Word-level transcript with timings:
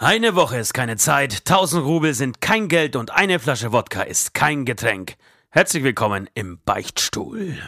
Eine 0.00 0.36
Woche 0.36 0.58
ist 0.58 0.74
keine 0.74 0.96
Zeit, 0.96 1.38
1000 1.38 1.84
Rubel 1.84 2.14
sind 2.14 2.40
kein 2.40 2.68
Geld 2.68 2.94
und 2.94 3.10
eine 3.10 3.40
Flasche 3.40 3.72
Wodka 3.72 4.02
ist 4.02 4.32
kein 4.32 4.64
Getränk. 4.64 5.16
Herzlich 5.50 5.82
willkommen 5.82 6.30
im 6.34 6.60
Beichtstuhl. 6.64 7.58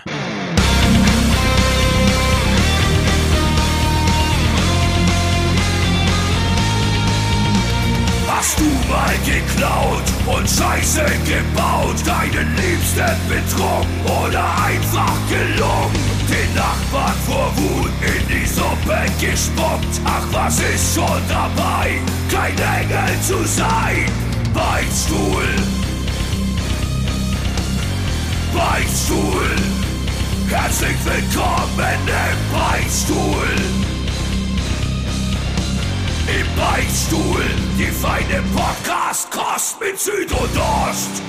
Hast 8.28 8.60
du 8.60 8.64
mal 8.88 9.16
geklaut 9.26 10.38
und 10.38 10.48
Scheiße 10.48 11.04
gebaut, 11.26 11.96
deinen 12.06 12.54
Liebsten 12.54 13.16
betrogen 13.28 13.88
oder 14.24 14.64
einfach 14.64 15.16
gelungen? 15.28 16.09
Den 16.30 16.54
Nachbarn 16.54 17.16
vor 17.26 17.52
Wut 17.56 17.90
in 18.02 18.28
die 18.28 18.46
Suppe 18.46 19.00
gespuckt. 19.20 20.00
Ach, 20.04 20.24
was 20.30 20.60
ist 20.60 20.94
schon 20.94 21.22
dabei, 21.28 21.98
kein 22.30 22.56
Engel 22.56 23.20
zu 23.20 23.44
sein? 23.48 24.06
Beichtstuhl, 24.54 25.44
Beichtstuhl, 28.54 29.56
herzlich 30.48 30.96
willkommen 31.04 31.98
im 32.06 32.58
Beichtstuhl. 32.58 33.54
Im 36.28 36.46
Beichtstuhl, 36.56 37.44
die 37.76 37.86
feine 37.86 38.42
Podcast-Kost 38.54 39.80
mit 39.80 39.98
Süd 39.98 40.30
und 40.30 40.56
Ost. 40.56 41.22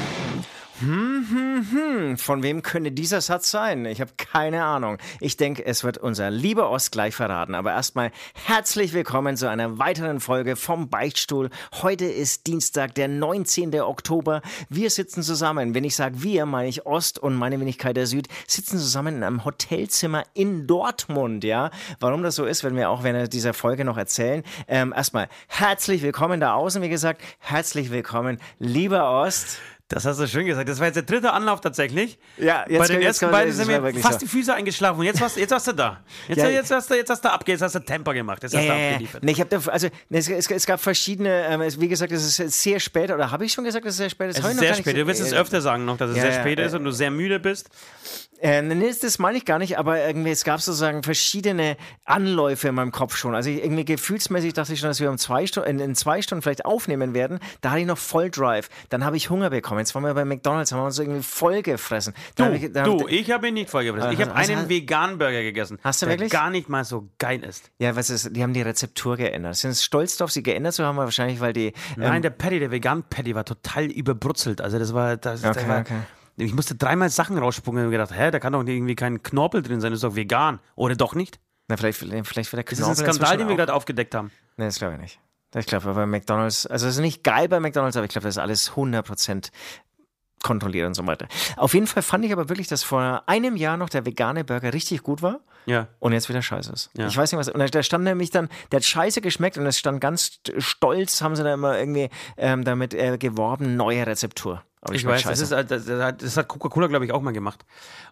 Hm, 0.82 1.28
hm, 1.30 1.68
hm. 1.72 2.18
Von 2.18 2.42
wem 2.42 2.64
könnte 2.64 2.92
dieser 2.92 3.22
Satz 3.22 3.52
sein? 3.52 3.86
Ich 3.86 4.02
habe 4.02 4.14
keine 4.18 4.64
Ahnung. 4.64 4.98
Ich 5.20 5.38
denke, 5.38 5.64
es 5.64 5.84
wird 5.84 6.00
unser 6.00 6.32
lieber 6.32 6.72
Ost 6.72 6.92
gleich 6.92 7.14
verraten. 7.14 7.54
Aber 7.54 7.72
erstmal 7.72 8.12
herzlich 8.34 8.92
willkommen 8.92 9.38
zu 9.38 9.48
einer 9.48 9.78
weiteren 9.78 10.20
Folge 10.20 10.56
vom 10.56 10.90
Beichtstuhl. 10.90 11.52
Heute 11.84 12.06
ist 12.06 12.48
Dienstag, 12.48 12.96
der 12.96 13.10
19. 13.10 13.80
Oktober. 13.82 14.42
Wir 14.70 14.90
sitzen 14.90 15.22
zusammen. 15.22 15.76
Wenn 15.76 15.84
ich 15.84 15.96
sage 15.96 16.24
wir, 16.24 16.48
meine 16.48 16.70
ich 16.70 16.88
Ost 16.88 17.20
und 17.20 17.36
meine 17.36 17.60
Wenigkeit 17.60 17.96
der 17.96 18.08
Süd, 18.08 18.28
sitzen 18.48 18.80
zusammen 18.80 19.18
in 19.18 19.24
einem 19.24 19.46
Hotelzimmer 19.46 20.24
in 20.34 20.66
Dortmund. 20.66 21.44
Ja, 21.44 21.70
warum 22.00 22.24
das 22.24 22.34
so 22.34 22.46
ist, 22.46 22.64
werden 22.64 22.76
wir 22.76 22.90
auch 22.90 23.04
während 23.04 23.32
dieser 23.34 23.54
Folge 23.54 23.86
noch 23.86 23.98
erzählen. 23.98 24.42
Ähm, 24.68 24.94
erstmal 24.98 25.30
herzlich 25.48 26.02
willkommen 26.02 26.40
da 26.40 26.56
außen. 26.56 26.82
Wie 26.82 26.90
gesagt, 26.90 27.22
herzlich 27.38 27.92
willkommen, 27.92 28.40
lieber 28.58 29.12
Ost. 29.12 29.60
Das 29.92 30.06
hast 30.06 30.20
du 30.20 30.28
schön 30.28 30.46
gesagt. 30.46 30.70
Das 30.70 30.80
war 30.80 30.88
jetzt 30.88 30.96
der 30.96 31.04
dritte 31.04 31.34
Anlauf 31.34 31.60
tatsächlich. 31.60 32.18
Ja, 32.38 32.66
jetzt 32.68 32.80
Bei 32.80 32.88
den 32.88 33.02
ersten 33.02 33.30
beiden 33.30 33.54
sind 33.54 33.68
mir 33.68 33.94
fast 33.96 34.14
so. 34.14 34.26
die 34.26 34.28
Füße 34.28 34.54
eingeschlafen. 34.54 35.00
Und 35.00 35.06
jetzt 35.06 35.20
warst, 35.20 35.38
jetzt 35.38 35.52
warst 35.52 35.68
du 35.68 35.74
da. 35.74 36.00
Jetzt, 36.28 36.38
Ja, 36.38 36.50
jetzt, 36.50 36.72
hast 36.72 36.90
du, 36.90 36.96
jetzt 36.96 37.10
hast 37.10 37.24
du 37.26 37.32
abge, 37.32 37.52
jetzt 37.52 37.62
hast 37.62 37.76
du 37.76 37.80
Temper 37.80 38.14
gemacht. 38.14 38.42
Jetzt 38.44 38.56
hast 38.56 38.66
du 38.66 38.72
abgeliefert. 38.72 39.24
Nee, 39.24 39.32
ich 39.32 39.40
habe 39.40 39.50
da, 39.50 39.72
also 39.72 39.90
nee, 40.10 40.18
es, 40.18 40.30
es, 40.30 40.50
es 40.50 40.66
gab 40.66 40.80
verschiedene, 40.80 41.46
ähm, 41.48 41.62
wie 41.78 41.88
gesagt, 41.88 42.12
es 42.12 42.40
ist 42.40 42.62
sehr 42.62 42.80
spät, 42.80 43.12
oder 43.12 43.32
habe 43.32 43.46
ich 43.46 43.52
schon 43.52 43.66
gesagt, 43.66 43.86
dass 43.86 43.94
es 43.94 43.98
sehr 43.98 44.10
spät 44.10 44.30
ist? 44.30 44.40
Es 44.40 44.46
ist 44.46 44.60
sehr 44.60 44.76
spät. 44.76 44.98
Du 44.98 45.08
wirst 45.08 45.22
es 45.22 45.34
äh, 45.34 45.38
öfter 45.38 45.62
sagen 45.62 45.86
noch, 45.86 45.98
dass 45.98 46.12
es 46.12 46.18
ja, 46.18 46.24
sehr 46.24 46.34
ja, 46.36 46.40
spät 46.40 46.60
ist 46.60 46.74
und 46.74 46.84
du 46.84 46.92
sehr 46.92 47.12
müde 47.12 47.40
bist. 47.40 47.70
Äh, 48.42 48.62
nee, 48.64 48.92
das- 49.02 49.20
meine 49.20 49.38
ich 49.38 49.46
gar 49.46 49.60
nicht, 49.60 49.78
aber 49.78 50.04
irgendwie, 50.04 50.32
es 50.32 50.44
gab 50.44 50.62
sozusagen 50.62 51.04
verschiedene 51.04 51.78
Anläufe 52.06 52.68
in 52.70 52.76
meinem 52.76 52.92
Kopf 52.92 53.16
schon. 53.16 53.36
Also 53.36 53.50
ich, 53.50 53.64
irgendwie 53.64 53.86
gefühlsmäßig 53.86 54.54
dachte 54.54 54.74
ich 54.74 54.80
schon, 54.80 54.90
dass 54.90 55.00
wir 55.00 55.10
um 55.12 55.18
zwei 55.18 55.46
Stunden, 55.46 55.70
in, 55.70 55.80
in 55.80 55.96
zwei 55.96 56.22
Stunden 56.22 56.42
vielleicht 56.42 56.66
aufnehmen 56.66 57.14
werden. 57.14 57.40
Da 57.62 57.72
hatte 57.72 57.82
ich 57.82 57.86
noch 57.86 57.98
voll 58.00 58.30
Drive. 58.32 58.70
Dann 58.90 59.06
habe 59.06 59.16
ich 59.18 59.30
Hunger 59.30 59.50
bekommen. 59.52 59.80
Jetzt 59.80 59.94
waren 59.94 60.04
wir 60.04 60.14
bei 60.16 60.26
McDonalds, 60.26 60.72
haben 60.72 60.80
wir 60.80 60.86
uns 60.86 60.98
irgendwie 60.98 61.22
voll 61.22 61.62
gefressen. 61.62 62.14
Du, 62.36 62.46
hab 62.46 62.54
ich, 62.54 62.72
dann 62.74 62.86
du, 62.86 63.08
ich 63.08 63.30
habe 63.32 63.48
ihn 63.50 63.54
nicht 63.54 63.70
vollgefressen. 63.70 64.12
Ich 64.12 64.20
Also, 64.20 64.32
habe 64.32 64.40
einen 64.40 64.58
also- 64.58 64.70
veganen 64.70 65.18
Burger 65.20 65.42
gegessen. 65.44 65.78
Hast 65.84 66.02
du 66.02 66.08
der 66.08 66.14
wirklich? 66.16 66.32
gar 66.32 66.50
nicht 66.50 66.68
mal 66.68 66.84
so 66.84 67.10
geil 67.20 67.44
ist. 67.44 67.70
ja, 67.78 67.96
was 67.96 68.10
ist, 68.10 68.36
die 68.36 68.42
haben 68.42 68.54
die 68.54 68.62
Rezeptur 68.64 69.18
geändert. 69.18 69.56
Sind 69.56 69.76
stolz 69.78 70.18
drauf, 70.18 70.32
sie 70.32 70.42
geändert 70.42 70.74
zu 70.74 70.84
haben, 70.84 70.98
wahrscheinlich, 70.98 71.40
weil 71.42 71.54
die. 71.54 71.74
Nein, 71.96 72.16
ähm, 72.18 72.22
der 72.24 72.32
Patty, 72.32 72.60
der 72.60 72.72
vegan 72.72 73.04
Patty 73.04 73.36
war 73.36 73.46
total 73.46 73.86
überbrutzelt. 73.86 74.62
Also 74.62 74.80
das 74.80 74.94
war, 74.94 75.18
das, 75.18 75.44
Okay, 75.44 75.68
war 75.68 75.82
okay. 75.82 75.94
Ich 76.38 76.54
musste 76.54 76.76
dreimal 76.76 77.10
Sachen 77.10 77.38
rausspucken 77.38 77.84
und 77.86 77.92
gedacht, 77.92 78.12
hä, 78.14 78.32
da 78.32 78.40
kann 78.40 78.54
doch 78.54 78.66
irgendwie 78.66 78.96
kein 78.96 79.22
Knorpel 79.24 79.62
drin 79.62 79.82
sein, 79.82 79.92
das 79.92 79.98
ist 80.00 80.04
doch 80.04 80.16
vegan. 80.16 80.60
Oder 80.76 80.96
doch 80.96 81.16
nicht? 81.16 81.40
na, 81.68 81.78
vielleicht, 81.78 82.00
vielleicht 82.00 82.52
wird 82.52 82.54
der 82.54 82.64
Das 82.64 82.78
Knorpel 82.80 82.92
ist 82.94 83.00
ein 83.08 83.14
Skandal, 83.14 83.38
den 83.38 83.48
wir 83.48 83.56
gerade 83.56 83.74
aufgedeckt 83.74 84.14
haben. 84.16 84.32
Nee, 84.58 84.66
das 84.66 84.78
glaube 84.80 84.96
ich 84.96 85.00
nicht. 85.00 85.20
Ich 85.56 85.66
glaube, 85.66 85.94
bei 85.94 86.06
McDonalds, 86.06 86.66
also 86.66 86.88
es 86.88 86.96
ist 86.96 87.02
nicht 87.02 87.24
geil 87.24 87.48
bei 87.50 87.60
McDonalds, 87.60 87.96
aber 87.98 88.06
ich 88.06 88.12
glaube, 88.12 88.26
das 88.28 88.36
ist 88.36 88.40
alles 88.42 88.72
100% 88.74 89.52
kontrolliert 90.44 90.88
und 90.88 90.96
so 90.96 91.06
weiter. 91.06 91.28
Auf 91.58 91.74
jeden 91.74 91.88
Fall 91.88 92.02
fand 92.04 92.26
ich 92.26 92.34
aber 92.34 92.50
wirklich, 92.50 92.68
dass 92.68 92.84
vor 92.84 93.24
einem 93.28 93.56
Jahr 93.56 93.78
noch 93.78 93.90
der 93.90 94.06
vegane 94.06 94.44
Burger 94.44 94.74
richtig 94.74 95.04
gut 95.04 95.22
war 95.22 95.40
Ja. 95.66 95.88
und 96.00 96.14
jetzt 96.14 96.30
wieder 96.30 96.42
scheiße 96.42 96.72
ist. 96.74 96.90
Ja. 96.98 97.08
Ich 97.08 97.16
weiß 97.16 97.32
nicht 97.32 97.40
was. 97.40 97.50
Und 97.50 97.76
da 97.76 97.84
stand 97.84 98.04
nämlich 98.06 98.32
dann, 98.32 98.50
der 98.72 98.78
hat 98.78 98.86
scheiße 98.86 99.22
geschmeckt 99.22 99.58
und 99.58 99.66
es 99.66 99.78
stand 99.78 100.02
ganz 100.02 100.40
stolz, 100.58 101.22
haben 101.22 101.36
sie 101.36 101.44
da 101.44 101.54
immer 101.54 101.78
irgendwie 101.78 102.10
ähm, 102.38 102.64
damit 102.64 102.94
äh, 102.94 103.18
geworben, 103.18 103.76
neue 103.76 104.06
Rezeptur. 104.08 104.64
Aber 104.84 104.96
Ich 104.96 105.06
weiß, 105.06 105.24
das, 105.24 105.42
ist, 105.42 105.52
äh, 105.52 105.64
das, 105.64 105.86
das 106.18 106.38
hat- 106.38 106.48
Coca-Cola, 106.48 106.88
glaube 106.88 107.06
ich, 107.06 107.12
auch 107.12 107.22
mal 107.22 107.34
gemacht. 107.34 107.64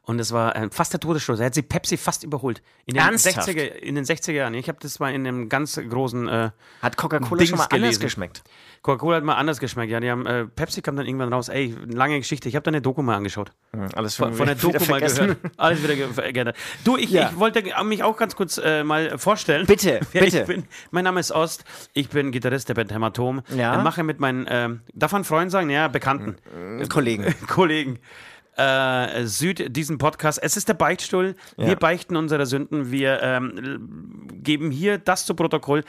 Und 0.04 0.20
das 0.20 0.32
war 0.32 0.56
äh, 0.56 0.70
fast 0.72 0.94
der 0.94 1.00
Todesstoß. 1.00 1.40
Er 1.40 1.48
hat 1.48 1.56
sie 1.56 1.64
Pepsi 1.64 1.98
fast 1.98 2.24
überholt. 2.24 2.62
In 2.86 2.94
den, 2.94 3.04
Ernsthaft? 3.04 3.48
60er, 3.50 3.64
in 3.74 3.96
den 3.96 4.06
60er 4.06 4.32
Jahren. 4.34 4.54
Ich 4.54 4.68
habe 4.68 4.78
das 4.80 5.00
mal 5.00 5.14
in 5.14 5.26
einem 5.28 5.50
ganz 5.50 5.76
großen 5.90 6.28
äh, 6.28 6.52
Hat 6.82 6.96
Coca-Cola 6.98 7.44
schon 7.46 7.58
mal 7.58 7.64
anders 7.66 7.72
gelesen. 7.82 8.02
geschmeckt? 8.02 8.44
Coca-Cola 8.84 9.18
hat 9.18 9.24
mal 9.24 9.34
anders 9.36 9.60
geschmeckt. 9.60 9.92
Ja, 9.92 10.00
die 10.00 10.10
haben, 10.12 10.26
äh, 10.28 10.46
Pepsi 10.46 10.82
kam 10.82 10.96
dann 10.96 11.06
irgendwann 11.08 11.34
raus. 11.34 11.50
Ey, 11.50 11.76
lange 11.88 12.18
Geschichte. 12.20 12.48
Ich 12.50 12.56
habe 12.56 12.64
da 12.64 12.70
eine 12.70 12.82
Doku 12.82 13.02
mal 13.02 13.16
angeschaut. 13.16 13.52
Hm, 13.74 13.88
Alles 13.96 14.16
Von, 14.16 14.34
von 14.36 14.46
der 14.46 14.56
Doku 14.56 14.84
mal 14.90 15.02
gehört. 15.02 15.38
Alles 15.58 15.84
wieder 15.84 15.96
ge- 15.96 16.32
geändert. 16.32 16.56
Du, 16.84 16.98
ich, 16.98 17.10
Ja. 17.10 17.30
ich 17.32 17.40
wollte 17.40 17.64
mich 17.84 18.04
auch 18.04 18.16
ganz 18.16 18.36
kurz 18.36 18.60
äh, 18.64 18.84
mal 18.84 19.18
vorstellen. 19.18 19.66
Bitte, 19.66 20.00
bitte. 20.14 20.40
Ich 20.42 20.46
bin. 20.46 20.66
Mein 20.92 21.04
Name 21.04 21.20
ist 21.20 21.32
Ost. 21.32 21.66
Ich 21.94 22.10
bin 22.10 22.32
Gitarrist 22.32 22.70
der 22.70 22.76
Band 22.76 22.94
Hämatom. 22.94 23.42
Ja. 23.56 23.80
Äh, 23.80 23.84
mache 23.84 24.04
mit 24.04 24.20
meinen, 24.20 24.46
ähm, 24.50 24.82
darf 24.94 25.12
man 25.12 25.24
Freund 25.24 25.52
sagen? 25.52 25.70
Ja, 25.72 25.88
Bekannten. 25.88 26.38
Kollegen. 26.90 27.34
Kollegen. 27.48 28.00
Äh, 28.60 29.26
Süd, 29.26 29.76
diesen 29.76 29.98
Podcast. 29.98 30.38
Es 30.44 30.58
ist 30.58 30.68
der 30.68 30.74
Beichtstuhl. 30.74 31.36
Wir 31.56 31.68
Ja. 31.70 31.76
beichten 31.76 32.18
unsere 32.18 32.46
Sünden. 32.46 32.92
Wir 32.92 33.22
ähm, 33.24 34.28
geben 34.44 34.70
hier 34.70 34.98
das 34.98 35.26
zu 35.26 35.34
Protokoll. 35.34 35.86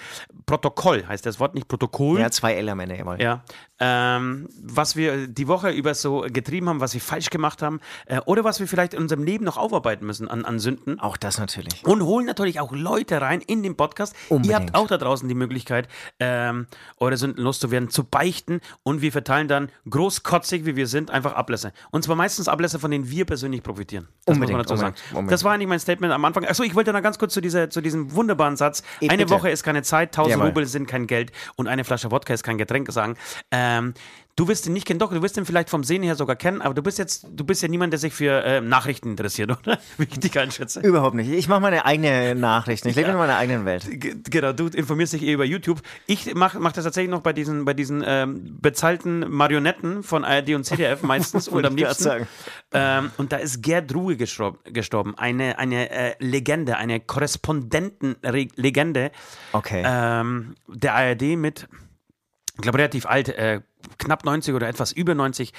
Protokoll 0.47 1.05
heißt 1.07 1.27
das 1.27 1.41
Wort, 1.41 1.55
nicht 1.57 1.67
Protokoll. 1.67 2.21
Ja, 2.21 2.31
zwei 2.31 2.55
L 2.55 2.69
am 2.69 2.79
Ende, 2.79 2.97
jawohl. 2.97 3.21
Ja. 3.21 3.43
Ähm, 3.83 4.49
was 4.63 4.95
wir 4.95 5.27
die 5.27 5.49
Woche 5.49 5.71
über 5.71 5.95
so 5.95 6.21
getrieben 6.29 6.69
haben, 6.69 6.81
was 6.81 6.93
wir 6.95 7.01
falsch 7.01 7.31
gemacht 7.31 7.63
haben 7.63 7.81
äh, 8.07 8.21
oder 8.27 8.45
was 8.45 8.61
wir 8.61 8.69
vielleicht 8.69 8.95
in 8.95 9.01
unserem 9.01 9.25
Leben 9.25 9.45
noch 9.45 9.57
aufarbeiten 9.57 10.07
müssen 10.07 10.29
an, 10.29 10.45
an 10.45 10.59
Sünden. 10.59 11.01
Auch 11.01 11.17
das 11.17 11.39
natürlich. 11.39 11.85
Und 11.85 12.03
holen 12.03 12.27
natürlich 12.27 12.61
auch 12.61 12.73
Leute 12.73 13.21
rein 13.21 13.41
in 13.41 13.63
den 13.63 13.77
Podcast. 13.77 14.15
Ihr 14.29 14.37
Unbedingt. 14.37 14.55
habt 14.61 14.75
auch 14.75 14.87
da 14.87 14.99
draußen 14.99 15.29
die 15.29 15.35
Möglichkeit, 15.35 15.89
ähm, 16.21 16.67
eure 16.99 17.17
Sünden 17.17 17.43
loszuwerden, 17.43 17.89
zu 17.91 18.05
beichten. 18.05 18.61
Und 18.83 19.01
wir 19.03 19.13
verteilen 19.13 19.49
dann 19.49 19.71
großkotzig, 19.89 20.67
wie 20.67 20.77
wir 20.77 20.87
sind, 20.87 21.11
einfach 21.11 21.33
Ablässe. 21.35 21.73
Und 21.91 22.05
zwar 22.05 22.17
meistens 22.17 22.47
Ablässe, 22.49 22.60
von 22.79 22.91
denen 22.91 23.09
wir 23.11 23.25
persönlich 23.25 23.63
profitieren. 23.63 24.09
Das 24.25 24.37
Unbedingt, 24.37 24.59
muss 24.59 24.69
man 24.69 24.77
dazu 24.77 24.77
sagen. 24.77 24.95
unbedingt. 25.11 25.33
Das 25.33 25.45
war 25.45 25.53
eigentlich 25.53 25.69
mein 25.69 25.81
Statement 25.81 26.13
am 26.13 26.25
Anfang. 26.25 26.45
Achso, 26.45 26.63
ich 26.63 26.75
wollte 26.75 26.93
noch 26.93 27.03
ganz 27.03 27.19
kurz 27.19 27.35
zu, 27.35 27.41
dieser, 27.41 27.71
zu 27.71 27.81
diesem 27.81 28.15
wunderbaren 28.15 28.57
Satz. 28.57 28.83
Eh, 29.01 29.09
Eine 29.09 29.25
bitte. 29.25 29.31
Woche 29.31 29.51
ist 29.51 29.63
keine 29.63 29.83
Zeit, 29.83 30.11
1000 30.11 30.31
Jawohl. 30.33 30.47
Rubel 30.49 30.67
sind 30.67 30.87
kein 30.87 31.07
Geld 31.07 31.33
und 31.57 31.69
eine 31.69 31.85
Flasche 31.85 32.11
Wodka 32.11 32.35
ist 32.35 32.43
kein 32.43 32.59
Getränk 32.59 32.91
sagen. 32.93 33.17
Ähm, 33.51 33.95
du 34.41 34.49
wirst 34.49 34.67
ihn 34.67 34.73
nicht 34.73 34.87
kennen, 34.87 34.99
doch, 34.99 35.13
du 35.13 35.21
wirst 35.21 35.37
ihn 35.37 35.45
vielleicht 35.45 35.69
vom 35.69 35.85
Sehen 35.85 36.03
her 36.03 36.17
sogar 36.17 36.35
kennen, 36.35 36.63
aber 36.63 36.73
du 36.73 36.83
bist 36.83 36.99
jetzt, 36.99 37.27
du 37.31 37.45
bist 37.45 37.61
ja 37.61 37.69
niemand, 37.69 37.93
der 37.93 38.01
sich 38.01 38.15
für 38.15 38.43
ähm, 38.47 38.71
Nachrichten 38.71 39.11
interessiert, 39.11 39.51
oder? 39.59 39.79
Wie 39.99 40.05
ich 40.05 40.19
dich 40.19 40.39
einschätze. 40.39 40.81
Überhaupt 40.81 41.15
nicht. 41.15 41.29
Ich 41.31 41.47
mache 41.47 41.61
meine 41.61 41.85
eigene 41.85 42.35
Nachrichten. 42.35 42.89
Ich 42.89 42.97
lebe 42.97 43.11
in 43.11 43.19
meiner 43.19 43.37
eigenen 43.37 43.67
Welt. 43.67 43.87
G- 43.91 44.15
Genau, 44.31 44.53
du 44.55 44.69
informierst 44.69 45.13
dich 45.13 45.23
eh 45.25 45.33
über 45.33 45.45
YouTube. 45.45 45.83
Ich 46.07 46.35
mache 46.35 46.59
mach 46.59 46.73
das 46.73 46.85
tatsächlich 46.85 47.11
noch 47.11 47.21
bei 47.21 47.35
diesen, 47.35 47.67
bei 47.67 47.75
diesen 47.75 48.03
ähm, 48.07 48.57
bezahlten 48.63 49.31
Marionetten 49.31 50.03
von 50.03 50.25
ARD 50.25 50.55
und 50.55 50.65
ZDF 50.65 51.03
meistens 51.03 51.47
und 51.49 51.67
am 51.67 51.77
liebsten. 51.77 52.03
sagen. 52.05 52.27
Ähm, 52.73 53.11
und 53.19 53.33
da 53.33 53.37
ist 53.37 53.61
Gerd 53.63 53.95
Ruhe 53.95 54.17
gestorben, 54.17 54.59
gestorben. 54.73 55.19
eine, 55.19 55.59
eine 55.59 55.91
äh, 55.91 56.15
Legende, 56.19 56.79
eine 56.79 57.01
Korrespondentenlegende 57.01 59.11
Okay. 59.53 59.83
ähm, 59.85 60.55
der 60.69 60.95
ARD 60.95 61.23
mit, 61.37 61.69
ich 62.55 62.61
glaube, 62.63 62.79
relativ 62.79 63.05
alt, 63.07 63.29
äh, 63.29 63.61
knapp 63.99 64.25
90 64.25 64.55
oder 64.55 64.69
etwas 64.69 64.93
über 64.93 65.15
90. 65.15 65.53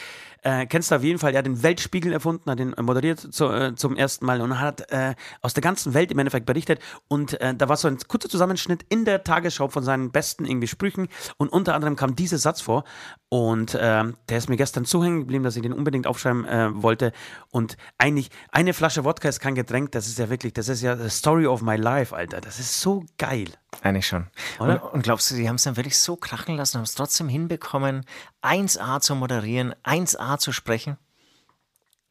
Äh, 0.44 0.66
kennst 0.66 0.92
du 0.92 0.96
auf 0.96 1.04
jeden 1.04 1.20
Fall, 1.20 1.34
er 1.34 1.40
hat 1.40 1.46
den 1.46 1.62
Weltspiegel 1.62 2.14
erfunden, 2.14 2.50
hat 2.50 2.60
den 2.60 2.74
äh, 2.74 2.82
moderiert 2.82 3.20
zu, 3.20 3.50
äh, 3.50 3.76
zum 3.76 3.96
ersten 3.96 4.26
Mal 4.26 4.42
und 4.42 4.60
hat 4.60 4.92
äh, 4.92 5.16
aus 5.42 5.54
der 5.54 5.62
ganzen 5.62 5.94
Welt 5.94 6.12
im 6.12 6.20
Endeffekt 6.20 6.46
berichtet. 6.46 6.80
Und 7.08 7.40
äh, 7.42 7.54
da 7.54 7.70
war 7.70 7.78
so 7.78 7.88
ein 7.88 7.98
kurzer 8.08 8.30
Zusammenschnitt 8.30 8.86
in 8.90 9.06
der 9.06 9.24
Tagesschau 9.24 9.68
von 9.68 9.84
seinen 9.84 10.12
besten 10.12 10.46
irgendwie 10.46 10.68
Sprüchen 10.68 11.08
und 11.38 11.50
unter 11.50 11.76
anderem 11.76 11.96
kam 11.96 12.16
dieser 12.16 12.38
Satz 12.38 12.62
vor. 12.62 12.84
Und 13.30 13.78
ähm, 13.80 14.18
der 14.28 14.40
ist 14.40 14.50
mir 14.50 14.58
gestern 14.58 14.84
zu 14.84 15.04
hängen 15.04 15.22
geblieben, 15.22 15.44
dass 15.44 15.56
ich 15.56 15.62
den 15.62 15.74
unbedingt 15.74 16.06
aufschreiben 16.08 16.46
äh, 16.46 16.70
wollte. 16.74 17.14
Und 17.50 17.78
eigentlich, 17.98 18.30
eine 18.52 18.74
Flasche 18.74 19.06
Wodka 19.06 19.30
ist 19.30 19.40
kein 19.40 19.56
Getränk, 19.56 19.92
das 19.94 20.08
ist 20.08 20.20
ja 20.20 20.30
wirklich, 20.30 20.54
das 20.54 20.68
ist 20.68 20.82
ja 20.82 20.98
the 20.98 21.10
story 21.10 21.46
of 21.46 21.62
my 21.62 21.78
life, 21.78 22.16
Alter. 22.16 22.42
Das 22.42 22.60
ist 22.60 22.82
so 22.82 23.06
geil. 23.18 23.48
Eigentlich 23.82 24.08
schon. 24.08 24.28
Oder? 24.60 24.84
Und, 24.84 24.94
und 24.96 25.04
glaubst 25.04 25.32
du, 25.32 25.36
die 25.36 25.48
haben 25.48 25.56
es 25.56 25.64
dann 25.64 25.78
wirklich 25.78 25.98
so 25.98 26.18
krachen 26.18 26.58
lassen, 26.58 26.78
haben 26.78 26.84
es 26.84 26.94
trotzdem 26.94 27.30
hinbekommen, 27.30 28.06
1A 28.42 29.00
zu 29.00 29.16
moderieren, 29.16 29.74
1A 29.84 30.38
zu 30.38 30.52
sprechen? 30.52 30.98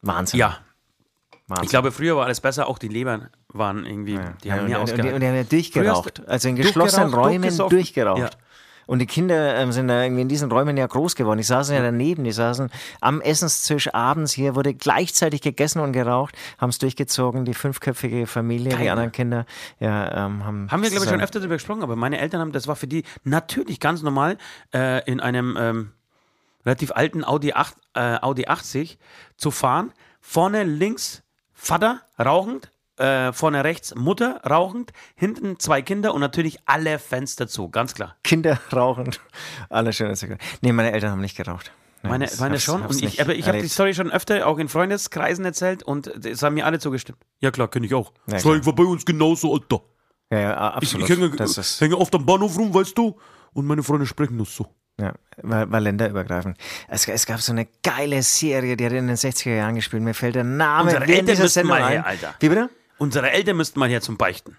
Wahnsinn. 0.01 0.39
Ja, 0.39 0.59
Wahnsinn. 1.47 1.65
Ich 1.65 1.69
glaube, 1.69 1.91
früher 1.91 2.15
war 2.15 2.25
alles 2.25 2.39
besser, 2.39 2.67
auch 2.67 2.79
die 2.79 2.87
Lebern 2.87 3.29
waren 3.49 3.85
irgendwie, 3.85 4.19
die 4.43 4.53
haben 4.53 4.67
mehr 4.67 4.79
und, 4.79 4.91
und, 4.91 4.99
und 4.99 5.19
die 5.19 5.27
haben 5.27 5.35
ja 5.35 5.43
durchgeraucht. 5.43 6.25
Also 6.27 6.47
in 6.47 6.55
geschlossenen 6.55 7.13
Räumen 7.13 7.57
durchgeraucht. 7.57 8.19
Ja. 8.19 8.29
Und 8.87 8.99
die 8.99 9.05
Kinder 9.05 9.55
ähm, 9.55 9.71
sind 9.71 9.87
da 9.87 10.03
irgendwie 10.03 10.21
in 10.21 10.27
diesen 10.27 10.51
Räumen 10.51 10.77
ja 10.77 10.87
groß 10.87 11.15
geworden. 11.15 11.37
Die 11.37 11.43
saßen 11.43 11.75
ja 11.75 11.81
daneben, 11.81 12.23
die 12.23 12.31
saßen 12.31 12.69
am 12.99 13.21
Essenstisch 13.21 13.93
abends 13.93 14.31
hier, 14.31 14.55
wurde 14.55 14.73
gleichzeitig 14.73 15.41
gegessen 15.41 15.79
und 15.79 15.93
geraucht, 15.93 16.35
haben 16.57 16.69
es 16.69 16.77
durchgezogen, 16.79 17.45
die 17.45 17.53
fünfköpfige 17.53 18.27
Familie, 18.27 18.71
Geil. 18.71 18.83
die 18.83 18.89
anderen 18.89 19.11
Kinder, 19.11 19.45
ja, 19.79 20.25
ähm, 20.25 20.45
haben. 20.45 20.71
Haben 20.71 20.83
wir, 20.83 20.89
glaube 20.89 21.05
ich, 21.05 21.11
schon 21.11 21.21
öfter 21.21 21.39
darüber 21.39 21.55
gesprochen, 21.55 21.83
aber 21.83 21.95
meine 21.95 22.19
Eltern 22.19 22.41
haben, 22.41 22.51
das 22.51 22.67
war 22.67 22.75
für 22.75 22.87
die 22.87 23.03
natürlich 23.23 23.79
ganz 23.79 24.01
normal, 24.01 24.37
äh, 24.73 25.03
in 25.09 25.19
einem 25.19 25.57
ähm, 25.59 25.91
relativ 26.65 26.91
alten 26.91 27.23
Audi, 27.23 27.53
8, 27.53 27.75
äh, 27.95 28.17
Audi 28.21 28.47
80 28.47 28.97
zu 29.37 29.51
fahren. 29.51 29.91
Vorne 30.19 30.63
links 30.63 31.23
Vater 31.53 32.01
rauchend, 32.19 32.70
äh, 33.01 33.33
vorne 33.33 33.63
rechts 33.63 33.95
Mutter 33.95 34.41
rauchend, 34.49 34.91
hinten 35.15 35.59
zwei 35.59 35.81
Kinder 35.81 36.13
und 36.13 36.21
natürlich 36.21 36.59
alle 36.65 36.99
Fenster 36.99 37.47
zu, 37.47 37.69
ganz 37.69 37.93
klar. 37.95 38.15
Kinder 38.23 38.59
rauchen. 38.73 39.09
Alles 39.69 39.95
schön. 39.97 40.15
Nee, 40.61 40.71
meine 40.71 40.91
Eltern 40.91 41.11
haben 41.11 41.21
nicht 41.21 41.35
geraucht. 41.35 41.71
Nee, 42.03 42.09
Meine, 42.09 42.29
meine 42.39 42.55
hab's- 42.55 42.63
schon. 42.63 42.83
hab's 42.83 42.95
Und 42.95 43.03
ich, 43.03 43.21
aber 43.21 43.35
ich 43.35 43.47
habe 43.47 43.61
die. 43.61 43.67
Story 43.67 43.93
schon 43.93 44.11
öfter 44.11 44.47
auch 44.47 44.57
in 44.57 44.69
Freundeskreisen 44.69 45.45
erzählt 45.45 45.83
und 45.83 46.07
es 46.25 46.41
haben 46.41 46.55
mir 46.55 46.65
alle 46.65 46.79
zugestimmt. 46.79 47.19
Ja 47.41 47.51
klar, 47.51 47.67
kenne 47.67 47.85
ich 47.85 47.93
auch. 47.93 48.11
Ja, 48.27 48.35
das 48.35 48.45
war 48.45 48.73
bei 48.73 48.83
uns 48.83 49.05
genauso, 49.05 49.53
Alter. 49.53 49.81
Ja, 50.31 50.39
ja, 50.39 50.51
Ich, 50.53 50.57
absolut. 50.77 51.09
ich 51.09 51.15
hänge, 51.17 51.29
das 51.35 51.57
ist, 51.57 51.81
hänge 51.81 51.97
oft 51.97 52.15
am 52.15 52.25
Bahnhof 52.25 52.57
rum, 52.57 52.73
weißt 52.73 52.97
du, 52.97 53.17
und 53.53 53.65
meine 53.65 53.83
Freunde 53.83 54.05
sprechen 54.07 54.37
das 54.37 54.55
so. 54.55 54.65
ja, 54.99 55.13
war, 55.43 55.69
war 55.71 55.79
länderübergreifend. 55.79 56.57
Es, 56.87 57.07
es 57.07 57.25
gab 57.25 57.41
so 57.41 57.51
eine 57.51 57.67
geile 57.83 58.23
Serie, 58.23 58.77
die 58.77 58.85
hat 58.85 58.93
in 58.93 59.07
den 59.07 59.15
60er 59.17 59.53
Jahren 59.55 59.75
gespielt. 59.75 60.01
Mir 60.01 60.13
fällt 60.13 60.35
der 60.35 60.43
Name 60.45 60.85
Unsere 60.85 61.03
Eltern 61.05 61.25
dieser 61.27 61.47
Sendung 61.49 61.71
mal 61.77 61.83
ein. 61.83 61.91
her, 61.91 62.05
Alter. 62.07 62.33
Wie 62.39 62.49
bitte? 62.49 62.69
Unsere 63.01 63.31
Eltern 63.31 63.57
müssten 63.57 63.79
mal 63.79 63.89
her 63.89 64.01
zum 64.01 64.15
Beichten. 64.15 64.57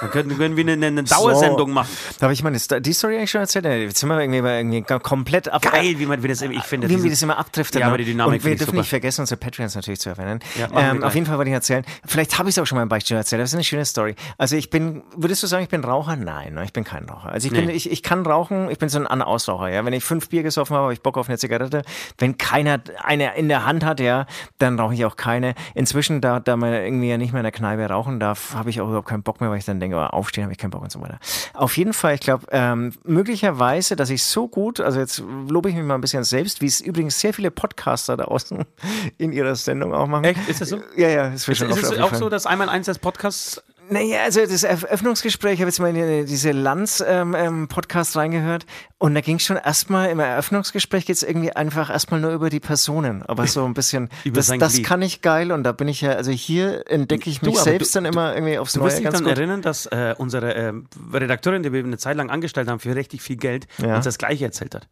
Dann 0.00 0.10
können, 0.10 0.36
können 0.36 0.56
wir 0.56 0.66
eine, 0.66 0.86
eine 0.86 1.02
Dauersendung 1.04 1.68
So. 1.68 1.74
machen. 1.74 1.88
Da 2.18 2.24
habe 2.24 2.32
ich 2.34 2.42
meine, 2.42 2.58
die 2.58 2.92
Story 2.92 3.16
eigentlich 3.16 3.30
schon 3.30 3.40
erzählt. 3.42 3.64
Nee, 3.64 3.84
Jetzt 3.84 3.98
sind 3.98 4.08
wir 4.08 4.20
irgendwie, 4.20 4.40
bei- 4.40 4.58
irgendwie 4.58 4.82
komplett 4.82 5.48
ab. 5.48 5.62
Geil, 5.62 5.98
wie 5.98 6.06
man 6.06 6.22
wie 6.22 6.28
das, 6.28 6.42
ich 6.42 6.62
finde. 6.64 6.88
wie 6.88 6.96
diese- 6.96 7.08
das 7.10 7.22
immer 7.22 7.38
abdriften. 7.38 7.78
Ja, 7.80 7.86
ne? 7.86 7.90
aber 7.92 7.98
die 7.98 8.04
Dynamik 8.06 8.40
Und 8.40 8.44
wir 8.44 8.50
dürfen 8.56 8.66
super. 8.66 8.78
nicht 8.78 8.88
vergessen, 8.90 9.20
unsere 9.22 9.38
Patreons 9.38 9.74
natürlich 9.76 10.00
zu 10.00 10.08
erwähnen. 10.10 10.40
Ja, 10.58 10.68
ähm, 10.76 11.04
auf 11.04 11.14
jeden 11.14 11.26
Fall 11.26 11.38
wollte 11.38 11.50
ich 11.50 11.54
erzählen, 11.54 11.84
vielleicht 12.04 12.38
habe 12.38 12.48
ich 12.48 12.56
es 12.56 12.62
auch 12.62 12.66
schon 12.66 12.76
mal 12.76 12.82
im 12.82 12.88
Beichtstuhl 12.88 13.16
erzählt, 13.16 13.40
es 13.42 13.50
ist 13.50 13.54
eine 13.54 13.64
schöne 13.64 13.84
Story. 13.84 14.16
Also 14.36 14.56
ich 14.56 14.68
bin, 14.70 15.02
würdest 15.16 15.42
du 15.44 15.46
sagen, 15.46 15.62
ich 15.62 15.68
bin 15.70 15.84
Raucher? 15.84 16.16
Nein, 16.16 16.54
ne, 16.54 16.64
ich 16.64 16.72
bin 16.72 16.82
kein 16.84 17.08
Raucher. 17.08 17.30
Also 17.30 17.46
ich, 17.46 17.52
bin, 17.52 17.66
Nee. 17.66 17.72
ich, 17.72 17.90
ich 17.90 18.02
kann 18.02 18.26
rauchen, 18.26 18.68
ich 18.70 18.78
bin 18.78 18.88
so 18.88 18.98
ein 18.98 19.06
An-Ausraucher. 19.06 19.68
Ja? 19.68 19.84
Wenn 19.84 19.92
ich 19.92 20.02
fünf 20.04 20.28
Bier 20.28 20.42
gesoffen 20.42 20.74
habe, 20.74 20.84
habe 20.84 20.92
ich 20.92 21.02
Bock 21.02 21.16
auf 21.16 21.28
eine 21.28 21.38
Zigarette. 21.38 21.82
Wenn 22.18 22.36
keiner 22.36 22.80
eine 23.02 23.36
in 23.36 23.48
der 23.48 23.64
Hand 23.64 23.84
hat, 23.84 24.00
ja, 24.00 24.26
dann 24.58 24.78
rauche 24.80 24.94
ich 24.94 25.04
auch 25.04 25.16
keine. 25.16 25.54
Inzwischen, 25.74 26.20
da, 26.20 26.40
da 26.40 26.56
man 26.56 26.72
irgendwie 26.72 27.08
ja 27.08 27.16
nicht 27.18 27.32
mehr 27.32 27.40
in 27.40 27.44
der 27.44 27.52
Kneipe 27.52 27.86
rauchen 27.88 28.18
darf, 28.20 28.54
habe 28.54 28.70
ich 28.70 28.80
auch 28.80 28.88
überhaupt 28.88 29.08
keinen 29.08 29.22
Bock 29.22 29.40
mehr, 29.40 29.51
weil 29.52 29.58
ich 29.58 29.64
dann 29.64 29.80
denke, 29.80 29.96
oh, 29.96 30.00
aufstehen 30.00 30.44
habe 30.44 30.52
ich 30.52 30.58
keinen 30.58 30.70
Bock 30.70 30.82
und 30.82 30.90
so 30.90 31.00
weiter. 31.00 31.18
Auf 31.54 31.76
jeden 31.76 31.92
Fall, 31.92 32.14
ich 32.14 32.20
glaube, 32.20 32.46
ähm, 32.50 32.92
möglicherweise, 33.04 33.96
dass 33.96 34.10
ich 34.10 34.24
so 34.24 34.48
gut, 34.48 34.80
also 34.80 34.98
jetzt 34.98 35.22
lobe 35.48 35.70
ich 35.70 35.76
mich 35.76 35.84
mal 35.84 35.94
ein 35.94 36.00
bisschen 36.00 36.24
selbst, 36.24 36.60
wie 36.60 36.66
es 36.66 36.80
übrigens 36.80 37.20
sehr 37.20 37.32
viele 37.32 37.50
Podcaster 37.50 38.16
da 38.16 38.24
außen 38.24 38.64
in 39.18 39.32
ihrer 39.32 39.54
Sendung 39.54 39.94
auch 39.94 40.06
machen. 40.06 40.24
Echt? 40.24 40.48
Ist 40.48 40.60
das 40.60 40.70
so? 40.70 40.80
Ja, 40.96 41.08
ja, 41.08 41.28
Ist, 41.28 41.44
schon 41.44 41.68
ist 41.68 41.84
oft 41.84 41.92
es 41.92 41.98
auch 41.98 42.14
so, 42.14 42.28
dass 42.28 42.46
einmal 42.46 42.68
eins 42.68 42.86
des 42.86 42.98
Podcasts. 42.98 43.62
Naja, 43.92 44.22
also 44.24 44.40
das 44.46 44.62
Eröffnungsgespräch, 44.62 45.54
ich 45.54 45.60
habe 45.60 45.68
jetzt 45.68 45.78
mal 45.80 45.94
in 45.94 45.94
die- 45.96 46.24
diese 46.24 46.52
Lanz-Podcast 46.52 48.16
reingehört 48.16 48.64
und 48.98 49.14
da 49.14 49.20
ging 49.20 49.36
es 49.36 49.42
schon 49.44 49.56
erstmal, 49.56 50.08
im 50.10 50.20
Eröffnungsgespräch 50.20 51.06
geht 51.06 51.16
es 51.16 51.22
irgendwie 51.22 51.52
einfach 51.52 51.90
erstmal 51.90 52.20
nur 52.20 52.32
über 52.32 52.48
die 52.50 52.60
Personen, 52.60 53.22
aber 53.22 53.46
so 53.46 53.64
ein 53.64 53.74
bisschen, 53.74 54.08
Über 54.24 54.36
das, 54.36 54.46
das 54.46 54.82
kann 54.82 55.02
ich 55.02 55.20
geil 55.20 55.52
und 55.52 55.62
da 55.64 55.72
bin 55.72 55.88
ich 55.88 56.00
ja, 56.00 56.12
also 56.12 56.30
hier 56.30 56.90
entdecke 56.90 57.28
ich 57.28 57.40
Du, 57.40 57.46
mich 57.46 57.56
aber 57.56 57.64
selbst 57.64 57.94
du- 57.94 57.98
dann 58.00 58.06
immer 58.12 58.34
irgendwie 58.34 58.58
aufs 58.58 58.72
Du 58.72 58.78
Neue 58.80 58.88
wirst 58.88 58.98
dich 58.98 59.04
ganz 59.04 59.16
dann 59.18 59.24
gut. 59.24 59.36
erinnern, 59.36 59.62
dass 59.62 59.86
äh, 59.86 60.14
unsere 60.16 60.54
äh, 60.54 60.72
Redakteurin, 61.12 61.62
die 61.62 61.72
wir 61.72 61.84
eine 61.84 61.98
Zeit 61.98 62.16
lang 62.16 62.30
angestellt 62.30 62.68
haben, 62.68 62.80
für 62.80 62.94
richtig 62.96 63.20
viel 63.22 63.36
Geld, 63.36 63.66
Ja. 63.78 63.96
uns 63.96 64.04
das 64.04 64.18
Gleiche 64.18 64.44
erzählt 64.44 64.74
hat. 64.74 64.88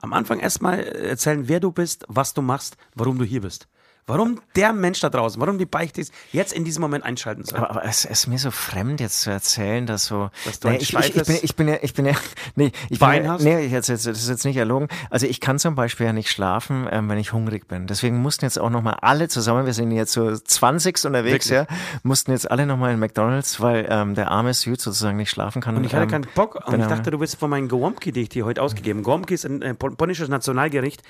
Am 0.00 0.12
Anfang 0.12 0.38
erstmal 0.40 0.80
erzählen, 0.84 1.48
wer 1.48 1.60
du 1.60 1.72
bist, 1.72 2.04
was 2.08 2.34
du 2.34 2.42
machst, 2.42 2.76
warum 2.94 3.18
du 3.18 3.24
hier 3.24 3.40
bist. 3.40 3.68
Warum 4.06 4.40
der 4.54 4.72
Mensch 4.74 5.00
da 5.00 5.08
draußen, 5.08 5.40
warum 5.40 5.56
die 5.56 5.64
Beichte 5.66 6.04
jetzt 6.32 6.52
in 6.52 6.64
diesem 6.64 6.82
Moment 6.82 7.04
einschalten 7.04 7.44
soll. 7.44 7.58
Aber, 7.58 7.70
aber 7.70 7.84
es 7.86 8.04
ist 8.04 8.26
mir 8.26 8.38
so 8.38 8.50
fremd, 8.50 9.00
jetzt 9.00 9.22
zu 9.22 9.30
erzählen, 9.30 9.86
dass 9.86 10.04
so. 10.04 10.30
Dass 10.44 10.60
du 10.60 10.68
Nee, 10.68 10.76
ich, 10.76 10.92
ich, 10.94 11.16
ich, 11.16 11.24
bin, 11.24 11.38
ich 11.42 11.56
bin 11.56 11.68
ja, 11.68 11.76
ich 11.80 11.94
bin 11.94 12.04
ja, 12.06 12.12
nee, 12.54 12.70
ich 12.90 12.98
Bein 12.98 13.18
bin 13.22 13.24
ja, 13.26 13.32
hast? 13.32 13.42
nee, 13.44 13.64
ich 13.64 13.72
jetzt, 13.72 13.88
jetzt, 13.88 14.06
das 14.06 14.18
ist 14.18 14.28
jetzt 14.28 14.44
nicht 14.44 14.56
erlogen. 14.58 14.88
Also 15.08 15.26
ich 15.26 15.40
kann 15.40 15.58
zum 15.58 15.74
Beispiel 15.74 16.04
ja 16.06 16.12
nicht 16.12 16.30
schlafen, 16.30 16.86
ähm, 16.90 17.08
wenn 17.08 17.16
ich 17.18 17.32
hungrig 17.32 17.66
bin. 17.66 17.86
Deswegen 17.86 18.18
mussten 18.20 18.44
jetzt 18.44 18.58
auch 18.58 18.68
nochmal 18.70 18.98
alle 19.00 19.28
zusammen, 19.28 19.64
wir 19.64 19.72
sind 19.72 19.90
jetzt 19.90 20.12
so 20.12 20.36
20 20.36 21.04
unterwegs, 21.06 21.48
ja, 21.48 21.66
mussten 22.02 22.32
jetzt 22.32 22.50
alle 22.50 22.66
nochmal 22.66 22.92
in 22.92 22.98
McDonalds, 22.98 23.60
weil 23.60 23.86
ähm, 23.88 24.14
der 24.14 24.30
arme 24.30 24.52
Süd 24.52 24.80
sozusagen 24.82 25.16
nicht 25.16 25.30
schlafen 25.30 25.62
kann. 25.62 25.76
Und 25.76 25.84
ich 25.84 25.94
hatte 25.94 26.04
ähm, 26.04 26.10
keinen 26.10 26.26
Bock. 26.34 26.56
Und 26.66 26.74
ich 26.76 26.82
am- 26.82 26.90
dachte, 26.90 27.10
du 27.10 27.18
bist 27.18 27.36
von 27.36 27.48
meinem 27.48 27.68
Gołąbki, 27.68 28.12
die 28.12 28.20
ich 28.22 28.28
dir 28.28 28.44
heute 28.44 28.60
ausgegeben 28.60 29.02
Gołąbki 29.02 29.32
ist 29.32 29.46
ein 29.46 29.62
äh, 29.62 29.72
pol- 29.74 29.96
polnisches 29.96 30.28
Nationalgericht. 30.28 31.02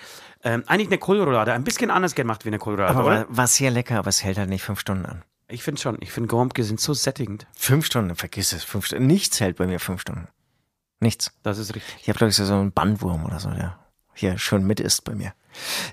Ähm, 0.45 0.63
eigentlich 0.67 0.89
eine 0.89 0.99
Kohlroulade. 0.99 1.53
Ein 1.53 1.65
bisschen 1.65 1.91
anders 1.91 2.15
gemacht 2.15 2.45
wie 2.45 2.51
eine 2.51 2.59
Kohlroulade, 2.59 2.97
aber 2.97 3.07
oder? 3.07 3.27
war, 3.29 3.47
sehr 3.47 3.71
lecker, 3.71 3.99
aber 3.99 4.11
es 4.11 4.23
hält 4.23 4.39
halt 4.39 4.51
nicht 4.51 4.63
fünf 4.63 4.79
Stunden 4.81 5.07
an. 5.07 5.23
Ich 5.49 5.63
finde 5.63 5.81
schon. 5.81 5.97
Ich 6.01 6.13
finde 6.13 6.29
Gołąbki 6.29 6.63
sind 6.63 6.81
so 6.81 6.95
sättigend. 6.95 7.47
Fünf 7.57 7.87
Stunden, 7.87 8.15
vergiss 8.15 8.53
es, 8.53 8.63
fünf 8.65 8.87
Stunden. 8.87 9.07
Nichts 9.07 9.41
hält 9.41 9.57
bei 9.57 9.67
mir 9.67 9.81
fünf 9.81 10.03
Stunden. 10.03 10.29
Nichts. 11.01 11.33
Das 11.43 11.59
ist 11.59 11.75
richtig. 11.75 11.97
Ich 12.01 12.09
habe, 12.09 12.19
glaube 12.19 12.31
ich, 12.31 12.37
so 12.37 12.53
einen 12.53 12.73
Bandwurm 12.73 13.25
oder 13.25 13.41
so, 13.41 13.51
der 13.51 13.79
hier 14.15 14.39
schon 14.39 14.67
mit 14.67 14.81
ist 14.81 15.05
bei 15.05 15.15
mir. 15.15 15.35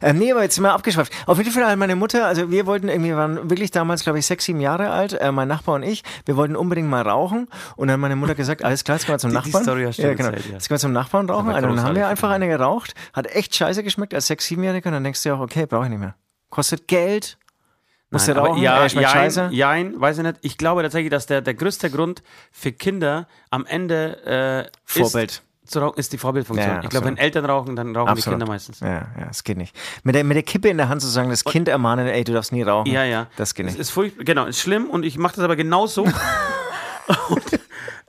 Ähm, 0.02 0.18
nee, 0.18 0.31
aber 0.31 0.44
jetzt 0.44 0.56
sind 0.56 0.63
wir 0.63 0.74
abgeschweift. 0.74 1.12
Auf 1.28 1.38
jeden 1.38 1.52
Fall 1.52 1.66
hat 1.66 1.78
meine 1.78 1.96
Mutter, 1.96 2.25
also 2.25 2.52
wir 2.52 2.66
wollten 2.66 2.88
irgendwie, 2.90 3.16
waren 3.16 3.50
wirklich 3.50 3.72
damals, 3.72 4.04
glaube 4.04 4.19
ich, 4.19 4.25
sechs, 4.25 4.46
sieben 4.46 4.60
Jahre 4.62 4.90
alt, 4.90 5.13
äh, 5.13 5.31
mein 5.31 5.48
Nachbar 5.48 5.75
und 5.75 5.84
ich, 5.84 6.04
wir 6.25 6.36
wollten 6.36 6.56
unbedingt 6.56 6.90
mal 6.90 7.02
rauchen 7.08 7.48
und 7.75 7.88
dann 7.88 7.94
hat 7.94 8.00
meine 8.00 8.16
Mutter 8.16 8.36
gesagt, 8.36 8.63
alles 8.63 8.84
klar, 8.84 8.98
jetzt 8.98 9.06
gehen 9.06 9.13
wir 9.16 9.19
zum 9.19 9.31
Die- 9.31 9.38
die 9.38 9.44
Nachbarn. 9.48 9.63
Story 9.63 9.84
hast 9.86 10.00
du 10.00 10.04
ja, 10.04 10.13
genau. 10.13 10.30
erzählt, 10.30 10.46
ja. 10.48 10.54
Jetzt 10.54 10.68
gehen 10.68 10.75
wir 10.75 10.80
zum 10.80 10.94
Nachbarn 10.94 11.30
rauchen. 11.30 11.50
Also, 11.50 11.68
dann 11.68 11.84
haben 11.84 11.96
wir 11.96 12.08
einfach 12.08 12.30
eine 12.30 12.48
geraucht, 12.48 12.94
hat 13.13 13.28
echt 13.28 13.56
scheiße 13.56 13.84
geschmeckt 13.84 14.13
als 14.13 14.28
sechs, 14.28 14.46
siebenjähriger 14.46 14.88
und 14.88 14.94
dann 14.94 15.04
denkst 15.04 15.22
du 15.24 15.30
dir 15.30 15.36
auch, 15.36 15.40
okay, 15.42 15.66
brauche 15.66 15.84
ich 15.86 15.90
nicht 15.90 16.00
mehr. 16.00 16.16
Kostet 16.50 16.88
Geld, 16.88 17.38
musst 18.10 18.28
du 18.28 18.36
rauchen, 18.36 18.62
ja, 18.62 18.84
äh, 18.84 18.88
jein, 18.88 19.04
scheiße. 19.07 19.50
jein, 19.52 20.00
weiß 20.02 20.18
ich 20.18 20.24
nicht. 20.24 20.38
Ich 20.42 20.57
glaube 20.57 20.81
tatsächlich, 20.84 21.12
dass 21.12 21.28
der, 21.28 21.42
der 21.42 21.54
größte 21.54 21.90
Grund 21.90 22.24
für 22.52 22.72
Kinder 22.74 23.28
am 23.52 23.66
Ende 23.66 24.69
äh, 24.69 24.78
Vorbild. 24.84 25.31
Ist, 25.31 25.44
zu 25.71 25.79
rauchen, 25.79 25.97
ist 25.97 26.13
die 26.13 26.18
Vorbildfunktion. 26.18 26.75
Ja, 26.75 26.83
ich 26.83 26.89
glaube, 26.89 27.07
wenn 27.07 27.18
Eltern 27.18 27.45
rauchen, 27.45 27.75
dann 27.75 27.95
rauchen 27.95 28.07
die 28.07 28.19
Absolut. 28.19 28.39
Kinder 28.39 28.51
meistens. 28.51 28.79
Ja, 28.79 28.89
ja, 29.18 29.25
das 29.27 29.44
geht 29.44 29.57
nicht. 29.57 29.75
Mit 30.03 30.15
der, 30.15 30.23
mit 30.23 30.35
der 30.35 30.44
Kippe 30.44 30.69
in 30.69 30.77
der 30.77 30.89
Hand 30.89 31.01
zu 31.01 31.07
sagen, 31.07 31.29
das 31.29 31.44
Kind 31.44 31.68
ermahnen, 31.68 32.07
ey, 32.07 32.23
du 32.23 32.33
darfst 32.33 32.51
nie 32.51 32.63
rauchen. 32.63 32.91
Ja, 32.91 33.03
ja. 33.03 33.27
Das 33.38 33.53
geht 33.56 33.65
Es 33.65 33.73
nicht. 33.73 33.81
ist 33.81 33.89
furchtbar, 33.91 34.23
genau, 34.23 34.45
ist 34.45 34.59
schlimm 34.59 34.89
und 34.89 35.03
ich 35.03 35.18
mache 35.18 35.35
das 35.35 35.44
aber 35.44 35.56
genauso. 35.56 36.03
und, 37.29 37.59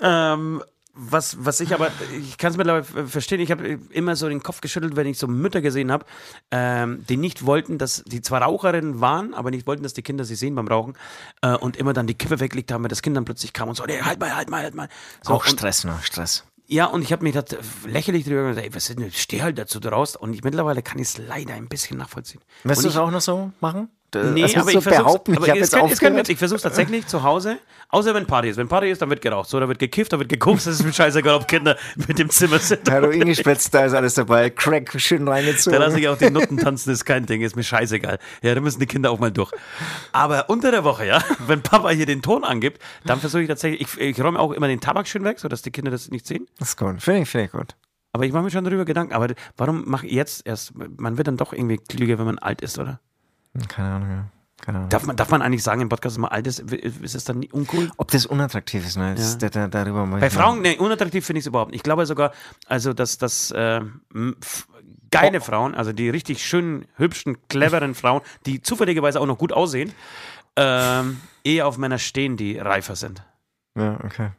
ähm, 0.00 0.62
was, 0.94 1.42
was 1.42 1.60
ich 1.60 1.72
aber, 1.72 1.90
ich 2.20 2.36
kann 2.36 2.50
es 2.50 2.58
mittlerweile 2.58 2.84
verstehen, 2.84 3.40
ich 3.40 3.50
habe 3.50 3.78
immer 3.90 4.14
so 4.14 4.28
den 4.28 4.42
Kopf 4.42 4.60
geschüttelt, 4.60 4.94
wenn 4.94 5.06
ich 5.06 5.18
so 5.18 5.26
Mütter 5.26 5.62
gesehen 5.62 5.90
habe, 5.90 6.04
ähm, 6.50 7.04
die 7.08 7.16
nicht 7.16 7.46
wollten, 7.46 7.78
dass 7.78 8.04
die 8.04 8.20
zwar 8.20 8.42
Raucherinnen 8.42 9.00
waren, 9.00 9.32
aber 9.32 9.50
nicht 9.50 9.66
wollten, 9.66 9.82
dass 9.82 9.94
die 9.94 10.02
Kinder 10.02 10.24
sie 10.24 10.34
sehen 10.34 10.54
beim 10.54 10.68
Rauchen 10.68 10.94
äh, 11.40 11.54
und 11.54 11.78
immer 11.78 11.94
dann 11.94 12.06
die 12.06 12.14
Kippe 12.14 12.40
weggelegt 12.40 12.72
haben, 12.72 12.84
weil 12.84 12.90
das 12.90 13.00
Kind 13.00 13.16
dann 13.16 13.24
plötzlich 13.24 13.54
kam 13.54 13.70
und 13.70 13.74
so, 13.74 13.84
nee, 13.86 14.02
halt 14.02 14.20
mal, 14.20 14.36
halt 14.36 14.50
mal, 14.50 14.62
halt 14.62 14.74
mal. 14.74 14.88
So, 15.22 15.32
Auch 15.32 15.44
Stress, 15.46 15.84
ne? 15.84 15.98
Stress. 16.02 16.44
Ja, 16.72 16.86
und 16.86 17.02
ich 17.02 17.12
habe 17.12 17.22
mich 17.22 17.34
da 17.34 17.44
lächerlich 17.86 18.24
drüber 18.24 18.48
gesagt, 18.48 18.66
ey, 18.66 18.74
was 18.74 18.88
ist 18.88 18.98
denn, 18.98 19.12
steh 19.12 19.42
halt 19.42 19.58
dazu 19.58 19.78
draus. 19.78 20.16
Und 20.16 20.32
ich, 20.32 20.42
mittlerweile 20.42 20.82
kann 20.82 20.98
ich 20.98 21.08
es 21.08 21.18
leider 21.18 21.52
ein 21.52 21.68
bisschen 21.68 21.98
nachvollziehen. 21.98 22.40
Wirst 22.64 22.84
du 22.84 22.88
es 22.88 22.96
auch 22.96 23.10
noch 23.10 23.20
so 23.20 23.52
machen? 23.60 23.90
Nee, 24.14 24.42
also 24.44 24.60
aber 24.60 24.70
so 24.72 24.78
ich 24.78 24.84
versuch's, 24.84 25.04
behaupten, 25.04 25.36
aber 25.36 25.48
ich 25.48 25.54
jetzt 25.54 25.72
kann- 25.72 25.90
es 25.90 25.98
kann 26.00 26.16
ich 26.28 26.38
versuche 26.38 26.60
tatsächlich 26.60 27.06
zu 27.06 27.22
Hause, 27.22 27.58
außer 27.88 28.14
wenn 28.14 28.26
Party 28.26 28.48
ist. 28.50 28.56
Wenn 28.56 28.68
Party 28.68 28.90
ist, 28.90 29.00
dann 29.02 29.08
wird 29.10 29.20
geraucht. 29.22 29.48
So, 29.48 29.58
da 29.58 29.68
wird 29.68 29.78
gekifft, 29.78 30.12
da 30.12 30.18
wird 30.18 30.28
gekokst, 30.28 30.66
das 30.66 30.74
ist 30.80 30.84
mir 30.84 30.92
scheißegal, 30.92 31.34
ob 31.36 31.48
Kinder 31.48 31.76
mit 32.06 32.18
dem 32.18 32.28
Zimmer 32.30 32.58
sind. 32.58 32.90
Heroin 32.90 33.20
gespritzt, 33.26 33.72
da 33.72 33.84
ist 33.86 33.94
alles 33.94 34.14
dabei. 34.14 34.50
Crack 34.50 34.92
schön 35.00 35.26
Da 35.26 35.32
reingezogen. 35.32 35.78
lasse 35.78 35.98
ich 36.00 36.08
auch 36.08 36.18
die 36.18 36.30
Nutten 36.30 36.58
tanzen, 36.58 36.90
das 36.90 36.98
ist 37.00 37.04
kein 37.04 37.26
Ding, 37.26 37.40
ist 37.42 37.56
mir 37.56 37.62
scheißegal. 37.64 38.18
Ja, 38.42 38.54
da 38.54 38.60
müssen 38.60 38.80
die 38.80 38.86
Kinder 38.86 39.10
auch 39.10 39.18
mal 39.18 39.30
durch. 39.32 39.50
Aber 40.12 40.48
unter 40.50 40.70
der 40.70 40.84
Woche, 40.84 41.06
ja, 41.06 41.22
wenn 41.46 41.62
Papa 41.62 41.90
hier 41.90 42.06
den 42.06 42.22
Ton 42.22 42.44
angibt, 42.44 42.82
dann 43.04 43.20
versuche 43.20 43.42
ich 43.42 43.48
tatsächlich, 43.48 43.80
ich, 43.80 44.00
ich 44.00 44.20
räume 44.22 44.38
auch 44.38 44.52
immer 44.52 44.68
den 44.68 44.80
Tabak 44.80 45.06
schön 45.08 45.24
weg, 45.24 45.38
sodass 45.38 45.62
die 45.62 45.70
Kinder 45.70 45.90
das 45.90 46.10
nicht 46.10 46.26
sehen. 46.26 46.46
Das 46.58 46.70
ist 46.70 46.76
gut. 46.76 47.00
Finde 47.02 47.20
ich, 47.22 47.28
finde 47.28 47.46
ich 47.46 47.52
gut. 47.52 47.74
Aber 48.14 48.26
ich 48.26 48.32
mache 48.32 48.42
mir 48.44 48.50
schon 48.50 48.64
darüber 48.64 48.84
Gedanken. 48.84 49.14
Aber 49.14 49.28
warum 49.56 49.88
mache 49.88 50.06
ich 50.06 50.12
jetzt 50.12 50.46
erst? 50.46 50.72
Man 50.74 51.16
wird 51.16 51.28
dann 51.28 51.38
doch 51.38 51.54
irgendwie 51.54 51.78
klüger, 51.78 52.18
wenn 52.18 52.26
man 52.26 52.38
alt 52.38 52.60
ist, 52.60 52.78
oder? 52.78 53.00
Keine 53.68 53.88
Ahnung, 53.94 54.10
ja. 54.10 54.24
Keine 54.64 54.78
Ahnung. 54.78 54.90
Darf 54.90 55.04
man, 55.06 55.16
darf 55.16 55.30
man 55.30 55.42
eigentlich 55.42 55.62
sagen 55.64 55.80
im 55.80 55.88
Podcast, 55.88 56.14
dass 56.16 56.20
man 56.20 56.30
alt 56.30 56.46
ist? 56.46 56.60
Es 57.02 57.24
dann 57.24 57.42
uncool? 57.50 57.90
Ob 57.96 58.10
das 58.12 58.26
unattraktiv 58.26 58.86
ist, 58.86 58.96
ne? 58.96 59.14
Das, 59.16 59.32
Ja. 59.42 59.48
da, 59.48 59.66
da, 59.66 59.84
darüber 59.84 60.06
muss 60.06 60.20
Bei 60.20 60.30
Frauen, 60.30 60.62
nee, 60.62 60.76
unattraktiv 60.76 61.26
finde 61.26 61.38
ich 61.40 61.42
es 61.44 61.48
überhaupt 61.48 61.72
nicht. 61.72 61.78
Ich 61.80 61.82
glaube 61.82 62.06
sogar, 62.06 62.32
also 62.68 62.92
dass 62.92 63.18
das 63.18 63.50
äh, 63.50 63.80
geile 65.10 65.40
Frauen, 65.40 65.74
also 65.74 65.92
die 65.92 66.08
richtig 66.10 66.46
schönen, 66.46 66.86
hübschen, 66.96 67.36
cleveren 67.48 67.94
Frauen, 67.94 68.22
die 68.46 68.62
zufälligerweise 68.62 69.20
auch 69.20 69.26
noch 69.26 69.38
gut 69.38 69.52
aussehen, 69.52 69.92
ähm, 70.56 71.20
eher 71.44 71.66
auf 71.66 71.76
Männer 71.78 71.98
stehen, 71.98 72.36
die 72.36 72.58
reifer 72.58 72.94
sind. 72.96 73.22
Ja, 73.74 73.98
okay. 74.04 74.30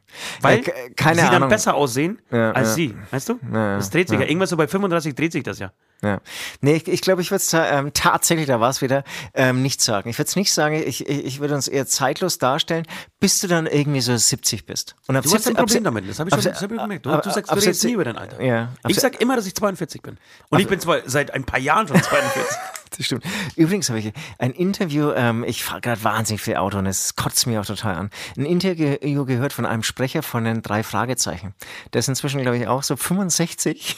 Weil 0.42 0.58
Äh, 0.60 0.62
ke- 0.62 0.72
keine 0.96 1.16
sie 1.16 1.26
dann 1.26 1.34
Ahnung. 1.36 1.48
besser 1.48 1.74
aussehen 1.74 2.20
Ja, 2.30 2.52
als 2.52 2.68
ja. 2.68 2.74
sie, 2.74 2.96
weißt 3.10 3.28
du? 3.30 3.38
Ja, 3.52 3.58
ja, 3.72 3.76
das 3.76 3.90
dreht 3.90 4.08
sich 4.08 4.16
ja. 4.18 4.24
ja. 4.24 4.30
Irgendwas 4.30 4.50
so 4.50 4.56
bei 4.56 4.68
35 4.68 5.14
dreht 5.16 5.32
sich 5.32 5.42
das 5.42 5.58
ja. 5.58 5.72
Ja. 6.04 6.20
Nee, 6.60 6.76
ich, 6.76 6.86
ich 6.88 7.00
glaube, 7.00 7.22
ich 7.22 7.30
würde 7.30 7.42
es 7.42 7.52
ähm, 7.54 7.90
tatsächlich, 7.94 8.46
da 8.46 8.60
war 8.60 8.70
es 8.70 8.82
wieder, 8.82 9.02
ähm, 9.34 9.62
nicht 9.62 9.80
sagen. 9.80 10.08
Ich 10.10 10.18
würde 10.18 10.28
es 10.28 10.36
nicht 10.36 10.52
sagen, 10.52 10.76
ich, 10.76 11.08
ich, 11.08 11.24
ich 11.24 11.40
würde 11.40 11.54
uns 11.54 11.66
eher 11.66 11.86
zeitlos 11.86 12.38
darstellen, 12.38 12.86
bis 13.20 13.40
du 13.40 13.48
dann 13.48 13.66
irgendwie 13.66 14.00
so 14.02 14.16
70 14.16 14.66
bist. 14.66 14.94
Und 15.08 15.16
ab 15.16 15.24
Du 15.24 15.30
hast 15.34 15.44
70 15.44 15.50
ein 15.52 15.56
ab 15.56 15.66
Problem 15.66 15.84
damit, 15.84 16.08
das 16.08 16.18
habe 16.20 16.28
ich 16.28 16.34
ab 16.34 16.42
schon 16.42 16.52
das 16.52 16.62
hab 16.62 16.70
ich 16.70 16.78
gemerkt. 16.78 17.06
Du, 17.06 17.10
ab- 17.10 17.22
du 17.22 17.30
sagst, 17.30 17.50
ab 17.50 17.58
du 17.58 17.64
redest 17.64 17.80
70 17.80 17.88
nie 17.88 17.94
über 17.94 18.04
dein 18.04 18.18
Alter. 18.18 18.42
Ja, 18.42 18.62
ab 18.82 18.90
ich 18.90 18.94
se- 18.96 19.00
sag 19.00 19.20
immer, 19.20 19.34
dass 19.36 19.46
ich 19.46 19.54
42 19.54 20.02
bin. 20.02 20.18
Und 20.50 20.60
ich 20.60 20.68
bin 20.68 20.78
zwar 20.78 20.98
seit 21.06 21.32
ein 21.32 21.44
paar 21.44 21.58
Jahren 21.60 21.88
schon 21.88 22.00
42. 22.02 22.44
Das 22.96 23.06
stimmt. 23.06 23.24
Übrigens 23.56 23.88
habe 23.88 23.98
ich 23.98 24.12
ein 24.38 24.52
Interview, 24.52 25.10
ähm, 25.16 25.42
ich 25.42 25.64
fahre 25.64 25.80
gerade 25.80 26.04
wahnsinnig 26.04 26.40
viel 26.40 26.54
Auto 26.54 26.78
und 26.78 26.86
es 26.86 27.16
kotzt 27.16 27.44
mir 27.48 27.60
auch 27.60 27.66
total 27.66 27.96
an. 27.96 28.10
Ein 28.36 28.44
Interview 28.46 29.24
gehört 29.24 29.52
von 29.52 29.66
einem 29.66 29.82
Sprecher 29.82 30.22
von 30.22 30.44
den 30.44 30.62
drei 30.62 30.84
Fragezeichen. 30.84 31.54
Der 31.92 31.98
ist 31.98 32.08
inzwischen, 32.08 32.40
glaube 32.42 32.56
ich, 32.56 32.68
auch 32.68 32.84
so 32.84 32.94
65 32.94 33.96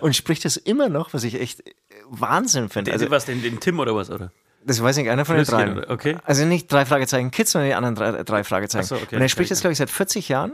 und 0.00 0.16
spricht 0.16 0.44
das 0.44 0.56
immer 0.56 0.88
noch, 0.88 1.14
was 1.14 1.24
ich 1.24 1.40
echt 1.40 1.60
äh, 1.60 1.72
Wahnsinn 2.08 2.68
finde. 2.68 2.92
Also, 2.92 3.10
was, 3.10 3.24
den, 3.24 3.42
den 3.42 3.60
Tim 3.60 3.78
oder 3.78 3.94
was, 3.94 4.10
oder? 4.10 4.32
das 4.64 4.82
weiß 4.82 4.96
nicht, 4.96 5.08
einer 5.08 5.24
von 5.24 5.36
den 5.36 5.46
oder? 5.46 5.90
Okay. 5.90 6.16
Also 6.24 6.44
nicht 6.44 6.70
drei 6.70 6.84
Fragezeichen 6.84 7.30
Kids, 7.30 7.52
sondern 7.52 7.68
die 7.70 7.74
anderen 7.74 7.94
drei, 7.94 8.22
drei 8.24 8.44
Fragezeichen. 8.44 8.86
So, 8.86 8.96
okay. 8.96 9.16
Und 9.16 9.22
er 9.22 9.28
spricht 9.28 9.50
jetzt, 9.50 9.60
glaube 9.60 9.72
ich, 9.72 9.78
seit 9.78 9.90
40 9.90 10.28
Jahren. 10.28 10.52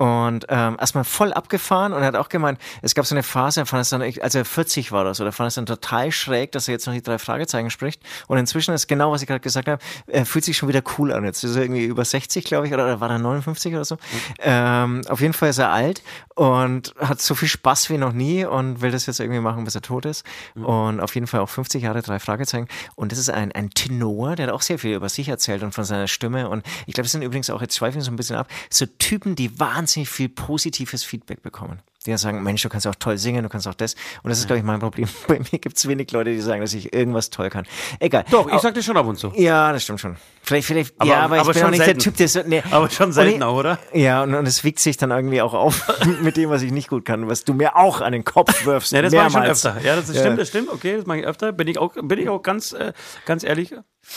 Und 0.00 0.46
ähm, 0.48 0.78
erstmal 0.80 1.04
voll 1.04 1.34
abgefahren 1.34 1.92
und 1.92 2.00
er 2.00 2.06
hat 2.06 2.16
auch 2.16 2.30
gemeint, 2.30 2.58
es 2.80 2.94
gab 2.94 3.04
so 3.04 3.14
eine 3.14 3.22
Phase, 3.22 3.60
er 3.60 3.66
fand 3.66 3.82
es 3.82 3.90
dann, 3.90 4.00
als 4.00 4.34
er 4.34 4.46
40 4.46 4.92
war 4.92 5.02
oder 5.02 5.12
so, 5.12 5.24
da 5.24 5.30
fand 5.30 5.48
es 5.48 5.56
dann 5.56 5.66
total 5.66 6.10
schräg, 6.10 6.52
dass 6.52 6.68
er 6.68 6.72
jetzt 6.72 6.86
noch 6.86 6.94
die 6.94 7.02
drei 7.02 7.18
Fragezeichen 7.18 7.68
spricht. 7.68 8.00
Und 8.26 8.38
inzwischen 8.38 8.72
ist 8.72 8.86
genau, 8.86 9.12
was 9.12 9.20
ich 9.20 9.28
gerade 9.28 9.40
gesagt 9.40 9.68
habe, 9.68 9.82
er 10.06 10.24
fühlt 10.24 10.46
sich 10.46 10.56
schon 10.56 10.70
wieder 10.70 10.80
cool 10.96 11.12
an. 11.12 11.26
Jetzt 11.26 11.44
ist 11.44 11.54
er 11.54 11.64
irgendwie 11.64 11.84
über 11.84 12.02
60, 12.02 12.46
glaube 12.46 12.66
ich, 12.66 12.72
oder, 12.72 12.84
oder 12.84 13.00
war 13.00 13.10
er 13.10 13.18
59 13.18 13.74
oder 13.74 13.84
so. 13.84 13.98
Ähm, 14.38 15.02
auf 15.06 15.20
jeden 15.20 15.34
Fall 15.34 15.50
ist 15.50 15.58
er 15.58 15.70
alt 15.70 16.02
und 16.34 16.94
hat 16.98 17.20
so 17.20 17.34
viel 17.34 17.48
Spaß 17.48 17.90
wie 17.90 17.98
noch 17.98 18.14
nie 18.14 18.46
und 18.46 18.80
will 18.80 18.92
das 18.92 19.04
jetzt 19.04 19.20
irgendwie 19.20 19.40
machen, 19.40 19.64
bis 19.64 19.74
er 19.74 19.82
tot 19.82 20.06
ist. 20.06 20.24
Und 20.54 21.00
auf 21.00 21.14
jeden 21.14 21.26
Fall 21.26 21.40
auch 21.40 21.50
50 21.50 21.82
Jahre, 21.82 22.00
drei 22.00 22.18
Fragezeichen. 22.20 22.68
Und 22.94 23.12
das 23.12 23.18
ist 23.18 23.28
ein, 23.28 23.52
ein 23.52 23.68
Tenor, 23.68 24.34
der 24.34 24.46
hat 24.46 24.54
auch 24.54 24.62
sehr 24.62 24.78
viel 24.78 24.94
über 24.94 25.10
sich 25.10 25.28
erzählt 25.28 25.62
und 25.62 25.74
von 25.74 25.84
seiner 25.84 26.08
Stimme. 26.08 26.48
Und 26.48 26.64
ich 26.86 26.94
glaube, 26.94 27.04
das 27.04 27.12
sind 27.12 27.20
übrigens 27.20 27.50
auch, 27.50 27.60
jetzt 27.60 27.76
schweifen 27.76 27.96
wir 27.96 28.02
so 28.02 28.10
ein 28.10 28.16
bisschen 28.16 28.36
ab, 28.36 28.48
so 28.70 28.86
Typen, 28.86 29.36
die 29.36 29.60
wahnsinnig 29.60 29.89
viel 30.06 30.28
positives 30.28 31.04
Feedback 31.04 31.42
bekommen. 31.42 31.82
Die 32.06 32.10
dann 32.10 32.16
sagen, 32.18 32.42
Mensch, 32.42 32.62
du 32.62 32.70
kannst 32.70 32.86
auch 32.86 32.94
toll 32.94 33.18
singen, 33.18 33.42
du 33.42 33.50
kannst 33.50 33.68
auch 33.68 33.74
das. 33.74 33.94
Und 34.22 34.30
das 34.30 34.38
ist, 34.38 34.46
glaube 34.46 34.58
ich, 34.58 34.64
mein 34.64 34.80
Problem. 34.80 35.06
Bei 35.28 35.38
mir 35.38 35.58
gibt 35.58 35.76
es 35.76 35.86
wenig 35.86 36.10
Leute, 36.12 36.30
die 36.30 36.40
sagen, 36.40 36.62
dass 36.62 36.72
ich 36.72 36.94
irgendwas 36.94 37.28
toll 37.28 37.50
kann. 37.50 37.66
Egal. 37.98 38.24
Doch, 38.30 38.50
ich 38.50 38.58
sag 38.60 38.72
das 38.74 38.86
schon 38.86 38.96
ab 38.96 39.04
und 39.06 39.18
zu. 39.18 39.32
ja, 39.36 39.70
das 39.70 39.82
stimmt 39.84 40.00
schon. 40.00 40.16
Vielleicht, 40.42 40.66
vielleicht, 40.66 40.94
Aber- 40.98 41.10
ja, 41.10 41.18
aber 41.20 41.34
ich 41.36 41.40
aber 41.42 41.52
bin 41.52 41.58
schon 41.60 41.66
auch 41.66 41.70
nicht 41.72 41.84
selten. 41.84 41.98
der 41.98 42.04
Typ, 42.04 42.16
der 42.16 42.28
so, 42.28 42.40
nee. 42.46 42.62
Aber 42.70 42.88
schon 42.88 43.12
selten 43.12 43.36
ich- 43.36 43.42
auch, 43.44 43.54
oder? 43.54 43.78
Ja, 43.92 44.22
und, 44.22 44.34
und 44.34 44.46
es 44.48 44.64
wiegt 44.64 44.78
sich 44.80 44.96
dann 44.96 45.10
irgendwie 45.10 45.42
auch 45.42 45.52
auf 45.52 45.86
mit 46.22 46.38
dem, 46.38 46.48
was 46.48 46.62
ich 46.62 46.72
nicht 46.72 46.88
gut 46.88 47.04
kann, 47.04 47.28
was 47.28 47.44
du 47.44 47.52
mir 47.52 47.76
auch 47.76 48.00
an 48.00 48.12
den 48.12 48.24
Kopf 48.24 48.64
wirfst. 48.64 48.92
Ja, 48.92 49.02
das 49.02 49.12
mache 49.12 49.26
ich 49.26 49.32
schon 49.32 49.40
mehrmals. 49.42 49.66
öfter. 49.66 49.80
Ja, 49.84 49.96
das 49.96 50.08
Ja. 50.12 50.20
stimmt, 50.20 50.38
das 50.40 50.48
stimmt. 50.48 50.70
Okay, 50.70 50.96
das 50.96 51.04
mache 51.06 51.18
ich 51.20 51.26
öfter. 51.26 51.52
Bin 51.52 51.68
ich 51.68 51.78
auch, 51.78 51.92
bin 52.02 52.18
ich 52.18 52.28
auch 52.30 52.42
ganz, 52.42 52.72
äh, 52.72 52.94
ganz 53.26 53.44
ehrlich 53.44 53.74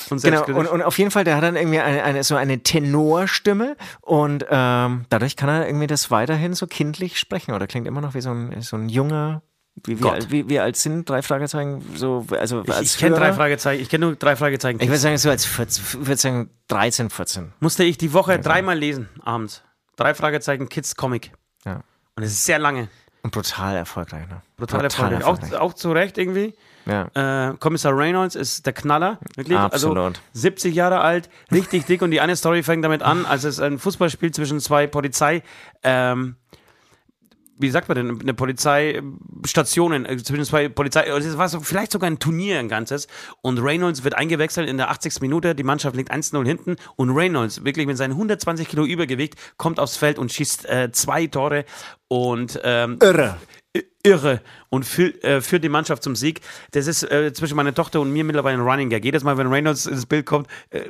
und 0.09 0.23
Genau, 0.23 0.45
und, 0.45 0.65
und 0.67 0.81
auf 0.81 0.97
jeden 0.97 1.11
Fall, 1.11 1.25
der 1.25 1.35
hat 1.35 1.43
dann 1.43 1.57
irgendwie 1.57 1.79
eine, 1.81 2.03
eine, 2.03 2.23
so 2.23 2.35
eine 2.37 2.63
Tenorstimme 2.63 3.75
und 4.01 4.45
ähm, 4.49 5.05
dadurch 5.09 5.35
kann 5.35 5.49
er 5.49 5.67
irgendwie 5.67 5.87
das 5.87 6.09
weiterhin 6.09 6.53
so 6.53 6.67
kindlich 6.67 7.19
sprechen 7.19 7.53
oder 7.53 7.67
klingt 7.73 7.87
immer 7.87 8.01
noch 8.01 8.13
wie 8.13 8.21
so 8.21 8.29
ein, 8.29 8.61
so 8.61 8.77
ein 8.77 8.87
junger, 8.87 9.41
wie, 9.83 9.99
wie, 9.99 10.05
wie, 10.29 10.49
wie 10.49 10.59
alt 10.59 10.75
sind 10.75 11.09
drei 11.09 11.23
Fragezeichen? 11.23 11.83
So, 11.95 12.23
also 12.29 12.61
ich, 12.61 12.71
als 12.71 12.93
ich 12.93 12.97
kenne 12.99 13.15
drei? 13.15 13.33
Fragezeichen. 13.33 13.81
Ich 13.81 13.89
kenne 13.89 14.05
nur 14.05 14.15
drei 14.15 14.35
Fragezeichen. 14.35 14.79
Ich 14.79 14.87
würde 14.87 14.99
sagen, 14.99 15.17
so 15.17 15.31
als 15.31 15.43
14, 15.45 15.83
ich 15.83 16.07
würde 16.07 16.17
sagen 16.17 16.49
13, 16.67 17.09
14. 17.09 17.51
Musste 17.59 17.83
ich 17.83 17.97
die 17.97 18.13
Woche 18.13 18.37
dreimal 18.37 18.77
lesen, 18.77 19.09
abends. 19.23 19.63
Drei 19.95 20.13
Fragezeichen 20.13 20.69
Kids 20.69 20.95
Comic. 20.95 21.31
Ja. 21.65 21.81
Und 22.15 22.21
es 22.21 22.31
ist 22.33 22.45
sehr 22.45 22.59
lange. 22.59 22.89
Und 23.23 23.31
brutal 23.31 23.75
erfolgreich, 23.75 24.27
ne? 24.27 24.43
Brutal 24.57 24.83
erfolgreich. 24.83 25.23
Auch, 25.23 25.41
auch 25.53 25.73
zu 25.73 25.91
Recht 25.91 26.19
irgendwie. 26.19 26.53
Ja. 26.85 27.49
Äh, 27.49 27.57
Kommissar 27.57 27.97
Reynolds 27.97 28.35
ist 28.35 28.67
der 28.67 28.73
Knaller, 28.73 29.17
wirklich. 29.35 29.57
Absolut. 29.57 29.97
Also 29.97 30.19
70 30.33 30.75
Jahre 30.75 30.99
alt, 30.99 31.29
richtig 31.51 31.85
dick 31.85 32.03
und 32.03 32.11
die 32.11 32.21
eine 32.21 32.35
Story 32.35 32.61
fängt 32.61 32.85
damit 32.85 33.01
an, 33.01 33.25
als 33.25 33.43
es 33.43 33.59
ein 33.59 33.79
Fußballspiel 33.79 34.31
zwischen 34.31 34.59
zwei 34.59 34.85
Polizei, 34.85 35.41
ähm, 35.81 36.35
wie 37.57 37.69
sagt 37.69 37.87
man 37.87 37.95
denn, 37.95 38.21
eine 38.21 38.33
Polizeistationen, 38.33 40.05
äh, 40.05 40.17
zwischen 40.17 40.45
zwei 40.45 40.69
Polizei, 40.69 41.11
also 41.11 41.27
es 41.27 41.37
war 41.37 41.49
so, 41.49 41.59
vielleicht 41.59 41.91
sogar 41.91 42.09
ein 42.09 42.19
Turnier 42.19 42.59
ein 42.59 42.69
ganzes 42.69 43.07
und 43.41 43.59
Reynolds 43.59 44.03
wird 44.03 44.15
eingewechselt 44.15 44.67
in 44.69 44.77
der 44.77 44.89
80. 44.89 45.21
Minute, 45.21 45.55
die 45.55 45.63
Mannschaft 45.63 45.95
liegt 45.95 46.11
1-0 46.11 46.45
hinten 46.45 46.75
und 46.95 47.11
Reynolds, 47.11 47.63
wirklich 47.63 47.87
mit 47.87 47.97
seinen 47.97 48.11
120 48.11 48.67
Kilo 48.67 48.85
Übergewicht, 48.85 49.35
kommt 49.57 49.79
aufs 49.79 49.97
Feld 49.97 50.19
und 50.19 50.31
schießt 50.31 50.69
äh, 50.69 50.91
zwei 50.91 51.27
Tore 51.27 51.65
und 52.07 52.59
ähm, 52.63 52.97
Irre. 53.01 53.37
Irre 54.03 54.41
und 54.69 54.85
führt, 54.85 55.23
äh, 55.23 55.41
führt 55.41 55.63
die 55.63 55.69
Mannschaft 55.69 56.03
zum 56.03 56.15
Sieg. 56.15 56.41
Das 56.71 56.87
ist 56.87 57.03
äh, 57.03 57.33
zwischen 57.33 57.55
meiner 57.55 57.73
Tochter 57.73 58.01
und 58.01 58.11
mir 58.11 58.23
mittlerweile 58.23 58.57
ein 58.57 58.67
Running 58.67 58.89
Gag. 58.89 59.03
Jedes 59.03 59.23
Mal, 59.23 59.37
wenn 59.37 59.47
Reynolds 59.47 59.85
ins 59.85 60.05
Bild 60.05 60.25
kommt, 60.25 60.47
äh, 60.69 60.81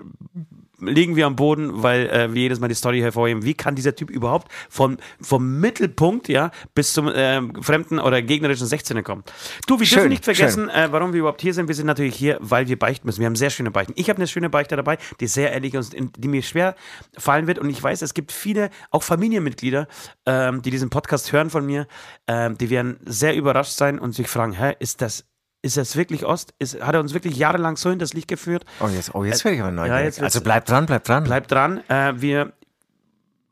liegen 0.89 1.15
wir 1.15 1.25
am 1.25 1.35
Boden, 1.35 1.83
weil 1.83 2.09
äh, 2.09 2.33
wir 2.33 2.41
jedes 2.41 2.59
Mal 2.59 2.67
die 2.67 2.75
Story 2.75 2.99
hervorheben. 2.99 3.43
Wie 3.43 3.53
kann 3.53 3.75
dieser 3.75 3.95
Typ 3.95 4.09
überhaupt 4.09 4.51
vom, 4.69 4.97
vom 5.21 5.59
Mittelpunkt 5.59 6.27
ja, 6.27 6.51
bis 6.73 6.93
zum 6.93 7.07
äh, 7.07 7.41
fremden 7.61 7.99
oder 7.99 8.21
gegnerischen 8.21 8.67
16er 8.67 9.01
kommen? 9.01 9.23
Du, 9.67 9.79
wir 9.79 9.85
Schön, 9.85 9.97
dürfen 9.97 10.09
nicht 10.09 10.25
vergessen, 10.25 10.69
äh, 10.69 10.87
warum 10.91 11.13
wir 11.13 11.19
überhaupt 11.19 11.41
hier 11.41 11.53
sind. 11.53 11.67
Wir 11.67 11.75
sind 11.75 11.87
natürlich 11.87 12.15
hier, 12.15 12.37
weil 12.41 12.67
wir 12.67 12.77
beichten 12.77 13.07
müssen. 13.07 13.19
Wir 13.19 13.27
haben 13.27 13.35
sehr 13.35 13.49
schöne 13.49 13.71
Beichten. 13.71 13.93
Ich 13.95 14.09
habe 14.09 14.17
eine 14.17 14.27
schöne 14.27 14.49
Beichte 14.49 14.75
dabei, 14.75 14.97
die 15.19 15.27
sehr 15.27 15.51
ehrlich 15.51 15.73
ist 15.73 15.95
und 15.95 16.15
die 16.17 16.27
mir 16.27 16.41
schwer 16.41 16.75
fallen 17.17 17.47
wird. 17.47 17.59
Und 17.59 17.69
ich 17.69 17.81
weiß, 17.81 18.01
es 18.01 18.13
gibt 18.13 18.31
viele, 18.31 18.69
auch 18.91 19.03
Familienmitglieder, 19.03 19.87
ähm, 20.25 20.61
die 20.61 20.71
diesen 20.71 20.89
Podcast 20.89 21.31
hören 21.31 21.49
von 21.49 21.65
mir, 21.65 21.87
ähm, 22.27 22.57
die 22.57 22.69
werden 22.69 22.97
sehr 23.05 23.35
überrascht 23.35 23.73
sein 23.73 23.99
und 23.99 24.13
sich 24.13 24.27
fragen, 24.27 24.53
hä, 24.53 24.73
ist 24.79 25.01
das, 25.01 25.25
ist 25.61 25.77
das 25.77 25.95
wirklich 25.95 26.25
Ost? 26.25 26.53
Ist, 26.59 26.81
hat 26.81 26.93
er 26.95 26.99
uns 26.99 27.13
wirklich 27.13 27.37
jahrelang 27.37 27.77
so 27.77 27.89
in 27.89 27.99
das 27.99 28.13
Licht 28.13 28.27
geführt? 28.27 28.65
Oh, 28.79 28.87
jetzt, 28.87 29.13
oh, 29.15 29.23
jetzt 29.23 29.43
werde 29.45 29.55
ich 29.55 29.61
aber 29.61 29.71
neugierig. 29.71 30.03
wird's- 30.05 30.19
also 30.21 30.41
bleib 30.41 30.65
dran, 30.65 30.85
bleib 30.85 31.03
dran. 31.03 31.23
Bleibt 31.23 31.51
dran. 31.51 31.81
Äh, 31.89 32.13
wir. 32.21 32.53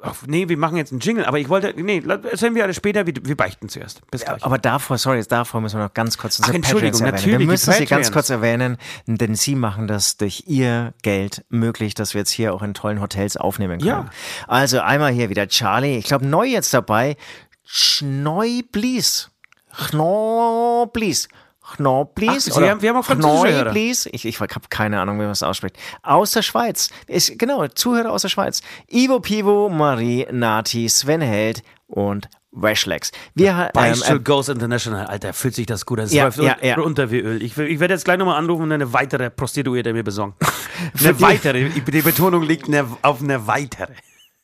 Ach, 0.03 0.15
nee, 0.25 0.49
wir 0.49 0.57
machen 0.57 0.77
jetzt 0.77 0.91
einen 0.91 0.99
Jingle, 0.99 1.25
aber 1.25 1.37
ich 1.37 1.47
wollte. 1.47 1.75
Nee, 1.79 2.01
erzählen 2.07 2.55
wir 2.55 2.63
alles 2.63 2.75
später. 2.75 3.05
Wir, 3.05 3.13
wir 3.21 3.37
beichten 3.37 3.69
zuerst. 3.69 4.01
Bis 4.09 4.25
gleich. 4.25 4.43
Aber 4.43 4.57
davor, 4.57 4.97
sorry, 4.97 5.23
davor 5.29 5.61
müssen 5.61 5.77
wir 5.77 5.83
noch 5.83 5.93
ganz 5.93 6.17
kurz 6.17 6.39
unsere 6.39 6.53
Ach, 6.53 6.55
Entschuldigung, 6.55 6.99
Patreons 7.01 7.01
erwähnen. 7.01 7.15
natürlich, 7.21 7.39
Wir 7.39 7.45
müssen 7.45 7.71
sie 7.73 7.85
ganz 7.85 8.11
kurz 8.11 8.29
erwähnen, 8.31 8.77
denn 9.05 9.35
sie 9.35 9.53
machen 9.53 9.87
das 9.87 10.17
durch 10.17 10.45
ihr 10.47 10.95
Geld 11.03 11.45
möglich, 11.49 11.93
dass 11.93 12.15
wir 12.15 12.21
jetzt 12.21 12.31
hier 12.31 12.51
auch 12.55 12.63
in 12.63 12.73
tollen 12.73 12.99
Hotels 12.99 13.37
aufnehmen 13.37 13.77
können. 13.77 13.87
Ja. 13.87 14.09
Also 14.47 14.79
einmal 14.79 15.11
hier 15.11 15.29
wieder 15.29 15.47
Charlie, 15.47 15.97
ich 15.99 16.05
glaube 16.05 16.25
neu 16.25 16.45
jetzt 16.47 16.73
dabei, 16.73 17.15
Schneublis. 17.63 19.30
Schnoblis. 19.75 21.27
Schnoblis. 21.75 22.49
Ach, 22.51 22.55
Sie 22.59 22.69
haben- 22.69 22.81
wir 22.81 22.89
haben 22.89 22.97
auch 22.97 23.05
französische. 23.05 23.61
Schnoblis. 23.61 24.05
Ich, 24.11 24.25
ich 24.25 24.39
habe 24.39 24.49
keine 24.69 24.99
Ahnung, 24.99 25.17
wie 25.17 25.23
man 25.23 25.31
es 25.31 25.43
ausspricht. 25.43 25.77
Aus 26.01 26.31
der 26.31 26.41
Schweiz. 26.41 26.89
Ist, 27.07 27.37
genau, 27.37 27.67
Zuhörer 27.67 28.11
aus 28.11 28.23
der 28.23 28.29
Schweiz. 28.29 28.61
Ivo 28.87 29.19
Pivo, 29.19 29.69
Marie, 29.69 30.27
Nati, 30.31 30.89
Sven 30.89 31.21
Held 31.21 31.61
und 31.87 32.27
Washlex. 32.51 33.11
Wir 33.35 33.55
ha- 33.55 33.69
ähm, 33.77 34.01
äh, 34.05 34.19
Goes 34.19 34.49
International, 34.49 35.05
Alter, 35.05 35.31
fühlt 35.33 35.55
sich 35.55 35.65
das 35.67 35.85
gut 35.85 35.99
an. 35.99 36.05
Es 36.05 36.13
Ja, 36.13 36.25
läuft 36.25 36.39
ja, 36.39 36.55
un- 36.55 36.67
ja. 36.67 36.75
runter 36.75 37.09
wie 37.11 37.19
Öl. 37.19 37.41
Ich, 37.41 37.57
ich 37.57 37.79
werde 37.79 37.93
jetzt 37.93 38.03
gleich 38.03 38.17
nochmal 38.17 38.37
anrufen 38.37 38.63
und 38.63 38.71
eine 38.73 38.91
weitere 38.91 39.29
Prostituierte 39.29 39.93
mir 39.93 40.03
besorgen. 40.03 40.33
eine 40.99 41.21
weitere. 41.21 41.69
Die 41.69 42.01
Betonung 42.01 42.43
liegt 42.43 42.67
ne- 42.67 42.85
auf 43.03 43.21
eine 43.21 43.47
weitere. 43.47 43.93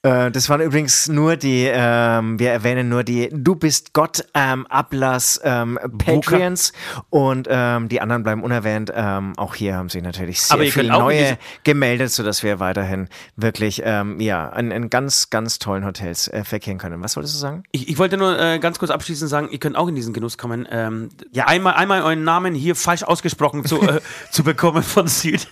Äh, 0.07 0.31
das 0.31 0.49
waren 0.49 0.61
übrigens 0.61 1.09
nur 1.09 1.35
die, 1.35 1.69
ähm, 1.69 2.39
wir 2.39 2.51
erwähnen 2.51 2.87
nur 2.87 3.03
die 3.03 3.29
Du 3.31 3.55
bist 3.55 3.93
Gott 3.93 4.23
ähm, 4.33 4.65
Ablass 4.67 5.39
ähm, 5.43 5.77
Patreons 5.97 6.71
und 7.09 7.47
ähm, 7.49 7.89
die 7.89 7.99
anderen 7.99 8.23
bleiben 8.23 8.43
unerwähnt. 8.43 8.91
Ähm, 8.95 9.33
auch 9.37 9.55
hier 9.55 9.75
haben 9.75 9.89
sich 9.89 10.01
natürlich 10.01 10.41
sehr 10.41 10.59
viele 10.71 10.89
neue 10.89 11.37
gemeldet, 11.63 12.11
sodass 12.11 12.41
wir 12.41 12.59
weiterhin 12.59 13.09
wirklich 13.35 13.81
ähm, 13.83 14.19
ja 14.19 14.47
in, 14.49 14.71
in 14.71 14.89
ganz, 14.89 15.29
ganz 15.29 15.59
tollen 15.59 15.85
Hotels 15.85 16.27
äh, 16.29 16.43
verkehren 16.43 16.77
können. 16.77 17.03
Was 17.03 17.15
wolltest 17.17 17.35
du 17.35 17.39
sagen? 17.39 17.63
Ich, 17.71 17.89
ich 17.89 17.97
wollte 17.97 18.17
nur 18.17 18.39
äh, 18.39 18.59
ganz 18.59 18.79
kurz 18.79 18.91
abschließend 18.91 19.29
sagen, 19.29 19.49
ihr 19.51 19.59
könnt 19.59 19.75
auch 19.75 19.87
in 19.87 19.95
diesen 19.95 20.13
Genuss 20.13 20.37
kommen. 20.37 20.67
Ähm, 20.71 21.09
ja, 21.31 21.47
einmal, 21.47 21.73
einmal 21.73 22.01
euren 22.01 22.23
Namen 22.23 22.53
hier 22.53 22.75
falsch 22.75 23.03
ausgesprochen 23.03 23.65
zu, 23.65 23.81
äh, 23.81 23.99
zu 24.31 24.43
bekommen 24.43 24.83
von 24.83 25.07
Süd, 25.07 25.47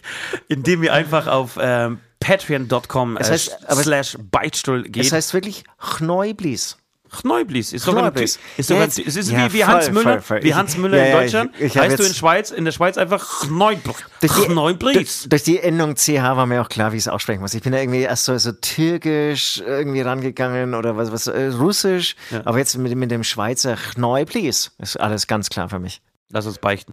indem 0.47 0.83
ihr 0.83 0.93
einfach 0.93 1.27
auf 1.27 1.57
ähm, 1.59 1.99
patreon.com 2.19 3.17
äh, 3.17 3.21
Es 3.21 3.31
heißt- 3.31 3.51
es- 3.67 3.79
slash 3.79 4.17
Beichtstuhl 4.31 4.83
geht. 4.83 5.05
Es 5.05 5.11
heißt 5.11 5.33
wirklich 5.33 5.63
Chneublis. 5.77 6.77
Neublis. 7.23 7.71
Ist 7.71 7.85
Chneublis. 7.85 8.39
ist 8.57 8.69
doch 8.69 8.75
jetzt- 8.77 8.99
es 8.99 9.15
ist 9.15 9.31
ja, 9.31 9.47
wie, 9.47 9.53
wie 9.53 9.61
voll, 9.61 9.73
Hans 9.73 9.89
Müller, 9.91 10.03
voll, 10.03 10.21
voll. 10.21 10.43
wie 10.43 10.53
Hans 10.53 10.75
Müller 10.75 10.97
ja, 10.97 11.03
in 11.05 11.11
ja, 11.11 11.19
Deutschland. 11.21 11.51
ich- 11.57 11.63
ich 11.67 11.77
heißt 11.77 11.97
du 11.99 12.03
in 12.03 12.13
Schweiz, 12.13 12.51
in 12.51 12.65
der 12.65 12.73
Schweiz 12.73 12.97
einfach 12.97 13.47
Neublis. 13.49 13.95
Durch 14.19 14.33
durch, 14.79 15.29
durch 15.29 15.43
die 15.43 15.59
Endung 15.59 15.95
CH 15.95 16.35
war 16.35 16.45
mir 16.45 16.61
auch 16.61 16.67
klar, 16.67 16.91
wie 16.91 16.97
ich 16.97 17.03
es 17.03 17.07
aussprechen 17.07 17.39
muss. 17.41 17.53
Ich 17.53 17.61
bin 17.63 17.71
da 17.71 17.77
irgendwie 17.79 18.01
erst 18.01 18.25
so, 18.25 18.37
so 18.37 18.51
türkisch 18.51 19.61
irgendwie 19.65 20.01
rangegangen 20.01 20.73
oder 20.73 20.97
was, 20.97 21.11
was 21.13 21.27
äh, 21.27 21.45
russisch, 21.57 22.17
aber 22.43 22.57
jetzt 22.57 22.75
mit, 22.77 22.93
mit 22.95 23.11
dem 23.11 23.23
Schweizer 23.23 23.77
Chneublis 23.77 24.71
ist 24.79 24.99
alles 24.99 25.27
ganz 25.27 25.49
klar 25.49 25.69
für 25.69 25.79
mich. 25.79 26.01
Lass 26.31 26.47
uns 26.47 26.57
beichten. 26.57 26.91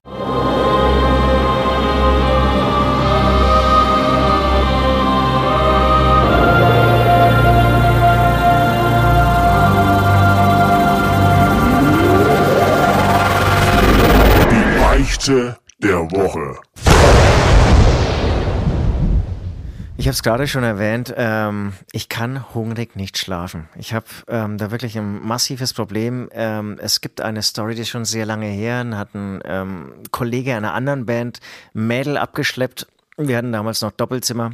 Habe 20.12 20.16
es 20.18 20.22
gerade 20.22 20.46
schon 20.46 20.62
erwähnt, 20.62 21.14
ähm, 21.16 21.72
ich 21.90 22.10
kann 22.10 22.52
hungrig 22.52 22.96
nicht 22.96 23.16
schlafen. 23.16 23.70
Ich 23.76 23.94
habe 23.94 24.04
ähm, 24.28 24.58
da 24.58 24.70
wirklich 24.70 24.98
ein 24.98 25.26
massives 25.26 25.72
Problem. 25.72 26.28
Ähm, 26.32 26.78
es 26.82 27.00
gibt 27.00 27.22
eine 27.22 27.40
Story, 27.40 27.74
die 27.74 27.80
ist 27.80 27.88
schon 27.88 28.04
sehr 28.04 28.26
lange 28.26 28.44
her, 28.44 28.86
hat 28.92 29.14
ein 29.14 29.40
ähm, 29.46 29.94
Kollege 30.10 30.54
einer 30.54 30.74
anderen 30.74 31.06
Band 31.06 31.40
Mädel 31.72 32.18
abgeschleppt. 32.18 32.88
Wir 33.16 33.38
hatten 33.38 33.52
damals 33.52 33.80
noch 33.80 33.92
Doppelzimmer. 33.92 34.50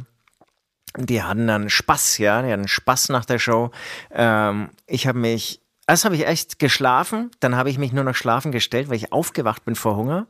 Die 0.95 1.21
hatten 1.23 1.47
dann 1.47 1.69
Spaß, 1.69 2.19
ja, 2.19 2.41
die 2.41 2.53
hatten 2.53 2.69
Spaß 2.69 3.09
nach 3.09 3.25
der 3.25 3.39
Show. 3.39 3.71
Ähm, 4.13 4.69
ich 4.87 5.07
habe 5.07 5.19
mich 5.19 5.59
Erst 5.87 6.05
habe 6.05 6.15
ich 6.15 6.25
echt 6.25 6.59
geschlafen, 6.59 7.31
dann 7.41 7.55
habe 7.55 7.69
ich 7.69 7.79
mich 7.79 7.91
nur 7.91 8.05
noch 8.05 8.15
schlafen 8.15 8.53
gestellt, 8.53 8.87
weil 8.87 8.95
ich 8.95 9.11
aufgewacht 9.11 9.65
bin 9.65 9.75
vor 9.75 9.97
Hunger. 9.97 10.27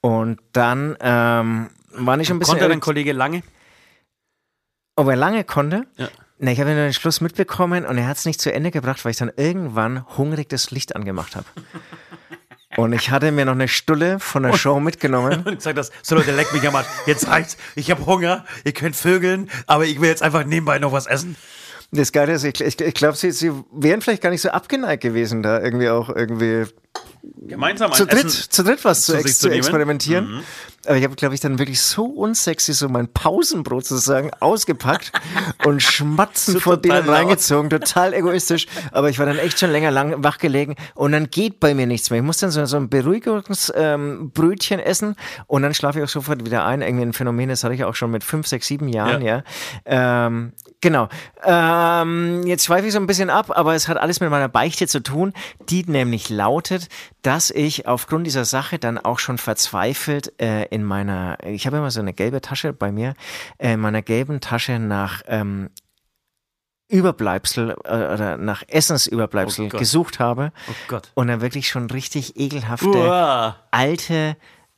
Und 0.00 0.40
dann 0.52 0.96
ähm, 1.00 1.68
war 1.90 2.18
ich 2.18 2.28
schon 2.28 2.36
ein 2.36 2.38
bisschen. 2.38 2.52
Konnte 2.52 2.68
dein 2.68 2.80
Kollege 2.80 3.12
lange? 3.12 3.42
Ob 4.96 5.08
er 5.08 5.16
lange 5.16 5.44
konnte? 5.44 5.86
Ja. 5.96 6.08
Na, 6.38 6.50
ich 6.50 6.60
habe 6.60 6.70
nur 6.70 6.84
den 6.84 6.92
Schluss 6.92 7.20
mitbekommen 7.20 7.86
und 7.86 7.96
er 7.96 8.06
hat 8.06 8.16
es 8.16 8.24
nicht 8.26 8.40
zu 8.40 8.52
Ende 8.52 8.70
gebracht, 8.70 9.04
weil 9.04 9.12
ich 9.12 9.18
dann 9.18 9.32
irgendwann 9.36 10.04
hungrig 10.16 10.48
das 10.48 10.70
Licht 10.70 10.94
angemacht 10.96 11.36
habe. 11.36 11.46
Und 12.76 12.92
ich 12.92 13.10
hatte 13.10 13.30
mir 13.30 13.44
noch 13.44 13.52
eine 13.52 13.68
Stulle 13.68 14.18
von 14.18 14.42
der 14.42 14.54
Show 14.54 14.80
mitgenommen. 14.80 15.42
Und 15.46 15.56
gesagt 15.58 15.78
hast, 15.78 15.92
so 16.02 16.16
Leute, 16.16 16.32
leck 16.32 16.52
mich 16.52 16.66
am 16.66 16.74
Arsch. 16.74 16.88
Jetzt 17.06 17.28
reicht's. 17.28 17.56
Ich 17.76 17.88
habe 17.90 18.04
Hunger, 18.04 18.44
ihr 18.64 18.72
könnt 18.72 18.96
vögeln, 18.96 19.48
aber 19.68 19.84
ich 19.84 20.00
will 20.00 20.08
jetzt 20.08 20.24
einfach 20.24 20.44
nebenbei 20.44 20.80
noch 20.80 20.90
was 20.90 21.06
essen. 21.06 21.36
Das 21.92 22.10
Geile 22.10 22.32
ist, 22.32 22.42
ich, 22.42 22.60
ich, 22.60 22.80
ich 22.80 22.94
glaube, 22.94 23.16
sie, 23.16 23.30
sie 23.30 23.52
wären 23.70 24.00
vielleicht 24.00 24.22
gar 24.22 24.30
nicht 24.30 24.40
so 24.40 24.48
abgeneigt 24.48 25.04
gewesen, 25.04 25.44
da 25.44 25.60
irgendwie 25.60 25.88
auch 25.88 26.08
irgendwie 26.08 26.64
Gemeinsam 27.42 27.92
ein 27.92 27.96
zu 27.96 28.06
dritt, 28.06 28.24
Essen 28.24 28.50
zu 28.50 28.64
dritt 28.64 28.84
was 28.84 29.02
zu, 29.02 29.14
ex 29.14 29.38
zu 29.38 29.42
zu 29.42 29.48
nehmen. 29.48 30.42
Aber 30.86 30.96
ich 30.96 31.04
habe, 31.04 31.14
glaube 31.14 31.34
ich, 31.34 31.40
dann 31.40 31.58
wirklich 31.58 31.80
so 31.80 32.04
unsexy 32.04 32.72
so 32.72 32.88
mein 32.88 33.08
Pausenbrot 33.08 33.86
sozusagen 33.86 34.30
ausgepackt 34.40 35.12
und 35.64 35.82
schmatzend 35.82 36.54
So 36.54 36.60
vor 36.60 36.76
denen 36.76 37.08
reingezogen, 37.08 37.70
total 37.70 38.14
egoistisch. 38.14 38.66
Aber 38.92 39.10
ich 39.10 39.18
war 39.18 39.26
dann 39.26 39.38
echt 39.38 39.58
schon 39.58 39.70
länger 39.70 39.90
lang 39.90 40.22
wach 40.22 40.38
gelegen 40.38 40.76
und 40.94 41.12
dann 41.12 41.30
geht 41.30 41.60
bei 41.60 41.74
mir 41.74 41.86
nichts 41.86 42.10
mehr. 42.10 42.20
Ich 42.20 42.24
muss 42.24 42.38
dann 42.38 42.50
so, 42.50 42.64
so 42.66 42.76
ein 42.76 42.88
Beruhigungsbrötchen 42.88 44.78
ähm, 44.78 44.84
essen 44.84 45.16
und 45.46 45.62
dann 45.62 45.74
schlafe 45.74 45.98
ich 45.98 46.04
auch 46.04 46.08
sofort 46.08 46.44
wieder 46.44 46.64
ein. 46.64 46.82
Irgendwie 46.82 47.04
ein 47.04 47.12
Phänomen, 47.12 47.48
das 47.48 47.64
hatte 47.64 47.74
ich 47.74 47.84
auch 47.84 47.94
schon 47.94 48.10
mit 48.10 48.24
fünf, 48.24 48.46
sechs, 48.46 48.66
sieben 48.66 48.88
Jahren, 48.88 49.22
ja. 49.22 49.42
Ähm, 49.84 50.52
genau. 50.80 51.08
Ähm, 51.44 52.42
jetzt 52.46 52.64
schweife 52.64 52.86
ich 52.86 52.92
so 52.92 52.98
ein 52.98 53.06
bisschen 53.06 53.30
ab, 53.30 53.50
aber 53.54 53.74
es 53.74 53.88
hat 53.88 53.96
alles 53.96 54.20
mit 54.20 54.30
meiner 54.30 54.48
Beichte 54.48 54.86
zu 54.86 55.02
tun, 55.02 55.32
die 55.68 55.84
nämlich 55.84 56.30
lautet, 56.30 56.88
dass 57.24 57.50
ich 57.50 57.88
aufgrund 57.88 58.26
dieser 58.26 58.44
Sache 58.44 58.78
dann 58.78 58.98
auch 58.98 59.18
schon 59.18 59.38
verzweifelt 59.38 60.38
äh, 60.40 60.66
in 60.66 60.84
meiner, 60.84 61.38
ich 61.44 61.66
habe 61.66 61.78
immer 61.78 61.90
so 61.90 62.00
eine 62.00 62.12
gelbe 62.12 62.42
Tasche 62.42 62.74
bei 62.74 62.92
mir, 62.92 63.14
äh, 63.56 63.72
in 63.72 63.80
meiner 63.80 64.02
gelben 64.02 64.40
Tasche 64.40 64.78
nach 64.78 65.22
ähm, 65.26 65.70
Überbleibsel 66.88 67.76
äh, 67.84 68.12
oder 68.12 68.36
nach 68.36 68.62
Essensüberbleibsel 68.68 69.70
Oh 69.72 69.76
gesucht 69.78 70.20
habe 70.20 70.52
Oh 70.68 70.72
Gott. 70.88 71.12
und 71.14 71.28
dann 71.28 71.40
wirklich 71.40 71.66
schon 71.68 71.90
richtig 71.90 72.38
ekelhafte 72.38 72.88
Uah. 72.88 73.56
alte 73.70 74.36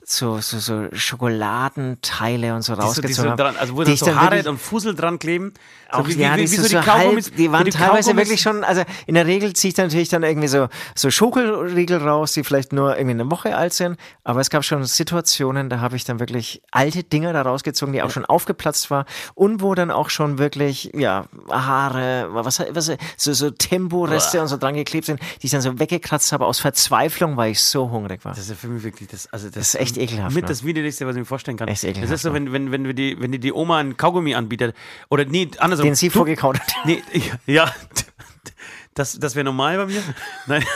so, 0.09 0.39
so, 0.39 0.61
so 0.61 0.87
Schokoladenteile 0.93 2.55
und 2.55 2.63
so 2.63 2.77
Die 2.77 2.81
so, 2.81 2.83
die 2.83 2.87
rausgezogen 2.87 3.31
so 3.33 3.37
dran, 3.37 3.57
also 3.57 3.77
wo 3.77 3.83
die 3.83 3.97
so 3.97 4.15
Haare 4.15 4.49
und 4.49 4.59
Fussel 4.59 4.95
dran 4.95 5.19
kleben. 5.19 5.53
So 5.93 5.99
auch, 5.99 6.09
ja, 6.09 6.37
die, 6.37 6.47
so, 6.47 6.63
so 6.63 6.85
halb, 6.85 7.37
die 7.37 7.53
waren 7.53 7.65
wie 7.65 7.71
teilweise 7.71 8.11
Kaugummis- 8.11 8.17
wirklich 8.17 8.41
schon, 8.41 8.65
also 8.65 8.83
in 9.07 9.15
der 9.15 9.27
Regel 9.27 9.53
ziehe 9.53 9.69
ich 9.69 9.75
dann 9.75 9.87
natürlich 9.87 10.09
dann 10.09 10.25
irgendwie 10.25 10.49
so, 10.49 10.69
so 10.95 11.11
Schokoriegel 11.11 11.99
raus, 11.99 12.33
die 12.33 12.43
vielleicht 12.43 12.73
nur 12.73 12.97
irgendwie 12.97 13.21
eine 13.21 13.31
Woche 13.31 13.57
alt 13.57 13.73
sind, 13.73 13.97
aber 14.25 14.41
es 14.41 14.51
gab 14.51 14.65
schon 14.65 14.85
Situationen, 14.85 15.71
da 15.71 15.81
habe 15.81 15.95
ich 15.97 16.05
dann 16.05 16.19
wirklich 16.19 16.63
alte 16.73 17.05
Dinger 17.05 17.33
da 17.33 17.43
rausgezogen, 17.43 17.93
die 17.93 18.03
auch 18.03 18.11
schon 18.11 18.25
aufgeplatzt 18.25 18.91
war 18.91 19.07
und 19.35 19.63
wo 19.63 19.75
dann 19.75 19.91
auch 19.91 20.11
schon 20.11 20.39
wirklich, 20.39 20.91
ja, 20.95 21.27
Haare, 21.51 22.29
was, 22.31 22.61
was 22.71 22.91
so, 23.17 23.33
so 23.33 23.51
Tempo-Reste 23.51 24.41
und 24.41 24.49
so 24.49 24.57
dran 24.57 24.75
geklebt 24.75 25.07
sind, 25.07 25.21
die 25.43 25.47
ich 25.47 25.53
dann 25.53 25.61
so 25.61 25.79
weggekratzt 25.79 26.33
habe 26.33 26.47
aus 26.47 26.59
Verzweiflung, 26.59 27.37
weil 27.37 27.53
ich 27.53 27.63
so 27.63 27.91
hungrig 27.91 28.25
war. 28.25 28.33
Das 28.33 28.41
ist 28.41 28.51
ja 28.51 28.55
für 28.57 28.69
mich 28.69 28.83
wirklich 28.83 29.09
das, 29.09 29.33
also 29.33 29.47
das, 29.47 29.55
Das 29.55 29.69
ist 29.75 29.81
echt 29.81 29.99
ekelhaft, 29.99 30.35
Mit 30.35 30.45
ne? 30.45 30.49
das 30.49 30.65
widerlichste, 30.65 31.07
was 31.07 31.15
ich 31.15 31.21
mir 31.21 31.27
vorstellen 31.27 31.57
kann. 31.57 31.69
Echt 31.69 31.85
das 31.85 31.91
ekelhaft, 31.91 32.13
ist 32.13 32.23
so, 32.23 32.31
ne? 32.31 32.53
wenn, 32.53 32.73
wenn, 32.73 32.73
wenn, 32.73 32.97
die, 32.97 33.17
wenn 33.21 33.33
die, 33.33 33.39
die 33.39 33.53
Oma 33.53 33.79
einen 33.79 33.97
Kaugummi 33.97 34.35
anbietet, 34.35 34.75
oder 35.09 35.25
nee, 35.25 35.49
andersrum. 35.83 35.91
Den 35.91 35.95
sie 35.97 36.11
vorgekaut 36.11 36.61
hat. 36.61 36.73
Nee, 36.85 37.03
ja, 37.47 37.73
das, 38.95 39.19
das 39.19 39.35
wäre 39.35 39.45
normal 39.45 39.77
bei 39.77 39.87
mir. 39.87 40.03
Nein. 40.47 40.65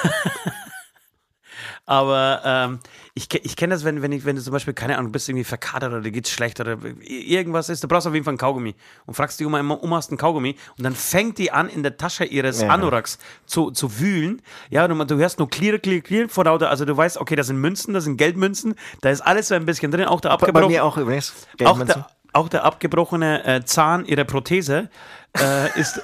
Aber 1.87 2.41
ähm, 2.45 2.79
ich, 3.15 3.27
ich 3.45 3.57
kenne 3.57 3.75
das, 3.75 3.83
wenn, 3.85 4.01
wenn, 4.01 4.13
ich, 4.13 4.25
wenn 4.25 4.37
du 4.37 4.43
zum 4.43 4.53
Beispiel, 4.53 4.75
keine 4.75 4.97
Ahnung, 4.97 5.11
bist 5.11 5.29
irgendwie 5.29 5.43
verkatert 5.45 5.91
oder 5.91 6.01
dir 6.03 6.13
geht's 6.13 6.31
schlecht 6.31 6.61
oder 6.61 6.79
irgendwas 7.01 7.69
ist, 7.69 7.83
du 7.83 7.89
brauchst 7.89 8.07
auf 8.07 8.15
jeden 8.15 8.25
Fall 8.25 8.31
einen 8.33 8.39
Kaugummi 8.39 8.77
und 9.07 9.15
fragst 9.15 9.41
die 9.41 9.45
Oma 9.45 9.59
immer, 9.59 9.83
Oma, 9.83 9.97
hast 9.97 10.09
du 10.09 10.13
einen 10.13 10.19
Kaugummi? 10.19 10.55
Und 10.79 10.85
dann 10.85 10.95
fängt 10.95 11.39
die 11.39 11.51
an, 11.51 11.69
in 11.69 11.83
der 11.83 11.97
Tasche 11.97 12.25
ihres 12.25 12.61
Ja. 12.61 12.69
Anoraks 12.69 13.19
zu, 13.45 13.73
zu 13.73 13.99
wühlen. 13.99 14.41
Ja, 14.69 14.87
du, 14.87 15.05
du 15.05 15.17
hörst 15.17 15.41
nur 15.41 15.51
clear, 15.51 15.79
clear, 15.79 16.01
clear 16.01 16.29
vor 16.29 16.45
lauter, 16.45 16.71
also 16.71 16.85
du 16.85 16.97
weißt, 16.97 17.17
okay, 17.19 17.35
das 17.35 17.49
sind 17.49 17.57
Münzen, 17.61 17.93
das 17.93 18.05
sind 18.05 18.17
Geldmünzen, 18.19 18.77
da 19.01 19.11
ist 19.11 19.23
alles 19.23 19.49
so 19.49 19.57
ein 19.57 19.65
bisschen 19.67 19.91
drin, 19.91 20.05
auch 20.05 20.21
der 20.21 20.29
Bei 20.29 20.35
abgebrochene 20.35 20.69
mir 20.69 20.85
auch 20.85 20.97
übrigens. 20.97 21.33
auch 21.33 21.57
Geldmünzen. 21.57 21.87
der, 22.05 22.11
auch 22.33 22.49
der 22.49 22.65
abgebrochene 22.65 23.45
äh, 23.45 23.65
Zahn 23.65 24.05
ihrer 24.05 24.25
Prothese 24.25 24.91
äh, 25.39 25.79
ist, 25.79 26.01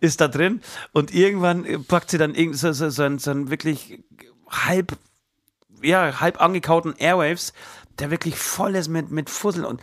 ist 0.00 0.20
da 0.20 0.28
drin 0.28 0.60
und 0.92 1.14
irgendwann 1.14 1.84
packt 1.86 2.10
sie 2.10 2.18
dann 2.18 2.34
so, 2.52 2.72
so, 2.72 2.90
so, 2.90 3.02
einen, 3.02 3.18
so 3.18 3.30
einen 3.30 3.50
wirklich 3.50 4.02
halb, 4.48 4.96
ja, 5.82 6.20
halb 6.20 6.40
angekauten 6.40 6.94
Airwaves, 6.96 7.52
der 7.98 8.10
wirklich 8.10 8.36
voll 8.38 8.74
ist 8.76 8.88
mit, 8.88 9.10
mit 9.10 9.30
Fussel 9.30 9.64
und, 9.64 9.80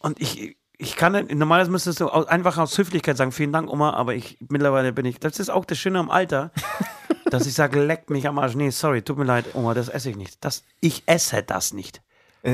und 0.00 0.20
ich, 0.20 0.56
ich 0.78 0.96
kann 0.96 1.26
normalerweise 1.32 1.70
müsstest 1.70 2.00
du 2.00 2.08
einfach 2.08 2.56
aus 2.56 2.78
Höflichkeit 2.78 3.16
sagen, 3.16 3.32
vielen 3.32 3.52
Dank, 3.52 3.70
Oma, 3.70 3.94
aber 3.94 4.14
ich, 4.14 4.38
mittlerweile 4.48 4.92
bin 4.92 5.06
ich, 5.06 5.18
das 5.18 5.40
ist 5.40 5.50
auch 5.50 5.64
das 5.64 5.78
Schöne 5.78 5.98
am 5.98 6.10
Alter, 6.10 6.52
dass 7.30 7.46
ich 7.46 7.54
sage, 7.54 7.82
leckt 7.84 8.10
mich 8.10 8.28
am 8.28 8.38
Arsch. 8.38 8.54
Nee, 8.54 8.70
sorry, 8.70 9.02
tut 9.02 9.18
mir 9.18 9.24
leid, 9.24 9.54
Oma, 9.54 9.74
das 9.74 9.88
esse 9.88 10.10
ich 10.10 10.16
nicht. 10.16 10.42
Das, 10.44 10.64
ich 10.80 11.02
esse 11.06 11.42
das 11.42 11.72
nicht. 11.72 12.00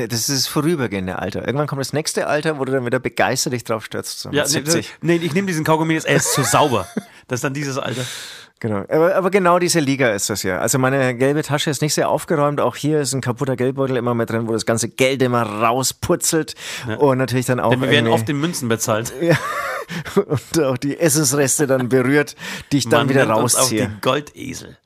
Äh, 0.03 0.09
Das 0.09 0.21
ist 0.21 0.31
das 0.31 0.47
vorübergehende 0.47 1.19
Alter. 1.19 1.47
Irgendwann 1.47 1.67
kommt 1.67 1.81
das 1.81 1.93
nächste 1.93 2.27
Alter, 2.27 2.59
wo 2.59 2.65
du 2.65 2.73
dann 2.73 2.85
wieder 2.87 2.99
begeistert 3.01 3.53
dich 3.53 3.65
drauf 3.65 3.85
stürzt. 3.85 4.21
So 4.21 4.31
Ja, 4.31 4.43
nee, 4.43 4.49
70. 4.49 4.93
nee, 5.03 5.17
ich 5.17 5.35
nehme 5.35 5.47
diesen 5.47 5.65
Kaugummi 5.65 5.95
jetzt, 5.95 6.07
er 6.07 6.17
ist 6.17 6.33
zu 6.33 6.43
sauber. 6.43 6.87
Das 7.27 7.39
ist 7.39 7.45
dann 7.45 7.55
dieses 7.55 7.79
Alter. 7.79 8.03
Genau. 8.61 8.85
Aber, 8.89 9.15
aber 9.15 9.31
genau 9.31 9.59
diese 9.59 9.81
Liga 9.81 10.11
ist 10.11 10.29
das 10.29 10.43
ja. 10.43 10.59
Also 10.59 10.79
meine 10.79 11.15
gelbe 11.17 11.43
Tasche 11.43 11.71
ist 11.71 11.81
nicht 11.81 11.95
sehr 11.95 12.11
aufgeräumt. 12.11 12.61
Auch 12.61 12.77
hier 12.77 13.01
ist 13.01 13.15
ein 13.15 13.23
kaputter 13.23 13.57
Geldbeutel 13.57 13.97
immer 13.97 14.13
mit 14.15 14.29
drin, 14.29 14.47
wo 14.47 14.53
das 14.53 14.67
ganze 14.67 14.91
Geld 14.91 15.23
immer 15.23 15.43
rausputzelt. 15.43 16.55
Und 16.99 17.17
natürlich 17.17 17.47
dann 17.47 17.61
auch. 17.61 17.71
Denn 17.71 17.81
wir 17.81 17.89
werden 17.91 18.09
oft 18.09 18.29
in 18.29 18.39
Münzen 18.41 18.69
bezahlt. 18.69 19.15
ja, 19.23 19.37
und 20.17 20.63
auch 20.63 20.77
die 20.77 20.99
Essensreste 20.99 21.67
dann 21.67 21.89
berührt, 21.89 22.37
die 22.73 22.77
ich 22.79 22.89
dann 22.91 23.01
Man 23.07 23.09
wieder 23.09 23.25
nennt 23.27 23.39
uns 23.39 23.55
auch 23.57 23.61
rausziehe. 23.63 23.87
die 23.89 24.01
Goldesel. 24.03 24.77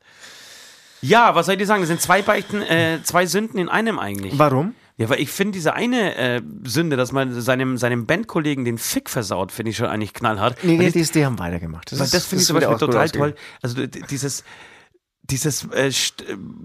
Ja, 1.01 1.35
was 1.35 1.47
soll 1.47 1.55
ich 1.55 1.59
dir 1.61 1.67
sagen? 1.67 1.83
Das 1.83 1.89
sind 1.89 2.01
zwei 2.01 2.23
Beichten, 2.23 2.63
äh, 2.63 2.99
zwei 3.05 3.27
Sünden 3.27 3.59
in 3.59 3.69
einem 3.69 3.99
eigentlich. 3.99 4.39
Warum? 4.39 4.75
Ja, 4.99 5.09
weil 5.09 5.21
ich 5.21 5.31
finde 5.31 5.53
diese 5.53 5.75
eine 5.75 6.17
äh, 6.17 6.43
Sünde, 6.65 6.97
dass 6.97 7.13
man 7.13 7.41
seinem, 7.41 7.79
seinem 7.79 8.07
Bandkollegen 8.07 8.65
den 8.65 8.79
Fick 8.79 9.09
versaut, 9.09 9.53
finde 9.53 9.71
ich 9.71 9.77
schon 9.77 9.87
eigentlich 9.87 10.13
knallhart. 10.13 10.59
Nee, 10.65 10.77
Weil 10.79 10.91
die, 10.91 11.03
die, 11.03 11.13
die 11.13 11.25
haben 11.25 11.39
weitergemacht. 11.39 11.93
Weil 11.93 12.09
das 12.09 12.27
finde 12.27 12.43
ich 12.43 12.47
zum 12.49 12.59
Beispiel 12.59 12.77
total 12.79 13.09
toll. 13.09 13.35
Also 13.63 13.87
dieses, 13.87 14.43
dieses, 15.23 15.69
äh, 15.73 15.87
äh, 15.87 15.93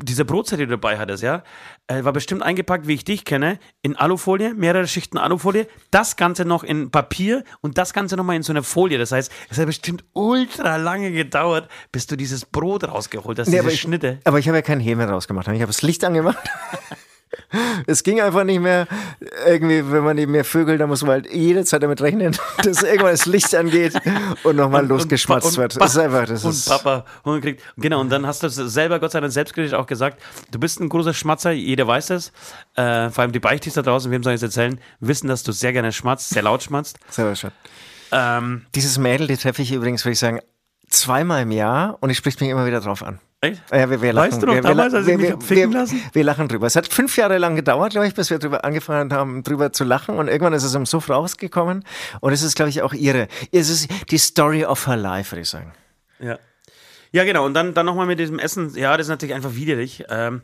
diese 0.01 0.25
Brotzeit, 0.25 0.59
die 0.59 0.65
du 0.65 0.71
dabei 0.71 0.97
hattest, 0.97 1.21
ja, 1.21 1.43
äh, 1.87 2.03
war 2.03 2.11
bestimmt 2.11 2.41
eingepackt, 2.41 2.87
wie 2.87 2.93
ich 2.93 3.03
dich 3.03 3.23
kenne, 3.23 3.59
in 3.83 3.95
Alufolie, 3.97 4.55
mehrere 4.55 4.87
Schichten 4.87 5.19
Alufolie, 5.19 5.67
das 5.91 6.15
Ganze 6.15 6.43
noch 6.43 6.63
in 6.63 6.89
Papier 6.89 7.43
und 7.61 7.77
das 7.77 7.93
Ganze 7.93 8.15
nochmal 8.15 8.35
in 8.35 8.43
so 8.43 8.53
einer 8.53 8.63
Folie. 8.63 8.97
Das 8.97 9.11
heißt, 9.11 9.31
es 9.49 9.57
hat 9.59 9.67
bestimmt 9.67 10.05
ultra 10.13 10.77
lange 10.77 11.11
gedauert, 11.11 11.69
bis 11.91 12.07
du 12.07 12.15
dieses 12.15 12.45
Brot 12.45 12.85
rausgeholt 12.85 13.37
hast, 13.37 13.47
Nee, 13.47 13.57
diese 13.57 13.63
aber 13.63 13.73
ich, 13.73 13.81
Schnitte. 13.81 14.19
Aber 14.23 14.39
ich 14.39 14.47
habe 14.47 14.57
ja 14.57 14.63
keinen 14.63 14.81
Häme 14.81 15.07
rausgemacht. 15.07 15.47
Ich 15.49 15.53
habe 15.53 15.67
das 15.67 15.83
Licht 15.83 16.03
angemacht. 16.03 16.39
Es 17.87 18.03
ging 18.03 18.21
einfach 18.21 18.43
nicht 18.43 18.59
mehr. 18.59 18.87
Irgendwie, 19.45 19.91
wenn 19.91 20.03
man 20.03 20.17
eben 20.17 20.31
mehr 20.31 20.45
Vögel, 20.45 20.77
da 20.77 20.87
muss 20.87 21.01
man 21.01 21.11
halt 21.11 21.31
jede 21.31 21.63
Zeit 21.65 21.83
damit 21.83 22.01
rechnen, 22.01 22.35
dass 22.63 22.83
irgendwann 22.83 23.11
das 23.11 23.25
Licht 23.25 23.53
angeht 23.55 23.93
und 24.43 24.55
nochmal 24.55 24.85
losgeschmatzt 24.85 25.47
und, 25.47 25.57
wird. 25.57 25.75
und, 25.75 25.81
Das 25.81 25.91
ist 25.91 25.97
einfach, 25.97 26.25
das 26.25 26.43
und 26.43 26.51
ist. 26.51 26.67
Papa 26.67 27.05
Hunger 27.25 27.41
kriegt. 27.41 27.61
Genau, 27.77 28.01
und 28.01 28.09
dann 28.09 28.25
hast 28.25 28.43
du 28.43 28.47
es 28.47 28.55
selber 28.55 28.99
Gott 28.99 29.11
sei 29.11 29.19
Dank 29.19 29.31
selbstkritisch 29.33 29.73
auch 29.73 29.87
gesagt, 29.87 30.21
du 30.51 30.59
bist 30.59 30.79
ein 30.79 30.89
großer 30.89 31.13
Schmatzer, 31.13 31.51
jeder 31.51 31.87
weiß 31.87 32.07
das. 32.07 32.31
Äh, 32.75 33.09
vor 33.09 33.23
allem 33.23 33.31
die 33.31 33.39
Beichtis 33.39 33.73
da 33.73 33.81
draußen, 33.81 34.11
wem 34.11 34.23
soll 34.23 34.33
ich 34.33 34.37
es 34.37 34.43
erzählen, 34.43 34.79
wissen, 34.99 35.27
dass 35.27 35.43
du 35.43 35.51
sehr 35.51 35.73
gerne 35.73 35.91
schmatzt, 35.91 36.29
sehr 36.29 36.43
laut 36.43 36.63
schmatzt. 36.63 36.97
Selber 37.09 37.35
schon. 37.35 37.51
Ähm, 38.11 38.65
Dieses 38.75 38.97
Mädel, 38.97 39.27
die 39.27 39.37
treffe 39.37 39.61
ich 39.61 39.71
übrigens, 39.71 40.05
würde 40.05 40.13
ich 40.13 40.19
sagen, 40.19 40.39
zweimal 40.89 41.43
im 41.43 41.51
Jahr 41.51 41.97
und 42.01 42.09
ich 42.09 42.17
spricht 42.17 42.39
mich 42.41 42.49
immer 42.49 42.65
wieder 42.65 42.79
drauf 42.79 43.03
an. 43.03 43.19
Echt? 43.43 43.61
Ja, 43.71 43.89
wir, 43.89 44.01
wir 44.01 44.13
lachen, 44.13 44.31
Weißt 44.31 44.41
du 44.41 44.47
noch 44.47 44.55
wir, 44.55 44.61
damals, 44.61 44.93
als 44.93 45.07
ich 45.07 45.17
mich 45.17 45.31
hab 45.31 45.43
ficken 45.43 45.71
lassen? 45.71 46.01
wir 46.11 46.23
lachen 46.23 46.47
drüber. 46.47 46.67
Es 46.67 46.75
hat 46.75 46.87
fünf 46.87 47.15
Jahre 47.17 47.37
lang 47.37 47.55
gedauert, 47.55 47.91
glaube 47.91 48.07
ich, 48.07 48.13
bis 48.13 48.29
wir 48.29 48.39
drüber 48.39 48.63
angefangen 48.65 49.13
haben, 49.13 49.43
drüber 49.43 49.71
zu 49.71 49.83
lachen. 49.83 50.17
Und 50.17 50.27
irgendwann 50.27 50.53
ist 50.53 50.63
es 50.63 50.73
im 50.73 50.85
Suff 50.85 51.09
rausgekommen. 51.09 51.83
Und 52.21 52.33
es 52.33 52.41
ist, 52.41 52.55
glaube 52.55 52.69
ich, 52.69 52.81
auch 52.81 52.93
ihre. 52.93 53.27
Es 53.51 53.69
ist 53.69 53.89
die 54.09 54.17
Story 54.17 54.65
of 54.65 54.87
her 54.87 54.97
life, 54.97 55.31
würde 55.31 55.41
ich 55.41 55.49
sagen. 55.49 55.73
Ja. 56.19 56.39
Ja, 57.11 57.23
genau. 57.25 57.45
Und 57.45 57.53
dann, 57.53 57.73
dann 57.73 57.85
nochmal 57.85 58.07
mit 58.07 58.19
diesem 58.19 58.39
Essen. 58.39 58.73
Ja, 58.75 58.97
das 58.97 59.05
ist 59.05 59.11
natürlich 59.11 59.35
einfach 59.35 59.53
widerlich. 59.53 60.03
Ähm, 60.09 60.41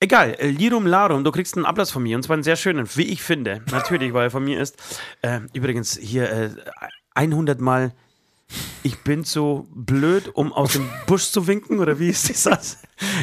Egal, 0.00 0.36
äh, 0.38 0.50
Lirum 0.50 0.86
Larum, 0.86 1.24
du 1.24 1.32
kriegst 1.32 1.56
einen 1.56 1.66
Ablass 1.66 1.90
von 1.90 2.04
mir 2.04 2.16
und 2.16 2.22
zwar 2.22 2.34
einen 2.34 2.44
sehr 2.44 2.54
schönen, 2.54 2.88
wie 2.94 3.08
ich 3.08 3.20
finde. 3.20 3.62
Natürlich, 3.72 4.12
weil 4.14 4.24
er 4.26 4.30
von 4.30 4.44
mir 4.44 4.60
ist. 4.60 4.76
Äh, 5.22 5.40
übrigens, 5.54 5.98
hier 6.00 6.30
äh, 6.30 6.50
100 7.14 7.60
Mal, 7.60 7.92
ich 8.82 8.98
bin 9.02 9.24
so 9.24 9.66
blöd, 9.70 10.30
um 10.34 10.52
aus 10.52 10.72
dem 10.72 10.88
Busch 11.06 11.30
zu 11.30 11.46
winken, 11.46 11.78
oder 11.78 11.98
wie 11.98 12.08
ist 12.08 12.46
das? 12.46 12.78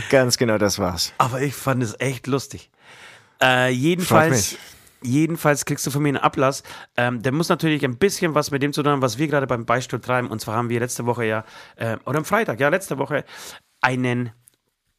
Ganz 0.09 0.37
genau, 0.37 0.57
das 0.57 0.79
war's. 0.79 1.13
Aber 1.17 1.41
ich 1.41 1.55
fand 1.55 1.81
es 1.83 1.99
echt 1.99 2.27
lustig. 2.27 2.69
Äh, 3.41 3.71
jedenfalls, 3.71 4.57
jedenfalls 5.01 5.65
kriegst 5.65 5.85
du 5.85 5.91
von 5.91 6.03
mir 6.03 6.09
einen 6.09 6.17
Ablass. 6.17 6.63
Ähm, 6.97 7.21
der 7.21 7.31
muss 7.31 7.49
natürlich 7.49 7.83
ein 7.83 7.97
bisschen 7.97 8.35
was 8.35 8.51
mit 8.51 8.61
dem 8.61 8.73
zu 8.73 8.83
tun 8.83 8.93
haben, 8.93 9.01
was 9.01 9.17
wir 9.17 9.27
gerade 9.27 9.47
beim 9.47 9.65
Beistuhl 9.65 9.99
treiben. 9.99 10.29
Und 10.29 10.39
zwar 10.39 10.55
haben 10.55 10.69
wir 10.69 10.79
letzte 10.79 11.05
Woche 11.05 11.25
ja, 11.25 11.45
äh, 11.75 11.97
oder 12.05 12.19
am 12.19 12.25
Freitag, 12.25 12.59
ja, 12.59 12.69
letzte 12.69 12.97
Woche, 12.97 13.25
einen, 13.81 14.31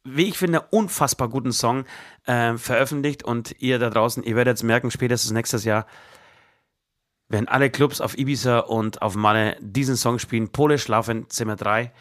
wie 0.03 0.25
ich 0.25 0.37
finde, 0.37 0.61
unfassbar 0.71 1.29
guten 1.29 1.51
Song 1.51 1.85
äh, 2.25 2.55
veröffentlicht. 2.57 3.23
Und 3.23 3.55
ihr 3.59 3.79
da 3.79 3.89
draußen, 3.89 4.23
ihr 4.23 4.35
werdet 4.35 4.57
es 4.57 4.63
merken, 4.63 4.91
spätestens 4.91 5.31
nächstes 5.31 5.63
Jahr 5.63 5.85
werden 7.29 7.47
alle 7.47 7.69
Clubs 7.69 8.01
auf 8.01 8.17
Ibiza 8.17 8.59
und 8.59 9.01
auf 9.01 9.15
Malle 9.15 9.57
diesen 9.59 9.95
Song 9.97 10.19
spielen. 10.19 10.49
Pole 10.49 10.77
schlafen, 10.79 11.29
Zimmer 11.29 11.55
3. 11.55 11.91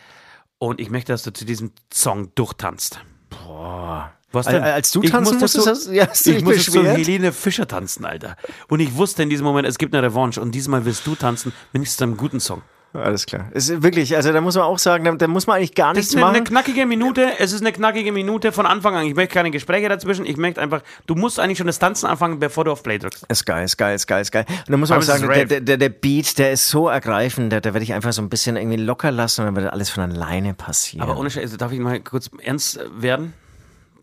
Und 0.58 0.80
ich 0.80 0.90
möchte, 0.90 1.12
dass 1.12 1.22
du 1.22 1.32
zu 1.32 1.44
diesem 1.44 1.72
Song 1.92 2.30
durchtanzt. 2.34 3.00
Boah. 3.30 4.12
Was 4.32 4.46
Al- 4.48 4.60
als 4.62 4.90
du 4.90 5.00
tanzen 5.02 5.38
musste 5.38 5.58
musstest, 5.58 5.64
so- 5.64 5.70
hast- 5.70 5.86
ja, 5.88 6.04
ich 6.34 6.44
musste 6.44 6.70
beschwert? 6.72 6.98
Helene 6.98 7.32
Fischer 7.32 7.66
tanzen, 7.66 8.04
Alter. 8.04 8.36
Und 8.68 8.80
ich 8.80 8.94
wusste 8.96 9.22
in 9.22 9.30
diesem 9.30 9.44
Moment, 9.46 9.66
es 9.66 9.78
gibt 9.78 9.94
eine 9.94 10.06
Revanche. 10.06 10.40
Und 10.40 10.52
diesmal 10.54 10.84
willst 10.84 11.06
du 11.06 11.14
tanzen, 11.14 11.52
wenigstens 11.72 11.98
zu 11.98 12.04
einem 12.04 12.16
guten 12.16 12.40
Song. 12.40 12.62
Alles 12.98 13.26
klar. 13.26 13.50
Es 13.52 13.68
ist 13.68 13.82
wirklich, 13.82 14.16
also 14.16 14.32
da 14.32 14.40
muss 14.40 14.54
man 14.54 14.64
auch 14.64 14.78
sagen, 14.78 15.04
da, 15.04 15.12
da 15.12 15.26
muss 15.28 15.46
man 15.46 15.56
eigentlich 15.56 15.74
gar 15.74 15.88
Das 15.88 15.96
nichts 15.98 16.11
ist 16.11 16.16
eine, 16.16 16.26
eine 16.26 16.38
machen. 16.38 16.44
knackige 16.44 16.87
Minute. 16.87 17.38
Es 17.38 17.52
ist 17.52 17.61
eine 17.61 17.72
knackige 17.72 18.12
Minute 18.12 18.52
von 18.52 18.66
Anfang 18.66 18.94
an. 18.94 19.06
Ich 19.06 19.14
möchte 19.14 19.35
keine 19.35 19.50
Gespräche 19.50 19.88
dazwischen. 19.88 20.26
Ich 20.26 20.37
möchte 20.37 20.61
einfach, 20.61 20.82
du 21.06 21.14
musst 21.14 21.38
eigentlich 21.38 21.59
schon 21.59 21.66
das 21.66 21.78
Tanzen 21.78 22.06
anfangen, 22.06 22.38
bevor 22.38 22.64
du 22.64 22.72
auf 22.72 22.82
Play 22.82 22.98
drückst. 22.98 23.26
Ist 23.28 23.46
geil, 23.46 23.64
ist 23.64 23.76
geil, 23.76 23.94
ist 23.94 24.06
geil, 24.06 24.22
ist 24.22 24.32
geil. 24.32 24.44
Und 24.48 24.70
da 24.70 24.76
muss 24.76 24.88
man 24.88 24.98
auch 24.98 25.09
Aber 25.09 25.14
ist 25.14 25.20
sagen, 25.20 25.48
der, 25.48 25.61
der, 25.61 25.76
der, 25.76 25.88
Beat, 25.88 26.38
der 26.38 26.52
ist 26.52 26.68
so 26.68 26.88
ergreifend, 26.88 27.52
da, 27.52 27.61
da 27.61 27.74
werde 27.74 27.85
ich 27.85 27.92
einfach 27.92 28.12
so 28.12 28.22
ein 28.22 28.28
bisschen 28.28 28.56
irgendwie 28.56 28.76
locker 28.76 29.11
lassen 29.11 29.42
und 29.42 29.46
dann 29.46 29.56
wird 29.56 29.72
alles 29.72 29.90
von 29.90 30.02
alleine 30.11 30.54
passieren. 30.54 31.02
Aber 31.09 31.18
ohne 31.18 31.30
Scheiß, 31.30 31.56
darf 31.56 31.72
ich 31.72 31.80
mal 31.80 32.00
kurz 32.00 32.30
ernst 32.42 32.80
werden? 32.96 33.32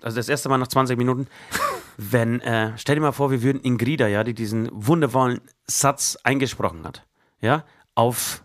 Also 0.02 0.18
das 0.18 0.28
erste 0.28 0.50
Mal 0.50 0.58
nach 0.58 0.68
20 0.68 0.98
Minuten. 0.98 1.28
Wenn, 1.98 2.42
äh, 2.42 2.72
stell 2.76 2.96
dir 2.96 3.02
mal 3.02 3.12
vor, 3.12 3.32
wir 3.32 3.42
würden 3.44 3.62
Ingrida, 3.62 4.08
ja, 4.08 4.24
die 4.24 4.34
diesen 4.34 4.68
wundervollen 4.72 5.40
Satz 5.68 6.18
eingesprochen 6.24 6.84
hat, 6.86 7.04
ja, 7.40 7.64
auf, 7.96 8.44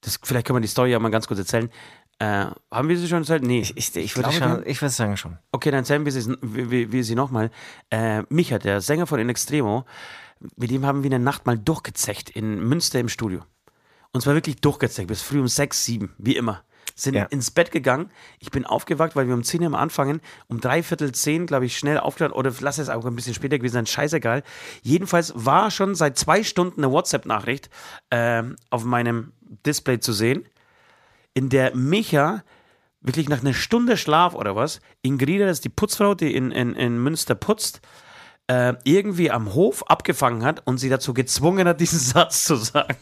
das, 0.00 0.18
vielleicht 0.22 0.46
können 0.46 0.56
wir 0.56 0.60
die 0.62 0.68
Story 0.68 0.90
ja 0.90 0.98
mal 0.98 1.10
ganz 1.10 1.26
kurz 1.26 1.40
erzählen. 1.40 1.70
Äh, 2.18 2.46
haben 2.70 2.88
wir 2.88 2.98
sie 2.98 3.08
schon 3.08 3.18
erzählt? 3.18 3.42
Nee. 3.42 3.60
ich, 3.60 3.94
ich, 3.94 4.16
würde 4.16 4.30
glaube, 4.30 4.46
wir 4.46 4.56
schon, 4.56 4.66
ich 4.66 4.80
würde 4.80 4.92
sagen 4.92 5.16
schon. 5.16 5.38
Okay, 5.52 5.70
dann 5.70 5.80
erzählen 5.80 6.04
wir 6.04 6.12
sie, 6.12 6.36
wir, 6.40 6.92
wir 6.92 7.04
sie 7.04 7.14
nochmal. 7.14 7.50
Äh, 7.90 8.22
Micha, 8.30 8.58
der 8.58 8.80
Sänger 8.80 9.06
von 9.06 9.20
In 9.20 9.28
Extremo, 9.28 9.84
mit 10.56 10.70
dem 10.70 10.86
haben 10.86 11.02
wir 11.02 11.10
eine 11.10 11.22
Nacht 11.22 11.46
mal 11.46 11.58
durchgezecht 11.58 12.30
in 12.30 12.66
Münster 12.66 13.00
im 13.00 13.08
Studio. 13.08 13.42
Und 14.12 14.22
zwar 14.22 14.34
wirklich 14.34 14.56
durchgezecht, 14.56 15.08
bis 15.08 15.20
früh 15.20 15.40
um 15.40 15.48
sechs, 15.48 15.84
sieben, 15.84 16.14
wie 16.16 16.36
immer. 16.36 16.62
Sind 16.98 17.14
Ja. 17.14 17.24
ins 17.24 17.50
Bett 17.50 17.70
gegangen. 17.70 18.10
Ich 18.38 18.50
bin 18.50 18.64
aufgewacht, 18.64 19.14
weil 19.14 19.28
wir 19.28 19.34
um 19.34 19.44
10 19.44 19.62
Uhr 19.62 19.68
mal 19.68 19.80
anfangen. 19.80 20.20
Um 20.48 20.60
dreiviertel 20.60 21.12
zehn, 21.12 21.46
glaube 21.46 21.66
ich, 21.66 21.76
schnell 21.76 21.98
aufgehört. 21.98 22.34
Oder 22.34 22.50
lass 22.60 22.78
es 22.78 22.88
auch 22.88 23.04
ein 23.04 23.14
bisschen 23.14 23.34
später 23.34 23.58
gewesen 23.58 23.74
sein. 23.74 23.86
Scheißegal. 23.86 24.42
Jedenfalls 24.82 25.32
war 25.36 25.70
schon 25.70 25.94
seit 25.94 26.16
zwei 26.18 26.42
Stunden 26.42 26.82
eine 26.82 26.90
WhatsApp-Nachricht 26.92 27.68
ähm, 28.10 28.56
auf 28.70 28.84
meinem 28.84 29.32
Display 29.66 30.00
zu 30.00 30.12
sehen, 30.12 30.48
in 31.34 31.50
der 31.50 31.76
Micha 31.76 32.42
wirklich 33.02 33.28
nach 33.28 33.40
einer 33.42 33.52
Stunde 33.54 33.96
Schlaf 33.96 34.34
oder 34.34 34.56
was, 34.56 34.80
Ingrida, 35.02 35.46
das 35.46 35.58
ist 35.58 35.64
die 35.64 35.68
Putzfrau, 35.68 36.14
die 36.14 36.34
in, 36.34 36.50
in, 36.50 36.74
in 36.74 36.98
Münster 36.98 37.34
putzt, 37.36 37.80
äh, 38.48 38.74
irgendwie 38.84 39.30
am 39.30 39.54
Hof 39.54 39.88
abgefangen 39.88 40.44
hat 40.44 40.66
und 40.66 40.78
sie 40.78 40.88
dazu 40.88 41.14
gezwungen 41.14 41.68
hat, 41.68 41.80
diesen 41.80 42.00
Satz 42.00 42.44
zu 42.44 42.56
sagen. 42.56 42.96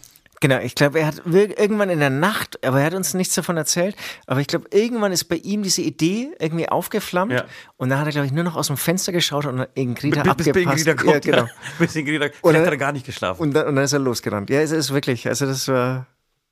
Genau, 0.45 0.59
ich 0.59 0.75
glaube, 0.75 1.01
er 1.01 1.07
hat 1.07 1.23
irgendwann 1.25 1.89
in 1.89 2.01
der 2.01 2.11
Nacht, 2.11 2.63
aber 2.67 2.81
er 2.81 2.85
hat 2.85 2.93
uns 2.93 3.15
nichts 3.15 3.35
davon 3.35 3.57
erzählt, 3.57 3.97
aber 4.27 4.41
ich 4.43 4.47
glaube, 4.47 4.67
irgendwann 4.73 5.11
ist 5.11 5.25
bei 5.25 5.37
ihm 5.37 5.63
diese 5.63 5.81
Idee 5.81 6.33
irgendwie 6.39 6.69
aufgeflammt 6.69 7.33
Ja. 7.33 7.45
und 7.79 7.89
dann 7.89 7.99
hat 7.99 8.05
er, 8.05 8.13
glaube 8.13 8.27
ich, 8.27 8.33
nur 8.35 8.45
noch 8.45 8.55
aus 8.55 8.67
dem 8.67 8.77
Fenster 8.77 9.11
geschaut 9.11 9.47
und 9.47 9.67
Ingrida 9.73 10.21
Bis 10.23 10.49
abgepasst. 10.49 10.87
Ingrida 10.87 10.95
kommt. 10.97 11.25
ja, 11.25 11.33
genau. 11.33 11.49
Bis 11.79 11.97
Ingrida, 11.97 12.27
Oder- 12.27 12.33
vielleicht 12.43 12.67
hat 12.67 12.73
er 12.75 12.77
gar 12.77 12.93
nicht 12.93 13.07
geschlafen. 13.07 13.41
Und 13.41 13.55
dann, 13.55 13.69
und 13.69 13.77
dann 13.77 13.87
ist 13.87 13.95
er 13.95 14.01
losgerannt. 14.01 14.51
Ja, 14.51 14.61
es 14.61 14.71
ist 14.71 14.93
wirklich, 14.93 15.27
also 15.27 15.47
das 15.47 15.67
war 15.67 16.09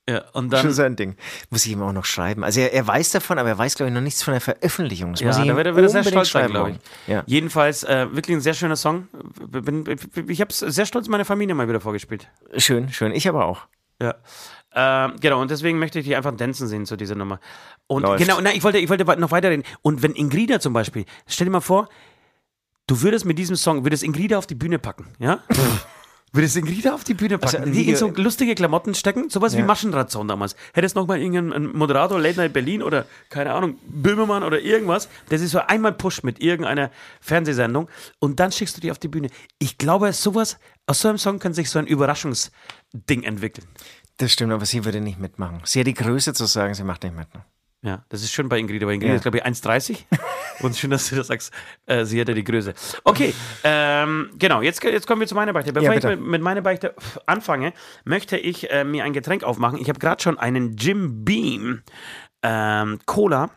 ja, 0.09 0.21
und 0.33 0.45
schon 0.45 0.51
dann, 0.51 0.73
sein 0.73 0.97
Ding. 0.97 1.17
Muss 1.51 1.67
ich 1.67 1.73
ihm 1.73 1.83
auch 1.83 1.93
noch 1.93 2.07
schreiben. 2.07 2.45
Also 2.45 2.61
er, 2.61 2.73
er 2.73 2.87
weiß 2.87 3.11
davon, 3.11 3.39
aber 3.39 3.51
er 3.51 3.59
weiß, 3.59 3.75
glaube 3.77 3.91
ich, 3.91 3.95
noch 3.95 4.01
nichts 4.01 4.23
von 4.23 4.33
der 4.33 4.41
Veröffentlichung. 4.41 5.13
Das 5.13 5.23
muss 5.23 5.37
ja, 5.37 5.43
ich 5.43 5.49
da 5.51 5.57
wird 5.57 5.67
er, 5.67 5.77
wird 5.77 5.85
er 5.85 5.91
sehr 5.91 6.03
stolz 6.03 6.31
sein, 6.33 6.41
schreiben 6.45 6.55
glaube 6.55 6.71
ich. 6.71 6.79
Ja. 7.09 7.25
Jedenfalls 7.27 7.85
äh, 7.85 8.07
wirklich 8.11 8.37
ein 8.37 8.41
sehr 8.41 8.55
schöner 8.55 8.77
Song. 8.77 9.07
Bin, 9.49 9.85
ich 10.29 10.41
habe 10.41 10.51
es 10.51 10.61
sehr 10.61 10.87
stolz 10.87 11.09
meiner 11.09 11.27
Familie 11.27 11.55
mal 11.55 11.69
wieder 11.69 11.81
vorgespielt. 11.81 12.27
Schön, 12.57 12.89
schön. 12.89 13.13
Ich 13.13 13.29
aber 13.29 13.45
auch. 13.45 13.67
Ja. 14.01 14.15
Ähm, 14.75 15.17
genau, 15.21 15.41
und 15.41 15.51
deswegen 15.51 15.79
möchte 15.79 15.99
ich 15.99 16.07
dich 16.07 16.17
einfach 16.17 16.35
tanzen 16.37 16.67
sehen 16.67 16.87
zu 16.87 16.97
dieser 16.97 17.15
Nummer. 17.15 17.41
Und 17.87 18.03
Läuft. 18.03 18.25
genau, 18.25 18.41
nein, 18.41 18.57
ich 18.57 18.65
wollte, 18.65 18.79
ich 18.79 18.89
wollte 18.89 19.05
noch 19.21 19.31
weiterreden. 19.31 19.65
Und 19.83 20.03
wenn 20.03 20.13
Ingrida 20.13 20.61
zum 20.61 20.73
Beispiel, 20.73 21.05
stell 21.27 21.47
dir 21.47 21.51
mal 21.51 21.61
vor, 21.61 21.89
du 22.87 23.03
würdest 23.03 23.25
mit 23.25 23.39
diesem 23.39 23.57
Song, 23.57 23.85
würdest 23.85 24.03
Ingrida 24.03 24.39
auf 24.39 24.47
die 24.47 24.55
Bühne 24.55 24.79
packen, 24.79 25.07
ja? 25.19 25.41
würdest 26.33 26.57
Ingrida 26.57 26.95
auf 26.95 27.05
die 27.05 27.15
Bühne 27.15 27.39
packen, 27.39 27.57
Also, 27.63 27.71
die 27.73 27.89
in 27.89 27.97
so 27.97 28.09
lustige 28.09 28.55
Klamotten 28.55 28.95
stecken, 28.95 29.29
sowas 29.31 29.55
wie 29.55 29.59
Ja. 29.61 29.65
Maschendrahtzaun 29.67 30.29
damals. 30.29 30.57
Hättest 30.73 30.97
noch 30.97 31.07
mal 31.07 31.21
irgendeinen 31.21 31.77
Moderator, 31.77 32.19
Late 32.19 32.39
Night 32.39 32.53
Berlin 32.53 32.83
oder, 32.83 33.05
keine 33.29 33.53
Ahnung, 33.53 33.77
Böhmermann 33.87 34.43
oder 34.43 34.61
irgendwas, 34.61 35.09
der 35.31 35.39
sich 35.39 35.51
so 35.51 35.59
einmal 35.61 35.93
pusht 35.93 36.25
mit 36.25 36.41
irgendeiner 36.43 36.91
Fernsehsendung 37.21 37.89
und 38.19 38.41
dann 38.41 38.51
schickst 38.53 38.77
du 38.77 38.81
die 38.81 38.91
auf 38.91 38.99
die 38.99 39.09
Bühne. 39.09 39.29
Ich 39.59 39.77
glaube, 39.79 40.13
sowas, 40.13 40.59
aus 40.87 41.01
so 41.01 41.09
einem 41.09 41.19
Song 41.19 41.39
kann 41.39 41.53
sich 41.55 41.69
so 41.71 41.79
ein 41.79 41.87
Überraschungsding 41.87 43.23
entwickeln. 43.25 43.67
Das 44.19 44.33
stimmt, 44.33 44.53
aber 44.53 44.67
sie 44.67 44.85
würde 44.85 45.01
nicht 45.01 45.19
mitmachen. 45.19 45.61
Sie 45.65 45.81
hat 45.81 45.87
die 45.87 45.95
Größe 45.95 46.33
zu 46.35 46.47
sagen, 46.47 46.75
sie 46.75 46.85
macht 46.85 47.03
nicht 47.03 47.15
mit. 47.17 47.33
ne? 47.35 47.45
Ja, 47.85 48.05
das 48.11 48.23
ist 48.23 48.31
schön 48.33 48.49
bei 48.49 48.59
Ingrid, 48.59 48.83
aber 48.83 48.93
Ingrid 48.93 49.09
Ja. 49.11 49.17
ist, 49.17 49.23
glaube 49.23 49.39
ich, 49.39 49.45
1,30. 49.45 49.97
Und 50.63 50.77
schön, 50.77 50.91
dass 50.91 51.09
du 51.09 51.17
das 51.17 51.27
sagst, 51.27 51.53
äh, 51.87 52.05
sie 52.05 52.19
hätte 52.21 52.35
die 52.35 52.45
Größe. 52.45 52.75
Okay, 53.05 53.35
ähm, 53.65 54.31
genau, 54.39 54.63
jetzt, 54.63 54.83
jetzt 54.85 55.07
kommen 55.07 55.21
wir 55.21 55.27
zu 55.29 55.35
meiner 55.35 55.53
Beichte. 55.53 55.73
Bevor 55.73 55.91
Ja, 55.93 55.99
ich 55.99 56.05
mit, 56.05 56.21
mit 56.21 56.43
meiner 56.43 56.63
Beichte 56.63 56.95
anfange, 57.27 57.73
möchte 58.05 58.37
ich 58.37 58.71
äh, 58.71 58.85
mir 58.85 59.05
ein 59.05 59.13
Getränk 59.13 59.45
aufmachen. 59.45 59.79
Ich 59.81 59.89
habe 59.89 59.99
gerade 59.99 60.23
schon 60.23 60.39
einen 60.39 60.77
Jim 60.77 61.25
Beam 61.25 61.83
ähm, 62.43 62.99
Cola 63.07 63.51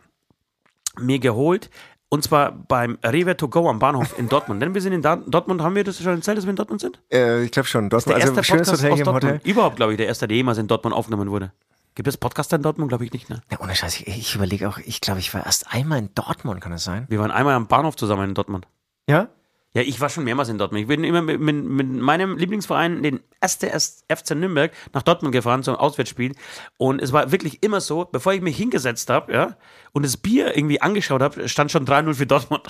mir 0.98 1.18
geholt. 1.18 1.70
Und 2.08 2.22
zwar 2.22 2.52
beim 2.52 2.98
Rewe 3.04 3.36
to 3.36 3.48
go 3.48 3.68
am 3.68 3.80
Bahnhof 3.80 4.16
in 4.16 4.28
Dortmund. 4.28 4.62
Denn 4.62 4.74
wir 4.74 4.80
sind 4.80 4.92
in 4.92 5.02
Da- 5.02 5.16
Dortmund, 5.16 5.60
haben 5.60 5.74
wir 5.74 5.82
das 5.82 6.00
schon 6.00 6.14
erzählt, 6.14 6.38
dass 6.38 6.44
wir 6.46 6.50
in 6.50 6.56
Dortmund 6.56 6.80
sind? 6.80 7.00
Äh, 7.12 7.42
ich 7.42 7.50
glaube 7.50 7.66
schon. 7.68 7.90
Dort 7.90 8.06
Der 8.06 8.14
also 8.14 8.28
erste 8.28 8.44
schönes 8.44 8.68
Podcast 8.68 8.82
Hotel 8.84 8.92
aus 8.92 9.02
Dortmund. 9.02 9.24
Hotel. 9.24 9.50
Überhaupt, 9.50 9.76
glaube 9.76 9.92
ich, 9.92 9.96
der 9.96 10.06
erste, 10.06 10.28
der 10.28 10.36
jemals 10.36 10.58
in 10.58 10.68
Dortmund 10.68 10.94
aufgenommen 10.94 11.28
wurde. 11.30 11.52
Gibt 11.96 12.08
es 12.08 12.18
Podcaster 12.18 12.56
in 12.56 12.62
Dortmund? 12.62 12.90
Glaube 12.90 13.06
ich 13.06 13.12
nicht, 13.12 13.30
ne? 13.30 13.40
Ja, 13.50 13.58
ohne 13.58 13.74
Scheiß, 13.74 14.00
ich, 14.00 14.06
ich 14.06 14.34
überlege 14.34 14.68
auch, 14.68 14.76
ich 14.78 15.00
glaube, 15.00 15.18
ich 15.18 15.32
war 15.32 15.46
erst 15.46 15.72
einmal 15.72 15.98
in 15.98 16.14
Dortmund, 16.14 16.60
kann 16.60 16.70
das 16.70 16.84
sein? 16.84 17.06
Wir 17.08 17.18
waren 17.18 17.30
einmal 17.30 17.54
am 17.54 17.68
Bahnhof 17.68 17.96
zusammen 17.96 18.28
in 18.28 18.34
Dortmund. 18.34 18.68
Ja? 19.08 19.28
Ja, 19.72 19.80
ich 19.80 19.98
war 19.98 20.10
schon 20.10 20.24
mehrmals 20.24 20.50
in 20.50 20.58
Dortmund. 20.58 20.82
Ich 20.82 20.88
bin 20.88 21.04
immer 21.04 21.22
mit, 21.22 21.40
mit, 21.40 21.56
mit 21.56 21.88
meinem 21.88 22.36
Lieblingsverein, 22.36 23.02
den 23.02 23.20
1. 23.40 24.04
FC 24.14 24.34
Nürnberg, 24.34 24.72
nach 24.92 25.02
Dortmund 25.02 25.32
gefahren 25.32 25.62
zum 25.62 25.76
Auswärtsspiel. 25.76 26.34
Und 26.76 27.00
es 27.00 27.14
war 27.14 27.32
wirklich 27.32 27.62
immer 27.62 27.80
so, 27.80 28.04
bevor 28.04 28.34
ich 28.34 28.42
mich 28.42 28.58
hingesetzt 28.58 29.08
habe, 29.08 29.32
ja, 29.32 29.56
und 29.92 30.04
das 30.04 30.18
Bier 30.18 30.54
irgendwie 30.54 30.82
angeschaut 30.82 31.22
habe, 31.22 31.48
stand 31.48 31.72
schon 31.72 31.86
3-0 31.86 32.14
für 32.14 32.26
Dortmund. 32.26 32.68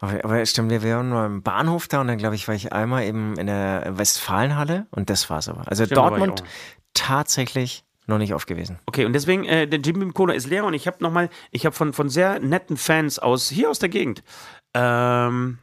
Aber, 0.00 0.24
aber 0.24 0.40
es 0.40 0.50
stimmt, 0.50 0.70
wir 0.70 0.82
waren 0.82 1.08
nur 1.08 1.24
im 1.24 1.42
Bahnhof 1.42 1.86
da 1.86 2.00
und 2.00 2.08
dann, 2.08 2.18
glaube 2.18 2.34
ich, 2.34 2.48
war 2.48 2.56
ich 2.56 2.72
einmal 2.72 3.04
eben 3.04 3.36
in 3.38 3.46
der 3.46 3.92
Westfalenhalle 3.96 4.86
und 4.90 5.10
das 5.10 5.30
war's 5.30 5.48
aber. 5.48 5.66
Also 5.68 5.84
Stimmt, 5.84 6.00
war 6.00 6.10
Dortmund 6.10 6.44
tatsächlich 6.92 7.85
noch 8.06 8.18
nicht 8.18 8.34
oft 8.34 8.46
gewesen. 8.46 8.78
Okay, 8.86 9.04
und 9.04 9.12
deswegen, 9.12 9.44
äh, 9.44 9.66
der 9.66 9.80
Jim 9.80 9.98
Beam 9.98 10.14
Cola 10.14 10.32
ist 10.34 10.46
leer 10.48 10.64
und 10.64 10.74
ich 10.74 10.86
habe 10.86 10.98
nochmal, 11.00 11.28
ich 11.50 11.66
habe 11.66 11.74
von, 11.74 11.92
von 11.92 12.08
sehr 12.08 12.38
netten 12.40 12.76
Fans 12.76 13.18
aus, 13.18 13.48
hier 13.48 13.68
aus 13.70 13.78
der 13.78 13.88
Gegend, 13.88 14.22
ähm, 14.74 15.58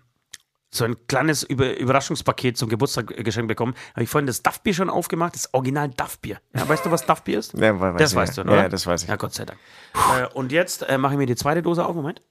so 0.75 0.86
ein 0.86 0.95
kleines 1.08 1.43
Über 1.43 1.77
Überraschungspaket 1.77 2.58
zum 2.58 2.67
Geburtstag 2.67 3.12
äh, 3.17 3.21
geschenkt 3.21 3.47
bekommen. 3.47 3.75
Habe 3.93 4.03
ich 4.03 4.10
vorhin 4.10 4.25
das 4.25 4.41
Duff-Bier 4.41 4.73
schon 4.73 4.89
aufgemacht, 4.89 5.36
das 5.36 5.53
Original 5.53 5.89
Duff-Bier. 5.89 6.39
Ja, 6.56 6.67
weißt 6.67 6.86
du, 6.86 6.89
was 6.91 7.06
Duff-Bier 7.06 7.38
ist? 7.39 7.53
Ja, 7.53 7.79
we- 7.79 7.93
weiß 7.93 7.97
das 7.99 8.12
ich, 8.12 8.15
weißt 8.17 8.38
ja. 8.38 8.43
du, 8.43 8.49
oder? 8.51 8.62
Ja, 8.63 8.69
das 8.69 8.88
weiß 8.88 9.03
ich. 9.03 9.10
Ja, 9.10 9.15
Gott 9.15 9.34
sei 9.36 9.45
Dank. 9.45 9.60
äh, 10.17 10.25
und 10.34 10.51
jetzt 10.51 10.82
äh, 10.89 10.97
mache 10.97 11.13
ich 11.13 11.19
mir 11.19 11.27
die 11.27 11.36
zweite 11.36 11.62
Dose 11.62 11.86
auf. 11.86 11.95
Moment. 11.95 12.21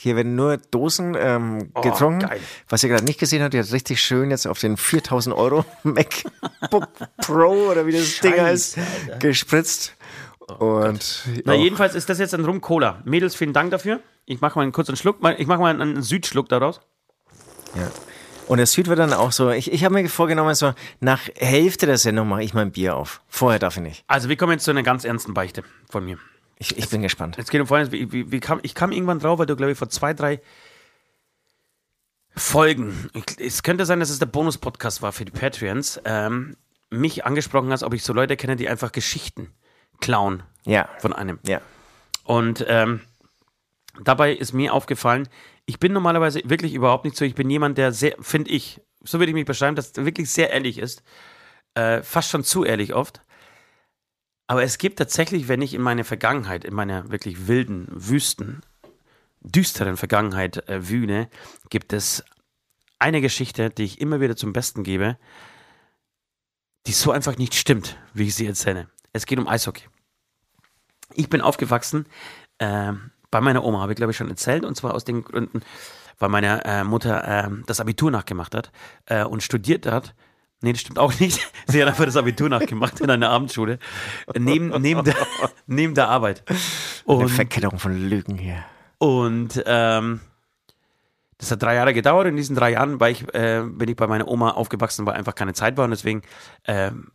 Hier 0.00 0.14
werden 0.14 0.36
nur 0.36 0.58
Dosen 0.58 1.16
ähm, 1.18 1.70
Oh, 1.74 1.80
getrunken. 1.80 2.20
geil. 2.20 2.38
Was 2.68 2.84
ihr 2.84 2.88
gerade 2.88 3.04
nicht 3.04 3.18
gesehen 3.18 3.42
habt, 3.42 3.52
ihr 3.54 3.62
habt 3.62 3.72
richtig 3.72 4.00
schön 4.00 4.30
jetzt 4.30 4.46
auf 4.46 4.60
den 4.60 4.76
4000 4.76 5.34
Euro 5.36 5.64
MacBook 5.82 6.86
Pro 7.16 7.70
oder 7.70 7.84
wie 7.84 7.90
das 7.90 8.20
Ding 8.20 8.40
heißt, 8.40 8.76
Scheiße, 8.76 9.18
gespritzt. 9.18 9.96
Und 10.60 11.24
Na, 11.44 11.54
auch- 11.54 11.58
jedenfalls 11.58 11.96
ist 11.96 12.08
das 12.08 12.20
jetzt 12.20 12.32
ein 12.32 12.44
Rum 12.44 12.60
Cola. 12.60 13.02
Mädels, 13.04 13.34
vielen 13.34 13.52
Dank 13.52 13.72
dafür. 13.72 13.98
Ich 14.24 14.40
mache 14.40 14.56
mal 14.58 14.62
einen 14.62 14.70
kurzen 14.72 14.94
Schluck. 14.94 15.18
Ich 15.38 15.48
mache 15.48 15.58
mal 15.60 15.70
einen, 15.70 15.80
einen 15.82 16.02
Südschluck 16.02 16.48
daraus. 16.48 16.80
Ja. 17.74 17.90
Und 18.46 18.58
der 18.58 18.66
Süd 18.66 18.86
wird 18.86 19.00
dann 19.00 19.12
auch 19.12 19.32
so, 19.32 19.50
ich, 19.50 19.72
ich 19.72 19.84
habe 19.84 19.94
mir 20.00 20.08
vorgenommen, 20.08 20.54
so 20.54 20.72
nach 21.00 21.22
Hälfte 21.36 21.86
der 21.86 21.98
Sendung 21.98 22.28
mache 22.28 22.44
ich 22.44 22.54
mein 22.54 22.70
Bier 22.70 22.96
auf. 22.96 23.20
Vorher 23.26 23.58
darf 23.58 23.76
ich 23.76 23.82
nicht. 23.82 24.04
Also, 24.06 24.28
wir 24.28 24.36
kommen 24.36 24.52
jetzt 24.52 24.64
zu 24.64 24.70
einer 24.70 24.84
ganz 24.84 25.04
ernsten 25.04 25.34
Beichte 25.34 25.64
von 25.90 26.04
mir. 26.04 26.18
Ich, 26.58 26.76
ich 26.76 26.88
bin 26.88 27.02
gespannt. 27.02 27.36
Jetzt 27.36 27.50
geht 27.50 27.60
um 27.60 27.66
Folgendes. 27.66 27.92
Wie, 27.92 28.10
wie, 28.12 28.32
wie 28.32 28.40
kam, 28.40 28.60
ich 28.62 28.74
kam 28.74 28.90
irgendwann 28.92 29.20
drauf, 29.20 29.38
weil 29.38 29.46
du, 29.46 29.56
glaube 29.56 29.72
ich, 29.72 29.78
vor 29.78 29.88
zwei, 29.88 30.12
drei 30.14 30.40
Folgen, 32.36 33.10
ich, 33.14 33.24
es 33.38 33.62
könnte 33.62 33.84
sein, 33.86 34.00
dass 34.00 34.10
es 34.10 34.18
der 34.18 34.26
Bonus-Podcast 34.26 35.02
war 35.02 35.12
für 35.12 35.24
die 35.24 35.32
Patreons, 35.32 36.00
ähm, 36.04 36.56
mich 36.90 37.24
angesprochen 37.24 37.70
hast, 37.72 37.82
ob 37.82 37.94
ich 37.94 38.02
so 38.02 38.12
Leute 38.12 38.36
kenne, 38.36 38.56
die 38.56 38.68
einfach 38.68 38.92
Geschichten 38.92 39.52
klauen 40.00 40.42
Ja. 40.64 40.88
von 40.98 41.12
einem. 41.12 41.38
Ja. 41.46 41.60
Und 42.24 42.64
ähm, 42.68 43.00
dabei 44.02 44.32
ist 44.32 44.52
mir 44.52 44.72
aufgefallen, 44.72 45.28
ich 45.66 45.78
bin 45.78 45.92
normalerweise 45.92 46.40
wirklich 46.44 46.74
überhaupt 46.74 47.04
nicht 47.04 47.16
so. 47.16 47.24
Ich 47.24 47.34
bin 47.34 47.50
jemand, 47.50 47.76
der 47.76 47.92
sehr, 47.92 48.14
finde 48.20 48.50
ich, 48.50 48.80
so 49.02 49.18
würde 49.18 49.30
ich 49.30 49.34
mich 49.34 49.44
beschreiben, 49.44 49.76
dass 49.76 49.94
wirklich 49.96 50.30
sehr 50.30 50.50
ehrlich 50.50 50.78
ist. 50.78 51.02
Äh, 51.74 52.02
fast 52.02 52.30
schon 52.30 52.44
zu 52.44 52.64
ehrlich 52.64 52.94
oft. 52.94 53.20
Aber 54.48 54.62
es 54.62 54.78
gibt 54.78 54.98
tatsächlich, 54.98 55.46
wenn 55.46 55.60
ich 55.60 55.74
in 55.74 55.82
meine 55.82 56.04
Vergangenheit, 56.04 56.64
in 56.64 56.74
meiner 56.74 57.10
wirklich 57.10 57.46
wilden, 57.46 57.86
wüsten, 57.90 58.62
düsteren 59.42 59.96
Vergangenheit 59.96 60.68
äh, 60.68 60.88
wühne, 60.88 61.28
gibt 61.68 61.92
es 61.92 62.24
eine 62.98 63.20
Geschichte, 63.20 63.68
die 63.70 63.84
ich 63.84 64.00
immer 64.00 64.20
wieder 64.20 64.36
zum 64.36 64.54
Besten 64.54 64.82
gebe, 64.82 65.18
die 66.86 66.92
so 66.92 67.12
einfach 67.12 67.36
nicht 67.36 67.54
stimmt, 67.54 67.98
wie 68.14 68.28
ich 68.28 68.34
sie 68.34 68.46
erzähle. 68.46 68.88
Es 69.12 69.26
geht 69.26 69.38
um 69.38 69.46
Eishockey. 69.46 69.84
Ich 71.14 71.28
bin 71.28 71.42
aufgewachsen 71.42 72.06
ähm, 72.58 73.10
bei 73.30 73.42
meiner 73.42 73.64
Oma, 73.64 73.80
habe 73.80 73.92
ich 73.92 73.96
glaube 73.96 74.12
ich 74.12 74.16
schon 74.16 74.30
erzählt, 74.30 74.64
und 74.64 74.76
zwar 74.76 74.94
aus 74.94 75.04
den 75.04 75.24
Gründen, 75.24 75.60
weil 76.18 76.30
meine 76.30 76.64
äh, 76.64 76.84
Mutter 76.84 77.22
ähm, 77.26 77.64
das 77.66 77.80
Abitur 77.80 78.10
nachgemacht 78.10 78.54
hat 78.54 78.72
äh, 79.06 79.24
und 79.24 79.42
studiert 79.42 79.86
hat. 79.86 80.14
Nee, 80.60 80.72
das 80.72 80.80
stimmt 80.80 80.98
auch 80.98 81.18
nicht. 81.20 81.40
Sie 81.66 81.80
hat 81.80 81.88
einfach 81.88 82.04
das 82.04 82.16
Abitur 82.16 82.48
nachgemacht 82.48 83.00
in 83.00 83.10
einer 83.10 83.30
Abendschule. 83.30 83.78
Neben, 84.36 84.68
neben, 84.80 85.04
der, 85.04 85.14
neben 85.66 85.94
der 85.94 86.08
Arbeit. 86.08 86.42
Eine 86.48 86.58
Und, 87.18 87.28
Verkettung 87.28 87.78
von 87.78 87.96
Lügen 88.08 88.36
hier. 88.38 88.64
und 88.98 89.62
ähm, 89.66 90.20
das 91.40 91.52
hat 91.52 91.62
drei 91.62 91.76
Jahre 91.76 91.94
gedauert. 91.94 92.26
In 92.26 92.34
diesen 92.34 92.56
drei 92.56 92.72
Jahren 92.72 92.98
war 92.98 93.10
ich, 93.10 93.22
äh, 93.32 93.62
bin 93.64 93.88
ich 93.88 93.94
bei 93.94 94.08
meiner 94.08 94.26
Oma 94.26 94.50
aufgewachsen, 94.50 95.06
weil 95.06 95.14
einfach 95.14 95.36
keine 95.36 95.52
Zeit 95.52 95.76
war 95.76 95.84
und 95.84 95.90
deswegen 95.92 96.22
ähm, 96.66 97.12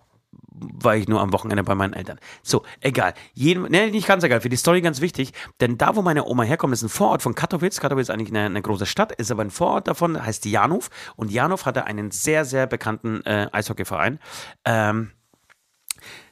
war 0.56 0.96
ich 0.96 1.08
nur 1.08 1.22
am 1.22 1.34
Wochenende 1.34 1.64
bei 1.64 1.76
meinen 1.76 1.94
Eltern. 1.94 2.20
So, 2.42 2.64
egal. 2.82 3.14
Jedem, 3.34 3.64
ne, 3.64 3.90
nicht 3.90 4.08
ganz 4.08 4.24
egal. 4.24 4.42
Für 4.42 4.50
die 4.50 4.56
Story 4.56 4.82
ganz 4.82 5.02
wichtig, 5.02 5.34
denn 5.60 5.78
da, 5.78 5.96
wo 5.96 6.02
meine 6.02 6.26
Oma 6.26 6.44
herkommt, 6.44 6.74
ist 6.74 6.84
ein 6.84 6.90
Vorort 6.90 7.22
von 7.22 7.36
Katowice. 7.36 7.80
Katowice 7.80 8.10
ist 8.10 8.10
eigentlich 8.10 8.30
eine, 8.30 8.46
eine 8.46 8.62
große 8.62 8.86
Stadt, 8.86 9.12
ist 9.14 9.32
aber 9.32 9.44
ein 9.44 9.52
Vorort 9.52 9.88
davon, 9.88 10.24
heißt 10.24 10.46
Janov. 10.46 10.90
Und 11.16 11.32
Janov 11.32 11.66
hatte 11.66 11.86
einen 11.86 12.12
sehr, 12.12 12.46
sehr 12.46 12.68
bekannten 12.68 13.26
äh, 13.26 13.48
Eishockeyverein, 13.52 14.20
ähm, 14.66 15.12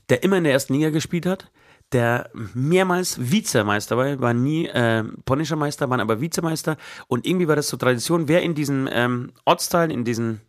der 0.09 0.23
immer 0.23 0.37
in 0.37 0.43
der 0.43 0.53
ersten 0.53 0.73
Liga 0.73 0.89
gespielt 0.89 1.25
hat, 1.25 1.51
der 1.91 2.29
mehrmals 2.53 3.31
Vizemeister 3.31 3.97
war, 3.97 4.19
war 4.21 4.33
nie 4.33 4.67
äh, 4.67 5.03
polnischer 5.25 5.57
Meister, 5.57 5.89
waren 5.89 5.99
aber 5.99 6.21
Vizemeister. 6.21 6.77
Und 7.07 7.25
irgendwie 7.25 7.47
war 7.47 7.55
das 7.55 7.67
so 7.67 7.77
Tradition, 7.77 8.27
wer 8.27 8.41
in 8.41 8.55
diesem 8.55 8.87
ähm, 8.91 9.31
Ortsteil, 9.45 9.91
in 9.91 10.05
diesem 10.05 10.39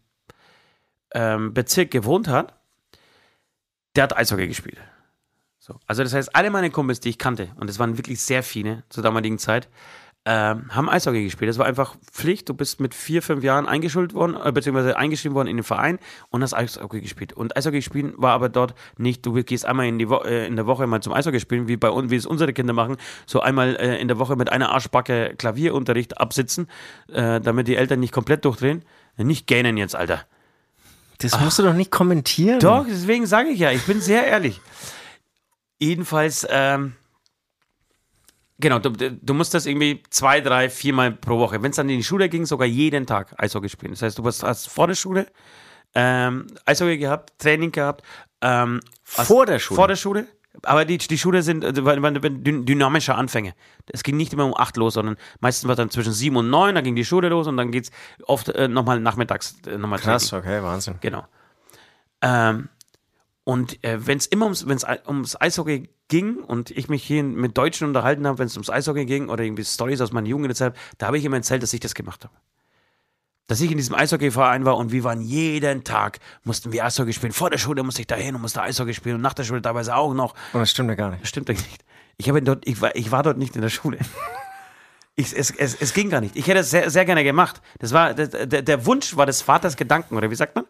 ähm, 1.15 1.53
Bezirk 1.53 1.91
gewohnt 1.91 2.29
hat, 2.29 2.62
der 3.97 4.05
hat 4.05 4.17
Eishockey 4.17 4.49
gespielt. 4.49 4.79
So. 5.59 5.77
Also 5.87 6.03
das 6.03 6.13
heißt, 6.13 6.35
alle 6.35 6.51
meine 6.51 6.71
Kumpels, 6.71 7.01
die 7.01 7.11
ich 7.11 7.19
kannte, 7.19 7.51
und 7.57 7.71
es 7.71 7.79
waren 7.79 7.97
wirklich 7.97 8.21
sehr 8.21 8.43
viele 8.43 8.83
zur 8.89 9.03
damaligen 9.03 9.39
Zeit, 9.39 9.69
ähm, 10.25 10.75
haben 10.75 10.89
Eishockey 10.89 11.25
gespielt. 11.25 11.49
Das 11.49 11.59
war 11.59 11.67
einfach 11.67 11.97
Pflicht. 12.11 12.49
Du 12.49 12.55
bist 12.55 12.81
mit 12.81 12.95
vier, 12.95 13.23
fünf 13.23 13.43
Jahren 13.43 13.67
eingeschult 13.67 14.15
worden, 14.15 14.37
äh, 14.43 14.53
beziehungsweise 14.53 14.97
eingeschrieben 14.97 15.35
worden 15.35 15.49
in 15.49 15.57
den 15.57 15.65
Verein 15.65 15.99
und 16.31 16.43
hast 16.43 16.55
Eishockey 16.55 17.01
gespielt. 17.01 17.33
Und 17.33 17.57
Eishockey 17.57 17.83
spielen 17.83 18.15
war 18.17 18.33
aber 18.33 18.49
dort 18.49 18.75
nicht, 18.97 19.27
du 19.27 19.35
gehst 19.43 19.65
einmal 19.67 19.87
in, 19.87 19.99
die 19.99 20.09
Wo 20.09 20.19
äh, 20.19 20.47
in 20.47 20.55
der 20.55 20.67
Woche 20.67 20.87
mal 20.87 21.03
zum 21.03 21.13
Eishockey 21.13 21.41
spielen, 21.41 21.67
wie 21.67 21.77
bei 21.77 21.91
uns, 21.91 22.11
wie 22.11 22.17
es 22.17 22.27
unsere 22.27 22.53
Kinder 22.53 22.73
machen, 22.73 22.97
so 23.27 23.41
einmal 23.41 23.75
äh, 23.77 24.01
in 24.01 24.07
der 24.07 24.19
Woche 24.19 24.37
mit 24.37 24.51
einer 24.51 24.71
Arschbacke 24.71 25.35
Klavierunterricht 25.37 26.19
absitzen, 26.19 26.69
äh, 27.13 27.41
damit 27.41 27.67
die 27.67 27.75
Eltern 27.75 27.99
nicht 27.99 28.13
komplett 28.13 28.45
durchdrehen. 28.45 28.85
Nicht 29.17 29.49
gähnen 29.49 29.77
jetzt, 29.77 29.97
Alter. 29.97 30.25
Das 31.31 31.41
musst 31.41 31.59
du 31.59 31.63
doch 31.63 31.75
nicht 31.75 31.91
kommentieren. 31.91 32.61
Doch, 32.61 32.87
deswegen 32.87 33.27
sage 33.27 33.51
ich 33.51 33.59
ja, 33.59 33.71
ich 33.71 33.85
bin 33.85 34.01
sehr 34.01 34.27
ehrlich. 34.27 34.61
Jedenfalls, 35.79 36.47
ähm, 36.51 36.95
genau, 38.59 38.79
du, 38.79 38.91
du 38.91 39.35
musst 39.35 39.55
das 39.55 39.67
irgendwie 39.67 40.03
zwei, 40.11 40.41
drei, 40.41 40.71
viermal 40.71 41.13
pro 41.13 41.39
Woche. 41.39 41.63
Wenn 41.63 41.71
es 41.71 41.77
dann 41.77 41.89
in 41.89 41.99
die 41.99 42.05
Schule 42.05 42.29
ging, 42.29 42.47
sogar 42.47 42.67
jeden 42.67 43.07
Tag 43.07 43.35
Eishockey 43.39 43.69
spielen. 43.69 43.93
Das 43.93 44.03
heißt, 44.03 44.19
du 44.19 44.25
hast, 44.25 44.43
hast 44.43 44.69
vor 44.69 44.87
der 44.87 44.95
Schule 44.95 45.27
ähm, 45.95 46.47
Eishockey 46.65 46.99
gehabt, 46.99 47.33
Training 47.39 47.73
gehabt. 47.73 48.05
Ähm, 48.41 48.81
Vor 49.03 49.47
der 49.47 49.59
Schule? 49.59 49.77
Vor 49.77 49.89
der 49.89 49.97
Schule. 49.97 50.27
Aber 50.65 50.85
die, 50.85 50.99
die 50.99 51.19
Schule 51.19 51.43
sind 51.43 51.65
äh, 51.65 51.69
dyn- 51.73 52.65
dynamische 52.65 53.15
Anfänge. 53.15 53.55
Es 53.91 54.03
ging 54.03 54.17
nicht 54.17 54.33
immer 54.33 54.45
um 54.45 54.55
acht 54.57 54.77
los, 54.77 54.95
sondern 54.95 55.17
meistens 55.41 55.67
war 55.67 55.77
dann 55.77 55.91
zwischen 55.91 56.12
sieben 56.12 56.37
und 56.37 56.51
neun, 56.51 56.75
dann 56.75 56.85
ging 56.85 56.95
die 56.95 57.05
Schule 57.07 57.31
los 57.31 57.47
und 57.47 57.57
dann 57.57 57.73
geht 57.73 57.85
es 57.85 57.91
oft 58.27 58.49
äh, 58.51 58.69
nochmal 58.69 59.01
nachmittags 59.01 59.57
äh, 59.67 59.79
nochmal 59.79 59.99
Krass, 59.99 60.33
okay, 60.33 60.62
Wahnsinn. 60.62 60.97
Genau. 61.01 61.27
Ähm, 62.21 62.69
und 63.45 63.83
äh, 63.83 64.07
wenn 64.07 64.19
es 64.19 64.27
immer 64.27 64.45
ums, 64.45 64.69
wenn's 64.69 64.85
ei- 64.85 65.01
ums 65.09 65.41
Eishockey 65.41 65.88
ging 66.09 66.37
und 66.37 66.71
ich 66.71 66.88
mich 66.88 67.03
hier 67.03 67.25
mit 67.25 67.57
Deutschen 67.59 67.88
unterhalten 67.88 68.27
habe, 68.27 68.38
wenn 68.38 68.47
es 68.47 68.55
ums 68.57 68.71
Eishockey 68.71 69.07
ging 69.07 69.31
oder 69.31 69.43
irgendwie 69.43 69.65
Stories 69.65 70.01
aus 70.01 70.12
meiner 70.12 70.29
Jugend 70.29 70.49
erzählt, 70.49 70.75
habe, 70.75 70.81
da 70.99 71.07
habe 71.07 71.19
ich 71.19 71.25
immer 71.25 71.37
erzählt, 71.37 71.62
dass 71.62 71.73
ich 71.73 71.81
das 71.81 71.95
gemacht 71.95 72.25
habe. 72.25 72.35
Dass 73.49 73.61
ich 73.61 73.71
in 73.71 73.77
diesem 73.77 73.95
Eishockeyverein 73.95 74.65
war 74.65 74.77
und 74.77 74.93
wir 74.93 75.05
waren 75.05 75.21
jeden 75.21 75.85
Tag, 75.85 76.21
mussten 76.45 76.73
wir 76.73 76.85
Eishockey 76.85 77.13
spielen. 77.13 77.33
Vor 77.33 77.51
der 77.51 77.59
Schule 77.59 77.83
musste 77.83 78.01
ich 78.01 78.07
da 78.07 78.15
hin 78.15 78.35
und 78.35 78.41
musste 78.43 78.63
Eishockey 78.63 78.95
spielen 78.95 79.17
und 79.17 79.21
nach 79.23 79.35
der 79.35 79.45
Schule 79.45 79.61
teilweise 79.61 79.95
auch 79.97 80.15
noch. 80.15 80.35
Und 80.53 80.61
das 80.61 80.71
stimmt 80.71 80.89
ja 80.91 80.95
gar 80.95 81.11
nicht. 81.11 81.23
Das 81.23 81.29
stimmt 81.29 81.49
nicht. 81.49 81.65
Ich, 82.19 82.29
habe 82.29 82.41
dort, 82.43 82.67
ich, 82.67 82.81
war, 82.81 82.95
ich 82.95 83.11
war 83.11 83.23
dort 83.23 83.39
nicht 83.39 83.55
in 83.57 83.63
der 83.63 83.69
Schule. 83.71 83.99
Ich, 85.15 85.37
es, 85.37 85.51
es, 85.51 85.75
es 85.79 85.93
ging 85.93 86.09
gar 86.09 86.23
nicht. 86.23 86.37
Ich 86.37 86.47
hätte 86.47 86.61
es 86.61 86.71
sehr, 86.71 86.89
sehr 86.89 87.05
gerne 87.05 87.23
gemacht. 87.23 87.61
Das 87.81 87.93
war, 87.93 88.15
der, 88.15 88.63
der, 88.63 88.87
Wunsch 88.87 89.15
war 89.15 89.27
des 89.27 89.43
Vaters 89.43 89.77
Gedanken, 89.77 90.17
oder 90.17 90.31
wie 90.31 90.35
sagt 90.35 90.57
man? 90.57 90.65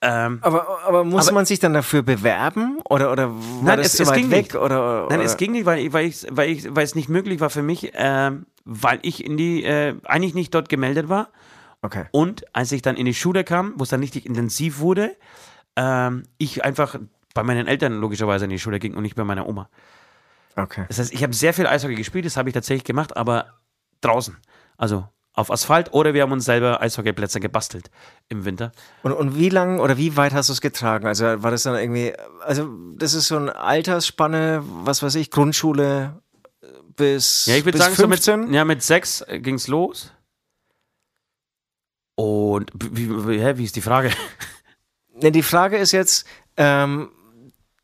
Ähm, 0.00 0.40
Aber, 0.42 0.66
aber 0.84 1.04
muss 1.04 1.28
Aber- 1.28 1.36
man 1.36 1.46
sich 1.46 1.60
dann 1.60 1.72
dafür 1.72 2.02
bewerben? 2.02 2.80
Oder, 2.90 3.12
oder 3.12 3.30
war 3.30 3.38
Nein, 3.62 3.78
das 3.78 3.94
es- 3.94 4.00
es 4.00 4.12
ging 4.12 4.32
weg? 4.32 4.46
nicht. 4.46 4.56
Oder, 4.56 5.06
Nein, 5.08 5.20
oder? 5.20 5.22
es 5.24 5.36
ging 5.36 5.52
nicht, 5.52 5.64
weil, 5.64 5.78
ich- 5.78 5.92
weil, 5.92 6.06
ich, 6.06 6.26
weil, 6.28 6.48
ich, 6.50 6.74
weil 6.74 6.82
es 6.84 6.96
nicht 6.96 7.08
möglich 7.08 7.38
war 7.38 7.50
für 7.50 7.62
mich, 7.62 7.92
ähm, 7.94 8.46
weil 8.64 8.98
ich 9.02 9.24
in 9.24 9.36
die, 9.36 9.62
äh, 9.62 9.94
eigentlich 10.02 10.34
nicht 10.34 10.52
dort 10.56 10.68
gemeldet 10.68 11.08
war. 11.08 11.28
Okay. 11.82 12.06
Und 12.12 12.44
als 12.54 12.72
ich 12.72 12.80
dann 12.80 12.96
in 12.96 13.06
die 13.06 13.14
Schule 13.14 13.44
kam, 13.44 13.74
wo 13.76 13.82
es 13.82 13.90
dann 13.90 14.00
richtig 14.00 14.24
intensiv 14.24 14.78
wurde, 14.78 15.16
ähm, 15.76 16.22
ich 16.38 16.64
einfach 16.64 16.96
bei 17.34 17.42
meinen 17.42 17.66
Eltern 17.66 17.94
logischerweise 18.00 18.44
in 18.44 18.50
die 18.50 18.58
Schule 18.58 18.78
ging 18.78 18.94
und 18.94 19.02
nicht 19.02 19.16
bei 19.16 19.24
meiner 19.24 19.46
Oma. 19.48 19.68
Okay. 20.56 20.84
Das 20.88 20.98
heißt, 20.98 21.12
ich 21.12 21.22
habe 21.22 21.34
sehr 21.34 21.54
viel 21.54 21.66
Eishockey 21.66 21.94
gespielt, 21.94 22.24
das 22.24 22.36
habe 22.36 22.48
ich 22.48 22.54
tatsächlich 22.54 22.84
gemacht, 22.84 23.16
aber 23.16 23.46
draußen. 24.00 24.36
Also 24.76 25.08
auf 25.34 25.50
Asphalt 25.50 25.92
oder 25.94 26.12
wir 26.12 26.22
haben 26.22 26.32
uns 26.32 26.44
selber 26.44 26.82
Eishockeyplätze 26.82 27.40
gebastelt 27.40 27.90
im 28.28 28.44
Winter. 28.44 28.70
Und, 29.02 29.12
und 29.12 29.38
wie 29.38 29.48
lang 29.48 29.80
oder 29.80 29.96
wie 29.96 30.16
weit 30.16 30.34
hast 30.34 30.50
du 30.50 30.52
es 30.52 30.60
getragen? 30.60 31.06
Also 31.06 31.24
war 31.42 31.50
das 31.50 31.62
dann 31.62 31.74
irgendwie, 31.76 32.12
also 32.42 32.68
das 32.96 33.14
ist 33.14 33.28
so 33.28 33.36
eine 33.38 33.56
Altersspanne, 33.56 34.62
was 34.66 35.02
weiß 35.02 35.14
ich, 35.14 35.30
Grundschule 35.30 36.20
äh, 36.60 36.66
bis, 36.96 37.46
Ja, 37.46 37.56
ich 37.56 37.64
würde 37.64 37.78
bis 37.78 37.86
sagen, 37.86 37.96
so 37.96 38.02
15? 38.02 38.40
mit, 38.40 38.50
ja, 38.54 38.64
mit 38.66 38.82
sechs 38.82 39.22
äh, 39.22 39.40
ging's 39.40 39.68
los. 39.68 40.12
Und 42.14 42.70
hä, 42.94 43.52
wie 43.56 43.64
ist 43.64 43.76
die 43.76 43.80
Frage? 43.80 44.10
Die 45.14 45.42
Frage 45.42 45.76
ist 45.76 45.92
jetzt, 45.92 46.26
ähm, 46.56 47.10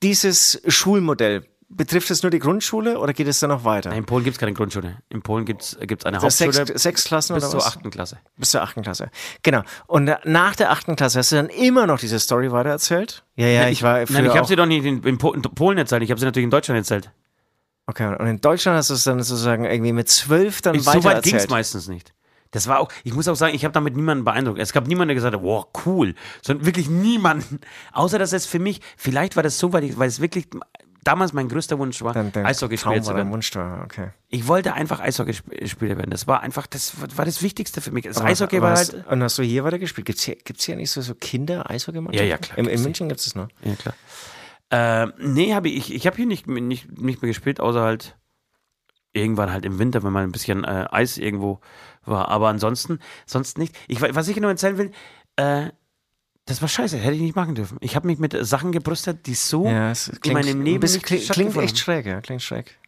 dieses 0.02 0.60
Schulmodell, 0.66 1.46
betrifft 1.68 2.10
es 2.10 2.22
nur 2.22 2.30
die 2.30 2.38
Grundschule 2.38 2.98
oder 2.98 3.12
geht 3.12 3.28
es 3.28 3.38
dann 3.40 3.50
noch 3.50 3.64
weiter? 3.64 3.92
In 3.92 4.06
Polen 4.06 4.24
gibt 4.24 4.36
es 4.36 4.40
keine 4.40 4.54
Grundschule. 4.54 4.96
In 5.10 5.20
Polen 5.20 5.44
gibt 5.44 5.62
es 5.62 5.76
eine 5.76 6.16
Das 6.16 6.22
Hauptschule 6.24 6.52
sechs, 6.66 6.82
sechs 6.82 7.04
Klassen 7.04 7.34
bis 7.34 7.48
zur 7.50 7.64
achten 7.64 7.90
Klasse. 7.90 8.18
Bis 8.38 8.50
zur 8.50 8.62
achten 8.62 8.82
Klasse. 8.82 9.10
Genau. 9.42 9.62
Und 9.86 10.08
äh, 10.08 10.16
nach 10.24 10.56
der 10.56 10.70
achten 10.70 10.96
Klasse 10.96 11.18
hast 11.18 11.30
du 11.32 11.36
dann 11.36 11.48
immer 11.50 11.86
noch 11.86 12.00
diese 12.00 12.18
Story 12.18 12.50
weitererzählt? 12.50 13.22
Ja, 13.36 13.46
ja, 13.46 13.68
ich, 13.68 13.82
war 13.82 14.02
Nein, 14.08 14.24
ich 14.24 14.34
habe 14.34 14.46
sie 14.46 14.56
doch 14.56 14.66
nicht 14.66 14.84
in, 14.86 15.02
in, 15.04 15.18
Po- 15.18 15.34
in 15.34 15.42
Polen 15.42 15.76
erzählt, 15.78 16.02
ich 16.02 16.10
habe 16.10 16.18
sie 16.18 16.24
natürlich 16.26 16.44
in 16.44 16.50
Deutschland 16.50 16.78
erzählt. 16.78 17.10
Okay, 17.86 18.16
und 18.18 18.26
in 18.26 18.40
Deutschland 18.40 18.78
hast 18.78 18.88
du 18.90 18.94
es 18.94 19.04
dann 19.04 19.22
sozusagen 19.22 19.64
irgendwie 19.66 19.92
mit 19.92 20.08
zwölf 20.08 20.62
dann 20.62 20.74
Ich, 20.74 20.82
so 20.84 20.88
weit 20.88 20.94
ging 20.94 21.04
es 21.04 21.04
weitererzählt. 21.04 21.50
meistens 21.50 21.88
nicht. 21.88 22.14
Das 22.50 22.66
war 22.66 22.80
auch, 22.80 22.88
ich 23.04 23.12
muss 23.14 23.28
auch 23.28 23.34
sagen, 23.37 23.54
ich 23.54 23.64
habe 23.64 23.72
damit 23.72 23.94
niemanden 23.96 24.24
beeindruckt. 24.24 24.58
Es 24.58 24.72
gab 24.72 24.87
niemanden, 24.87 25.08
der 25.08 25.14
gesagt 25.16 25.34
hat, 25.34 25.42
wow, 25.42 25.66
cool. 25.87 26.14
Sondern 26.42 26.64
wirklich 26.66 26.88
niemanden. 26.88 27.61
Außer, 27.92 28.18
dass 28.18 28.32
es 28.32 28.46
für 28.46 28.58
mich, 28.58 28.80
vielleicht 28.96 29.37
war 29.37 29.42
das 29.42 29.58
so, 29.58 29.72
weil, 29.72 29.84
ich, 29.84 29.98
weil 29.98 30.08
es 30.08 30.20
wirklich 30.20 30.48
damals 31.04 31.32
mein 31.32 31.48
größter 31.48 31.78
Wunsch 31.78 32.02
war, 32.02 32.12
Dann, 32.12 32.32
dann 32.32 32.44
Eishockeyspieler 32.44 33.00
zu 33.02 33.08
war 33.08 33.14
dein 33.14 33.24
werden. 33.26 33.32
Wunsch 33.32 33.50
da, 33.50 33.82
okay. 33.84 34.11
Ich 34.28 34.46
wollte 34.46 34.74
einfach 34.74 35.00
Eishockeyspieler 35.00 35.96
werden. 35.96 36.11
Das 36.11 36.26
war 36.26 36.40
einfach, 36.42 36.66
das 36.66 36.94
war 37.16 37.24
das 37.24 37.42
Wichtigste 37.42 37.80
für 37.80 37.92
mich. 37.92 38.04
Das 38.04 38.18
Aber- 38.18 38.28
Eishockey 38.28 38.58
aber 38.58 38.70
war 38.70 38.76
halt. 38.76 39.06
Und 39.06 39.22
hast 39.22 39.38
du 39.38 39.42
hier 39.42 39.64
weitergespielt? 39.64 40.06
Gibt 40.06 40.18
es 40.18 40.24
hier, 40.24 40.37
gibt's 40.37 40.64
hier 40.64 40.76
nicht 40.76 40.90
so, 40.90 41.00
so 41.00 41.14
Kinder-Eishockey-Mannschaften? 41.14 42.26
Ja, 42.26 42.30
ja, 42.30 42.38
klar, 42.38 42.58
In, 42.58 42.66
in 42.66 42.82
München 42.82 43.08
gibt 43.08 43.20
es 43.20 43.34
noch. 43.34 43.48
Ja, 43.62 43.74
klar. 43.76 43.94
Äh, 44.70 45.06
nee, 45.18 45.54
habe 45.54 45.68
ich, 45.70 45.94
ich 45.94 46.06
habe 46.06 46.16
hier 46.16 46.26
nicht, 46.26 46.46
nicht, 46.46 46.98
nicht 47.00 47.22
mehr 47.22 47.28
gespielt, 47.28 47.58
außer 47.61 47.80
halt 47.80 48.16
irgendwann 49.14 49.50
halt 49.50 49.64
im 49.64 49.78
Winter, 49.78 50.02
wenn 50.02 50.12
mal 50.12 50.24
ein 50.24 50.32
bisschen 50.32 50.64
äh, 50.64 50.87
Eis 50.90 51.16
irgendwo 51.16 51.61
war. 52.09 52.29
Aber 52.29 52.49
ansonsten, 52.49 52.99
sonst 53.27 53.59
nicht. 53.59 53.77
Ich, 53.88 54.01
was 54.01 54.29
ich 54.29 54.37
noch 54.37 54.49
erzählen 54.49 54.79
will, 54.79 54.92
äh, 55.37 55.71
das 56.47 56.62
war 56.62 56.68
scheiße, 56.68 56.97
hätte 56.97 57.14
ich 57.14 57.21
nicht 57.21 57.37
machen 57.37 57.55
dürfen. 57.55 57.77
Ich 57.81 57.94
habe 57.94 58.07
mich 58.07 58.18
mit 58.18 58.35
Sachen 58.40 58.73
gebrüstet, 58.73 59.27
die 59.27 59.35
so 59.35 59.66
Ja, 59.66 59.90
es 59.90 60.09
in 60.09 60.21
klingt, 60.21 60.40
meinem 60.40 60.62
Leben 60.62 60.81
bisschen, 60.81 61.03
klingt, 61.03 61.29
klingt 61.29 61.57
echt 61.59 61.79
schräg, 61.79 62.07
ja, 62.07 62.21
klingt 62.23 62.42
schräg. 62.42 62.79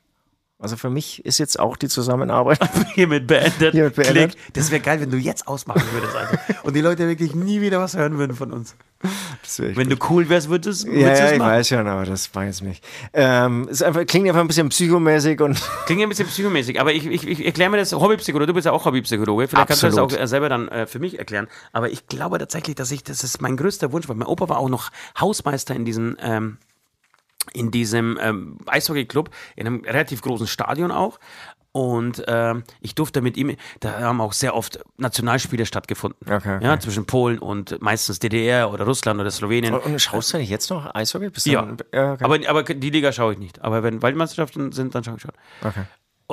Also 0.59 0.77
für 0.77 0.91
mich 0.91 1.25
ist 1.25 1.39
jetzt 1.39 1.59
auch 1.59 1.77
die 1.77 1.89
Zusammenarbeit 1.89 2.59
Hiermit 2.95 3.27
beendet. 3.27 3.73
Hiermit 3.73 3.95
beendet. 3.95 4.33
Klick. 4.33 4.55
Das 4.55 4.71
wäre 4.71 4.81
geil, 4.81 5.01
wenn 5.01 5.11
du 5.11 5.17
jetzt 5.17 5.49
ausmachen 5.49 5.83
würdest, 5.93 6.15
Alter. 6.17 6.65
Und 6.65 6.75
die 6.75 6.83
Leute 6.83 7.09
wirklich 7.09 7.35
nie 7.35 7.61
wieder 7.61 7.81
was 7.81 7.97
hören 7.97 8.19
würden 8.19 8.37
von 8.37 8.53
uns. 8.53 8.77
Wenn 9.59 9.89
du 9.89 9.97
cool 10.11 10.29
wärst, 10.29 10.51
würdest 10.51 10.87
du 10.87 10.93
ja, 10.93 11.09
es 11.11 11.19
ja, 11.19 11.33
ich 11.33 11.41
weiß 11.41 11.69
schon, 11.69 11.87
aber 11.87 12.05
das 12.05 12.35
war 12.35 12.45
jetzt 12.45 12.63
nicht. 12.63 12.85
Ähm, 13.15 13.67
ist 13.69 13.83
einfach, 13.83 14.05
klingt 14.05 14.29
einfach 14.29 14.43
ein 14.43 14.47
bisschen 14.47 14.69
psychomäßig 14.69 15.41
und 15.41 15.59
Klingt 15.87 16.03
ein 16.03 16.09
bisschen 16.11 16.29
psychomäßig, 16.29 16.79
aber 16.79 16.93
ich, 16.93 17.07
ich, 17.07 17.27
ich 17.27 17.47
erkläre 17.47 17.71
mir 17.71 17.79
das 17.79 17.93
Hobbypsychologe. 17.93 18.49
Du 18.49 18.55
bist 18.55 18.67
ja 18.67 18.73
auch 18.73 18.85
Hobbypsychologe. 18.85 19.49
Vielleicht 19.49 19.69
kannst 19.69 19.83
du 19.83 19.87
Absolut. 19.87 20.13
das 20.13 20.19
auch 20.19 20.23
äh, 20.23 20.27
selber 20.27 20.51
dann 20.51 20.69
äh, 20.69 20.87
für 20.87 20.99
mich 20.99 21.19
erklären. 21.19 21.49
Aber 21.73 21.91
ich 21.91 22.09
glaube 22.09 22.39
tatsächlich, 22.39 22.77
dass 22.77 22.91
ich, 22.91 23.03
das 23.03 23.25
ist 23.25 23.41
mein 23.41 23.57
größter 23.57 23.91
Wunsch, 23.93 24.09
weil 24.09 24.17
mein 24.17 24.29
Opa 24.29 24.51
war 24.51 24.59
auch 24.59 24.69
noch 24.69 24.91
Hausmeister 25.19 25.75
in 25.75 25.87
diesem, 25.87 26.17
ähm, 26.21 26.59
in 27.55 27.71
diesem 27.71 28.19
ähm, 28.21 28.59
Eishockey-Club, 28.67 29.31
in 29.57 29.67
einem 29.67 29.81
relativ 29.81 30.21
großen 30.21 30.47
Stadion 30.47 30.91
auch. 30.91 31.19
Und 31.73 32.25
ähm, 32.27 32.65
ich 32.81 32.97
durfte 32.97 33.21
mit 33.21 33.37
ihm, 33.37 33.55
da 33.79 34.01
haben 34.01 34.21
auch 34.21 34.33
sehr 34.33 34.57
oft 34.57 34.81
Nationalspiele 34.97 35.67
stattgefunden. 35.67 36.19
Okay, 36.27 36.57
okay. 36.57 36.65
Ja, 36.65 36.81
zwischen 36.81 37.07
Polen 37.07 37.39
und 37.39 37.81
meistens 37.81 38.19
DDR 38.19 38.73
oder 38.73 38.85
Russland 38.85 39.21
oder 39.21 39.31
Slowenien. 39.31 39.75
Und, 39.75 39.85
und 39.85 40.01
schaust 40.01 40.33
du 40.33 40.39
nicht 40.39 40.51
jetzt 40.51 40.69
noch 40.71 40.93
Eishockey? 40.95 41.31
Bist 41.31 41.47
Ja, 41.47 41.63
dann- 41.63 41.75
okay. 41.81 42.25
aber, 42.25 42.39
aber 42.49 42.63
die 42.65 42.91
Liga 42.91 43.13
schaue 43.13 43.35
ich 43.35 43.39
nicht. 43.39 43.63
Aber 43.63 43.85
wenn 43.85 44.03
Weltmeisterschaften 44.03 44.73
sind, 44.73 44.95
dann 44.97 45.05
schaue 45.05 45.17
ich 45.17 45.23
schon. 45.23 45.33
okay. 45.63 45.83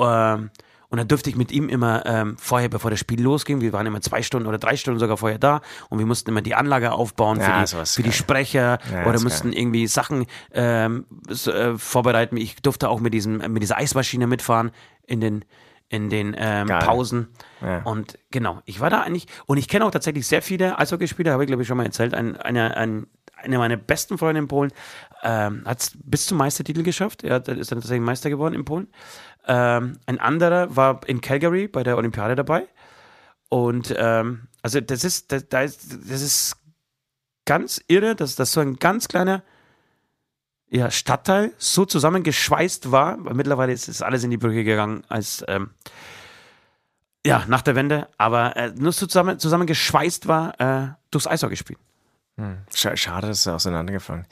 Ähm, 0.00 0.50
und 0.90 0.98
dann 0.98 1.08
durfte 1.08 1.28
ich 1.28 1.36
mit 1.36 1.52
ihm 1.52 1.68
immer 1.68 2.04
ähm, 2.06 2.36
vorher, 2.38 2.68
bevor 2.68 2.90
das 2.90 2.98
Spiel 3.00 3.20
losging, 3.20 3.60
wir 3.60 3.72
waren 3.72 3.86
immer 3.86 4.00
zwei 4.00 4.22
Stunden 4.22 4.48
oder 4.48 4.58
drei 4.58 4.76
Stunden 4.76 4.98
sogar 4.98 5.16
vorher 5.18 5.38
da 5.38 5.60
und 5.90 5.98
wir 5.98 6.06
mussten 6.06 6.30
immer 6.30 6.40
die 6.40 6.54
Anlage 6.54 6.92
aufbauen 6.92 7.40
Ja, 7.40 7.66
für, 7.66 7.76
die, 7.76 7.86
für 7.86 8.02
die 8.02 8.08
geil. 8.08 8.18
Sprecher 8.18 8.78
Ja, 8.92 9.06
oder 9.06 9.20
mussten 9.20 9.52
irgendwie 9.52 9.86
Sachen 9.86 10.26
ähm, 10.52 11.04
so, 11.28 11.52
äh, 11.52 11.76
vorbereiten. 11.76 12.36
Ich 12.36 12.56
durfte 12.56 12.88
auch 12.88 13.00
mit, 13.00 13.12
diesem, 13.12 13.38
mit 13.52 13.62
dieser 13.62 13.76
Eismaschine 13.76 14.26
mitfahren 14.26 14.70
in 15.06 15.20
den, 15.20 15.44
in 15.90 16.08
den 16.08 16.34
ähm, 16.38 16.68
Geil. 16.68 16.80
Pausen. 16.80 17.28
Ja. 17.60 17.82
Und 17.82 18.18
genau, 18.30 18.60
ich 18.64 18.80
war 18.80 18.88
da 18.88 19.02
eigentlich 19.02 19.26
und 19.46 19.58
ich 19.58 19.68
kenne 19.68 19.84
auch 19.84 19.90
tatsächlich 19.90 20.26
sehr 20.26 20.42
viele 20.42 20.78
Eishockeyspieler, 20.78 21.32
habe 21.32 21.44
ich 21.44 21.48
glaube 21.48 21.62
ich 21.62 21.68
schon 21.68 21.76
mal 21.76 21.86
erzählt. 21.86 22.14
Ein, 22.14 22.36
eine, 22.36 22.76
ein, 22.76 23.06
eine 23.36 23.58
meiner 23.58 23.76
besten 23.76 24.18
Freunde 24.18 24.40
in 24.40 24.48
Polen 24.48 24.72
ähm, 25.22 25.62
hat 25.64 25.80
es 25.80 25.92
bis 26.02 26.26
zum 26.26 26.38
Meistertitel 26.38 26.82
geschafft. 26.82 27.24
Er 27.24 27.36
hat, 27.36 27.48
ist 27.48 27.72
dann 27.72 27.80
tatsächlich 27.80 28.04
Meister 28.04 28.30
geworden 28.30 28.54
in 28.54 28.64
Polen. 28.64 28.88
Ähm, 29.46 29.98
ein 30.06 30.18
anderer 30.18 30.76
war 30.76 31.00
in 31.06 31.20
Calgary 31.20 31.68
bei 31.68 31.82
der 31.82 31.96
Olympiade 31.96 32.34
dabei. 32.34 32.66
Und 33.48 33.94
ähm, 33.96 34.48
also 34.62 34.80
das 34.80 35.04
ist, 35.04 35.32
das, 35.32 35.48
da 35.48 35.62
ist, 35.62 36.10
das 36.10 36.20
ist 36.20 36.56
ganz 37.46 37.80
irre, 37.88 38.14
dass 38.14 38.36
das 38.36 38.52
so 38.52 38.60
ein 38.60 38.76
ganz 38.76 39.08
kleiner 39.08 39.42
ja, 40.68 40.90
Stadtteil 40.90 41.52
so 41.56 41.86
zusammengeschweißt 41.86 42.92
war, 42.92 43.16
weil 43.24 43.34
mittlerweile 43.34 43.72
ist 43.72 43.88
es 43.88 44.02
alles 44.02 44.22
in 44.22 44.30
die 44.30 44.36
Brücke 44.36 44.64
gegangen 44.64 45.02
als 45.08 45.42
ähm, 45.48 45.70
ja, 47.24 47.44
nach 47.48 47.62
der 47.62 47.74
Wende, 47.74 48.08
aber 48.16 48.56
äh, 48.56 48.72
nur 48.76 48.92
so 48.92 49.06
zusammen, 49.06 49.38
zusammengeschweißt 49.38 50.28
war 50.28 50.60
äh, 50.60 50.88
durchs 51.10 51.26
Eishockeyspiel. 51.26 51.76
Sch- 52.74 52.96
Schade, 52.96 53.26
dass 53.26 53.40
es 53.40 53.48
auseinandergefallen. 53.48 54.24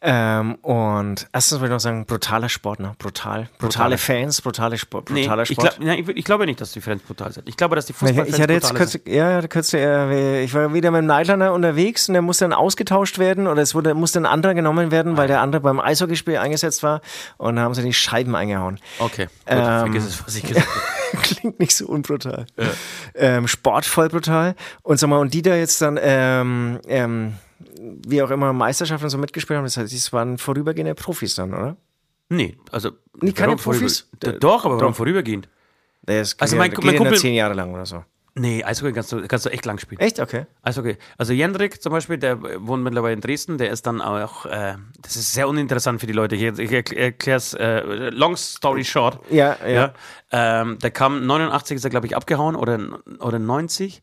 Ähm, 0.00 0.54
und 0.56 1.26
erstens 1.32 1.58
wollte 1.58 1.66
ich 1.72 1.76
noch 1.76 1.80
sagen, 1.80 2.06
brutaler 2.06 2.48
Sport, 2.48 2.78
ne? 2.80 2.94
Brutal. 2.98 3.48
Brutale 3.58 3.96
Brutal. 3.96 3.98
Fans, 3.98 4.40
brutale 4.40 4.78
Sport, 4.78 5.10
Nee, 5.10 5.22
brutaler 5.22 5.42
ich, 5.42 5.48
Sport. 5.50 5.76
glaub, 5.76 5.86
nein, 5.86 5.98
ich, 5.98 6.08
ich 6.08 6.24
glaube 6.24 6.46
nicht, 6.46 6.60
dass 6.60 6.70
die 6.72 6.80
Fans 6.80 7.02
brutal 7.02 7.32
sind. 7.32 7.48
Ich 7.48 7.56
glaube, 7.56 7.74
dass 7.74 7.86
die 7.86 7.92
Ich, 7.92 7.98
Fußballfans 7.98 8.36
ich 8.36 8.40
hatte 8.40 8.52
jetzt 8.52 8.68
sind. 8.92 9.08
ja, 9.08 9.46
kurz, 9.48 9.72
äh, 9.74 10.42
ich 10.42 10.54
war 10.54 10.72
wieder 10.72 10.90
mit 10.92 10.98
dem 11.00 11.06
Nightliner 11.06 11.52
unterwegs 11.52 12.08
und 12.08 12.12
der 12.12 12.22
musste 12.22 12.44
dann 12.44 12.52
ausgetauscht 12.52 13.18
werden 13.18 13.46
oder 13.48 13.60
es 13.62 13.74
wurde, 13.74 13.94
musste 13.94 14.20
ein 14.20 14.26
anderer 14.26 14.54
genommen 14.54 14.90
werden, 14.92 15.16
weil 15.16 15.26
der 15.26 15.40
andere 15.40 15.60
beim 15.60 15.80
Eishockeyspiel 15.80 16.36
eingesetzt 16.36 16.82
war 16.84 17.00
und 17.38 17.56
da 17.56 17.62
haben 17.62 17.74
sie 17.74 17.82
die 17.82 17.92
Scheiben 17.92 18.36
eingehauen. 18.36 18.78
Okay, 19.00 19.24
gut, 19.26 19.32
Ähm, 19.46 19.64
vergiss 19.64 20.04
es, 20.06 20.24
was 20.24 20.36
ich 20.36 20.44
gesagt 20.44 20.66
habe. 20.68 21.22
Klingt 21.22 21.58
nicht 21.58 21.74
so 21.76 21.86
unbrutal. 21.88 22.46
Ähm, 23.14 23.48
Sport 23.48 23.86
voll 23.86 24.08
brutal. 24.10 24.54
Und 24.82 25.00
sag 25.00 25.08
mal, 25.10 25.18
und 25.18 25.32
die 25.34 25.42
da 25.42 25.54
jetzt 25.56 25.80
dann, 25.80 25.98
ähm, 26.00 26.78
ähm, 26.86 27.34
wie 28.06 28.22
auch 28.22 28.30
immer, 28.30 28.52
Meisterschaften 28.52 29.08
so 29.08 29.18
mitgespielt 29.18 29.56
haben, 29.58 29.64
das 29.64 29.76
heißt, 29.76 29.92
das 29.92 30.12
waren 30.12 30.38
vorübergehende 30.38 30.94
Profis 30.94 31.34
dann, 31.34 31.52
oder? 31.54 31.76
Nee, 32.28 32.56
also. 32.72 32.90
Nee, 33.20 33.32
keine 33.32 33.56
Profis? 33.56 34.08
Doch, 34.40 34.64
aber 34.64 34.80
warum 34.80 34.94
vorübergehend? 34.94 35.48
Also 36.06 36.56
mein- 36.56 36.70
ja, 36.72 36.78
mein 36.82 36.94
ja 36.94 36.98
Kumpel- 36.98 37.18
zehn 37.18 37.34
Jahre 37.34 37.54
lang 37.54 37.72
oder 37.74 37.86
so. 37.86 38.04
Nee, 38.34 38.62
Eishockey 38.62 38.92
kannst 38.92 39.10
du, 39.10 39.26
kannst 39.26 39.46
du 39.46 39.50
echt 39.50 39.64
lang 39.66 39.78
spielen. 39.78 40.00
Echt? 40.00 40.20
Okay. 40.20 40.46
Eishockey. 40.62 40.96
Also 41.16 41.32
Jendrik 41.32 41.82
zum 41.82 41.92
Beispiel, 41.92 42.18
der 42.18 42.40
wohnt 42.66 42.84
mittlerweile 42.84 43.14
in 43.14 43.20
Dresden, 43.20 43.58
der 43.58 43.70
ist 43.70 43.84
dann 43.86 44.00
auch, 44.00 44.46
äh, 44.46 44.76
das 45.02 45.16
ist 45.16 45.32
sehr 45.32 45.48
uninteressant 45.48 45.98
für 46.00 46.06
die 46.06 46.12
Leute. 46.12 46.36
Ich, 46.36 46.42
ich 46.42 46.72
erkläre 46.96 47.36
es, 47.36 47.52
äh, 47.54 47.80
long 48.10 48.36
story 48.36 48.84
short. 48.84 49.18
Ja, 49.30 49.56
ja. 49.66 49.92
Ähm, 50.30 50.78
der 50.78 50.92
kam 50.92 51.26
89, 51.26 51.76
ist 51.76 51.84
er 51.84 51.90
glaube 51.90 52.06
ich 52.06 52.14
abgehauen 52.14 52.54
oder, 52.54 53.00
oder 53.18 53.38
90 53.40 54.02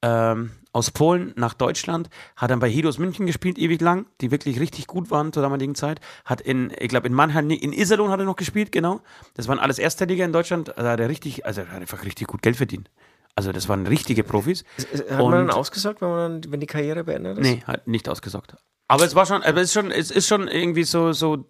ähm, 0.00 0.52
aus 0.74 0.90
Polen 0.90 1.32
nach 1.36 1.54
Deutschland, 1.54 2.10
hat 2.36 2.50
dann 2.50 2.58
bei 2.58 2.68
Hidos 2.68 2.98
München 2.98 3.26
gespielt, 3.26 3.58
ewig 3.58 3.80
lang, 3.80 4.06
die 4.20 4.30
wirklich 4.30 4.58
richtig 4.58 4.86
gut 4.86 5.10
waren 5.10 5.32
zur 5.32 5.42
damaligen 5.42 5.74
Zeit. 5.74 6.00
Hat 6.24 6.40
in, 6.40 6.72
ich 6.78 6.88
glaube, 6.88 7.06
in 7.06 7.14
Mannheim, 7.14 7.48
in 7.48 7.72
Iserlohn 7.72 8.10
hat 8.10 8.18
er 8.18 8.26
noch 8.26 8.36
gespielt, 8.36 8.72
genau. 8.72 9.00
Das 9.34 9.46
waren 9.46 9.60
alles 9.60 9.78
erste 9.78 10.04
Liga 10.04 10.24
in 10.24 10.32
Deutschland. 10.32 10.74
Da 10.76 10.90
hat 10.90 11.00
er 11.00 11.08
richtig, 11.08 11.46
also 11.46 11.60
er 11.60 11.68
hat 11.68 11.80
einfach 11.80 12.04
richtig 12.04 12.26
gut 12.26 12.42
Geld 12.42 12.56
verdient. 12.56 12.90
Also 13.36 13.52
das 13.52 13.68
waren 13.68 13.86
richtige 13.86 14.24
Profis. 14.24 14.64
Hat 15.08 15.18
man 15.18 15.46
dann 15.46 15.50
ausgesagt, 15.50 16.00
wenn, 16.00 16.08
man 16.08 16.42
dann, 16.42 16.52
wenn 16.52 16.60
die 16.60 16.66
Karriere 16.66 17.04
beendet 17.04 17.38
ist? 17.38 17.44
Nee, 17.44 17.62
hat 17.66 17.86
nicht 17.86 18.08
ausgesagt. 18.08 18.56
Aber 18.88 19.04
es 19.04 19.14
war 19.14 19.26
schon, 19.26 19.42
aber 19.42 19.60
es 19.60 19.68
ist 19.68 19.72
schon, 19.74 19.90
es 19.90 20.10
ist 20.10 20.26
schon 20.26 20.48
irgendwie 20.48 20.84
so, 20.84 21.12
so 21.12 21.44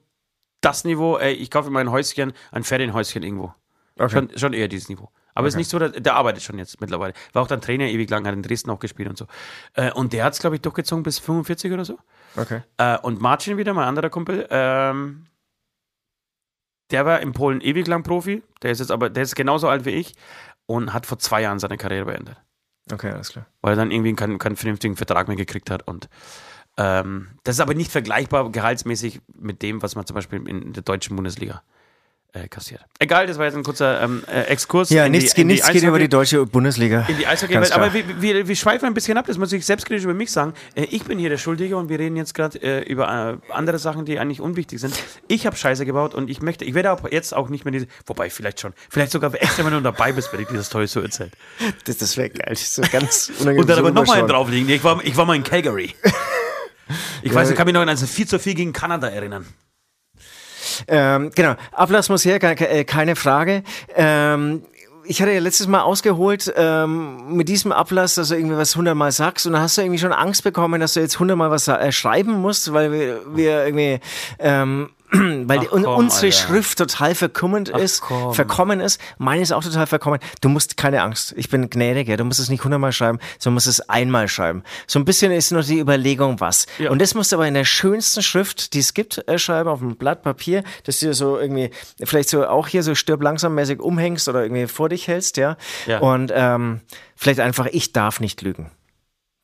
das 0.61 0.85
Niveau, 0.85 1.17
ey, 1.17 1.33
ich 1.33 1.51
kaufe 1.51 1.71
mir 1.71 1.81
ein 1.81 1.91
Häuschen, 1.91 2.33
ein 2.53 2.65
Ferienhäuschen 2.65 3.23
irgendwo. 3.23 3.55
Okay. 3.97 4.11
Schon, 4.11 4.37
schon 4.37 4.53
eher 4.53 4.69
dieses 4.69 4.89
Niveau. 4.89 5.11
Aber 5.35 5.47
es 5.47 5.55
ist 5.55 5.59
nicht 5.59 5.71
so, 5.71 5.79
dass, 5.79 5.93
der 5.93 6.15
arbeitet 6.15 6.43
schon 6.43 6.59
jetzt 6.59 6.81
mittlerweile. 6.81 7.13
War 7.33 7.43
auch 7.43 7.47
dann 7.47 7.61
Trainer 7.61 7.87
ewig 7.87 8.11
lang, 8.11 8.27
hat 8.27 8.35
in 8.35 8.43
Dresden 8.43 8.71
auch 8.71 8.79
gespielt 8.79 9.09
und 9.09 9.19
so. 9.19 9.27
Äh, 9.75 9.93
und 9.93 10.13
der 10.13 10.25
hat 10.25 10.33
es, 10.35 10.41
glaube 10.41 10.57
ich, 10.57 10.63
durchgezogen 10.63 11.03
bis 11.03 11.19
45 11.19 11.73
oder 11.73 11.85
so. 11.85 11.99
Okay. 12.37 12.63
Äh, 12.77 12.99
und 12.99 13.21
Marcin 13.21 13.57
wieder, 13.57 13.75
mein 13.75 13.87
anderer 13.87 14.11
Kumpel, 14.11 14.47
ähm, 14.51 15.27
der 16.91 17.07
war 17.07 17.21
in 17.21 17.33
Polen 17.33 17.61
ewig 17.61 17.87
lang 17.87 18.03
Profi. 18.03 18.43
Der 18.63 18.71
ist 18.71 18.81
jetzt 18.81 18.91
aber, 18.91 19.11
der 19.11 19.23
ist 19.23 19.35
genauso 19.35 19.69
alt 19.69 19.85
wie 19.85 19.91
ich 19.91 20.15
und 20.67 20.93
hat 20.93 21.07
vor 21.07 21.19
zwei 21.19 21.43
Jahren 21.43 21.59
seine 21.59 21.77
Karriere 21.77 22.07
beendet 22.07 22.37
Okay, 22.93 23.11
alles 23.11 23.31
klar. 23.31 23.47
weil 23.63 23.73
er 23.73 23.77
dann 23.77 23.91
irgendwie 23.91 24.15
keinen, 24.15 24.39
keinen 24.39 24.57
vernünftigen 24.57 24.97
Vertrag 24.97 25.27
mehr 25.29 25.37
gekriegt 25.37 25.71
hat. 25.71 25.87
Und 25.89 26.09
ähm, 26.77 27.39
das 27.45 27.57
ist 27.57 27.61
aber 27.61 27.75
nicht 27.75 27.91
vergleichbar 27.91 28.51
gehaltsmäßig 28.51 29.21
mit 29.35 29.63
dem, 29.63 29.83
was 29.83 29.95
man 29.97 30.07
zum 30.07 30.15
Beispiel 30.15 30.47
in 30.47 30.73
der 30.73 30.83
deutschen 30.83 31.17
Bundesliga 31.17 31.63
äh, 32.35 32.49
kassiert. 32.49 32.83
Egal, 32.99 33.27
das 33.27 33.39
war 33.39 33.45
jetzt 33.45 33.55
ein 33.55 33.63
kurzer 33.63 34.03
ähm, 34.03 34.25
äh, 34.27 34.43
Exkurs. 34.43 34.91
Ja, 34.91 35.09
nichts, 35.09 35.35
die, 35.35 35.45
nichts 35.45 35.71
geht 35.71 35.85
über 35.85 35.99
die 35.99 36.09
deutsche 36.09 36.45
Bundesliga. 36.45 37.07
in 37.09 37.17
die 37.17 37.27
Eishockey-Welt. 37.27 37.73
Aber 37.73 37.95
wir, 37.95 38.21
wir, 38.21 38.49
wir 38.49 38.57
schweifen 38.57 38.87
ein 38.87 38.95
bisschen 38.95 39.17
ab, 39.17 39.27
das 39.27 39.39
muss 39.39 39.53
ich 39.53 39.65
selbstkritisch 39.65 40.05
über 40.05 40.15
mich 40.15 40.33
sagen. 40.33 40.53
Äh, 40.75 40.85
ich 40.91 41.05
bin 41.05 41.19
hier 41.19 41.29
der 41.31 41.39
Schuldige 41.39 41.77
und 41.77 41.89
wir 41.89 41.99
reden 41.99 42.17
jetzt 42.17 42.35
gerade 42.35 42.61
äh, 42.61 42.83
über 42.83 43.41
äh, 43.49 43.53
andere 43.53 43.79
Sachen, 43.79 44.05
die 44.05 44.19
eigentlich 44.19 44.41
unwichtig 44.41 44.81
sind. 44.81 44.95
Ich 45.29 45.47
habe 45.47 45.57
Scheiße 45.57 45.87
gebaut 45.87 46.15
und 46.15 46.29
ich 46.29 46.43
möchte, 46.43 46.65
ich 46.65 46.75
werde 46.75 46.93
auch 46.93 47.09
jetzt 47.11 47.35
auch 47.35 47.49
nicht 47.49 47.65
mehr 47.65 47.73
diese, 47.73 47.87
wobei 48.07 48.31
vielleicht 48.31 48.61
schon, 48.61 48.73
vielleicht 48.91 49.13
sogar 49.13 49.33
extra, 49.35 49.65
wenn 49.65 49.73
du 49.73 49.81
dabei 49.83 50.13
bist, 50.13 50.33
wenn 50.33 50.41
ich 50.41 50.49
dir 50.49 50.57
das 50.57 50.69
toll 50.69 50.87
so 50.89 51.01
erzählt. 51.01 51.33
Das, 51.85 51.99
das 51.99 52.17
wäre 52.17 52.31
geil. 52.31 52.49
Das 52.51 52.63
ist 52.63 52.75
so 52.75 52.83
ganz 52.91 53.31
unangenehm. 53.39 53.61
Und 53.61 53.71
dann 53.71 53.79
aber 53.79 53.91
nochmal 53.93 54.19
einen 54.19 54.29
drauflegen. 54.29 54.69
Ich 54.69 54.83
war, 54.83 55.05
ich 55.05 55.17
war 55.17 55.25
mal 55.25 55.37
in 55.37 55.45
Calgary. 55.45 55.95
Ich 57.23 57.33
weiß, 57.33 57.49
ich 57.49 57.57
kann 57.57 57.65
mich 57.65 57.73
noch 57.73 57.81
an 57.81 57.89
ein 57.89 57.97
4 57.97 58.27
zu 58.27 58.39
4 58.39 58.55
gegen 58.55 58.75
Kanada 58.75 59.09
erinnern. 59.09 59.47
Ähm, 60.89 61.31
genau, 61.35 61.55
Ablass 61.73 62.09
muss 62.09 62.25
her, 62.25 62.39
ke- 62.39 62.85
keine 62.85 63.17
Frage. 63.17 63.63
Ähm, 63.95 64.63
ich 65.07 65.21
hatte 65.21 65.33
ja 65.33 65.41
letztes 65.41 65.67
Mal 65.67 65.83
ausgeholt 65.83 66.53
ähm, 66.57 67.37
mit 67.37 67.49
diesem 67.51 67.73
Ablass, 67.73 68.15
dass 68.15 68.29
du 68.29 68.37
irgendwie 68.37 68.57
was 68.57 68.75
hundertmal 68.75 69.13
sagst 69.13 69.47
und 69.47 69.53
dann 69.53 69.61
hast 69.61 69.77
du 69.77 69.83
irgendwie 69.83 69.99
schon 69.99 70.13
Angst 70.13 70.45
bekommen, 70.45 70.81
dass 70.81 70.95
du 70.95 71.01
jetzt 71.01 71.19
hundertmal 71.19 71.51
was 71.51 71.69
äh, 71.69 71.93
schreiben 71.93 72.41
musst, 72.41 72.73
weil 72.73 72.91
wir, 72.91 73.21
wir 73.37 73.67
irgendwie 73.67 74.01
ähm, 74.39 74.89
weil 75.49 75.61
Ach 75.61 75.67
komm, 75.71 75.85
unsere 75.85 76.27
Alter. 76.27 76.37
Schrift 76.37 76.79
total 76.79 77.15
verkommend 77.15 77.69
ist, 77.69 78.03
komm. 78.03 78.35
verkommen 78.35 78.81
ist. 78.81 79.01
Meine 79.19 79.43
ist 79.43 79.53
auch 79.53 79.63
total 79.63 79.87
verkommen. 79.87 80.19
Du 80.41 80.49
musst 80.49 80.77
keine 80.77 81.03
Angst. 81.03 81.35
Ich 81.37 81.49
bin 81.49 81.71
gnädiger. 81.71 82.17
Du 82.17 82.25
musst 82.25 82.41
es 82.41 82.49
nicht 82.49 82.65
hundertmal 82.65 82.93
schreiben, 82.93 83.19
sondern 83.39 83.55
musst 83.55 83.67
es 83.67 83.81
einmal 83.89 84.29
schreiben. 84.29 84.63
So 84.87 84.99
ein 84.99 85.05
bisschen 85.05 85.33
ist 85.33 85.53
nur 85.53 85.63
die 85.63 85.79
Überlegung, 85.79 86.41
was. 86.41 86.67
Ja. 86.79 86.91
Und 86.91 87.01
das 87.01 87.15
musst 87.15 87.33
du 87.33 87.37
aber 87.37 87.47
in 87.47 87.55
der 87.55 87.65
schönsten 87.65 88.23
Schrift, 88.23 88.75
die 88.75 88.81
es 88.81 88.95
gibt, 88.95 89.27
äh, 89.29 89.39
schreiben, 89.39 89.69
auf 89.69 89.81
einem 89.81 89.97
Blatt 89.97 90.23
Papier, 90.23 90.65
dass 90.85 91.01
du 91.01 91.07
dir 91.07 91.15
so 91.15 91.39
irgendwie, 91.39 91.71
vielleicht 92.03 92.29
so 92.29 92.47
auch 92.47 92.67
hier 92.67 92.83
so 92.83 92.95
stirb 92.95 93.23
langsam 93.23 93.55
mäßig 93.55 93.81
umhängst 93.81 94.29
oder 94.29 94.43
irgendwie 94.43 94.67
vor 94.67 94.89
dich 94.89 95.09
hältst, 95.09 95.37
ja. 95.37 95.57
Ja. 95.87 95.99
Und 95.99 96.33
ähm, 96.35 96.81
vielleicht 97.17 97.41
einfach, 97.41 97.67
ich 97.71 97.93
darf 97.93 98.21
nicht 98.21 98.43
lügen. 98.43 98.71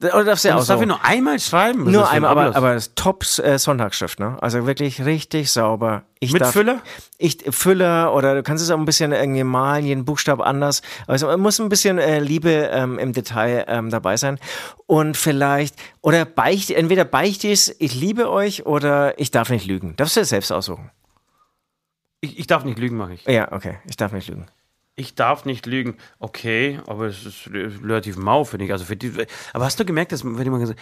Oder 0.03 0.25
darfst 0.25 0.45
du 0.45 0.49
ja 0.49 0.55
auch 0.55 0.61
Das 0.61 0.69
darf 0.69 0.79
so. 0.79 0.83
ich 0.83 0.89
nur 0.89 1.05
einmal 1.05 1.39
schreiben. 1.39 1.85
Was 1.85 1.93
Nur 1.93 2.03
das 2.03 2.11
einmal, 2.11 2.31
aber, 2.31 2.57
aber 2.57 2.75
das 2.75 2.95
top 2.95 3.23
äh, 3.39 3.59
Sonntagsschrift, 3.59 4.19
ne? 4.19 4.39
Also 4.41 4.67
wirklich 4.67 5.05
richtig 5.05 5.51
sauber. 5.51 6.05
Ich 6.21 6.33
Mit 6.33 6.41
darf, 6.41 6.53
Füller? 6.53 6.81
Ich 7.19 7.45
Füller 7.51 8.15
oder 8.15 8.35
du 8.35 8.43
kannst 8.43 8.65
es 8.65 8.71
auch 8.71 8.79
ein 8.79 8.87
bisschen 8.87 9.13
irgendwie 9.13 9.45
malen, 9.45 9.85
jeden 9.85 10.07
Buchstab 10.07 10.41
anders. 10.41 10.81
Also 11.07 11.29
es 11.29 11.37
muss 11.37 11.61
ein 11.61 11.69
bisschen 11.69 11.99
äh, 11.99 12.19
Liebe 12.19 12.71
ähm, 12.73 12.99
im 12.99 13.13
Detail 13.13 13.67
ähm, 13.69 13.91
dabei 13.91 14.17
sein. 14.17 14.39
Und 14.87 15.19
vielleicht, 15.19 15.75
oder 16.01 16.25
beicht, 16.25 16.71
entweder 16.71 17.05
beichte 17.05 17.49
ich 17.49 17.69
es, 17.69 17.77
ich 17.79 17.95
liebe 17.95 18.31
euch 18.31 18.65
oder 18.65 19.19
ich 19.19 19.31
darf 19.31 19.51
nicht 19.51 19.67
lügen. 19.67 19.97
Darfst 19.97 20.17
du 20.17 20.21
dir 20.21 20.27
selbst 20.27 20.51
aussuchen. 20.51 20.91
Ich, 22.23 22.39
ich 22.39 22.47
darf 22.47 22.65
nicht 22.65 22.79
lügen, 22.79 22.97
mache 22.97 23.15
ich. 23.15 23.25
Ja, 23.27 23.53
okay. 23.53 23.79
Ich 23.89 23.97
darf 23.97 24.13
nicht 24.13 24.29
lügen. 24.29 24.47
Ich 24.97 25.15
darf 25.15 25.45
nicht 25.45 25.67
lügen. 25.67 25.97
Okay, 26.19 26.81
aber 26.87 27.07
es 27.07 27.25
ist 27.25 27.49
relativ 27.53 28.17
mau, 28.17 28.45
finde 28.45 28.67
ich. 28.67 28.73
Also 28.73 28.85
für 28.85 28.97
die, 28.97 29.13
aber 29.53 29.65
hast 29.65 29.81
du 29.81 29.85
gemerkt, 29.85 30.13
dass, 30.13 30.25
wenn 30.25 30.39
ich 30.41 30.49
mal 30.49 30.59
gesagt 30.61 30.79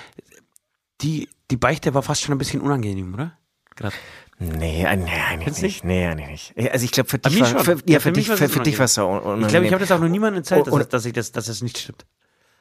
die, 1.00 1.28
die 1.50 1.56
Beichte 1.56 1.94
war 1.94 2.02
fast 2.02 2.22
schon 2.22 2.34
ein 2.34 2.38
bisschen 2.38 2.60
unangenehm, 2.60 3.14
oder? 3.14 3.38
Gerade. 3.76 3.94
Nee, 4.40 4.84
äh, 4.84 4.96
nee, 4.96 5.10
eigentlich 5.10 5.62
nicht. 5.62 5.84
Nee, 5.84 6.06
eigentlich 6.06 6.52
nicht. 6.56 6.72
Also 6.72 6.84
ich 6.84 6.90
glaube, 6.92 7.08
für 7.08 7.18
dich 7.18 7.40
war, 7.40 7.46
schon. 7.46 7.60
für, 7.64 7.72
Ja, 7.72 7.78
ja, 7.86 8.00
für 8.00 8.02
für, 8.02 8.08
mich 8.10 8.18
dich, 8.18 8.28
war's 8.30 8.38
für, 8.38 8.44
jetzt 8.46 8.54
für 8.54 8.62
dich 8.62 8.78
war 8.78 8.84
es 8.86 8.94
so 8.94 9.06
un- 9.08 9.16
Ich 9.16 9.22
glaube, 9.22 9.36
ich 9.38 9.44
unangenehm. 9.46 9.72
habe 9.72 9.80
das 9.80 9.92
auch 9.92 10.00
noch 10.00 10.08
niemandem 10.08 10.40
erzählt, 10.42 10.66
dass, 10.66 10.74
Und- 10.74 10.92
dass, 10.92 11.04
ich 11.04 11.12
das, 11.12 11.30
dass 11.32 11.46
das 11.46 11.62
nicht 11.62 11.78
stimmt. 11.78 12.04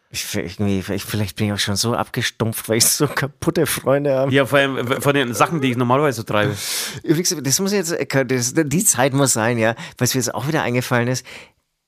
Ich, 0.10 0.24
vielleicht 0.24 1.36
bin 1.36 1.48
ich 1.48 1.54
auch 1.54 1.60
schon 1.60 1.76
so 1.76 1.94
abgestumpft, 1.94 2.70
weil 2.70 2.78
ich 2.78 2.86
so 2.86 3.08
kaputte 3.08 3.66
Freunde 3.66 4.16
habe. 4.16 4.32
Ja, 4.32 4.46
vor 4.46 4.60
allem 4.60 5.02
von 5.02 5.14
den 5.14 5.34
Sachen, 5.34 5.60
die 5.60 5.72
ich 5.72 5.78
normalerweise 5.78 6.18
so 6.18 6.24
treibe. 6.24 6.56
Übrigens, 7.04 7.36
das 7.42 7.60
muss 7.60 7.74
jetzt, 7.74 7.92
äh, 7.92 8.26
das, 8.26 8.54
die 8.56 8.84
Zeit 8.86 9.14
muss 9.14 9.34
sein, 9.34 9.58
ja, 9.58 9.76
was 9.98 10.14
mir 10.14 10.20
jetzt 10.22 10.34
auch 10.34 10.48
wieder 10.48 10.64
eingefallen 10.64 11.10
ist. 11.10 11.26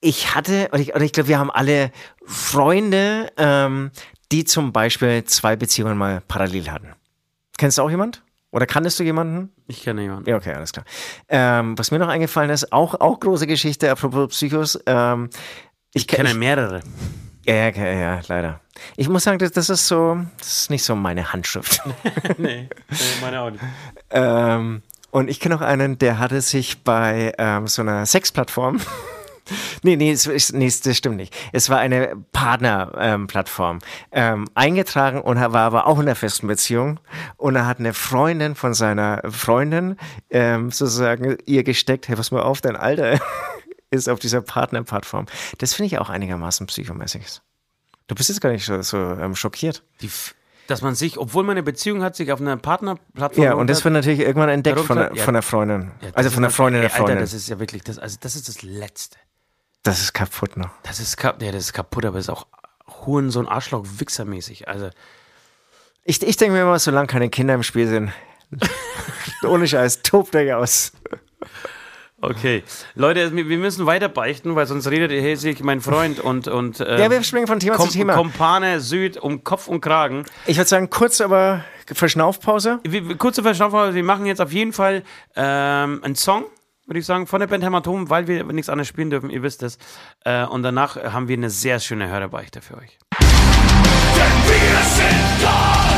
Ich 0.00 0.34
hatte, 0.34 0.68
und 0.72 0.80
ich, 0.80 0.94
und 0.94 1.02
ich 1.02 1.12
glaube, 1.12 1.28
wir 1.28 1.38
haben 1.38 1.50
alle 1.50 1.92
Freunde, 2.24 3.32
ähm, 3.38 3.90
die 4.32 4.44
zum 4.44 4.72
Beispiel 4.72 5.24
zwei 5.24 5.56
Beziehungen 5.56 5.96
mal 5.96 6.22
parallel 6.26 6.70
hatten. 6.70 6.88
Kennst 7.56 7.78
du 7.78 7.82
auch 7.82 7.90
jemand? 7.90 8.22
Oder 8.52 8.66
kanntest 8.66 8.98
du 8.98 9.04
jemanden? 9.04 9.50
Ich 9.66 9.82
kenne 9.82 10.02
jemanden. 10.02 10.28
Ja, 10.28 10.36
okay, 10.36 10.52
alles 10.54 10.72
klar. 10.72 10.84
Ähm, 11.28 11.78
was 11.78 11.90
mir 11.90 11.98
noch 11.98 12.08
eingefallen 12.08 12.50
ist, 12.50 12.72
auch, 12.72 13.00
auch 13.00 13.20
große 13.20 13.46
Geschichte, 13.46 13.90
apropos 13.90 14.28
Psychos. 14.30 14.78
Ähm, 14.86 15.30
ich 15.92 16.02
Ich 16.02 16.08
kenne 16.08 16.30
ich, 16.30 16.36
mehrere. 16.36 16.82
Ja, 17.54 17.68
ja, 17.70 17.92
ja, 17.92 18.20
leider. 18.28 18.60
Ich 18.96 19.08
muss 19.08 19.24
sagen, 19.24 19.38
das, 19.38 19.52
das 19.52 19.70
ist 19.70 19.88
so, 19.88 20.18
das 20.38 20.58
ist 20.58 20.70
nicht 20.70 20.84
so 20.84 20.94
meine 20.94 21.32
Handschrift. 21.32 21.82
nee, 22.38 22.68
meine 23.20 23.40
auch 23.40 23.50
nicht. 23.50 23.62
Ähm, 24.10 24.82
und 25.10 25.28
ich 25.28 25.40
kenne 25.40 25.56
auch 25.56 25.60
einen, 25.60 25.98
der 25.98 26.18
hatte 26.18 26.40
sich 26.40 26.82
bei 26.84 27.32
ähm, 27.38 27.66
so 27.66 27.82
einer 27.82 28.06
Sexplattform. 28.06 28.80
nee, 29.82 29.96
nee, 29.96 30.12
es, 30.12 30.52
nee, 30.52 30.72
das 30.84 30.96
stimmt 30.96 31.16
nicht. 31.16 31.36
Es 31.52 31.68
war 31.68 31.78
eine 31.78 32.16
Partnerplattform 32.32 33.80
ähm, 34.12 34.46
eingetragen 34.54 35.20
und 35.20 35.36
er 35.36 35.52
war 35.52 35.62
aber 35.62 35.86
auch 35.86 35.98
in 35.98 36.06
einer 36.06 36.14
festen 36.14 36.46
Beziehung. 36.46 37.00
Und 37.36 37.56
er 37.56 37.66
hat 37.66 37.80
eine 37.80 37.94
Freundin 37.94 38.54
von 38.54 38.74
seiner 38.74 39.22
Freundin 39.28 39.96
ähm, 40.30 40.70
sozusagen 40.70 41.36
ihr 41.46 41.64
gesteckt, 41.64 42.08
hey, 42.08 42.16
pass 42.16 42.30
mal 42.30 42.42
auf, 42.42 42.60
dein 42.60 42.76
Alter 42.76 43.18
ist 43.90 44.08
auf 44.08 44.18
dieser 44.18 44.40
Partnerplattform. 44.40 45.26
Das 45.58 45.74
finde 45.74 45.86
ich 45.88 45.98
auch 45.98 46.10
einigermaßen 46.10 46.66
psychomäßig. 46.66 47.40
Du 48.06 48.14
bist 48.14 48.28
jetzt 48.28 48.40
gar 48.40 48.50
nicht 48.50 48.64
so, 48.64 48.80
so 48.82 48.96
ähm, 48.98 49.34
schockiert. 49.36 49.82
Die, 50.00 50.10
dass 50.66 50.82
man 50.82 50.94
sich, 50.94 51.18
obwohl 51.18 51.42
man 51.44 51.52
eine 51.52 51.62
Beziehung 51.62 52.02
hat, 52.02 52.14
sich 52.16 52.30
auf 52.32 52.40
einer 52.40 52.56
Partnerplattform. 52.56 53.44
Ja, 53.44 53.54
und 53.54 53.68
das 53.68 53.84
wird 53.84 53.92
natürlich 53.94 54.20
irgendwann 54.20 54.48
entdeckt 54.48 54.80
von, 54.80 54.96
der- 54.96 55.12
ja. 55.14 55.22
von 55.24 55.34
der 55.34 55.42
Freundin. 55.42 55.90
Ja, 56.00 56.10
also 56.14 56.30
von 56.30 56.42
der 56.42 56.50
Freundin 56.50 56.82
der 56.82 56.90
Ey, 56.90 56.94
Alter, 56.94 57.04
Freundin. 57.06 57.20
das 57.20 57.32
ist 57.34 57.48
ja 57.48 57.58
wirklich, 57.58 57.82
das, 57.82 57.98
also 57.98 58.16
das 58.20 58.36
ist 58.36 58.48
das 58.48 58.62
Letzte. 58.62 59.16
Das 59.82 60.00
ist 60.00 60.12
kaputt 60.12 60.56
noch. 60.56 60.70
Das 60.82 61.00
ist, 61.00 61.16
kap 61.16 61.42
ja, 61.42 61.50
das 61.52 61.64
ist 61.64 61.72
kaputt, 61.72 62.04
aber 62.04 62.18
ist 62.18 62.28
auch 62.30 62.46
Hurensohn, 63.06 63.48
Arschloch, 63.48 63.84
Wichsermäßig. 63.98 64.68
Also, 64.68 64.90
Ich, 66.04 66.22
ich 66.22 66.36
denke 66.36 66.54
mir 66.54 66.62
immer, 66.62 66.78
solange 66.78 67.06
keine 67.06 67.30
Kinder 67.30 67.54
im 67.54 67.62
Spiel 67.62 67.86
sind, 67.88 68.12
ohne 69.44 69.66
Scheiß, 69.66 70.02
tobt 70.02 70.34
euch 70.36 70.52
aus. 70.52 70.92
Okay. 72.20 72.62
Leute, 72.94 73.34
wir 73.34 73.58
müssen 73.58 73.86
weiter 73.86 74.08
beichten, 74.08 74.54
weil 74.54 74.66
sonst 74.66 74.86
redet 74.88 75.12
ihr 75.12 75.36
sich 75.36 75.62
mein 75.62 75.80
Freund 75.80 76.20
und, 76.20 76.48
und 76.48 76.80
äh, 76.80 77.00
Ja, 77.00 77.10
wir 77.10 77.22
springen 77.22 77.46
von 77.46 77.60
Thema 77.60 77.76
Kom 77.76 77.88
zu 77.88 77.92
Thema. 77.98 78.14
Kompane 78.14 78.80
Süd 78.80 79.16
um 79.16 79.44
Kopf 79.44 79.68
und 79.68 79.80
Kragen. 79.80 80.24
Ich 80.46 80.56
würde 80.56 80.68
sagen, 80.68 80.90
kurz 80.90 81.20
aber 81.20 81.64
Verschnaufpause. 81.86 82.80
Wir, 82.84 83.16
kurze 83.16 83.42
Verschnaufung, 83.42 83.94
wir 83.94 84.04
machen 84.04 84.26
jetzt 84.26 84.40
auf 84.40 84.52
jeden 84.52 84.72
Fall 84.72 85.02
ähm, 85.36 86.00
einen 86.02 86.14
Song, 86.14 86.44
würde 86.86 87.00
ich 87.00 87.06
sagen, 87.06 87.26
von 87.26 87.40
der 87.40 87.46
Band 87.46 87.64
Hämatom, 87.64 88.10
weil 88.10 88.26
wir 88.26 88.44
nichts 88.44 88.68
anderes 88.68 88.88
spielen 88.88 89.10
dürfen, 89.10 89.30
ihr 89.30 89.42
wisst 89.42 89.62
es. 89.62 89.78
Äh, 90.24 90.44
und 90.44 90.62
danach 90.62 90.96
haben 90.96 91.28
wir 91.28 91.36
eine 91.36 91.50
sehr 91.50 91.80
schöne 91.80 92.08
Hörerbeichte 92.08 92.60
für 92.62 92.76
euch. 92.76 92.98
Denn 93.20 94.26
wir 94.46 94.82
sind 94.84 95.40
Gott, 95.42 95.89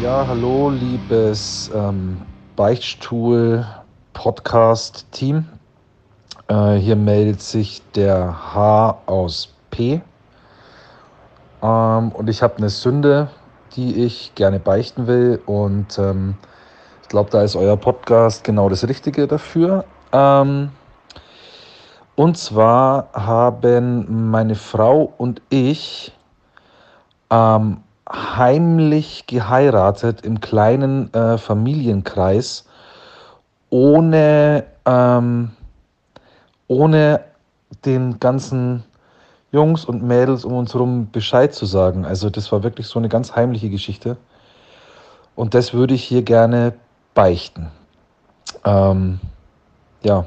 Ja, 0.00 0.24
hallo, 0.26 0.70
liebes 0.70 1.70
ähm, 1.74 2.16
Beichtstuhl-Podcast-Team. 2.58 5.46
Äh, 6.48 6.74
hier 6.74 6.96
meldet 6.96 7.40
sich 7.40 7.80
der 7.94 8.52
H 8.52 8.98
aus 9.06 9.54
P. 9.70 10.00
Ähm, 11.62 12.10
und 12.10 12.28
ich 12.28 12.42
habe 12.42 12.56
eine 12.56 12.68
Sünde, 12.68 13.30
die 13.76 14.04
ich 14.04 14.34
gerne 14.34 14.58
beichten 14.58 15.06
will. 15.06 15.40
Und 15.46 16.00
ähm, 16.00 16.34
ich 17.02 17.08
glaube, 17.08 17.30
da 17.30 17.42
ist 17.42 17.54
euer 17.54 17.76
Podcast 17.76 18.42
genau 18.42 18.68
das 18.68 18.88
Richtige 18.88 19.28
dafür. 19.28 19.84
Ähm, 20.10 20.70
und 22.16 22.38
zwar 22.38 23.08
haben 23.12 24.32
meine 24.32 24.56
Frau 24.56 25.12
und 25.16 25.42
ich 25.48 26.12
ähm, 27.30 27.84
heimlich 28.10 29.26
geheiratet 29.26 30.22
im 30.22 30.40
kleinen 30.40 31.12
äh, 31.12 31.38
Familienkreis, 31.38 32.64
ohne, 33.70 34.64
ähm, 34.86 35.50
ohne 36.68 37.20
den 37.84 38.18
ganzen 38.18 38.84
Jungs 39.52 39.84
und 39.84 40.02
Mädels 40.02 40.44
um 40.44 40.54
uns 40.54 40.74
herum 40.74 41.10
Bescheid 41.10 41.54
zu 41.54 41.66
sagen. 41.66 42.04
Also 42.04 42.30
das 42.30 42.50
war 42.52 42.62
wirklich 42.62 42.86
so 42.86 42.98
eine 42.98 43.08
ganz 43.08 43.34
heimliche 43.34 43.70
Geschichte. 43.70 44.16
Und 45.34 45.54
das 45.54 45.72
würde 45.72 45.94
ich 45.94 46.04
hier 46.04 46.22
gerne 46.22 46.74
beichten. 47.14 47.70
Ähm, 48.64 49.20
ja, 50.02 50.26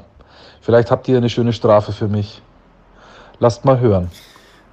vielleicht 0.60 0.90
habt 0.90 1.06
ihr 1.08 1.16
eine 1.16 1.28
schöne 1.28 1.52
Strafe 1.52 1.92
für 1.92 2.08
mich. 2.08 2.42
Lasst 3.38 3.64
mal 3.64 3.78
hören. 3.80 4.10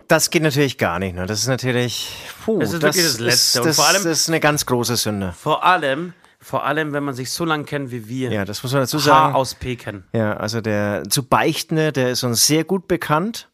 Das 0.09 0.29
geht 0.31 0.41
natürlich 0.43 0.77
gar 0.77 0.99
nicht. 0.99 1.15
Ne? 1.15 1.25
Das 1.27 1.39
ist 1.39 1.47
natürlich. 1.47 2.09
Puh, 2.43 2.59
Das 2.59 2.73
ist 2.73 2.81
wirklich 2.81 3.05
das 3.05 3.19
Letzte. 3.19 3.29
Ist, 3.29 3.57
Und 3.59 3.65
das, 3.67 3.75
vor 3.77 3.87
allem- 3.87 4.03
das 4.03 4.19
ist 4.21 4.27
eine 4.27 4.39
ganz 4.39 4.65
große 4.65 4.95
Sünde. 4.97 5.33
Vor 5.41 5.63
allem, 5.63 6.13
vor 6.41 6.65
allem, 6.65 6.93
wenn 6.93 7.03
man 7.03 7.13
sich 7.13 7.31
so 7.31 7.45
lange 7.45 7.63
kennt 7.65 7.91
wie 7.91 8.09
wir. 8.09 8.31
Ja, 8.31 8.43
das 8.43 8.63
muss 8.63 8.73
man 8.73 8.81
dazu 8.81 8.97
H 8.97 9.01
sagen. 9.03 9.35
aus 9.35 9.53
P 9.53 9.75
kennen. 9.75 10.03
Ja, 10.13 10.35
also 10.35 10.61
der 10.61 11.03
zu 11.09 11.23
Beichtende, 11.23 11.91
der 11.93 12.09
ist 12.09 12.23
uns 12.23 12.45
sehr 12.47 12.63
gut 12.63 12.87
bekannt. 12.87 13.49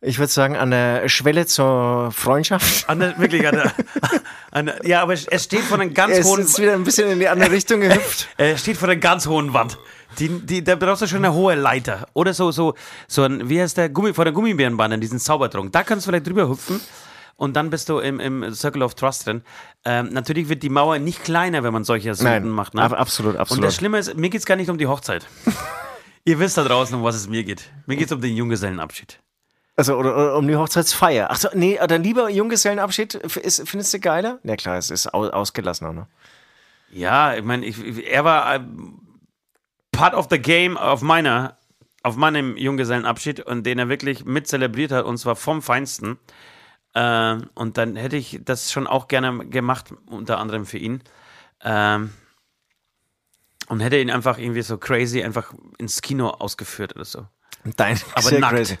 Ich 0.00 0.18
würde 0.20 0.30
sagen, 0.30 0.56
an 0.56 0.70
der 0.70 1.08
Schwelle 1.08 1.46
zur 1.46 2.12
Freundschaft. 2.12 2.88
An 2.88 3.00
der, 3.00 3.18
wirklich 3.18 3.48
an 3.48 3.56
der, 3.56 3.72
an 4.52 4.66
der, 4.66 4.86
ja, 4.86 5.02
aber 5.02 5.14
es 5.14 5.26
steht 5.42 5.62
vor 5.62 5.80
einer 5.80 5.90
ganz 5.90 6.12
Er 6.12 6.18
ist 6.20 6.26
hohen, 6.26 6.40
jetzt 6.42 6.58
wieder 6.60 6.74
ein 6.74 6.84
bisschen 6.84 7.10
in 7.10 7.18
die 7.18 7.26
andere 7.28 7.50
Richtung 7.52 7.80
gehüpft. 7.80 8.28
äh, 8.36 8.56
steht 8.56 8.76
vor 8.76 8.88
einer 8.88 9.00
ganz 9.00 9.26
hohen 9.26 9.54
Wand. 9.54 9.76
Die, 10.18 10.28
die, 10.46 10.64
da 10.64 10.74
brauchst 10.76 11.02
du 11.02 11.06
schon 11.06 11.24
eine 11.24 11.32
hohe 11.34 11.54
Leiter. 11.54 12.06
Oder 12.14 12.32
so, 12.34 12.50
so, 12.50 12.74
so 13.06 13.22
ein, 13.24 13.48
wie 13.48 13.60
heißt 13.60 13.76
der, 13.76 13.88
Gummi, 13.88 14.14
vor 14.14 14.24
der 14.24 14.32
Gummibärenbahn, 14.32 15.00
diesen 15.00 15.18
Zaubertrunk. 15.18 15.72
Da 15.72 15.82
kannst 15.84 16.06
du 16.06 16.10
vielleicht 16.10 16.26
drüber 16.26 16.48
hüpfen. 16.48 16.80
Und 17.36 17.54
dann 17.54 17.70
bist 17.70 17.88
du 17.88 17.98
im, 18.00 18.18
im 18.18 18.52
Circle 18.52 18.82
of 18.82 18.94
Trust 18.96 19.26
drin. 19.26 19.42
Ähm, 19.84 20.08
natürlich 20.12 20.48
wird 20.48 20.64
die 20.64 20.70
Mauer 20.70 20.98
nicht 20.98 21.22
kleiner, 21.22 21.62
wenn 21.62 21.72
man 21.72 21.84
solche 21.84 22.12
Sünden 22.14 22.48
macht. 22.50 22.74
Ne? 22.74 22.82
ab- 22.82 22.92
absolut, 22.98 23.34
Und 23.34 23.40
absolut. 23.40 23.64
das 23.64 23.76
Schlimme 23.76 23.98
ist, 23.98 24.16
mir 24.16 24.28
geht's 24.28 24.44
gar 24.44 24.56
nicht 24.56 24.70
um 24.70 24.76
die 24.78 24.88
Hochzeit. 24.88 25.24
Ihr 26.24 26.40
wisst 26.40 26.58
da 26.58 26.64
draußen, 26.64 26.96
um 26.96 27.04
was 27.04 27.14
es 27.14 27.28
mir 27.28 27.44
geht. 27.44 27.70
Mir 27.86 27.96
geht's 27.96 28.10
um 28.10 28.20
den 28.20 28.34
Junggesellenabschied. 28.34 29.20
Also, 29.76 29.94
oder, 29.94 30.16
oder 30.16 30.36
um 30.36 30.48
die 30.48 30.56
Hochzeitsfeier. 30.56 31.28
Ach 31.30 31.36
so, 31.36 31.48
nee, 31.54 31.78
dann 31.86 32.02
lieber 32.02 32.28
Junggesellenabschied. 32.28 33.14
Ist, 33.14 33.68
findest 33.68 33.94
du 33.94 34.00
geiler? 34.00 34.40
Ja, 34.42 34.56
klar, 34.56 34.76
es 34.76 34.90
ist 34.90 35.14
au, 35.14 35.28
ausgelassener, 35.28 35.92
ne? 35.92 36.06
Ja, 36.90 37.34
ich 37.36 37.44
meine, 37.44 37.64
er 37.66 38.24
war 38.24 38.56
äh, 38.56 38.60
part 39.98 40.14
of 40.14 40.28
the 40.30 40.38
game 40.38 40.76
auf 40.76 41.02
meiner, 41.02 41.58
auf 42.04 42.14
meinem 42.14 42.56
Junggesellenabschied 42.56 43.40
und 43.40 43.64
den 43.64 43.80
er 43.80 43.88
wirklich 43.88 44.24
mit 44.24 44.46
zelebriert 44.46 44.92
hat 44.92 45.04
und 45.04 45.18
zwar 45.18 45.34
vom 45.34 45.60
Feinsten. 45.60 46.18
Äh, 46.94 47.38
und 47.54 47.76
dann 47.76 47.96
hätte 47.96 48.16
ich 48.16 48.38
das 48.44 48.70
schon 48.70 48.86
auch 48.86 49.08
gerne 49.08 49.46
gemacht, 49.46 49.92
unter 50.06 50.38
anderem 50.38 50.66
für 50.66 50.78
ihn. 50.78 51.02
Ähm, 51.64 52.12
und 53.66 53.80
hätte 53.80 53.98
ihn 53.98 54.10
einfach 54.10 54.38
irgendwie 54.38 54.62
so 54.62 54.78
crazy 54.78 55.22
einfach 55.24 55.52
ins 55.78 56.00
Kino 56.00 56.28
ausgeführt 56.28 56.94
oder 56.94 57.04
so. 57.04 57.26
Dein, 57.76 57.98
Aber 58.12 58.22
sehr 58.22 58.38
nackt. 58.38 58.54
crazy. 58.54 58.78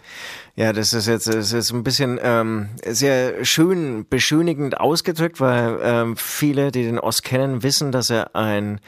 Ja, 0.54 0.72
das 0.72 0.92
ist 0.92 1.08
jetzt 1.08 1.26
das 1.26 1.52
ist 1.52 1.72
ein 1.72 1.82
bisschen 1.82 2.20
ähm, 2.22 2.68
sehr 2.86 3.44
schön 3.44 4.08
beschönigend 4.08 4.78
ausgedrückt, 4.78 5.40
weil 5.40 5.80
ähm, 5.82 6.16
viele, 6.16 6.70
die 6.70 6.84
den 6.84 7.00
Ost 7.00 7.24
kennen, 7.24 7.64
wissen, 7.64 7.90
dass 7.90 8.08
er 8.08 8.36
ein, 8.36 8.80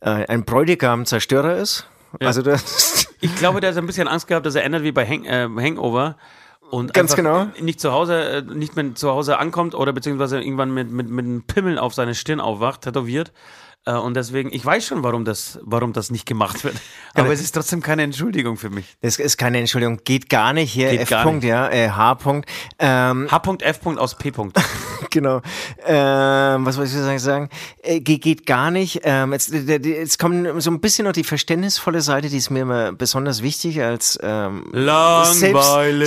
äh, 0.00 0.26
ein 0.26 0.44
Bräutigam-Zerstörer 0.44 1.56
ist. 1.56 1.88
Also 2.20 2.42
das 2.42 3.08
Ich 3.20 3.34
glaube, 3.36 3.60
der 3.60 3.68
hat 3.68 3.74
so 3.74 3.80
ein 3.80 3.86
bisschen 3.86 4.08
Angst 4.08 4.28
gehabt, 4.28 4.46
dass 4.46 4.54
er 4.54 4.64
ändert 4.64 4.82
wie 4.82 4.92
bei 4.92 5.06
Hang, 5.06 5.24
äh, 5.24 5.48
Hangover. 5.60 6.16
Und 6.70 6.92
Ganz 6.92 7.16
genau. 7.16 7.46
nicht 7.60 7.80
zu 7.80 7.92
Hause, 7.92 8.22
äh, 8.22 8.42
nicht 8.42 8.76
mehr 8.76 8.94
zu 8.94 9.10
Hause 9.10 9.38
ankommt 9.38 9.74
oder 9.74 9.92
beziehungsweise 9.92 10.40
irgendwann 10.40 10.72
mit, 10.72 10.90
mit, 10.90 11.08
mit 11.08 11.24
einem 11.24 11.42
Pimmel 11.42 11.78
auf 11.78 11.94
seine 11.94 12.14
Stirn 12.14 12.40
aufwacht, 12.40 12.82
tätowiert. 12.82 13.32
Äh, 13.88 13.92
Und 13.98 14.14
deswegen, 14.14 14.52
ich 14.52 14.64
weiß 14.64 14.86
schon, 14.86 15.02
warum 15.02 15.24
das, 15.24 15.58
warum 15.62 15.92
das 15.92 16.10
nicht 16.10 16.26
gemacht 16.26 16.62
wird. 16.64 16.76
Aber 17.14 17.32
es 17.32 17.40
ist 17.40 17.52
trotzdem 17.52 17.80
keine 17.82 18.02
Entschuldigung 18.02 18.56
für 18.56 18.70
mich. 18.70 18.96
Das 19.00 19.18
ist 19.18 19.38
keine 19.38 19.58
Entschuldigung, 19.58 20.00
geht 20.04 20.28
gar 20.28 20.52
nicht 20.52 20.72
hier. 20.72 20.90
Geht 20.90 21.00
F. 21.02 21.08
gar 21.10 21.22
Punkt, 21.24 21.42
nicht. 21.42 21.50
ja, 21.50 21.68
äh, 21.70 21.88
H. 21.90 22.14
Punkt. 22.16 22.48
Ähm, 22.78 23.28
H.F. 23.30 23.80
aus 23.96 24.16
P. 24.16 24.32
genau. 25.10 25.40
Ähm, 25.86 26.66
was 26.66 26.76
wollte 26.76 27.14
ich 27.14 27.22
sagen? 27.22 27.48
Äh, 27.82 28.00
geht, 28.00 28.22
geht 28.22 28.46
gar 28.46 28.70
nicht. 28.70 29.00
Ähm, 29.04 29.32
jetzt, 29.32 29.52
jetzt 29.52 30.18
kommt 30.18 30.62
so 30.62 30.70
ein 30.70 30.80
bisschen 30.80 31.06
noch 31.06 31.12
die 31.12 31.24
verständnisvolle 31.24 32.00
Seite, 32.02 32.28
die 32.28 32.36
ist 32.36 32.50
mir 32.50 32.60
immer 32.60 32.92
besonders 32.92 33.42
wichtig 33.42 33.80
als 33.82 34.18
ähm, 34.22 34.66
Langweilig. 34.72 35.38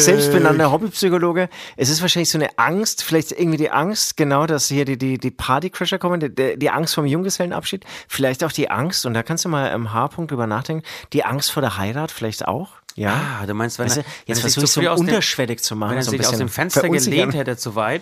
selbst, 0.03 0.05
selbstbenannter 0.05 0.71
Hobbypsychologe. 0.71 1.49
Es 1.77 1.89
ist 1.89 2.01
wahrscheinlich 2.01 2.29
so 2.29 2.37
eine 2.37 2.57
Angst, 2.57 3.03
vielleicht 3.03 3.31
irgendwie 3.31 3.57
die 3.57 3.71
Angst, 3.71 4.17
genau, 4.17 4.45
dass 4.45 4.67
hier 4.67 4.85
die, 4.85 4.97
die, 4.97 5.17
die 5.17 5.31
Partycrasher 5.31 5.97
kommen, 5.97 6.19
die- 6.19 6.33
die, 6.33 6.57
die 6.59 6.69
Angst 6.69 6.93
vom 6.95 7.05
Junggesellenabschied, 7.05 7.70
vielleicht 8.07 8.43
auch 8.43 8.51
die 8.51 8.69
Angst, 8.69 9.05
und 9.05 9.13
da 9.13 9.23
kannst 9.23 9.45
du 9.45 9.49
mal 9.49 9.67
im 9.67 9.93
H-Punkt 9.93 10.31
drüber 10.31 10.47
nachdenken, 10.47 10.83
die 11.13 11.23
Angst 11.25 11.51
vor 11.51 11.61
der 11.61 11.77
Heirat 11.77 12.11
vielleicht 12.11 12.47
auch. 12.47 12.69
Ja. 12.95 13.39
Ah, 13.41 13.45
du 13.45 13.53
meinst, 13.53 13.79
wenn 13.79 13.85
Weißt 13.85 13.97
du, 13.97 14.01
er, 14.01 14.05
jetzt 14.25 14.39
er 14.39 14.41
versuche 14.41 14.65
ich 14.65 14.71
so 14.71 14.81
aus 14.81 14.99
dem- 14.99 15.07
unterschwellig 15.07 15.61
zu 15.63 15.75
machen. 15.75 15.91
Wenn 15.91 15.97
er 15.99 16.03
so 16.03 16.11
sich 16.11 16.27
aus 16.27 16.37
dem 16.37 16.49
Fenster 16.49 16.89
gelehnt 16.89 17.33
hätte 17.33 17.55
zu 17.57 17.75
weit 17.75 18.01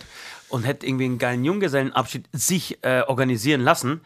und 0.50 0.64
hätte 0.64 0.88
irgendwie 0.88 1.06
einen 1.06 1.20
geilen 1.20 1.46
Junggesellenabschied 1.46 2.28
sich 2.34 2.80
äh, 2.84 3.02
organisieren 3.02 3.62
lassen 3.62 4.02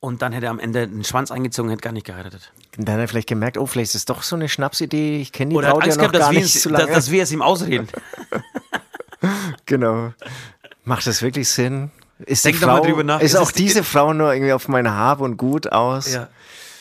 und 0.00 0.22
dann 0.22 0.32
hätte 0.32 0.46
er 0.46 0.50
am 0.50 0.58
Ende 0.58 0.88
den 0.88 1.04
Schwanz 1.04 1.30
eingezogen, 1.30 1.70
hätte 1.70 1.82
gar 1.82 1.92
nicht 1.92 2.06
geheiratet. 2.06 2.52
Dann 2.76 2.94
hat 2.94 3.00
er 3.00 3.08
vielleicht 3.08 3.28
gemerkt, 3.28 3.58
oh, 3.58 3.66
vielleicht 3.66 3.90
ist 3.90 3.94
es 3.96 4.04
doch 4.06 4.22
so 4.22 4.36
eine 4.36 4.48
Schnapsidee, 4.48 5.20
ich 5.20 5.32
kenne 5.32 5.50
die 5.50 5.56
Oder 5.56 5.68
hat 5.68 5.74
Braut 5.74 5.82
ja 5.82 5.86
Angst 5.92 5.98
noch 5.98 6.02
gehabt, 6.04 6.14
dass 6.14 6.22
gar 6.22 6.32
wir, 6.32 6.40
nicht 6.40 6.54
es, 6.54 6.62
dass, 6.62 6.72
lange. 6.72 6.92
dass 6.92 7.10
wir 7.10 7.22
es 7.22 7.32
ihm 7.32 7.42
ausreden. 7.42 7.88
genau. 9.66 10.12
Macht 10.84 11.06
das 11.06 11.22
wirklich 11.22 11.48
Sinn? 11.48 11.90
Ist 12.26 12.44
Denk 12.44 12.56
Frau, 12.56 12.80
drüber 12.80 13.02
nach. 13.04 13.20
Ist 13.20 13.32
Ist 13.34 13.36
auch 13.40 13.48
es 13.48 13.54
die- 13.54 13.64
diese 13.64 13.82
Frau 13.84 14.12
nur 14.12 14.32
irgendwie 14.32 14.52
auf 14.52 14.68
mein 14.68 14.90
Hab 14.90 15.20
und 15.20 15.36
Gut 15.36 15.70
aus? 15.72 16.18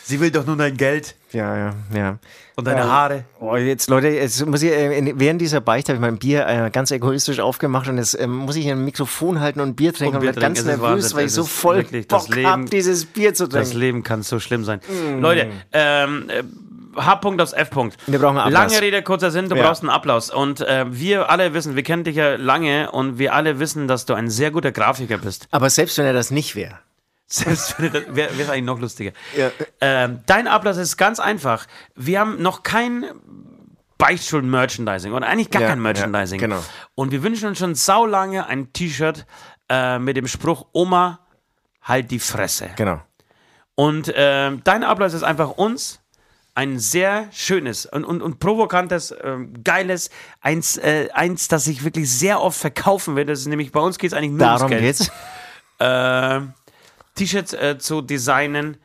Sie 0.05 0.19
will 0.19 0.31
doch 0.31 0.45
nur 0.45 0.57
dein 0.57 0.75
Geld 0.75 1.15
ja, 1.31 1.55
ja. 1.57 1.73
ja. 1.95 2.17
und 2.57 2.67
deine 2.67 2.81
Ähm, 2.81 2.87
Haare. 2.91 3.23
Oh, 3.39 3.55
jetzt, 3.55 3.89
Leute, 3.89 4.09
jetzt 4.09 4.45
muss 4.45 4.61
ich, 4.61 4.69
äh, 4.71 5.13
während 5.15 5.39
dieser 5.39 5.61
Beichte 5.61 5.93
habe 5.93 5.95
ich 5.97 6.01
mein 6.01 6.17
Bier 6.17 6.45
äh, 6.45 6.69
ganz 6.71 6.91
egoistisch 6.91 7.39
aufgemacht 7.39 7.87
und 7.87 7.97
jetzt 7.97 8.19
ähm, 8.19 8.35
muss 8.35 8.57
ich 8.57 8.69
ein 8.69 8.83
Mikrofon 8.83 9.39
halten 9.39 9.61
und 9.61 9.75
Bier 9.75 9.93
trinken 9.93 10.17
Und 10.17 10.27
und, 10.27 10.33
Bier 10.33 10.41
ganz 10.41 10.59
trinken, 10.59 10.69
es 10.69 10.75
ist 10.75 10.81
nervös, 10.81 11.03
Wahnsinn, 11.03 11.17
weil 11.17 11.25
ich 11.27 11.31
so 11.31 11.45
voll 11.45 11.77
wirklich 11.77 12.05
das 12.07 12.25
Bock 12.25 12.35
Leben- 12.35 12.49
habe, 12.49 12.65
dieses 12.65 13.05
Bier 13.05 13.33
zu 13.33 13.47
Das 13.47 13.69
trinken. 13.69 13.79
Leben 13.79 14.03
kann 14.03 14.23
so 14.23 14.39
schlimm 14.41 14.65
sein. 14.65 14.81
Leute, 15.21 15.47
ähm, 15.71 16.25
äh, 16.29 16.43
H-Punkt 16.95 17.41
aus 17.41 17.53
F-Punkt. 17.53 17.97
Wir 18.07 18.19
brauchen 18.19 18.37
einen 18.37 18.53
Applaus. 18.55 18.71
Lange 18.73 18.81
Rede, 18.81 19.01
kurzer 19.03 19.31
Sinn, 19.31 19.49
du 19.49 19.55
Ja. 19.55 19.63
brauchst 19.67 19.81
einen 19.81 19.89
Applaus. 19.89 20.29
Und 20.29 20.61
äh, 20.61 20.85
wir 20.89 21.29
alle 21.29 21.53
wissen, 21.53 21.75
wir 21.75 21.83
kennen 21.83 22.03
dich 22.03 22.15
ja 22.15 22.35
lange 22.35 22.91
und 22.91 23.17
wir 23.17 23.33
alle 23.33 23.59
wissen, 23.59 23.87
dass 23.87 24.05
du 24.05 24.13
ein 24.13 24.29
sehr 24.29 24.51
guter 24.51 24.71
Grafiker 24.71 25.17
bist. 25.17 25.47
Aber 25.51 25.69
selbst 25.69 25.97
wenn 25.97 26.05
er 26.05 26.13
das 26.13 26.31
nicht 26.31 26.55
wäre. 26.55 26.79
Selbst 27.27 27.79
wenn 27.79 27.91
das 27.91 28.03
wäre 28.15 28.29
es 28.39 28.49
eigentlich 28.49 28.63
noch 28.65 28.79
lustiger. 28.79 29.11
Ja. 29.35 29.49
Ähm, 29.81 30.19
dein 30.27 30.47
Ablauf 30.47 30.77
ist 30.77 30.97
ganz 30.97 31.19
einfach. 31.19 31.65
Wir 31.95 32.19
haben 32.19 32.41
noch 32.41 32.61
kein 32.63 33.05
Beichtstuhl-Merchandising 33.97 35.13
oder 35.13 35.27
eigentlich 35.27 35.49
gar 35.49 35.61
Ja, 35.61 35.69
kein 35.69 35.81
Merchandising. 35.81 36.39
ja, 36.39 36.47
genau. 36.47 36.63
Und 36.95 37.11
wir 37.11 37.23
wünschen 37.23 37.47
uns 37.47 37.57
schon 37.59 37.73
saulange 37.75 38.45
ein 38.47 38.73
T-Shirt 38.73 39.25
äh, 39.69 39.97
mit 39.99 40.17
dem 40.17 40.27
Spruch 40.27 40.65
Oma, 40.73 41.19
halt 41.81 42.11
die 42.11 42.19
Fresse. 42.19 42.69
Genau. 42.75 43.01
Und 43.75 44.11
ähm, 44.15 44.61
dein 44.63 44.83
Ablauf 44.83 45.13
ist 45.13 45.23
einfach 45.23 45.49
uns 45.51 46.01
ein 46.55 46.77
sehr 46.77 47.27
schönes 47.31 47.85
und, 47.85 48.05
und, 48.05 48.21
und 48.21 48.39
provokantes, 48.39 49.13
ähm, 49.23 49.63
geiles, 49.63 50.09
eins, 50.41 50.77
äh, 50.77 51.09
eins, 51.13 51.47
das 51.47 51.65
sich 51.65 51.83
wirklich 51.83 52.11
sehr 52.11 52.41
oft 52.41 52.59
verkaufen 52.59 53.15
wird. 53.15 53.29
Das 53.29 53.39
ist 53.39 53.47
nämlich 53.47 53.71
bei 53.71 53.79
uns 53.79 53.97
geht 53.97 54.11
es 54.11 54.17
eigentlich 54.17 54.31
nur 54.31 54.39
Darum 54.39 54.71
ums 54.71 54.99
Geld. 54.99 55.11
Äh, 55.79 56.41
T-Shirts 57.15 57.53
äh, 57.53 57.77
zu 57.79 58.01
designen, 58.01 58.77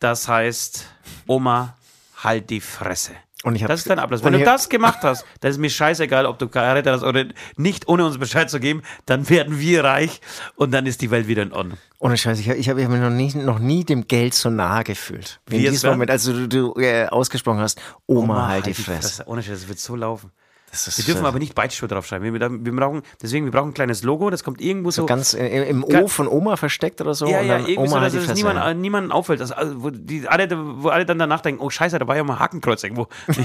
das 0.00 0.28
heißt 0.28 0.86
Oma, 1.26 1.76
halt 2.22 2.50
die 2.50 2.60
Fresse. 2.60 3.12
Und 3.42 3.56
ich 3.56 3.64
das 3.64 3.80
ist 3.80 3.90
dein 3.90 3.98
und 3.98 4.24
Wenn 4.24 4.32
du 4.34 4.44
das 4.44 4.68
gemacht 4.68 5.00
hast, 5.02 5.24
dann 5.40 5.50
ist 5.50 5.58
mir 5.58 5.70
scheißegal, 5.70 6.26
ob 6.26 6.38
du 6.38 6.48
geheiratet 6.48 6.92
hast 6.92 7.02
oder 7.02 7.24
nicht, 7.56 7.88
ohne 7.88 8.06
uns 8.06 8.18
Bescheid 8.18 8.48
zu 8.48 8.60
geben, 8.60 8.82
dann 9.06 9.28
werden 9.28 9.58
wir 9.58 9.82
reich 9.82 10.20
und 10.54 10.72
dann 10.72 10.86
ist 10.86 11.00
die 11.02 11.10
Welt 11.10 11.26
wieder 11.26 11.42
in 11.42 11.52
Ordnung. 11.52 11.78
Ohne 11.98 12.16
Scheiß, 12.16 12.38
ich 12.38 12.48
habe 12.48 12.58
ich 12.58 12.68
hab 12.68 12.76
mich 12.76 12.88
noch 12.88 13.10
nie, 13.10 13.32
noch 13.34 13.58
nie 13.58 13.84
dem 13.84 14.06
Geld 14.06 14.34
so 14.34 14.48
nahe 14.48 14.84
gefühlt. 14.84 15.40
Wie 15.46 15.66
in 15.66 15.72
diesem? 15.72 15.90
Moment, 15.90 16.10
als 16.10 16.24
du, 16.24 16.46
du 16.46 16.74
äh, 16.76 17.06
ausgesprochen 17.06 17.60
hast, 17.60 17.80
Oma, 18.06 18.48
halt, 18.48 18.66
die 18.66 18.74
Fresse. 18.74 19.24
Ohne 19.26 19.42
Scheiß, 19.42 19.60
das 19.60 19.68
wird 19.68 19.78
so 19.80 19.96
laufen. 19.96 20.30
Wir 20.72 21.04
dürfen 21.04 21.24
äh, 21.24 21.28
aber 21.28 21.38
nicht 21.38 21.54
Beitschuh 21.54 21.86
draufschreiben. 21.86 22.32
Wir, 22.32 22.50
wir 22.64 22.76
brauchen, 22.76 23.02
deswegen, 23.20 23.44
wir 23.44 23.52
brauchen 23.52 23.68
ein 23.70 23.74
kleines 23.74 24.02
Logo, 24.02 24.30
das 24.30 24.42
kommt 24.42 24.60
irgendwo 24.62 24.90
so. 24.90 25.04
ganz 25.04 25.34
äh, 25.34 25.68
im 25.68 25.86
Ga- 25.86 26.00
O 26.00 26.08
von 26.08 26.26
Oma 26.26 26.56
versteckt 26.56 27.00
oder 27.02 27.12
so. 27.14 27.26
ja, 27.26 27.42
ja, 27.42 27.58
irgendwie 27.58 27.74
so, 27.74 27.80
Oma 27.80 28.00
dass 28.00 28.14
halt 28.14 28.26
die 28.26 28.30
es 28.30 28.34
niemand, 28.34 28.58
äh, 28.64 28.72
niemanden 28.74 29.12
auffällt. 29.12 29.42
Also, 29.42 29.54
also, 29.54 29.82
wo, 29.82 29.90
die, 29.90 30.26
alle, 30.26 30.48
wo 30.82 30.88
alle 30.88 31.04
dann 31.04 31.18
danach 31.18 31.42
denken, 31.42 31.60
oh 31.62 31.68
scheiße, 31.68 31.98
da 31.98 32.06
war 32.08 32.16
ja 32.16 32.24
mal 32.24 32.38
Hakenkreuz 32.38 32.82
irgendwo. 32.84 33.08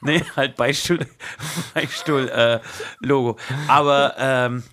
nee, 0.00 0.24
halt 0.34 0.56
Beistuhl, 0.56 1.06
Beistuhl 1.74 2.28
äh, 2.28 2.58
Logo. 3.00 3.36
Aber 3.68 4.14
ähm, 4.18 4.64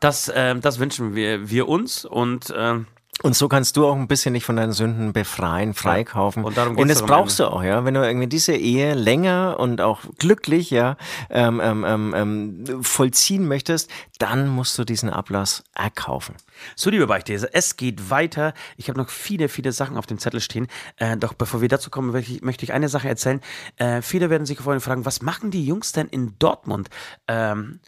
das, 0.00 0.30
ähm, 0.34 0.60
das 0.62 0.80
wünschen 0.80 1.14
wir, 1.14 1.48
wir 1.48 1.68
uns 1.68 2.04
und 2.04 2.52
ähm, 2.56 2.86
Und 3.22 3.34
so 3.34 3.48
kannst 3.48 3.78
du 3.78 3.86
auch 3.86 3.96
ein 3.96 4.08
bisschen 4.08 4.34
dich 4.34 4.44
von 4.44 4.56
deinen 4.56 4.72
Sünden 4.72 5.14
befreien, 5.14 5.72
freikaufen. 5.72 6.44
und 6.44 6.56
darum 6.56 6.76
und 6.76 6.88
das 6.88 7.00
am 7.00 7.08
brauchst 7.08 7.38
du 7.38 7.50
auch, 7.50 7.62
ja. 7.62 7.84
Wenn 7.86 7.94
du 7.94 8.06
irgendwie 8.06 8.26
diese 8.26 8.54
Ehe 8.54 8.92
länger 8.92 9.56
und 9.58 9.80
auch 9.80 10.02
glücklich, 10.18 10.70
ja, 10.70 10.98
ähm, 11.30 11.60
ähm, 11.64 11.84
ähm, 11.86 12.14
ähm, 12.14 12.84
vollziehen 12.84 13.48
möchtest, 13.48 13.90
dann 14.18 14.48
musst 14.48 14.78
du 14.78 14.84
diesen 14.84 15.08
Ablass 15.08 15.64
erkaufen. 15.74 16.34
So, 16.74 16.90
liebe 16.90 17.06
Beichtleser, 17.06 17.48
es 17.52 17.76
geht 17.76 18.10
weiter. 18.10 18.52
Ich 18.76 18.90
habe 18.90 18.98
noch 18.98 19.08
viele, 19.08 19.48
viele 19.48 19.72
Sachen 19.72 19.96
auf 19.96 20.04
dem 20.04 20.18
Zettel 20.18 20.40
stehen. 20.40 20.68
Äh, 20.96 21.16
doch 21.16 21.32
bevor 21.32 21.62
wir 21.62 21.68
dazu 21.68 21.88
kommen, 21.88 22.12
möchte 22.12 22.32
ich, 22.32 22.42
möchte 22.42 22.64
ich 22.64 22.74
eine 22.74 22.90
Sache 22.90 23.08
erzählen. 23.08 23.40
Äh, 23.76 24.02
viele 24.02 24.28
werden 24.28 24.44
sich 24.44 24.58
vorhin 24.58 24.80
fragen, 24.80 25.06
was 25.06 25.22
machen 25.22 25.50
die 25.50 25.64
Jungs 25.64 25.92
denn 25.92 26.08
in 26.08 26.34
Dortmund? 26.38 26.90
Ähm, 27.28 27.80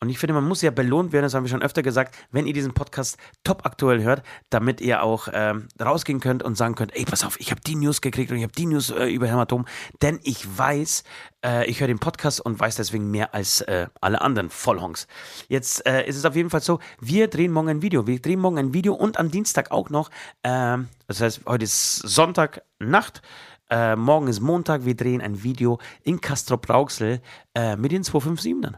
und 0.00 0.10
ich 0.10 0.18
finde, 0.18 0.34
man 0.34 0.46
muss 0.46 0.62
ja 0.62 0.70
belohnt 0.70 1.12
werden, 1.12 1.24
das 1.24 1.34
haben 1.34 1.44
wir 1.44 1.50
schon 1.50 1.62
öfter 1.62 1.82
gesagt, 1.82 2.14
wenn 2.30 2.46
ihr 2.46 2.52
diesen 2.52 2.74
Podcast 2.74 3.16
top 3.44 3.64
aktuell 3.64 4.02
hört, 4.02 4.22
damit 4.50 4.80
ihr 4.80 5.02
auch 5.02 5.28
ähm, 5.32 5.68
rausgehen 5.80 6.20
könnt 6.20 6.42
und 6.42 6.56
sagen 6.56 6.74
könnt, 6.74 6.94
ey, 6.94 7.04
pass 7.04 7.24
auf, 7.24 7.40
ich 7.40 7.50
habe 7.50 7.60
die 7.62 7.76
News 7.76 8.00
gekriegt 8.02 8.30
und 8.30 8.36
ich 8.36 8.42
habe 8.42 8.52
die 8.52 8.66
News 8.66 8.90
äh, 8.90 9.06
über 9.06 9.26
Hämatom, 9.26 9.64
denn 10.02 10.20
ich 10.22 10.46
weiß, 10.58 11.02
äh, 11.44 11.66
ich 11.66 11.80
höre 11.80 11.86
den 11.86 11.98
Podcast 11.98 12.40
und 12.40 12.60
weiß 12.60 12.76
deswegen 12.76 13.10
mehr 13.10 13.34
als 13.34 13.62
äh, 13.62 13.86
alle 14.00 14.20
anderen 14.20 14.50
Vollhongs. 14.50 15.06
Jetzt 15.48 15.86
äh, 15.86 16.06
ist 16.06 16.16
es 16.16 16.24
auf 16.24 16.36
jeden 16.36 16.50
Fall 16.50 16.60
so, 16.60 16.78
wir 17.00 17.28
drehen 17.28 17.52
morgen 17.52 17.68
ein 17.68 17.82
Video. 17.82 18.06
Wir 18.06 18.20
drehen 18.20 18.40
morgen 18.40 18.58
ein 18.58 18.74
Video 18.74 18.94
und 18.94 19.18
am 19.18 19.30
Dienstag 19.30 19.70
auch 19.70 19.88
noch. 19.88 20.10
Ähm, 20.44 20.88
das 21.06 21.20
heißt, 21.20 21.40
heute 21.46 21.64
ist 21.64 21.96
Sonntagnacht. 21.96 23.22
Äh, 23.70 23.96
morgen 23.96 24.28
ist 24.28 24.40
Montag. 24.40 24.84
Wir 24.84 24.94
drehen 24.94 25.20
ein 25.20 25.42
Video 25.42 25.78
in 26.02 26.20
Castrop-Rauxel 26.20 27.20
äh, 27.54 27.76
mit 27.76 27.92
den 27.92 28.02
257ern. 28.02 28.76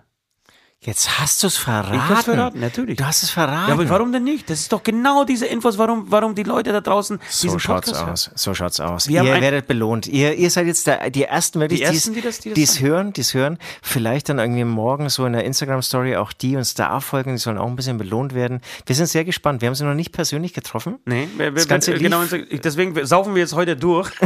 Jetzt 0.81 1.19
hast 1.19 1.43
du 1.43 1.49
es 1.49 1.57
verraten. 1.57 1.95
Ich 1.97 2.01
hab's 2.01 2.25
verraten, 2.25 2.61
natürlich. 2.61 2.97
Du 2.99 3.05
hast 3.05 3.25
es 3.25 3.31
verraten. 3.31 3.67
Ja, 3.67 3.75
aber 3.75 3.89
warum 3.91 4.13
denn 4.13 4.23
nicht? 4.23 4.49
Das 4.49 4.61
ist 4.61 4.73
doch 4.73 4.81
genau 4.85 5.25
diese 5.25 5.45
Infos, 5.47 5.77
warum, 5.77 6.09
warum 6.09 6.37
die 6.37 6.45
Leute 6.45 6.71
da 6.73 6.81
draußen 6.81 7.19
so 7.29 7.47
diesen 7.49 7.59
schaut's 7.59 7.87
Podcast 7.89 8.01
hören. 8.05 8.13
aus. 8.13 8.31
So 8.37 8.55
schaut's 8.55 8.79
aus. 8.79 9.09
Wir 9.09 9.25
ihr 9.25 9.41
werdet 9.41 9.67
belohnt. 9.67 10.07
Ihr, 10.07 10.37
ihr 10.37 10.51
seid 10.53 10.69
jetzt 10.69 10.87
der, 10.87 11.11
die 11.11 11.25
ersten 11.25 11.59
wirklich, 11.59 11.81
Die 11.81 11.85
Ersten, 11.85 12.15
die 12.15 12.21
das- 12.21 12.39
die 12.39 12.51
das 12.51 12.55
die's 12.55 12.81
hören, 12.81 13.13
die's 13.13 13.35
hören. 13.35 13.59
Vielleicht 13.83 14.29
dann 14.29 14.39
irgendwie 14.39 14.63
morgen 14.63 15.09
so 15.09 15.27
in 15.27 15.33
der 15.33 15.43
Instagram 15.43 15.83
Story 15.83 16.15
auch 16.17 16.33
die 16.33 16.55
uns 16.57 16.75
da 16.75 17.01
folgen. 17.01 17.33
Die 17.33 17.39
sollen 17.39 17.59
auch 17.59 17.67
ein 17.67 17.75
bisschen 17.75 17.99
belohnt 17.99 18.33
werden. 18.35 18.61
Wir 18.87 18.95
sind 18.95 19.07
sehr 19.07 19.25
gespannt. 19.25 19.61
Wir 19.63 19.67
haben 19.67 19.75
sie 19.75 19.85
noch 19.85 19.95
nicht 19.95 20.13
persönlich 20.13 20.53
getroffen. 20.55 21.01
Nee, 21.07 21.29
wir, 21.37 21.47
wir, 21.47 21.53
Das 21.55 21.67
Ganze 21.67 21.93
wir, 21.95 21.99
genau, 21.99 22.23
deswegen 22.53 23.05
saufen 23.05 23.35
wir 23.35 23.43
jetzt 23.43 23.55
heute 23.55 23.75
durch 23.75 24.11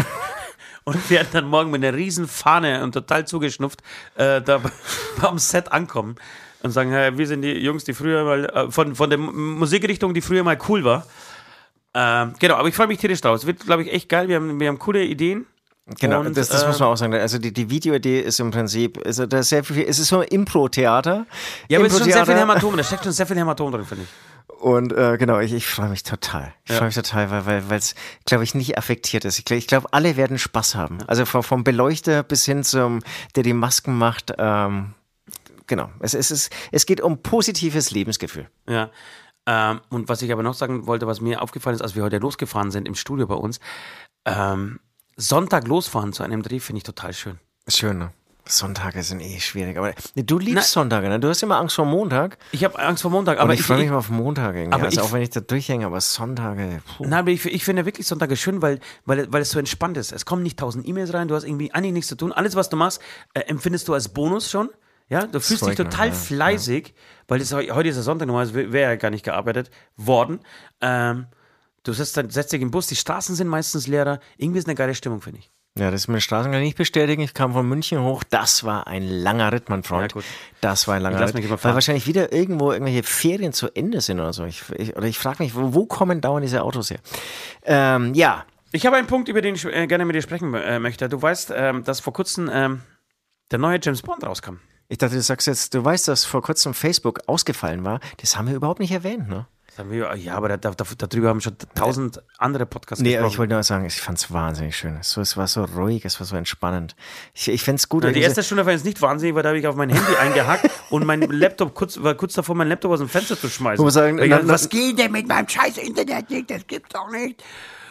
und 0.85 1.11
werden 1.11 1.29
dann 1.33 1.47
morgen 1.47 1.71
mit 1.71 1.85
einer 1.85 1.97
riesen 1.97 2.29
Fahne 2.29 2.83
und 2.83 2.93
total 2.93 3.27
zugeschnupft 3.27 3.83
äh, 4.17 4.41
da 4.41 4.61
am 5.23 5.39
Set 5.39 5.73
ankommen 5.73 6.17
und 6.63 6.71
sagen, 6.71 6.91
hey, 6.91 7.17
wir 7.17 7.27
sind 7.27 7.43
die 7.43 7.53
Jungs, 7.53 7.85
die 7.85 7.93
früher 7.93 8.25
mal, 8.25 8.45
äh, 8.47 8.71
von, 8.71 8.95
von 8.95 9.11
der 9.11 9.19
Musikrichtung, 9.19 10.15
die 10.15 10.21
früher 10.21 10.45
mal 10.45 10.59
cool 10.69 10.85
war. 10.85 11.07
Ähm, 11.95 12.35
genau, 12.39 12.55
aber 12.57 12.69
ich 12.69 12.75
freue 12.75 12.87
mich 12.87 12.99
tierisch 12.99 13.21
drauf. 13.21 13.37
Es 13.37 13.47
wird, 13.47 13.61
glaube 13.67 13.83
ich, 13.83 13.93
echt 13.93 14.09
geil. 14.09 14.29
Wir 14.29 14.37
haben, 14.37 14.59
wir 14.59 14.69
haben 14.69 14.79
coole 14.79 15.05
Ideen. 15.05 15.47
Genau, 15.99 16.21
Und, 16.21 16.37
das, 16.37 16.49
das 16.49 16.63
äh, 16.63 16.69
muss 16.69 16.79
man 16.79 16.91
auch 16.91 16.97
sagen. 16.97 17.13
Also 17.15 17.39
die, 17.39 17.53
die 17.53 17.69
Videoidee 17.69 18.21
ist 18.21 18.39
im 18.39 18.51
Prinzip, 18.53 19.05
also 19.05 19.27
da 19.27 19.41
ist 19.41 19.49
sehr 19.49 19.65
viel, 19.65 19.85
es 19.87 19.99
ist 19.99 20.09
so 20.09 20.21
ein 20.21 20.29
Impro-Theater. 20.29 21.27
Ja, 21.69 21.79
aber 21.79 21.87
es 21.89 21.93
ist 21.93 21.99
schon 21.99 22.13
sehr 22.13 22.25
viel. 22.25 22.37
Hämatom, 22.37 22.77
da 22.77 22.85
steckt 22.85 23.03
schon 23.03 23.13
sehr 23.13 23.27
viel 23.27 23.37
Hämatom 23.37 23.73
drin, 23.73 23.85
finde 23.85 24.05
ich. 24.05 24.11
Und 24.47 24.93
äh, 24.93 25.17
genau, 25.19 25.41
ich, 25.41 25.53
ich 25.53 25.67
freue 25.67 25.89
mich 25.89 26.05
total. 26.05 26.55
Ich 26.65 26.71
Ja. 26.71 26.77
freue 26.77 26.87
mich 26.89 26.95
total, 26.95 27.31
weil 27.31 27.47
weil 27.47 27.71
weil 27.71 27.79
es, 27.79 27.95
glaube 28.27 28.45
ich, 28.45 28.55
nicht 28.55 28.79
affektiert 28.79 29.25
ist. 29.25 29.39
Ich 29.39 29.45
glaube, 29.45 29.59
ich 29.59 29.67
glaub, 29.67 29.89
alle 29.91 30.17
werden 30.17 30.39
Spaß 30.39 30.77
haben. 30.77 30.99
Also 31.09 31.25
vom, 31.25 31.43
vom 31.43 31.65
Beleuchter 31.65 32.23
bis 32.23 32.45
hin 32.45 32.63
zum, 32.63 33.01
der 33.35 33.43
die 33.43 33.55
Masken 33.55 33.99
macht. 33.99 34.33
Ähm, 34.39 34.95
genau, 35.67 35.91
es, 36.01 36.15
es, 36.15 36.31
ist, 36.31 36.53
es 36.71 36.87
geht 36.87 37.01
um 37.01 37.23
positives 37.23 37.91
Lebensgefühl. 37.91 38.49
Ja. 38.69 38.91
Ähm, 39.47 39.81
und 39.89 40.09
was 40.09 40.23
ich 40.23 40.31
aber 40.33 40.45
noch 40.45 40.55
sagen 40.55 40.87
wollte, 40.87 41.09
was 41.09 41.21
mir 41.21 41.43
aufgefallen 41.43 41.75
ist, 41.75 41.83
als 41.83 41.97
wir 41.97 42.05
heute 42.05 42.19
losgefahren 42.19 42.71
sind 42.71 42.87
im 42.87 42.95
Studio 42.95 43.27
bei 43.27 43.35
uns, 43.35 43.59
ähm, 44.25 44.79
Sonntag 45.17 45.67
losfahren 45.67 46.13
zu 46.13 46.23
einem 46.23 46.43
Dreh 46.43 46.61
finde 46.61 46.79
ich 46.79 46.85
total 46.85 47.13
schön. 47.13 47.41
Schön, 47.69 47.99
ne? 47.99 48.13
Sonntage 48.45 49.03
sind 49.03 49.21
eh 49.21 49.39
schwierig. 49.41 49.79
Aber 49.79 49.93
du 50.17 50.39
liebst 50.39 50.55
Na- 50.55 50.63
Sonntage, 50.83 51.09
ne? 51.09 51.21
Du 51.21 51.29
hast 51.29 51.43
immer 51.43 51.59
Angst 51.59 51.77
vor 51.77 51.87
Montag. 51.87 52.39
Ich 52.51 52.65
habe 52.65 52.79
Angst 52.79 53.03
vor 53.03 53.11
Montag, 53.11 53.35
Aber 53.39 53.45
aber 53.45 53.55
ich, 53.55 53.61
ich, 53.61 53.67
freue 53.67 53.77
mich 53.79 53.87
ich, 53.87 53.91
mal 53.93 53.99
auf 53.99 54.11
Montag 54.11 54.55
irgendwie. 54.57 54.73
aber 54.75 54.85
also 54.87 55.01
ich- 55.01 55.07
auch 55.07 55.13
wenn 55.13 55.23
ich 55.23 55.31
da 55.31 55.41
durchhänge, 55.41 55.87
aber 55.87 56.01
Sonntage. 56.01 56.83
Puh. 56.97 57.05
Nein, 57.05 57.21
aber 57.21 57.31
ich, 57.31 57.45
ich 57.47 57.65
finde 57.65 57.85
wirklich 57.87 58.07
Sonntage 58.07 58.37
schön, 58.37 58.61
weil, 58.61 58.81
weil, 59.05 59.33
weil 59.33 59.43
es 59.43 59.51
so 59.51 59.59
entspannt 59.59 59.97
ist. 59.97 60.13
Es 60.13 60.25
kommen 60.25 60.43
nicht 60.43 60.59
tausend 60.59 60.87
E-Mails 60.89 61.15
rein, 61.15 61.29
du 61.29 61.35
hast 61.35 61.45
irgendwie 61.45 61.73
eigentlich 61.73 61.93
nichts 61.93 62.09
zu 62.09 62.17
tun. 62.17 62.33
Alles, 62.33 62.57
was 62.57 62.69
du 62.69 62.77
machst, 62.77 63.01
äh, 63.35 63.41
empfindest 63.41 63.87
du 63.89 63.95
als 63.95 64.09
Bonus 64.09 64.51
schon. 64.51 64.71
Ja, 65.09 65.27
du 65.27 65.39
fühlst 65.41 65.51
dich 65.63 65.77
Zeug 65.77 65.79
noch, 65.79 65.85
total 65.91 66.09
ja, 66.09 66.15
fleißig, 66.15 66.95
weil 67.29 67.39
das, 67.39 67.53
heu- 67.53 67.69
heute 67.73 67.91
ist 67.91 67.97
ja 67.97 68.03
Sonntag, 68.03 68.27
normalerweise 68.27 68.73
wäre 68.73 68.91
ja 68.93 68.97
gar 68.97 69.11
nicht 69.11 69.25
gearbeitet 69.25 69.71
worden. 69.97 70.41
Ähm, 70.81 71.27
du 71.83 71.93
setzt, 71.93 72.15
setzt 72.33 72.53
dich 72.53 72.63
im 72.63 72.71
Bus, 72.71 72.87
die 72.87 72.97
Straßen 72.97 73.35
sind 73.37 73.47
meistens 73.49 73.87
leerer. 73.87 74.21
Irgendwie 74.39 74.59
ist 74.59 74.67
eine 74.67 74.75
geile 74.75 74.95
Stimmung, 74.95 75.21
finde 75.21 75.41
ich. 75.41 75.52
Ja, 75.79 75.91
das 75.91 76.07
mit 76.07 76.17
den 76.17 76.21
Straßen 76.21 76.53
kann 76.53 76.61
ich 76.61 76.67
nicht 76.67 76.77
bestätigen. 76.79 77.23
Ich 77.23 77.33
kam 77.33 77.55
von 77.55 77.67
München 77.67 78.03
hoch. 78.03 78.25
Das 78.29 78.65
war 78.65 78.87
ein 78.87 79.03
langer 79.09 79.53
Ritt, 79.53 79.71
mein 79.71 79.83
Freund. 79.83 80.15
Ja. 80.15 80.21
Das 80.61 80.87
war 80.87 80.97
ein 80.97 81.03
langer 81.03 81.21
Ritt. 81.35 81.35
Weil 81.65 81.75
wahrscheinlich 81.75 82.07
wieder 82.07 82.31
irgendwo 82.31 82.73
irgendwelche 82.73 83.03
Ferien 83.03 83.55
zu 83.55 83.75
Ende 83.75 84.03
sind 84.03 84.21
oder 84.21 84.35
so. 84.35 84.45
Ich, 84.45 84.63
ich, 84.77 84.95
oder 84.97 85.07
ich 85.07 85.19
frage 85.19 85.43
mich, 85.43 85.55
wo, 85.55 85.73
wo 85.73 85.87
kommen 85.87 86.21
dauernd 86.21 86.45
diese 86.45 86.63
Autos 86.63 86.91
her? 86.91 86.99
Ähm, 87.65 88.13
ja, 88.13 88.45
Ich 88.73 88.85
habe 88.85 88.97
einen 88.97 89.07
Punkt, 89.07 89.29
über 89.31 89.41
den 89.41 89.55
ich 89.55 89.65
äh, 89.65 89.87
gerne 89.87 90.05
mit 90.05 90.15
dir 90.15 90.21
sprechen 90.23 90.53
äh, 90.53 90.79
möchte. 90.79 91.09
Du 91.09 91.21
weißt, 91.21 91.53
ähm, 91.57 91.85
dass 91.85 92.01
vor 92.01 92.13
kurzem 92.13 92.51
ähm, 92.53 92.83
der 93.51 93.59
neue 93.59 93.79
James 93.83 94.03
Bond 94.03 94.25
rauskam. 94.25 94.57
ich 94.89 94.99
dachte, 94.99 95.15
du 95.15 95.23
sagst 95.23 95.47
jetzt, 95.47 95.73
du 95.73 95.83
weißt, 95.83 96.07
dass 96.07 96.27
vor 96.27 96.43
kurzem 96.43 96.75
Facebook 96.75 97.21
ausgefallen 97.29 97.83
war. 97.83 97.99
Das 98.19 98.37
haben 98.37 98.47
wir 98.47 98.55
überhaupt 98.55 98.81
nicht 98.81 98.93
erwähnt, 98.93 99.29
ne? 99.29 99.47
Wir, 99.89 100.15
ja, 100.17 100.35
aber 100.35 100.49
da, 100.49 100.57
da, 100.59 100.73
darüber 100.99 101.29
haben 101.31 101.41
schon 101.41 101.57
tausend 101.75 102.23
andere 102.39 102.67
Podcasts 102.67 103.03
Nee, 103.03 103.13
gesprochen. 103.13 103.31
ich 103.33 103.39
wollte 103.39 103.55
nur 103.55 103.63
sagen, 103.63 103.85
ich 103.87 104.01
fand 104.01 104.19
es 104.19 104.31
wahnsinnig 104.31 104.77
schön. 104.77 104.97
Es, 105.01 105.17
es 105.17 105.37
war 105.39 105.47
so 105.47 105.65
ruhig, 105.65 106.05
es 106.05 106.21
war 106.21 106.27
so 106.27 106.37
entspannend. 106.37 106.95
Ich, 107.33 107.49
ich 107.49 107.63
finde 107.63 107.77
es 107.81 107.89
gut. 107.89 108.05
Na, 108.05 108.11
die 108.13 108.21
erste 108.21 108.43
Stunde 108.43 108.67
war 108.67 108.73
jetzt 108.73 108.85
nicht 108.85 109.01
wahnsinnig, 109.01 109.35
weil 109.35 109.43
da 109.43 109.49
habe 109.49 109.59
ich 109.59 109.67
auf 109.67 109.75
mein 109.75 109.89
Handy 109.89 110.15
eingehackt 110.17 110.69
und 110.91 111.07
mein 111.07 111.23
Laptop 111.23 111.75
kurz, 111.75 112.03
war 112.03 112.15
kurz 112.15 112.35
davor, 112.35 112.55
mein 112.55 112.69
Laptop 112.69 112.93
aus 112.93 112.99
dem 112.99 113.09
Fenster 113.09 113.39
zu 113.39 113.49
schmeißen. 113.49 113.83
Muss 113.83 113.95
sagen, 113.95 114.17
na- 114.17 114.27
dachte, 114.27 114.47
na- 114.47 114.53
was 114.53 114.69
geht 114.69 114.99
denn 114.99 115.11
mit 115.11 115.27
meinem 115.27 115.49
scheiß 115.49 115.79
Internet 115.79 116.29
nicht? 116.29 116.51
Das 116.51 116.67
gibt's 116.67 116.91
doch 116.93 117.11
nicht. 117.11 117.43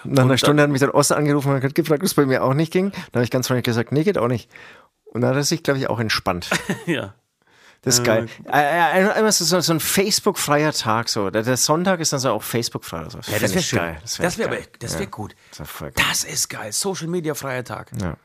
Nach 0.04 0.24
einer 0.24 0.38
Stunde 0.38 0.62
hat 0.64 0.70
mich 0.70 0.82
dann 0.82 0.92
Oster 0.92 1.18
angerufen 1.18 1.52
und 1.54 1.64
hat 1.64 1.76
gefragt, 1.76 2.02
ob 2.02 2.06
es 2.06 2.14
bei 2.14 2.26
mir 2.26 2.44
auch 2.44 2.54
nicht 2.54 2.72
ging. 2.72 2.92
Da 3.12 3.18
habe 3.18 3.24
ich 3.24 3.32
ganz 3.32 3.48
freundlich 3.48 3.66
gesagt, 3.66 3.92
nee, 3.92 4.04
geht 4.04 4.18
auch 4.20 4.28
nicht. 4.28 4.50
Und 5.06 5.22
dann 5.22 5.32
hat 5.32 5.38
er 5.38 5.44
sich, 5.44 5.62
glaube 5.64 5.80
ich, 5.80 5.90
auch 5.90 6.00
entspannt. 6.00 6.50
Ja. 6.86 7.16
Das 7.84 7.98
ist 7.98 8.04
geil. 8.04 8.28
Einmal 8.46 9.32
so, 9.32 9.60
so 9.60 9.74
ein 9.74 9.80
Facebook-freier 9.80 10.72
Tag. 10.72 11.10
So. 11.10 11.32
Der, 11.32 11.58
Sonntag 11.58 12.00
ist 12.00 12.14
dann 12.14 12.20
so 12.20 12.30
auch 12.30 12.44
Facebook-frei. 12.44 13.02
oder 13.02 13.10
So. 13.10 13.18
Ja, 13.32 13.40
das 13.40 13.54
wäre 13.54 13.64
schön. 13.64 13.80
geil. 13.80 13.98
Das 14.02 14.20
wär 14.20 14.52
wäre 14.52 14.64
das 14.78 15.00
wär 15.00 15.08
gut. 15.08 15.36
Das 15.58 15.82
wär. 15.82 15.92
Das 15.92 16.24
ist 16.24 16.50
geil. 16.50 16.72
Social 16.72 17.08
Media 17.08 17.34
freier 17.34 17.64
Tag. 17.64 17.92
Ja. 18.00 18.18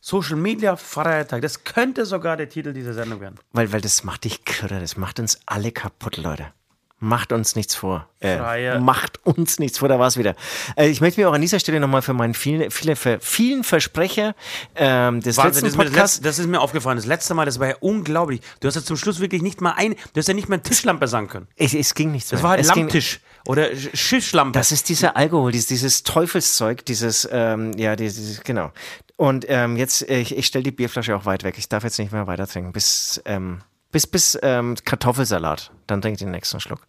Social 0.00 0.36
Media 0.36 0.76
freier 0.76 1.26
Tag. 1.26 1.40
Das 1.40 1.64
könnte 1.64 2.04
sogar 2.04 2.36
der 2.36 2.50
Titel 2.50 2.74
dieser 2.74 2.92
Sendung 2.92 3.20
werden. 3.20 3.36
Weil, 3.52 3.72
weil 3.72 3.80
das 3.80 4.04
macht 4.04 4.24
dich 4.24 4.44
kirre. 4.44 4.78
Das 4.78 4.98
macht 4.98 5.18
uns 5.20 5.40
alle 5.46 5.72
kaputt, 5.72 6.18
Leute. 6.18 6.52
Macht 7.00 7.30
uns 7.32 7.54
nichts 7.54 7.76
vor. 7.76 8.08
Äh, 8.20 8.80
macht 8.80 9.24
uns 9.24 9.60
nichts 9.60 9.78
vor, 9.78 9.88
da 9.88 10.00
war 10.00 10.08
es 10.08 10.16
wieder. 10.16 10.34
Äh, 10.76 10.88
ich 10.88 11.00
möchte 11.00 11.20
mich 11.20 11.26
auch 11.26 11.32
an 11.32 11.40
dieser 11.40 11.60
Stelle 11.60 11.78
nochmal 11.78 12.02
für 12.02 12.12
meinen 12.12 12.34
vielen, 12.34 12.72
viele, 12.72 12.96
für 12.96 13.18
vielen 13.20 13.62
Versprecher 13.62 14.34
ähm, 14.74 15.20
des 15.20 15.36
Wahnsinn, 15.36 15.62
das 15.62 15.62
letzten 15.62 15.66
ist, 15.66 15.76
mir 15.76 15.84
das, 15.84 15.92
Podcasts. 15.92 16.16
letzte, 16.16 16.28
das 16.28 16.38
ist 16.40 16.46
mir 16.48 16.60
aufgefallen. 16.60 16.96
Das 16.96 17.06
letzte 17.06 17.34
Mal, 17.34 17.44
das 17.44 17.60
war 17.60 17.68
ja 17.68 17.76
unglaublich. 17.78 18.40
Du 18.58 18.66
hast 18.66 18.74
ja 18.74 18.82
zum 18.82 18.96
Schluss 18.96 19.20
wirklich 19.20 19.42
nicht 19.42 19.60
mal 19.60 19.74
ein, 19.76 19.94
du 20.12 20.18
hast 20.18 20.26
ja 20.26 20.34
nicht 20.34 20.48
mal 20.48 20.54
eine 20.56 20.62
Tischlampe 20.64 21.06
sagen 21.06 21.28
können. 21.28 21.46
Es, 21.54 21.72
es 21.72 21.94
ging 21.94 22.10
nichts 22.10 22.30
Das 22.30 22.38
mehr. 22.38 22.42
war 22.42 22.50
halt 22.50 22.62
es 22.62 22.72
ging, 22.72 22.82
Lammtisch 22.84 23.20
oder 23.46 23.66
Sch- 23.68 23.96
Schiffschlampe. 23.96 24.58
Das 24.58 24.72
ist 24.72 24.88
dieser 24.88 25.16
Alkohol, 25.16 25.52
dieses, 25.52 25.68
dieses 25.68 26.02
Teufelszeug, 26.02 26.84
dieses, 26.84 27.28
ähm, 27.30 27.72
ja, 27.78 27.94
dieses, 27.94 28.40
genau. 28.42 28.72
Und 29.16 29.44
ähm, 29.48 29.76
jetzt, 29.76 30.08
äh, 30.08 30.18
ich, 30.18 30.36
ich 30.36 30.46
stelle 30.46 30.64
die 30.64 30.72
Bierflasche 30.72 31.14
auch 31.16 31.24
weit 31.26 31.44
weg. 31.44 31.54
Ich 31.58 31.68
darf 31.68 31.84
jetzt 31.84 31.98
nicht 32.00 32.10
mehr 32.10 32.26
weiter 32.26 32.48
trinken. 32.48 32.72
Bis, 32.72 33.22
ähm, 33.24 33.60
bis, 33.92 34.06
bis 34.06 34.38
ähm, 34.42 34.76
Kartoffelsalat. 34.84 35.70
Dann 35.86 36.00
trinke 36.02 36.14
ich 36.14 36.20
den 36.20 36.30
nächsten 36.30 36.60
Schluck. 36.60 36.80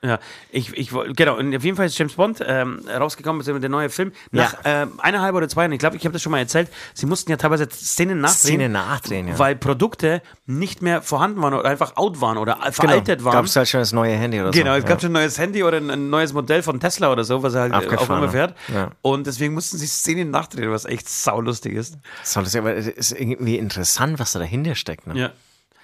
Ja, 0.00 0.20
ich, 0.52 0.72
ich 0.76 0.92
genau, 1.16 1.36
und 1.38 1.56
auf 1.56 1.64
jeden 1.64 1.76
Fall 1.76 1.86
ist 1.86 1.98
James 1.98 2.12
Bond 2.14 2.40
ähm, 2.46 2.84
rausgekommen, 2.88 3.38
beziehungsweise 3.38 3.62
der 3.62 3.70
neue 3.70 3.90
Film. 3.90 4.12
Nach 4.30 4.54
ähm, 4.64 4.92
eineinhalb 4.98 5.34
oder 5.34 5.48
zwei 5.48 5.62
Jahren, 5.62 5.72
ich 5.72 5.80
glaube, 5.80 5.96
ich 5.96 6.04
habe 6.04 6.12
das 6.12 6.22
schon 6.22 6.30
mal 6.30 6.38
erzählt, 6.38 6.68
sie 6.94 7.06
mussten 7.06 7.32
ja 7.32 7.36
teilweise 7.36 7.68
Szenen 7.68 8.20
nachdrehen. 8.20 8.38
Szene 8.38 8.68
nachdrehen, 8.68 9.26
ja. 9.26 9.38
Weil 9.40 9.56
Produkte 9.56 10.22
nicht 10.46 10.82
mehr 10.82 11.02
vorhanden 11.02 11.42
waren 11.42 11.52
oder 11.52 11.68
einfach 11.68 11.96
out 11.96 12.20
waren 12.20 12.38
oder 12.38 12.58
veraltet 12.70 13.24
waren. 13.24 13.32
Gab 13.32 13.46
es 13.46 13.56
halt 13.56 13.68
schon 13.68 13.80
das 13.80 13.92
neue 13.92 14.14
Handy 14.14 14.40
oder 14.40 14.52
Genau, 14.52 14.74
so. 14.74 14.78
es 14.78 14.84
gab 14.84 15.00
schon 15.00 15.10
ein 15.10 15.14
neues 15.14 15.36
Handy 15.36 15.64
oder 15.64 15.78
ein, 15.78 15.90
ein 15.90 16.10
neues 16.10 16.32
Modell 16.32 16.62
von 16.62 16.78
Tesla 16.78 17.10
oder 17.10 17.24
so, 17.24 17.42
was 17.42 17.54
er 17.54 17.62
halt 17.62 17.72
äh, 17.72 17.76
auch 17.78 17.82
Abgefahren, 17.82 18.22
immer 18.22 18.30
fährt. 18.30 18.54
ja. 18.72 18.90
Und 19.02 19.26
deswegen 19.26 19.52
mussten 19.52 19.78
sie 19.78 19.88
Szenen 19.88 20.30
nachdrehen, 20.30 20.70
was 20.70 20.84
echt 20.84 21.08
saulustig 21.08 21.74
ist. 21.74 21.98
Soll 22.22 22.44
das 22.44 22.54
aber 22.54 22.76
es 22.76 22.86
ist 22.86 23.10
irgendwie 23.18 23.58
interessant, 23.58 24.20
was 24.20 24.30
da 24.30 24.38
dahinter 24.38 24.76
steckt. 24.76 25.08
Ne? 25.08 25.18
Ja. 25.18 25.30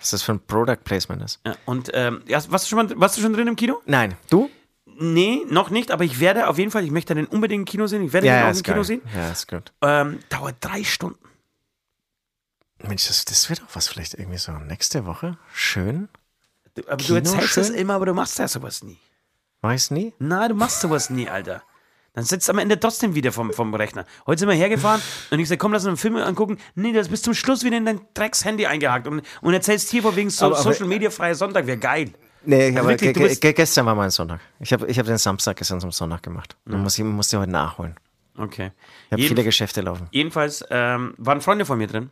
Was 0.05 0.11
das 0.11 0.23
für 0.23 0.33
ein 0.33 0.41
Product 0.41 0.77
Placement 0.85 1.23
ist. 1.23 1.41
ja. 1.47 1.57
Und 1.65 1.91
ähm, 1.95 2.21
ja, 2.27 2.37
warst, 2.51 2.67
du 2.67 2.69
schon 2.69 2.77
mal, 2.87 3.01
warst 3.01 3.17
du 3.17 3.23
schon 3.23 3.33
drin 3.33 3.49
im 3.49 3.57
Kino? 3.57 3.81
Nein, 3.87 4.15
du? 4.29 4.51
Nee, 4.99 5.41
noch 5.49 5.71
nicht, 5.71 5.91
aber 5.91 6.05
ich 6.05 6.21
werde 6.21 6.47
auf 6.47 6.59
jeden 6.59 6.71
Fall, 6.71 6.85
ich 6.85 6.91
möchte 6.91 7.15
den 7.15 7.25
unbedingt 7.25 7.63
im 7.63 7.65
Kino 7.65 7.87
sehen. 7.87 8.03
Ich 8.05 8.13
werde 8.13 8.27
den 8.27 8.45
auch 8.45 8.55
im 8.55 8.63
Kino 8.63 8.75
geil. 8.77 8.85
sehen. 8.85 9.03
Ja, 9.17 9.31
ist 9.33 9.49
gut. 9.49 9.73
Ähm, 9.81 10.19
dauert 10.29 10.57
drei 10.61 10.85
Stunden. 10.85 11.19
Mensch, 12.83 13.09
das, 13.09 13.25
das 13.25 13.49
wird 13.49 13.63
auch 13.63 13.75
was 13.75 13.89
vielleicht 13.89 14.13
irgendwie 14.13 14.37
so 14.37 14.53
nächste 14.53 15.07
Woche. 15.07 15.39
Schön. 15.55 16.11
Du, 16.75 16.83
aber 16.87 16.97
Kino 16.99 17.21
du 17.21 17.25
erzählst 17.25 17.57
das 17.57 17.69
schön? 17.69 17.77
immer, 17.77 17.95
aber 17.95 18.05
du 18.05 18.13
machst 18.13 18.39
ja 18.39 18.47
sowas 18.47 18.83
nie. 18.83 18.99
Weiß 19.63 19.91
nie. 19.91 20.13
Nein, 20.19 20.51
du 20.51 20.55
machst 20.55 20.83
sowas 20.83 21.09
nie, 21.09 21.31
Alter. 21.31 21.63
Dann 22.15 22.25
sitzt 22.25 22.49
du 22.49 22.53
am 22.53 22.59
Ende 22.59 22.79
trotzdem 22.79 23.15
wieder 23.15 23.33
vom, 23.33 23.53
vom 23.53 23.75
Rechner. 23.75 24.07
Heute 24.27 24.41
sind 24.41 24.49
wir 24.49 24.55
hergefahren 24.55 25.03
und 25.31 25.39
ich 25.41 25.49
sag, 25.49 25.59
komm, 25.59 25.73
lass 25.73 25.83
uns 25.83 25.89
einen 25.89 25.97
Film 25.97 26.17
angucken. 26.17 26.59
Nee, 26.77 26.93
das 26.93 27.09
bis 27.09 27.23
zum 27.23 27.35
Schluss 27.35 27.65
wieder 27.65 27.77
in 27.77 27.85
dein 27.85 28.01
Drecks-Handy 28.15 28.67
eingehakt 28.67 29.07
und, 29.09 29.23
und 29.43 29.53
erzählst 29.53 29.91
hier 29.91 30.05
wegen 30.17 30.31
so, 30.31 30.47
Aber- 30.47 30.59
aber- 30.59 30.73
Social 30.73 30.87
Media 30.87 31.11
freier 31.11 31.35
Sonntag, 31.35 31.67
wäre 31.67 31.77
geil. 31.79 32.13
Nee, 32.47 32.67
Also 32.67 32.79
aber 32.79 32.89
wirklich, 32.91 33.15
ge 33.15 33.29
du 33.29 33.37
ge 33.41 33.53
gestern 33.53 33.87
war 33.87 33.95
mein 33.95 34.11
Sonntag. 34.11 34.39
Ich 34.61 34.73
habe 34.73 34.87
ich 34.87 34.99
hab 34.99 35.07
den 35.07 35.19
Samstag 35.19 35.57
gestern 35.57 35.81
zum 35.81 35.91
Sonntag 35.93 36.23
gemacht. 36.23 36.57
Dann 36.67 36.83
muss 36.83 36.97
ich 36.99 37.05
musste 37.05 37.39
heute 37.41 37.51
nachholen. 37.51 37.97
Okay. 38.37 38.71
Ich 39.07 39.13
habe 39.13 39.23
viele 39.23 39.43
Geschäfte 39.45 39.81
laufen. 39.81 40.07
Jedenfalls 40.11 40.65
ähm, 40.71 41.15
waren 41.19 41.41
Freunde 41.41 41.65
von 41.65 41.79
mir 41.79 41.87
drin 41.87 42.11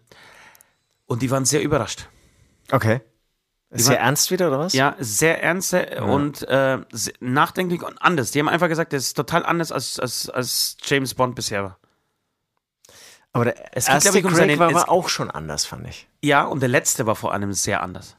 und 1.07 1.21
die 1.23 1.31
waren 1.31 1.45
sehr 1.45 1.63
überrascht. 1.63 2.09
Okay. 2.71 3.01
Sehr 3.75 3.97
waren- 3.97 4.05
ernst 4.05 4.31
wieder, 4.31 4.49
oder 4.49 4.59
was? 4.59 4.73
Ja, 4.75 4.97
sehr 4.99 5.43
ernste 5.43 6.05
und 6.05 6.43
äh, 6.49 6.79
nachdenklich 7.21 7.83
und 7.83 8.01
anders. 8.03 8.31
Die 8.31 8.39
haben 8.39 8.49
einfach 8.49 8.69
gesagt, 8.69 8.93
das 8.93 9.05
ist 9.05 9.15
total 9.15 9.45
anders 9.47 9.73
als, 9.73 9.99
als, 9.99 10.29
als 10.29 10.77
James 10.85 11.15
Bond 11.15 11.35
bisher 11.35 11.65
war. 11.65 11.79
Aber 13.33 13.45
der 13.47 13.55
Es 13.77 13.87
geht, 13.87 13.95
erste 13.95 14.11
glaub 14.11 14.19
ich, 14.19 14.25
um 14.27 14.31
Craig 14.33 14.39
seine- 14.41 14.59
war 14.59 14.69
aber 14.69 14.91
auch 14.91 15.09
schon 15.09 15.31
anders, 15.31 15.65
fand 15.65 15.89
ich. 15.89 16.07
Ja, 16.23 16.45
und 16.45 16.61
der 16.61 16.69
letzte 16.69 17.07
war 17.07 17.17
vor 17.17 17.33
allem 17.33 17.53
sehr 17.55 17.83
anders. 17.83 18.17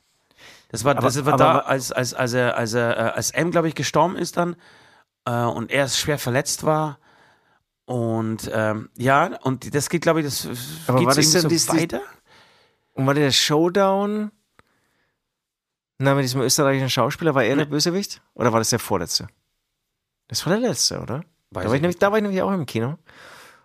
Das 0.69 0.83
war, 0.83 0.95
das 0.95 1.23
war 1.23 1.33
aber- 1.33 1.43
da, 1.43 1.59
als, 1.59 1.91
als, 1.91 2.15
als, 2.15 2.33
er, 2.33 2.57
als, 2.57 2.73
er, 2.73 2.97
äh, 2.97 2.99
als 3.11 3.29
M, 3.31 3.51
glaube 3.51 3.67
ich, 3.67 3.75
gestorben 3.75 4.15
ist 4.15 4.37
dann 4.37 4.55
äh, 5.25 5.31
und 5.43 5.69
er 5.69 5.87
schwer 5.87 6.17
verletzt 6.17 6.63
war. 6.63 6.97
Und 7.85 8.49
ähm, 8.51 8.89
ja, 8.97 9.37
und 9.43 9.75
das 9.75 9.89
geht, 9.89 10.01
glaube 10.01 10.21
ich, 10.21 10.25
das 10.25 10.47
Aber 10.87 10.97
geht 10.97 11.07
war 11.07 11.13
so 11.13 11.21
das 11.21 11.31
denn 11.43 11.59
so 11.59 11.73
weiter. 11.73 12.01
Und 12.93 13.05
war 13.05 13.13
der 13.13 13.31
Showdown 13.31 14.31
na, 16.03 16.15
mit 16.15 16.23
diesem 16.23 16.41
österreichischen 16.41 16.89
Schauspieler, 16.89 17.35
war 17.35 17.43
er 17.43 17.55
der. 17.55 17.65
Bösewicht? 17.65 18.21
Oder 18.33 18.51
war 18.53 18.59
das 18.59 18.69
der 18.69 18.79
vorletzte? 18.79 19.27
Das 20.27 20.45
war 20.45 20.57
der 20.57 20.69
letzte, 20.69 20.99
oder? 20.99 21.23
Weiß 21.51 21.63
Da 21.63 21.65
war, 21.65 21.65
ich 21.65 21.73
ich 21.75 21.81
nämlich, 21.81 21.97
da 21.97 22.11
war 22.11 22.17
ich 22.17 22.23
nämlich 22.23 22.41
auch 22.41 22.51
im 22.51 22.65
Kino. 22.65 22.97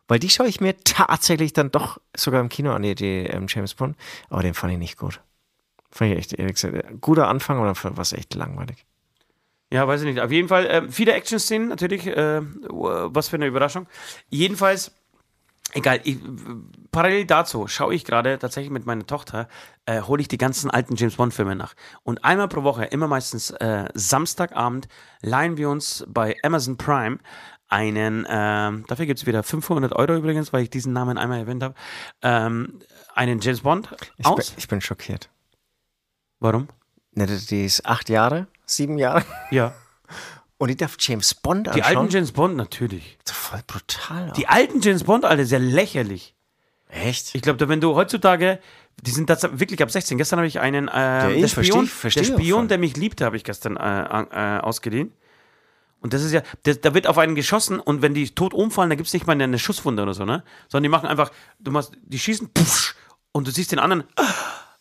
Weil 0.08 0.18
die 0.18 0.30
schaue 0.30 0.48
ich 0.48 0.60
mir 0.60 0.74
tatsächlich 0.84 1.52
dann 1.52 1.70
doch 1.70 2.00
sogar 2.16 2.40
im 2.40 2.48
Kino 2.48 2.72
an, 2.72 2.82
die, 2.82 2.94
die 2.94 3.26
ähm, 3.26 3.46
James 3.48 3.74
Bond. 3.74 3.96
Aber 4.30 4.42
den 4.42 4.54
fand 4.54 4.72
ich 4.72 4.78
nicht 4.78 4.96
gut. 4.96 5.20
Fand 5.90 6.12
ich 6.12 6.18
echt, 6.18 6.32
ehrlich 6.32 6.54
gesagt, 6.54 6.74
äh, 6.74 6.94
guter 7.00 7.28
Anfang, 7.28 7.58
aber 7.58 7.66
dann 7.66 7.96
war 7.96 8.02
es 8.02 8.12
echt 8.12 8.34
langweilig. 8.34 8.86
Ja, 9.70 9.86
weiß 9.86 10.00
ich 10.02 10.06
nicht. 10.06 10.20
Auf 10.20 10.30
jeden 10.30 10.48
Fall 10.48 10.66
ähm, 10.70 10.90
viele 10.90 11.12
Action-Szenen, 11.12 11.68
natürlich. 11.68 12.06
Äh, 12.06 12.40
was 12.42 13.28
für 13.28 13.36
eine 13.36 13.46
Überraschung. 13.46 13.86
Jedenfalls, 14.30 14.94
egal, 15.72 16.00
ich, 16.04 16.18
parallel 16.92 17.24
dazu 17.26 17.66
schaue 17.66 17.94
ich 17.94 18.04
gerade 18.04 18.38
tatsächlich 18.38 18.70
mit 18.70 18.86
meiner 18.86 19.06
Tochter, 19.06 19.48
äh, 19.86 20.02
hole 20.02 20.20
ich 20.20 20.28
die 20.28 20.38
ganzen 20.38 20.70
alten 20.70 20.96
James 20.96 21.16
Bond-Filme 21.16 21.56
nach. 21.56 21.74
Und 22.02 22.24
einmal 22.24 22.48
pro 22.48 22.62
Woche, 22.62 22.84
immer 22.84 23.08
meistens 23.08 23.50
äh, 23.50 23.86
Samstagabend, 23.94 24.88
leihen 25.22 25.56
wir 25.56 25.68
uns 25.70 26.04
bei 26.08 26.36
Amazon 26.42 26.76
Prime 26.76 27.18
einen, 27.68 28.26
ähm, 28.28 28.84
dafür 28.88 29.06
gibt 29.06 29.20
es 29.20 29.26
wieder 29.26 29.42
500 29.42 29.92
Euro 29.92 30.14
übrigens, 30.14 30.52
weil 30.52 30.62
ich 30.62 30.70
diesen 30.70 30.92
Namen 30.92 31.18
einmal 31.18 31.40
erwähnt 31.40 31.62
habe, 31.62 31.74
ähm, 32.22 32.80
einen 33.14 33.40
James 33.40 33.60
Bond 33.60 33.94
Ich, 34.16 34.24
bin, 34.24 34.26
aus. 34.26 34.54
ich 34.56 34.68
bin 34.68 34.80
schockiert. 34.80 35.28
Warum? 36.40 36.68
Ne, 37.12 37.26
die 37.26 37.64
ist 37.64 37.84
acht 37.84 38.08
Jahre, 38.08 38.46
sieben 38.64 38.96
Jahre. 38.98 39.24
Ja. 39.50 39.74
Und 40.58 40.68
ich 40.70 40.76
darf 40.76 40.96
James 40.98 41.34
Bond 41.34 41.66
Die 41.68 41.70
anschauen. 41.82 41.96
alten 41.98 42.10
James 42.12 42.32
Bond, 42.32 42.56
natürlich. 42.56 43.16
Das 43.24 43.36
ist 43.36 43.42
voll 43.42 43.60
brutal. 43.66 44.32
Die 44.36 44.48
alten 44.48 44.80
James 44.80 45.04
Bond, 45.04 45.24
Alter, 45.24 45.44
sehr 45.44 45.60
lächerlich. 45.60 46.34
Echt? 46.88 47.34
Ich 47.34 47.42
glaube, 47.42 47.68
wenn 47.68 47.80
du 47.80 47.94
heutzutage, 47.94 48.58
die 49.02 49.10
sind 49.12 49.30
das 49.30 49.42
wirklich 49.60 49.80
ab 49.82 49.90
16. 49.90 50.18
Gestern 50.18 50.38
habe 50.40 50.48
ich 50.48 50.58
einen, 50.58 50.88
äh, 50.88 50.92
der 50.92 51.48
versteh- 51.48 51.64
Spion, 51.64 51.86
versteh 51.86 52.22
der 52.22 52.34
auch 52.34 52.38
Spion, 52.40 52.66
der 52.68 52.78
mich 52.78 52.96
liebte, 52.96 53.24
habe 53.24 53.36
ich 53.36 53.44
gestern 53.44 53.76
äh, 53.76 54.02
äh, 54.02 54.58
ausgeliehen. 54.60 55.12
Und 56.00 56.12
das 56.12 56.22
ist 56.22 56.32
ja, 56.32 56.42
das, 56.62 56.80
da 56.80 56.94
wird 56.94 57.06
auf 57.06 57.18
einen 57.18 57.34
geschossen 57.34 57.78
und 57.80 58.02
wenn 58.02 58.14
die 58.14 58.28
tot 58.30 58.54
umfallen, 58.54 58.88
da 58.88 58.96
gibt 58.96 59.08
es 59.08 59.12
nicht 59.12 59.26
mal 59.26 59.32
eine, 59.32 59.44
eine 59.44 59.58
Schusswunde 59.58 60.02
oder 60.02 60.14
so, 60.14 60.24
ne? 60.24 60.44
Sondern 60.68 60.84
die 60.84 60.88
machen 60.88 61.08
einfach, 61.08 61.30
du 61.58 61.70
machst, 61.72 61.92
die 62.02 62.18
schießen, 62.20 62.50
puff, 62.52 62.94
und 63.32 63.46
du 63.46 63.50
siehst 63.50 63.72
den 63.72 63.80
anderen, 63.80 64.04
ah, 64.16 64.24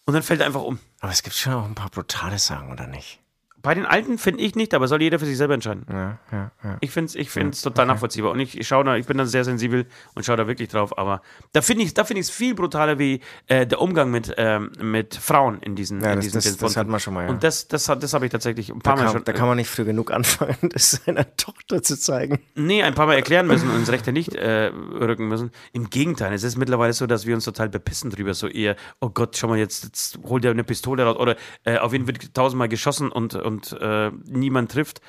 und 0.05 0.13
dann 0.13 0.21
fällt 0.23 0.39
er 0.41 0.45
einfach 0.45 0.61
um. 0.61 0.77
Aber 1.01 1.11
es 1.11 1.23
gibt 1.23 1.35
schon 1.35 1.53
auch 1.53 1.65
ein 1.65 1.73
paar 1.75 1.89
brutale 1.89 2.37
Sachen, 2.39 2.71
oder 2.71 2.85
nicht? 2.87 3.19
Bei 3.61 3.73
den 3.73 3.85
Alten 3.85 4.17
finde 4.17 4.41
ich 4.43 4.55
nicht, 4.55 4.73
aber 4.73 4.87
soll 4.87 5.01
jeder 5.01 5.19
für 5.19 5.25
sich 5.25 5.35
selber 5.35 5.55
entscheiden. 5.55 5.85
Ja, 5.91 6.19
ja, 6.31 6.51
ja. 6.63 6.77
Ich 6.79 6.91
finde 6.91 7.07
es 7.09 7.15
ich 7.15 7.29
find's 7.29 7.61
total 7.61 7.85
nachvollziehbar. 7.87 8.31
Und 8.31 8.39
ich, 8.39 8.57
ich 8.57 8.67
schaue 8.67 8.83
da, 8.83 8.95
ich 8.95 9.05
bin 9.07 9.17
da 9.17 9.25
sehr 9.25 9.43
sensibel 9.43 9.85
und 10.15 10.25
schaue 10.25 10.37
da 10.37 10.47
wirklich 10.47 10.69
drauf. 10.69 10.97
Aber 10.97 11.21
da 11.53 11.61
finde 11.61 11.81
ich 11.83 11.89
es 11.89 11.93
da 11.93 12.03
find 12.03 12.23
viel 12.27 12.53
brutaler 12.55 12.99
wie 12.99 13.19
äh, 13.47 13.65
der 13.67 13.81
Umgang 13.81 14.11
mit, 14.11 14.33
ähm, 14.37 14.71
mit 14.81 15.15
Frauen 15.15 15.59
in 15.61 15.75
diesen, 15.75 16.01
Ja, 16.01 16.09
in 16.11 16.15
das- 16.17 16.25
diesen 16.25 16.41
das- 16.41 16.57
das 16.57 16.77
hatten 16.77 16.91
wir 16.91 16.99
schon 16.99 17.13
mal. 17.15 17.27
Und 17.29 17.43
das, 17.43 17.67
das, 17.67 17.89
hat- 17.89 18.01
das 18.03 18.13
habe 18.13 18.25
ich 18.25 18.31
tatsächlich 18.31 18.69
ein 18.69 18.79
Da 18.79 18.91
paar 18.91 18.95
Mal 18.97 19.03
kann, 19.05 19.13
schon. 19.13 19.23
da 19.25 19.33
kann 19.33 19.47
man 19.47 19.57
nicht 19.57 19.69
früh 19.69 19.83
genug 19.85 20.11
anfangen, 20.13 20.55
das 20.61 21.01
seiner 21.05 21.35
Tochter 21.35 21.81
zu 21.81 21.99
zeigen. 21.99 22.39
Nee, 22.55 22.83
ein 22.83 22.93
paar 22.93 23.07
Mal 23.07 23.15
erklären 23.15 23.47
müssen 23.47 23.69
und 23.69 23.75
ins 23.77 23.91
rechte 23.91 24.11
Licht 24.11 24.35
äh, 24.35 24.67
rücken 24.67 25.27
müssen. 25.27 25.51
Im 25.73 25.89
Gegenteil, 25.89 26.31
es 26.33 26.43
ist 26.43 26.57
mittlerweile 26.57 26.93
so, 26.93 27.07
dass 27.07 27.25
wir 27.25 27.33
uns 27.35 27.45
total 27.45 27.69
bepissen 27.69 28.11
drüber. 28.11 28.33
So 28.33 28.47
eher, 28.47 28.75
oh 29.01 29.09
Gott, 29.09 29.35
schau 29.35 29.47
mal, 29.47 29.57
jetzt, 29.57 29.83
jetzt 29.83 30.19
holt 30.23 30.45
er 30.45 30.51
eine 30.51 30.63
Pistole 30.63 31.03
raus 31.03 31.17
oder 31.17 31.35
äh, 31.65 31.77
auf 31.79 31.93
ihn 31.93 32.05
wird 32.07 32.33
tausendmal 32.33 32.69
geschossen 32.69 33.11
und, 33.11 33.35
und 33.47 33.75
äh, 33.81 34.11
niemand 34.25 34.71
trifft. 34.71 35.01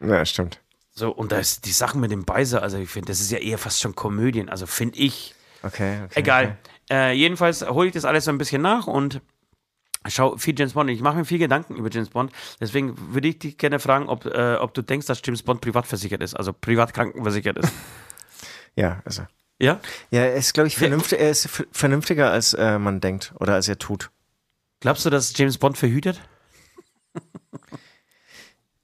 Ja, 0.00 0.24
stimmt. 0.26 0.60
So, 0.92 1.10
und 1.10 1.32
da 1.32 1.38
ist 1.38 1.64
die 1.64 1.72
Sachen 1.72 2.00
mit 2.00 2.10
dem 2.10 2.24
Beiser, 2.24 2.62
also 2.62 2.76
ich 2.76 2.90
finde, 2.90 3.06
das 3.06 3.20
ist 3.20 3.30
ja 3.30 3.38
eher 3.38 3.56
fast 3.56 3.80
schon 3.80 3.94
Komödien, 3.94 4.48
also 4.48 4.66
finde 4.66 4.98
ich. 4.98 5.34
Okay, 5.62 6.00
okay. 6.04 6.20
Egal. 6.20 6.58
Äh, 6.90 7.12
jedenfalls 7.12 7.66
hole 7.66 7.86
ich 7.86 7.94
das 7.94 8.04
alles 8.04 8.24
so 8.24 8.30
ein 8.30 8.38
bisschen 8.38 8.60
nach 8.60 8.86
und 8.86 9.22
schau 10.08 10.36
viel 10.36 10.58
James 10.58 10.72
Bond. 10.72 10.90
Ich 10.90 11.00
mache 11.00 11.16
mir 11.16 11.24
viel 11.24 11.38
Gedanken 11.38 11.76
über 11.76 11.90
James 11.90 12.10
Bond. 12.10 12.32
Deswegen 12.60 12.94
würde 13.14 13.28
ich 13.28 13.38
dich 13.38 13.58
gerne 13.58 13.78
fragen, 13.78 14.08
ob, 14.08 14.26
äh, 14.26 14.56
ob 14.56 14.74
du 14.74 14.82
denkst, 14.82 15.06
dass 15.06 15.22
James 15.24 15.42
Bond 15.42 15.60
privat 15.60 15.86
versichert 15.86 16.22
ist, 16.22 16.34
also 16.34 16.52
privat 16.52 16.94
krankenversichert 16.94 17.58
ist. 17.58 17.72
Ja, 18.76 19.02
also. 19.04 19.26
ja? 19.58 19.80
Ja, 20.12 20.20
er 20.20 20.34
ist, 20.34 20.54
glaube 20.54 20.68
ich, 20.68 20.76
vernünftig, 20.76 21.18
er 21.18 21.30
ist 21.30 21.48
vernünftiger, 21.72 22.30
als 22.30 22.54
äh, 22.54 22.78
man 22.78 23.00
denkt 23.00 23.34
oder 23.40 23.54
als 23.54 23.66
er 23.66 23.78
tut. 23.78 24.10
Glaubst 24.78 25.04
du, 25.04 25.10
dass 25.10 25.36
James 25.36 25.58
Bond 25.58 25.76
verhütet? 25.76 26.22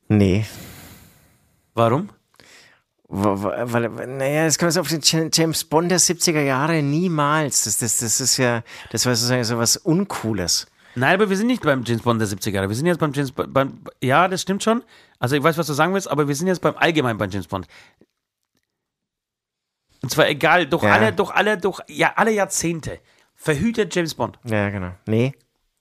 Nee. 0.09 0.47
Warum? 1.75 2.11
Wa- 3.09 3.43
wa- 3.43 3.73
Weil, 3.73 3.89
naja, 3.89 4.45
das 4.47 4.59
kann 4.59 4.67
man 4.67 4.73
so 4.73 4.81
auf 4.81 4.89
den 4.89 5.01
Ja- 5.03 5.29
James 5.33 5.65
Bond 5.65 5.91
der 5.91 6.01
70er 6.01 6.41
Jahre 6.43 6.83
niemals. 6.83 7.65
Das, 7.65 7.79
das, 7.79 7.99
das 7.99 8.21
ist 8.21 8.37
ja, 8.37 8.63
das 8.91 9.07
war 9.07 9.15
sozusagen 9.15 9.45
so 9.45 9.59
was 9.59 9.77
Uncooles. 9.77 10.67
Nein, 10.95 11.15
aber 11.15 11.29
wir 11.29 11.37
sind 11.37 11.47
nicht 11.49 11.63
beim 11.63 11.83
James 11.85 12.03
Bond 12.03 12.21
der 12.21 12.29
70er 12.29 12.51
Jahre. 12.53 12.69
Wir 12.69 12.77
sind 12.77 12.87
jetzt 12.87 12.99
beim 12.99 13.13
James 13.13 13.31
Bond. 13.33 13.53
Beim, 13.53 13.79
ja, 14.03 14.27
das 14.29 14.43
stimmt 14.43 14.63
schon. 14.63 14.83
Also 15.19 15.37
ich 15.37 15.43
weiß, 15.43 15.57
was 15.59 15.67
du 15.67 15.73
sagen 15.75 15.93
willst, 15.95 16.09
aber 16.11 16.27
wir 16.27 16.35
sind 16.35 16.47
jetzt 16.47 16.61
beim 16.63 16.75
allgemein 16.77 17.19
beim 17.19 17.31
James 17.31 17.47
Bond. 17.47 17.67
Und 20.03 20.11
zwar 20.11 20.29
egal, 20.29 20.67
durch 20.67 20.83
Ja. 20.83 20.93
alle, 20.93 21.13
durch 21.13 21.31
alle, 21.31 21.59
durch 21.59 21.81
ja, 21.89 22.13
alle 22.17 22.33
Jahrzehnte. 22.33 23.01
Verhütet 23.35 23.95
James 23.95 24.15
Bond. 24.15 24.39
Ja, 24.45 24.71
genau. 24.71 24.93
Nee, 25.07 25.35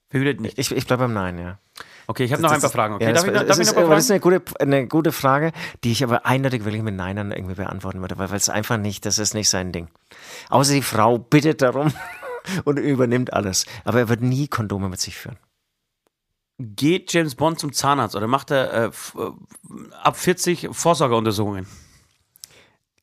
Verhütet 0.10 0.42
nicht. 0.42 0.60
ich, 0.60 0.72
ich 0.72 0.86
bleibe 0.86 1.04
beim 1.04 1.14
Nein, 1.14 1.38
ja. 1.40 1.60
Okay, 2.08 2.24
ich 2.24 2.32
habe 2.32 2.42
noch 2.42 2.52
ein 2.52 2.62
paar 2.62 2.70
Fragen. 2.70 2.96
Okay, 2.96 3.06
ja, 3.06 3.12
das, 3.14 3.24
darf 3.24 3.34
ich, 3.34 3.40
das, 3.40 3.48
darf 3.48 3.58
ich 3.58 3.62
ist, 3.62 3.68
noch 3.68 3.78
ein 3.78 3.80
aber 3.80 3.88
paar 3.88 3.96
das 3.96 4.04
ist 4.04 4.22
Fragen? 4.22 4.34
eine 4.34 4.40
gute, 4.40 4.60
eine 4.60 4.88
gute 4.88 5.12
Frage, 5.12 5.52
die 5.84 5.92
ich 5.92 6.04
aber 6.04 6.26
eindeutig 6.26 6.66
wirklich 6.66 6.84
mit 6.84 6.96
Nein 6.96 7.18
irgendwie 7.32 7.56
beantworten 7.56 8.02
würde, 8.02 8.18
weil 8.18 8.34
es 8.34 8.50
einfach 8.50 8.78
nicht, 8.78 9.06
das 9.06 9.20
ist 9.20 9.34
nicht 9.34 9.50
sein 9.50 9.72
Ding. 9.72 9.88
Außer 10.50 10.74
die 10.74 10.82
Frau 10.82 11.18
bittet 11.18 11.62
darum 11.62 11.94
und 12.64 12.78
übernimmt 12.78 13.34
alles. 13.34 13.66
Aber 13.84 14.00
er 14.00 14.10
wird 14.10 14.22
nie 14.22 14.48
Kondome 14.48 14.90
mit 14.90 15.00
sich 15.00 15.16
führen. 15.16 15.38
Geht 16.58 17.12
James 17.12 17.36
Bond 17.36 17.60
zum 17.60 17.74
Zahnarzt 17.74 18.16
oder 18.16 18.28
macht 18.28 18.52
er 18.52 18.72
äh, 18.72 18.86
äh, 18.86 18.92
ab 20.02 20.16
40 20.16 20.70
Vorsorgeuntersuchungen? 20.72 21.68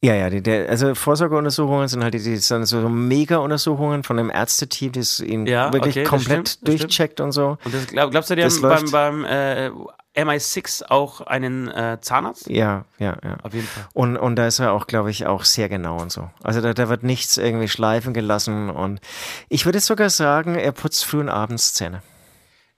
Ja, 0.04 0.14
ja, 0.14 0.30
die, 0.30 0.42
der, 0.42 0.68
also 0.68 0.96
Vorsorgeuntersuchungen 0.96 1.86
sind 1.86 2.02
halt 2.02 2.14
die, 2.14 2.22
die 2.22 2.36
sind 2.36 2.66
so 2.66 2.88
Mega-Untersuchungen 2.88 4.02
von 4.02 4.18
einem 4.18 4.30
Ärzteteam, 4.30 4.90
das 4.92 5.20
ihn 5.20 5.46
Ja, 5.46 5.72
wirklich 5.72 5.96
okay, 5.96 6.04
komplett 6.04 6.48
stimmt, 6.48 6.68
durchcheckt 6.68 7.20
und 7.20 7.30
so. 7.30 7.56
Und 7.64 7.72
das, 7.72 7.86
glaub, 7.86 8.10
glaubst 8.10 8.28
du, 8.30 8.34
die 8.34 8.42
Das 8.42 8.60
haben 8.60 8.62
beim, 8.62 8.80
läuft. 8.80 8.92
beim 8.92 9.24
äh, 9.24 9.70
MI6 10.16 10.86
auch 10.88 11.20
einen 11.20 11.68
äh, 11.68 11.98
Zahnarzt? 12.00 12.48
Ja, 12.50 12.84
ja, 12.98 13.16
ja. 13.22 13.36
Auf 13.44 13.54
jeden 13.54 13.66
Fall. 13.68 13.84
Und, 13.94 14.16
und 14.16 14.34
da 14.34 14.48
ist 14.48 14.58
er 14.58 14.72
auch, 14.72 14.88
glaube 14.88 15.10
ich, 15.12 15.26
auch 15.26 15.44
sehr 15.44 15.68
genau 15.68 15.98
und 16.00 16.10
so. 16.10 16.28
Also 16.42 16.60
da, 16.60 16.74
da 16.74 16.88
wird 16.88 17.04
nichts 17.04 17.36
irgendwie 17.36 17.68
schleifen 17.68 18.12
gelassen 18.12 18.70
und 18.70 19.00
ich 19.48 19.66
würde 19.66 19.78
sogar 19.78 20.10
sagen, 20.10 20.56
er 20.56 20.72
putzt 20.72 21.04
früh 21.04 21.20
und 21.20 21.28
abends 21.28 21.74
Zähne. 21.74 22.02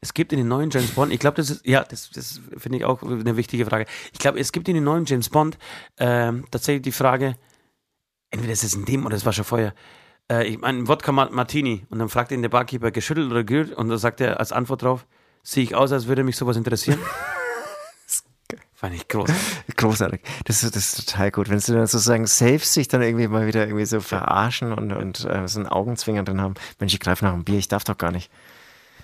Es 0.04 0.12
gibt 0.12 0.32
in 0.34 0.38
den 0.38 0.48
neuen 0.48 0.68
James 0.68 0.90
Bond, 0.90 1.10
ich 1.14 1.18
glaube, 1.18 1.36
das 1.38 1.48
ist, 1.48 1.66
ja, 1.66 1.82
das, 1.82 2.10
das 2.10 2.38
finde 2.58 2.76
ich 2.76 2.84
auch 2.84 3.02
eine 3.02 3.38
wichtige 3.38 3.64
Frage. 3.64 3.86
Ich 4.12 4.18
glaube, 4.18 4.38
es 4.38 4.52
gibt 4.52 4.68
in 4.68 4.74
den 4.74 4.84
neuen 4.84 5.06
James 5.06 5.30
Bond 5.30 5.56
ähm, 5.96 6.44
tatsächlich 6.50 6.82
die 6.82 6.92
Frage, 6.92 7.36
entweder 8.30 8.52
ist 8.52 8.64
es 8.64 8.74
in 8.74 8.84
dem 8.84 9.06
oder 9.06 9.16
es 9.16 9.24
war 9.24 9.32
schon 9.32 9.46
vorher. 9.46 9.72
Äh, 10.30 10.46
ich 10.46 10.58
meine, 10.58 10.86
Wodka 10.88 11.10
Ma- 11.10 11.30
Martini. 11.30 11.86
Und 11.88 12.00
dann 12.00 12.10
fragt 12.10 12.32
ihn 12.32 12.42
der 12.42 12.50
Barkeeper, 12.50 12.90
geschüttelt 12.90 13.30
oder 13.30 13.44
gerührt? 13.44 13.72
Und 13.72 13.88
dann 13.88 13.96
sagt 13.96 14.20
er 14.20 14.38
als 14.40 14.52
Antwort 14.52 14.82
drauf, 14.82 15.06
sehe 15.42 15.64
ich 15.64 15.74
aus, 15.74 15.90
als 15.90 16.06
würde 16.06 16.22
mich 16.22 16.36
sowas 16.36 16.58
interessieren? 16.58 16.98
Fand 18.74 18.94
ich 18.96 19.08
groß. 19.08 19.30
Großartig. 19.76 20.20
Das 20.44 20.62
ist, 20.62 20.76
das 20.76 20.92
ist 20.98 21.08
total 21.08 21.30
gut. 21.30 21.48
Wenn 21.48 21.60
sie 21.60 21.72
dann 21.72 21.86
sozusagen 21.86 22.26
selbst 22.26 22.74
sich 22.74 22.88
dann 22.88 23.00
irgendwie 23.00 23.28
mal 23.28 23.46
wieder 23.46 23.66
irgendwie 23.66 23.86
so 23.86 24.00
verarschen 24.00 24.72
und, 24.74 24.92
und 24.92 25.24
äh, 25.24 25.48
so 25.48 25.60
einen 25.60 25.68
Augenzwinger 25.68 26.24
drin 26.24 26.42
haben. 26.42 26.54
Mensch, 26.78 26.92
ich 26.92 27.00
greife 27.00 27.24
nach 27.24 27.32
einem 27.32 27.44
Bier, 27.44 27.58
ich 27.58 27.68
darf 27.68 27.84
doch 27.84 27.96
gar 27.96 28.10
nicht. 28.10 28.30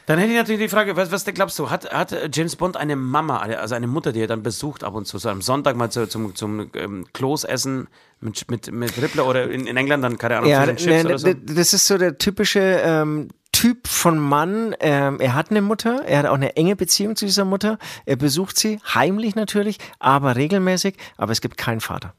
Dann 0.06 0.18
hätte 0.18 0.32
ich 0.32 0.36
natürlich 0.38 0.60
die 0.60 0.68
Frage, 0.68 0.96
was, 0.96 1.12
was 1.12 1.24
glaubst 1.24 1.58
du, 1.58 1.70
hat, 1.70 1.92
hat 1.92 2.34
James 2.36 2.56
Bond 2.56 2.76
eine 2.76 2.96
Mama, 2.96 3.38
also 3.38 3.74
eine 3.74 3.86
Mutter, 3.86 4.12
die 4.12 4.20
er 4.20 4.26
dann 4.26 4.42
besucht 4.42 4.82
ab 4.82 4.94
und 4.94 5.06
zu, 5.06 5.18
so 5.18 5.28
am 5.28 5.40
Sonntag 5.42 5.76
mal 5.76 5.90
zu, 5.90 6.08
zum, 6.08 6.34
zum 6.34 6.70
ähm, 6.74 7.06
Kloßessen 7.12 7.86
mit, 8.20 8.50
mit, 8.50 8.72
mit 8.72 9.00
Rippler 9.00 9.26
oder 9.26 9.48
in, 9.50 9.66
in 9.66 9.76
England 9.76 10.02
dann, 10.02 10.18
keine 10.18 10.38
Ahnung, 10.38 10.50
Ja, 10.50 10.66
Chips 10.66 10.84
ne, 10.86 11.04
oder 11.04 11.18
so? 11.18 11.32
d- 11.32 11.54
das 11.54 11.72
ist 11.72 11.86
so 11.86 11.96
der 11.96 12.18
typische 12.18 12.60
ähm, 12.82 13.28
Typ 13.52 13.86
von 13.88 14.18
Mann. 14.18 14.74
Ähm, 14.80 15.20
er 15.20 15.34
hat 15.34 15.50
eine 15.50 15.60
Mutter, 15.62 16.02
er 16.06 16.20
hat 16.20 16.26
auch 16.26 16.34
eine 16.34 16.56
enge 16.56 16.76
Beziehung 16.76 17.14
zu 17.14 17.24
dieser 17.26 17.44
Mutter. 17.44 17.78
Er 18.06 18.16
besucht 18.16 18.58
sie, 18.58 18.80
heimlich 18.94 19.34
natürlich, 19.36 19.78
aber 19.98 20.34
regelmäßig, 20.36 20.96
aber 21.18 21.32
es 21.32 21.40
gibt 21.40 21.56
keinen 21.56 21.80
Vater. 21.80 22.14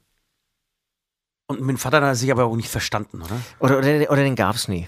Und 1.48 1.60
mit 1.62 1.70
dem 1.70 1.78
Vater 1.78 1.98
hat 1.98 2.04
er 2.04 2.16
sich 2.16 2.32
aber 2.32 2.46
auch 2.46 2.56
nicht 2.56 2.70
verstanden, 2.70 3.22
oder? 3.22 3.38
Oder, 3.60 3.78
oder, 3.80 4.12
oder 4.12 4.24
den 4.24 4.36
gab's 4.36 4.68
nie. 4.68 4.88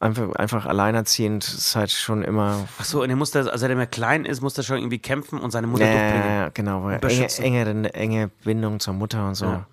Einfach, 0.00 0.32
einfach 0.32 0.64
alleinerziehend 0.64 1.44
ist 1.44 1.76
halt 1.76 1.90
schon 1.90 2.22
immer. 2.22 2.66
Ach 2.78 2.84
so, 2.84 3.02
und 3.02 3.10
er 3.10 3.16
musste, 3.16 3.40
also 3.40 3.50
seitdem 3.54 3.78
er 3.78 3.86
klein 3.86 4.24
ist, 4.24 4.40
musste 4.40 4.62
er 4.62 4.64
schon 4.64 4.78
irgendwie 4.78 4.98
kämpfen 4.98 5.38
und 5.38 5.50
seine 5.50 5.66
Mutter 5.66 5.84
durchbringen. 5.84 6.26
Ja, 6.26 6.48
genau, 6.48 6.84
weil 6.84 7.04
enge, 7.04 7.28
enge, 7.38 7.60
eine 7.68 7.94
enge 7.94 8.28
Bindung 8.42 8.80
zur 8.80 8.94
Mutter 8.94 9.28
und 9.28 9.34
so. 9.34 9.44
Ja. 9.44 9.66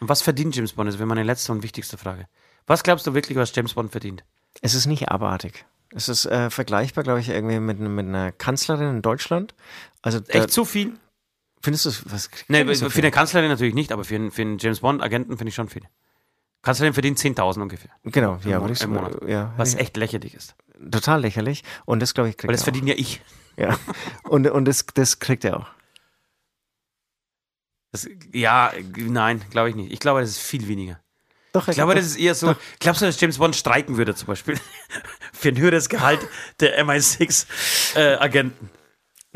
Und 0.00 0.08
was 0.08 0.22
verdient 0.22 0.56
James 0.56 0.72
Bond? 0.72 0.88
Das 0.88 0.98
wäre 0.98 1.06
meine 1.06 1.22
letzte 1.22 1.52
und 1.52 1.62
wichtigste 1.62 1.98
Frage. 1.98 2.26
Was 2.66 2.82
glaubst 2.82 3.06
du 3.06 3.12
wirklich, 3.12 3.36
was 3.36 3.54
James 3.54 3.74
Bond 3.74 3.90
verdient? 3.90 4.24
Es 4.62 4.74
ist 4.74 4.86
nicht 4.86 5.10
abartig. 5.10 5.66
Es 5.90 6.08
ist 6.08 6.24
äh, 6.24 6.48
vergleichbar, 6.48 7.04
glaube 7.04 7.20
ich, 7.20 7.28
irgendwie 7.28 7.60
mit, 7.60 7.78
mit 7.78 8.06
einer 8.06 8.32
Kanzlerin 8.32 8.88
in 8.88 9.02
Deutschland. 9.02 9.54
Also 10.00 10.20
da, 10.20 10.32
Echt 10.32 10.50
zu 10.50 10.64
viel? 10.64 10.94
findest 11.62 11.86
du 11.86 11.90
was? 12.06 12.30
Nee, 12.48 12.64
so 12.74 12.86
für 12.86 12.90
viel? 12.90 13.02
eine 13.02 13.10
Kanzlerin 13.10 13.50
natürlich 13.50 13.74
nicht, 13.74 13.92
aber 13.92 14.04
für 14.04 14.14
einen, 14.14 14.30
für 14.30 14.42
einen 14.42 14.58
James 14.58 14.80
Bond-Agenten 14.80 15.36
finde 15.36 15.48
ich 15.48 15.54
schon 15.54 15.68
viel. 15.68 15.82
Kanzlerin 16.64 16.94
verdient 16.94 17.18
10.000 17.18 17.60
ungefähr. 17.62 17.90
Genau, 18.04 18.38
ja, 18.44 18.56
Im 18.56 18.62
würde 18.62 18.72
ich 18.72 18.86
Monat. 18.86 19.12
sagen. 19.12 19.28
Ja, 19.28 19.52
Was 19.56 19.74
echt 19.74 19.96
lächerlich 19.96 20.34
ist. 20.34 20.54
total 20.90 21.20
lächerlich. 21.20 21.62
Und 21.84 22.00
das, 22.00 22.14
glaube 22.14 22.30
ich, 22.30 22.36
kriegt 22.36 22.48
Weil 22.48 22.54
das 22.54 22.62
er 22.62 22.64
verdiene 22.64 22.90
ja 22.90 22.96
ich. 22.98 23.20
Ja. 23.56 23.78
Und, 24.24 24.50
und 24.50 24.64
das, 24.64 24.84
das 24.94 25.20
kriegt 25.20 25.44
er 25.44 25.58
auch. 25.58 25.66
Das, 27.92 28.08
ja, 28.32 28.72
nein, 28.96 29.40
glaube 29.50 29.68
ich 29.70 29.76
nicht. 29.76 29.92
Ich 29.92 30.00
glaube, 30.00 30.20
das 30.20 30.30
ist 30.30 30.38
viel 30.40 30.66
weniger. 30.66 30.98
Doch, 31.52 31.68
Ich 31.68 31.76
glaube, 31.76 31.94
das 31.94 32.04
ist 32.04 32.16
eher 32.16 32.34
so. 32.34 32.56
Glaubst 32.80 33.00
du, 33.02 33.06
dass 33.06 33.20
James 33.20 33.38
Bond 33.38 33.54
streiken 33.54 33.96
würde, 33.96 34.16
zum 34.16 34.26
Beispiel? 34.26 34.58
Für 35.32 35.50
ein 35.50 35.56
höheres 35.58 35.88
Gehalt 35.88 36.18
der 36.58 36.84
MI6-Agenten. 36.84 38.70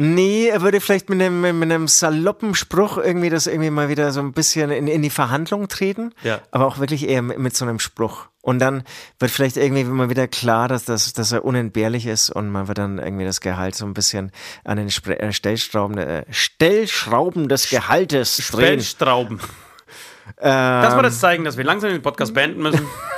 Nee, 0.00 0.46
er 0.46 0.62
würde 0.62 0.80
vielleicht 0.80 1.10
mit 1.10 1.20
einem, 1.20 1.40
mit 1.40 1.72
einem 1.72 1.88
saloppen 1.88 2.54
Spruch 2.54 2.98
irgendwie 2.98 3.30
das 3.30 3.48
irgendwie 3.48 3.70
mal 3.70 3.88
wieder 3.88 4.12
so 4.12 4.20
ein 4.20 4.32
bisschen 4.32 4.70
in, 4.70 4.86
in 4.86 5.02
die 5.02 5.10
Verhandlung 5.10 5.66
treten. 5.66 6.14
Ja. 6.22 6.40
Aber 6.52 6.66
auch 6.66 6.78
wirklich 6.78 7.08
eher 7.08 7.20
mit, 7.20 7.40
mit 7.40 7.56
so 7.56 7.64
einem 7.64 7.80
Spruch. 7.80 8.28
Und 8.40 8.60
dann 8.60 8.84
wird 9.18 9.32
vielleicht 9.32 9.56
irgendwie 9.56 9.82
mal 9.82 10.08
wieder 10.08 10.28
klar, 10.28 10.68
dass, 10.68 10.84
das, 10.84 11.14
dass 11.14 11.32
er 11.32 11.44
unentbehrlich 11.44 12.06
ist 12.06 12.30
und 12.30 12.48
man 12.48 12.68
wird 12.68 12.78
dann 12.78 12.98
irgendwie 13.00 13.24
das 13.24 13.40
Gehalt 13.40 13.74
so 13.74 13.86
ein 13.86 13.92
bisschen 13.92 14.30
an 14.64 14.76
den 14.76 14.92
Spre 14.92 15.18
äh, 15.18 15.32
Stellschrauben, 15.32 15.98
äh, 15.98 16.24
Stellschrauben 16.30 17.48
des 17.48 17.68
Gehaltes 17.68 18.36
drehen. 18.36 18.80
Stellstrauben. 18.80 19.40
Ähm, 20.38 20.82
Das 20.82 20.94
war 20.94 21.02
das 21.02 21.18
Zeigen, 21.18 21.42
dass 21.42 21.56
wir 21.56 21.64
langsam 21.64 21.90
den 21.90 22.02
Podcast 22.02 22.34
beenden 22.34 22.62
müssen. 22.62 22.86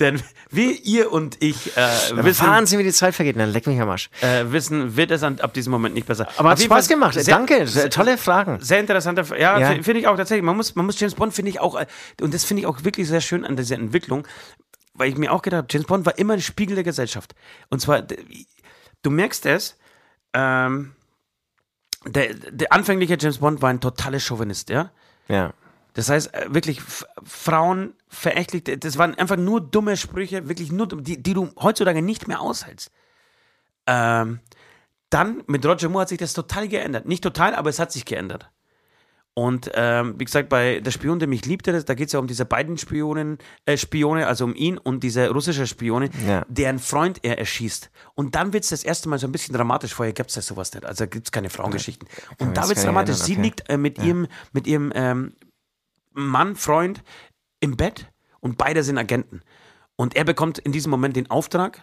Denn 0.00 0.22
wie 0.50 0.72
ihr 0.72 1.12
und 1.12 1.42
ich 1.42 1.76
äh, 1.76 1.88
wissen, 2.24 2.46
Wahnsinn, 2.46 2.78
wie 2.78 2.84
die 2.84 2.92
Zeit 2.92 3.14
vergeht. 3.14 3.36
Dann 3.36 3.50
leck 3.52 3.66
mich 3.66 3.80
am 3.80 3.88
Arsch. 3.90 4.10
äh, 4.20 4.44
wissen, 4.48 4.96
wird 4.96 5.10
es 5.10 5.22
an, 5.22 5.40
ab 5.40 5.52
diesem 5.54 5.70
Moment 5.72 5.94
nicht 5.94 6.06
besser. 6.06 6.28
Aber 6.36 6.50
hat 6.50 6.60
Spaß 6.60 6.88
gemacht. 6.88 7.14
sehr- 7.14 7.24
Danke. 7.24 7.66
sehr- 7.66 7.90
Tolle 7.90 8.16
Fragen. 8.18 8.58
Sehr 8.60 8.80
interessante, 8.80 9.22
ja, 9.38 9.58
Ja. 9.58 9.72
fi- 9.72 9.82
finde 9.82 10.00
ich 10.00 10.06
auch 10.06 10.16
tatsächlich. 10.16 10.44
Man 10.44 10.56
muss, 10.56 10.74
man 10.74 10.86
muss 10.86 10.98
James 11.00 11.14
Bond, 11.14 11.34
finde 11.34 11.50
ich 11.50 11.60
auch, 11.60 11.78
äh, 11.80 11.86
und 12.20 12.32
das 12.34 12.44
finde 12.44 12.62
ich 12.62 12.66
auch 12.66 12.84
wirklich 12.84 13.08
sehr 13.08 13.20
schön 13.20 13.44
an 13.44 13.56
dieser 13.56 13.74
Entwicklung, 13.76 14.26
weil 14.94 15.08
ich 15.10 15.16
mir 15.16 15.32
auch 15.32 15.42
gedacht 15.42 15.58
habe, 15.58 15.68
James 15.70 15.86
Bond 15.86 16.06
war 16.06 16.18
immer 16.18 16.34
ein 16.34 16.40
Spiegel 16.40 16.74
der 16.76 16.84
Gesellschaft. 16.84 17.34
Und 17.70 17.80
zwar, 17.80 18.02
du 19.02 19.10
merkst 19.10 19.46
es, 19.46 19.76
ähm, 20.34 20.94
der, 22.06 22.34
der 22.34 22.72
anfängliche 22.72 23.16
James 23.20 23.38
Bond 23.38 23.60
war 23.62 23.70
ein 23.70 23.80
totaler 23.80 24.20
Chauvinist, 24.20 24.70
ja. 24.70 24.90
Ja. 25.28 25.52
Das 25.98 26.08
heißt, 26.10 26.32
äh, 26.32 26.46
wirklich 26.54 26.80
Frauen 27.24 27.92
verächtlich, 28.06 28.62
das 28.78 28.98
waren 28.98 29.16
einfach 29.16 29.36
nur 29.36 29.60
dumme 29.60 29.96
Sprüche, 29.96 30.48
wirklich 30.48 30.70
nur, 30.70 30.86
die, 30.86 31.20
die 31.20 31.34
du 31.34 31.50
heutzutage 31.60 32.02
nicht 32.02 32.28
mehr 32.28 32.40
aushältst. 32.40 32.92
Ähm, 33.88 34.38
dann 35.10 35.42
mit 35.48 35.66
Roger 35.66 35.88
Moore 35.88 36.02
hat 36.02 36.08
sich 36.10 36.18
das 36.18 36.34
total 36.34 36.68
geändert. 36.68 37.06
Nicht 37.06 37.24
total, 37.24 37.52
aber 37.56 37.68
es 37.68 37.80
hat 37.80 37.90
sich 37.90 38.04
geändert. 38.04 38.48
Und 39.34 39.70
ähm, 39.74 40.14
wie 40.18 40.24
gesagt, 40.24 40.48
bei 40.48 40.78
Der 40.80 40.90
Spion, 40.92 41.18
der 41.18 41.26
mich 41.26 41.44
liebte, 41.46 41.72
das- 41.72 41.84
da 41.84 41.94
geht 41.94 42.06
es 42.08 42.12
ja 42.12 42.20
um 42.20 42.28
diese 42.28 42.44
beiden 42.44 42.78
Spionen, 42.78 43.38
äh, 43.66 43.76
Spione, 43.76 44.28
also 44.28 44.44
um 44.44 44.54
ihn 44.54 44.78
und 44.78 45.02
diese 45.02 45.28
russische 45.30 45.66
Spione, 45.66 46.10
Ja. 46.28 46.44
deren 46.48 46.78
Freund 46.78 47.18
er 47.24 47.38
erschießt. 47.38 47.90
Und 48.14 48.36
dann 48.36 48.52
wird 48.52 48.62
es 48.64 48.70
das 48.70 48.84
erste 48.84 49.08
Mal 49.08 49.18
so 49.18 49.26
ein 49.26 49.32
bisschen 49.32 49.54
dramatisch. 49.56 49.94
Vorher 49.94 50.12
gibt 50.12 50.30
es 50.30 50.36
ja 50.36 50.42
sowas 50.42 50.72
nicht. 50.74 50.84
Also 50.86 51.08
gibt 51.08 51.26
es 51.26 51.32
keine 51.32 51.50
Frauengeschichten. 51.50 52.08
Und 52.38 52.56
da 52.56 52.68
wird 52.68 52.78
es 52.78 52.84
dramatisch. 52.84 53.14
erinnern, 53.16 53.26
Sie 53.26 53.32
okay. 53.34 53.42
liegt 53.42 53.68
äh, 53.68 53.76
mit 53.76 53.98
ihrem, 53.98 54.28
mit 54.52 54.66
ihrem 54.68 54.92
ähm, 54.94 55.32
Mann, 56.26 56.56
Freund 56.56 57.02
im 57.60 57.76
Bett 57.76 58.10
und 58.40 58.58
beide 58.58 58.82
sind 58.82 58.98
Agenten. 58.98 59.42
Und 59.96 60.16
er 60.16 60.24
bekommt 60.24 60.58
in 60.58 60.72
diesem 60.72 60.90
Moment 60.90 61.16
den 61.16 61.30
Auftrag, 61.30 61.82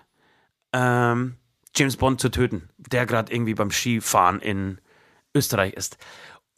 ähm, 0.73 1.37
James 1.75 1.97
Bond 1.97 2.21
zu 2.21 2.29
töten, 2.29 2.69
der 2.77 3.05
gerade 3.05 3.33
irgendwie 3.33 3.53
beim 3.53 3.71
Skifahren 3.71 4.39
in 4.39 4.79
Österreich 5.33 5.73
ist. 5.73 5.97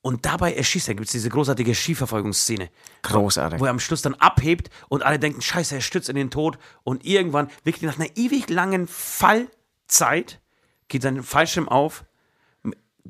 Und 0.02 0.26
dabei 0.26 0.54
erschießt 0.54 0.88
er, 0.88 0.96
gibt 0.96 1.08
es 1.08 1.12
diese 1.12 1.30
großartige 1.30 1.74
Skiverfolgungsszene, 1.74 2.70
Großartig. 3.02 3.60
wo 3.60 3.66
er 3.66 3.72
am 3.72 3.80
Schluss 3.80 4.04
dann 4.04 4.14
abhebt 4.14 4.70
und 4.88 5.04
alle 5.04 5.20
denken, 5.20 5.42
scheiße, 5.42 5.76
er 5.76 5.82
stürzt 5.82 6.08
in 6.08 6.16
den 6.16 6.30
Tod. 6.30 6.60
Und 6.84 7.04
irgendwann, 7.04 7.50
wirklich 7.64 7.84
nach 7.84 8.00
einer 8.00 8.16
ewig 8.16 8.50
langen 8.50 8.88
Fallzeit, 8.88 10.40
geht 10.88 11.02
sein 11.02 11.24
Fallschirm 11.24 11.68
auf, 11.68 12.06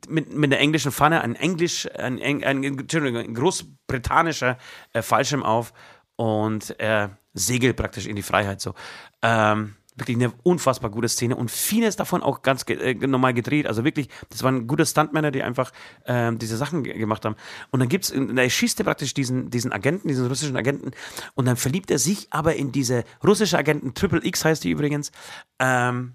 mit, 0.07 0.33
mit 0.33 0.51
der 0.51 0.59
englischen 0.59 0.91
Pfanne, 0.91 1.21
ein 1.21 1.35
Englisch, 1.35 1.87
ein, 1.95 2.21
ein, 2.21 2.43
ein 2.43 3.33
großbritannischer 3.33 4.57
äh, 4.93 5.01
Fallschirm 5.01 5.43
auf 5.43 5.73
und 6.15 6.75
er 6.79 7.17
segelt 7.33 7.75
praktisch 7.75 8.07
in 8.07 8.15
die 8.15 8.23
Freiheit 8.23 8.61
so. 8.61 8.73
Ähm, 9.21 9.75
wirklich 9.97 10.17
eine 10.17 10.31
unfassbar 10.43 10.91
gute 10.91 11.09
Szene 11.09 11.35
und 11.35 11.49
vieles 11.49 11.95
davon 11.95 12.21
auch 12.21 12.43
ganz 12.43 12.63
äh, 12.69 12.93
normal 12.93 13.33
gedreht. 13.33 13.65
Also 13.65 13.83
wirklich, 13.83 14.09
das 14.29 14.43
waren 14.43 14.67
gute 14.67 14.85
Stuntmänner, 14.85 15.31
die 15.31 15.43
einfach 15.43 15.71
ähm, 16.05 16.37
diese 16.37 16.55
Sachen 16.55 16.83
ge 16.83 16.97
gemacht 16.97 17.25
haben. 17.25 17.35
Und 17.71 17.79
dann 17.79 17.89
gibt's, 17.89 18.13
da 18.13 18.41
erschießt 18.41 18.79
er 18.79 18.85
praktisch 18.85 19.13
diesen, 19.13 19.49
diesen 19.49 19.71
Agenten, 19.71 20.07
diesen 20.07 20.27
russischen 20.27 20.55
Agenten 20.55 20.91
und 21.33 21.45
dann 21.45 21.57
verliebt 21.57 21.89
er 21.89 21.99
sich 21.99 22.27
aber 22.29 22.55
in 22.55 22.71
diese 22.71 23.03
russische 23.25 23.57
Agenten, 23.57 23.93
Triple 23.95 24.23
X 24.23 24.45
heißt 24.45 24.63
die 24.63 24.69
übrigens, 24.69 25.11
ähm, 25.59 26.13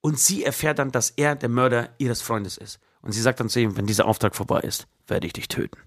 und 0.00 0.18
sie 0.18 0.44
erfährt 0.44 0.78
dann, 0.78 0.90
dass 0.92 1.10
er 1.10 1.34
der 1.34 1.48
Mörder 1.48 1.90
ihres 1.98 2.22
Freundes 2.22 2.56
ist. 2.56 2.78
Und 3.02 3.12
sie 3.12 3.20
sagt 3.20 3.40
dann 3.40 3.48
zu 3.48 3.60
ihm, 3.60 3.76
wenn 3.76 3.86
dieser 3.86 4.06
Auftrag 4.06 4.34
vorbei 4.34 4.60
ist, 4.60 4.86
werde 5.06 5.26
ich 5.26 5.32
dich 5.32 5.48
töten. 5.48 5.78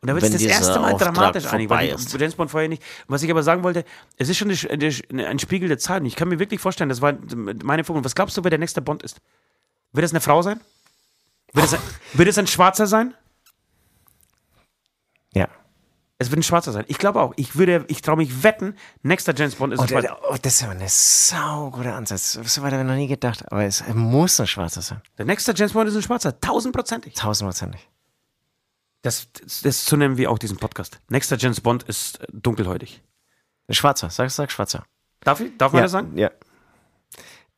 Und 0.00 0.08
da 0.08 0.14
wird 0.14 0.24
es 0.24 0.32
das 0.32 0.42
erste 0.42 0.78
Mal 0.78 0.92
Auftrag 0.92 1.14
dramatisch 1.14 1.46
eigentlich, 1.46 1.70
weil 1.70 1.96
die-. 1.96 2.18
James 2.18 2.34
Bond 2.36 2.50
vorher 2.50 2.68
nicht. 2.68 2.82
Was 3.08 3.22
ich 3.22 3.30
aber 3.30 3.42
sagen 3.42 3.64
wollte, 3.64 3.84
es 4.16 4.28
ist 4.28 4.36
schon 4.36 4.48
ein 4.50 5.38
Spiegel 5.38 5.68
der 5.68 5.78
Zeit. 5.78 6.00
Und 6.00 6.06
ich 6.06 6.14
kann 6.14 6.28
mir 6.28 6.38
wirklich 6.38 6.60
vorstellen, 6.60 6.88
das 6.88 7.00
war 7.00 7.14
meine 7.64 7.82
Vermutung. 7.82 8.04
Was 8.04 8.14
glaubst 8.14 8.36
du, 8.36 8.44
wer 8.44 8.50
der 8.50 8.60
nächste 8.60 8.80
Bond 8.80 9.02
ist? 9.02 9.20
Wird 9.92 10.04
es 10.04 10.12
eine 10.12 10.20
Frau 10.20 10.42
sein? 10.42 10.60
Wird 11.52 11.66
es 11.66 11.74
ein, 11.74 11.80
wird 12.12 12.28
es 12.28 12.38
ein 12.38 12.46
Schwarzer 12.46 12.86
sein? 12.86 13.14
Ja. 15.34 15.48
Es 16.20 16.30
wird 16.30 16.40
ein 16.40 16.42
Schwarzer 16.42 16.72
sein. 16.72 16.84
Ich 16.88 16.98
glaube 16.98 17.20
auch. 17.20 17.32
Ich 17.36 17.54
würde, 17.56 17.84
ich 17.86 18.02
traue 18.02 18.16
mich 18.16 18.42
wetten, 18.42 18.74
nächster 19.02 19.32
James 19.36 19.54
Bond 19.54 19.72
ist 19.72 19.78
Oh, 19.78 19.82
ein 19.82 19.88
Schwarzer. 19.88 20.18
oh, 20.30 20.36
das 20.42 20.54
ist 20.54 20.62
aber 20.64 20.72
ein 20.72 20.82
sauguter 20.88 21.94
Ansatz. 21.94 22.32
So 22.32 22.62
weit 22.62 22.72
habe 22.72 22.82
ich 22.82 22.88
noch 22.88 22.96
nie 22.96 23.06
gedacht. 23.06 23.44
Aber 23.52 23.62
es 23.64 23.84
muss 23.94 24.40
ein 24.40 24.48
Schwarzer 24.48 24.82
sein. 24.82 25.00
Der 25.16 25.26
nächste 25.26 25.52
James 25.54 25.72
Bond 25.72 25.88
ist 25.88 25.94
ein 25.96 26.02
Schwarzer. 26.02 26.40
Tausendprozentig. 26.40 27.14
Tausendprozentig. 27.14 27.88
Das, 29.02 29.28
das, 29.32 29.60
das 29.62 29.84
so 29.86 29.94
nennen 29.96 30.16
wir 30.16 30.28
auch 30.30 30.40
diesen 30.40 30.56
Podcast. 30.56 30.98
Nächster 31.08 31.36
James 31.36 31.60
Bond 31.60 31.84
ist 31.84 32.20
äh, 32.20 32.26
dunkelhäutig. 32.32 33.00
Ein 33.68 33.74
Schwarzer. 33.74 34.10
Sag, 34.10 34.28
sag 34.32 34.50
Schwarzer. 34.50 34.84
Darf, 35.20 35.38
ich, 35.38 35.56
darf 35.56 35.72
man 35.72 35.78
ja, 35.80 35.84
das 35.84 35.92
sagen? 35.92 36.18
Ja. 36.18 36.30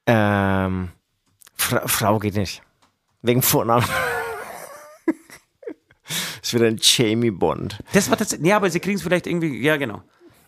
Ähm, 0.07 0.91
Fra 1.55 1.89
Frau 1.89 2.19
geht 2.19 2.35
nicht. 2.37 2.63
Wegen 3.23 3.41
Vornamen. 3.41 3.87
Es 6.43 6.53
wird 6.53 6.63
ein 6.65 6.79
Jamie 6.81 7.31
Bond. 7.31 7.79
Das 7.93 8.11
war 8.11 8.17
tatsächlich. 8.17 8.49
Ja, 8.49 8.57
aber 8.57 8.71
sie 8.71 8.81
kriegen 8.81 8.97
es 8.97 9.03
vielleicht 9.03 9.27
irgendwie. 9.27 9.61
Ja, 9.63 9.77
genau. 9.77 10.03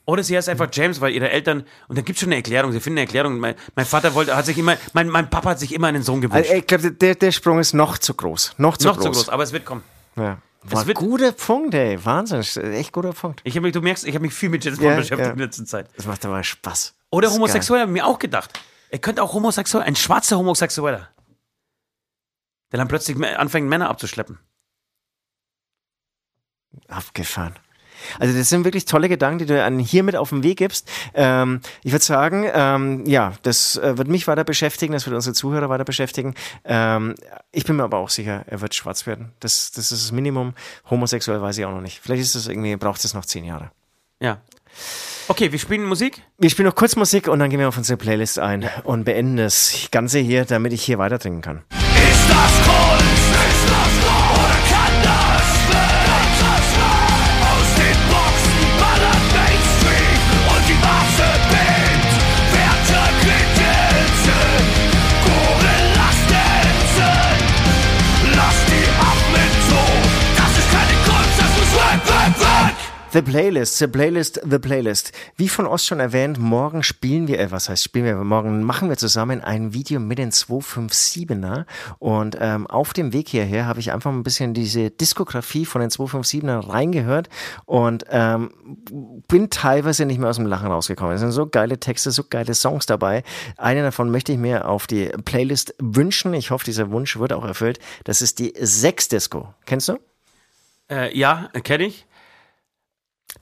Oder 0.05 0.25
sie 0.25 0.37
heißt 0.37 0.49
einfach 0.49 0.69
James, 0.73 1.01
weil 1.01 1.13
ihre 1.13 1.31
Eltern. 1.31 1.65
Und 1.87 1.97
da 1.97 2.03
gibt 2.03 2.17
es 2.17 2.21
schon 2.21 2.29
eine 2.31 2.37
Erklärung. 2.37 2.73
Sie 2.73 2.81
finden 2.81 2.99
eine 2.99 3.07
Erklärung. 3.07 3.39
Mein, 3.39 3.55
mein 3.77 3.87
Vater 3.87 4.15
wollte, 4.15 4.37
hat 4.37 4.47
sich 4.47 4.59
immer. 4.59 4.77
Mein, 4.95 5.09
mein 5.09 5.31
Papa 5.31 5.51
hat 5.51 5.61
sich 5.61 5.73
immer 5.73 5.87
einen 5.87 6.03
Sohn 6.03 6.21
gewünscht. 6.21 6.51
Also, 6.51 6.59
ich 6.61 6.67
glaube, 6.67 6.91
der, 6.93 7.15
der 7.15 7.31
Sprung 7.31 7.61
ist 7.61 7.73
noch 7.73 7.99
zu 7.99 8.15
groß. 8.15 8.55
Noch 8.59 8.77
zu 8.77 8.89
Noch 8.89 8.97
groß. 8.97 9.05
zu 9.05 9.11
groß, 9.13 9.29
aber 9.29 9.45
es 9.45 9.53
wird 9.53 9.65
kommen. 9.65 9.83
Ja. 10.17 10.39
War 10.65 10.87
wird- 10.87 10.99
guter 10.99 11.33
Punkt, 11.33 11.75
ey. 11.75 12.05
Wahnsinn. 12.05 12.41
Echt 12.73 12.93
guter 12.93 13.13
Punkt. 13.13 13.41
Ich 13.45 13.55
hab 13.57 13.63
mich, 13.63 13.73
du 13.73 13.81
merkst, 13.81 14.05
ich 14.07 14.15
habe 14.15 14.23
mich 14.25 14.35
viel 14.35 14.49
mit 14.49 14.65
James 14.65 14.79
Bond 14.79 14.91
Ja, 14.91 14.97
beschäftigt 14.97 15.27
ja. 15.29 15.33
in 15.35 15.39
letzter 15.39 15.65
Zeit. 15.67 15.89
Das 15.97 16.07
macht 16.07 16.25
aber 16.25 16.43
Spaß. 16.43 16.95
Oder 17.11 17.27
Das 17.27 17.33
ist 17.33 17.39
homosexuell, 17.39 17.81
habe 17.83 17.91
ich 17.91 17.95
mir 17.95 18.07
auch 18.07 18.19
gedacht. 18.19 18.59
Er 18.91 18.99
könnte 18.99 19.23
auch 19.23 19.33
homosexuell, 19.35 19.85
ein 19.85 19.97
schwarzer 19.97 20.37
Homosexueller. 20.39 21.09
Der 22.73 22.79
dann 22.79 22.89
plötzlich 22.89 23.17
anfängt, 23.23 23.69
Männer 23.69 23.89
abzuschleppen. 23.91 24.39
Abgefahren. 26.89 27.55
Also 28.19 28.37
das 28.37 28.49
sind 28.49 28.65
wirklich 28.65 28.85
tolle 28.85 29.09
Gedanken, 29.09 29.39
die 29.39 29.47
du 29.47 29.63
an 29.63 29.79
hier 29.79 30.03
mit 30.03 30.17
auf 30.17 30.31
den 30.31 30.43
Weg 30.43 30.59
gibst. 30.59 30.91
Ähm, 31.15 31.61
ich 31.83 31.93
würde 31.93 32.05
sagen, 32.05 32.47
ähm, 32.53 33.07
ja, 33.07 33.35
das 33.43 33.77
äh, 33.77 33.97
wird 33.99 34.09
mich 34.09 34.27
weiter 34.27 34.45
beschäftigen, 34.45 34.93
das 34.93 35.07
wird 35.07 35.15
unsere 35.15 35.35
Zuhörer 35.35 35.69
weiter 35.69 35.85
beschäftigen. 35.85 36.35
Ähm, 36.65 37.15
ich 37.53 37.65
bin 37.65 37.77
mir 37.77 37.85
aber 37.85 37.99
auch 37.99 38.11
sicher, 38.11 38.45
er 38.47 38.61
wird 38.61 38.75
schwarz 38.75 39.07
werden. 39.07 39.33
Das, 39.41 39.71
das 39.71 39.93
ist 39.93 40.05
das 40.05 40.13
Minimum. 40.13 40.55
Homosexuell 40.91 41.41
weiß 41.41 41.59
ich 41.59 41.65
auch 41.65 41.73
noch 41.73 41.81
nicht. 41.81 42.01
Vielleicht 42.01 42.23
ist 42.23 42.35
es 42.35 42.49
irgendwie, 42.49 42.77
braucht 42.77 43.05
es 43.05 43.15
noch 43.15 43.25
zehn 43.25 43.45
Jahre. 43.45 43.71
Ja. 44.21 44.41
Okay, 45.29 45.53
wir 45.53 45.59
spielen 45.59 45.85
Musik. 45.85 46.23
Wir 46.39 46.51
spielen 46.51 46.67
noch 46.67 46.75
kurz 46.75 46.97
Musik 46.97 47.29
und 47.29 47.39
dann 47.39 47.51
gehen 47.51 47.61
wir 47.61 47.69
auf 47.69 47.79
unsere 47.79 47.97
Playlist 47.97 48.39
ein 48.39 48.69
und 48.85 49.05
beenden 49.05 49.37
das 49.37 49.89
Ganze 49.91 50.19
hier, 50.19 50.45
damit 50.45 50.73
ich 50.73 50.83
hier 50.83 50.99
weiter 50.99 51.19
trinken 51.19 51.43
kann. 51.43 51.82
The 73.13 73.21
Playlist, 73.21 73.77
The 73.77 73.89
Playlist, 73.89 74.41
The 74.43 74.59
Playlist. 74.59 75.13
Wie 75.37 75.51
von 75.51 75.67
Ost 75.67 75.85
schon 75.85 76.01
erwähnt, 76.01 76.39
morgen 76.39 76.83
spielen 76.83 77.29
wir, 77.29 77.41
äh, 77.41 77.51
was 77.51 77.69
heißt 77.69 77.85
spielen 77.85 78.07
wir, 78.07 78.15
morgen 78.17 78.63
machen 78.63 78.89
wir 78.89 78.97
zusammen 78.97 79.45
ein 79.45 79.75
Video 79.75 80.01
mit 80.01 80.17
den 80.17 80.31
257er 80.31 81.67
und 81.99 82.39
ähm, 82.41 82.67
auf 82.67 82.95
dem 82.95 83.13
Weg 83.13 83.29
hierher 83.29 83.67
habe 83.67 83.81
ich 83.81 83.93
einfach 83.93 84.11
ein 84.11 84.23
bisschen 84.23 84.55
diese 84.55 84.91
Diskografie 84.91 85.67
von 85.67 85.83
den 85.83 85.91
257er 85.91 86.71
reingehört 86.71 87.29
und 87.67 88.07
ähm, 88.09 88.51
bin 89.29 89.51
teilweise 89.51 90.07
nicht 90.07 90.19
mehr 90.19 90.31
aus 90.31 90.37
dem 90.37 90.47
Lachen 90.47 90.69
rausgekommen. 90.69 91.15
Es 91.15 91.21
sind 91.21 91.33
so 91.33 91.47
geile 91.47 91.79
Texte, 91.79 92.13
so 92.13 92.25
geile 92.25 92.55
Songs 92.55 92.87
dabei. 92.87 93.25
Einen 93.59 93.83
davon 93.83 94.11
möchte 94.11 94.33
ich 94.33 94.39
mir 94.39 94.67
auf 94.67 94.87
die 94.87 95.11
Playlist 95.27 95.75
wünschen. 95.79 96.33
Ich 96.33 96.51
hoffe, 96.51 96.65
dieser 96.65 96.91
Wunsch 96.91 97.19
wird 97.19 97.35
auch 97.35 97.45
erfüllt. 97.45 97.79
Das 98.05 98.23
ist 98.23 98.39
die 98.39 98.55
Sex 98.59 99.09
Disco. 99.09 99.53
Kennst 99.67 99.91
du? 99.91 99.99
Äh, 100.89 101.15
ja, 101.15 101.51
kenne 101.63 101.85
ich. 101.85 102.07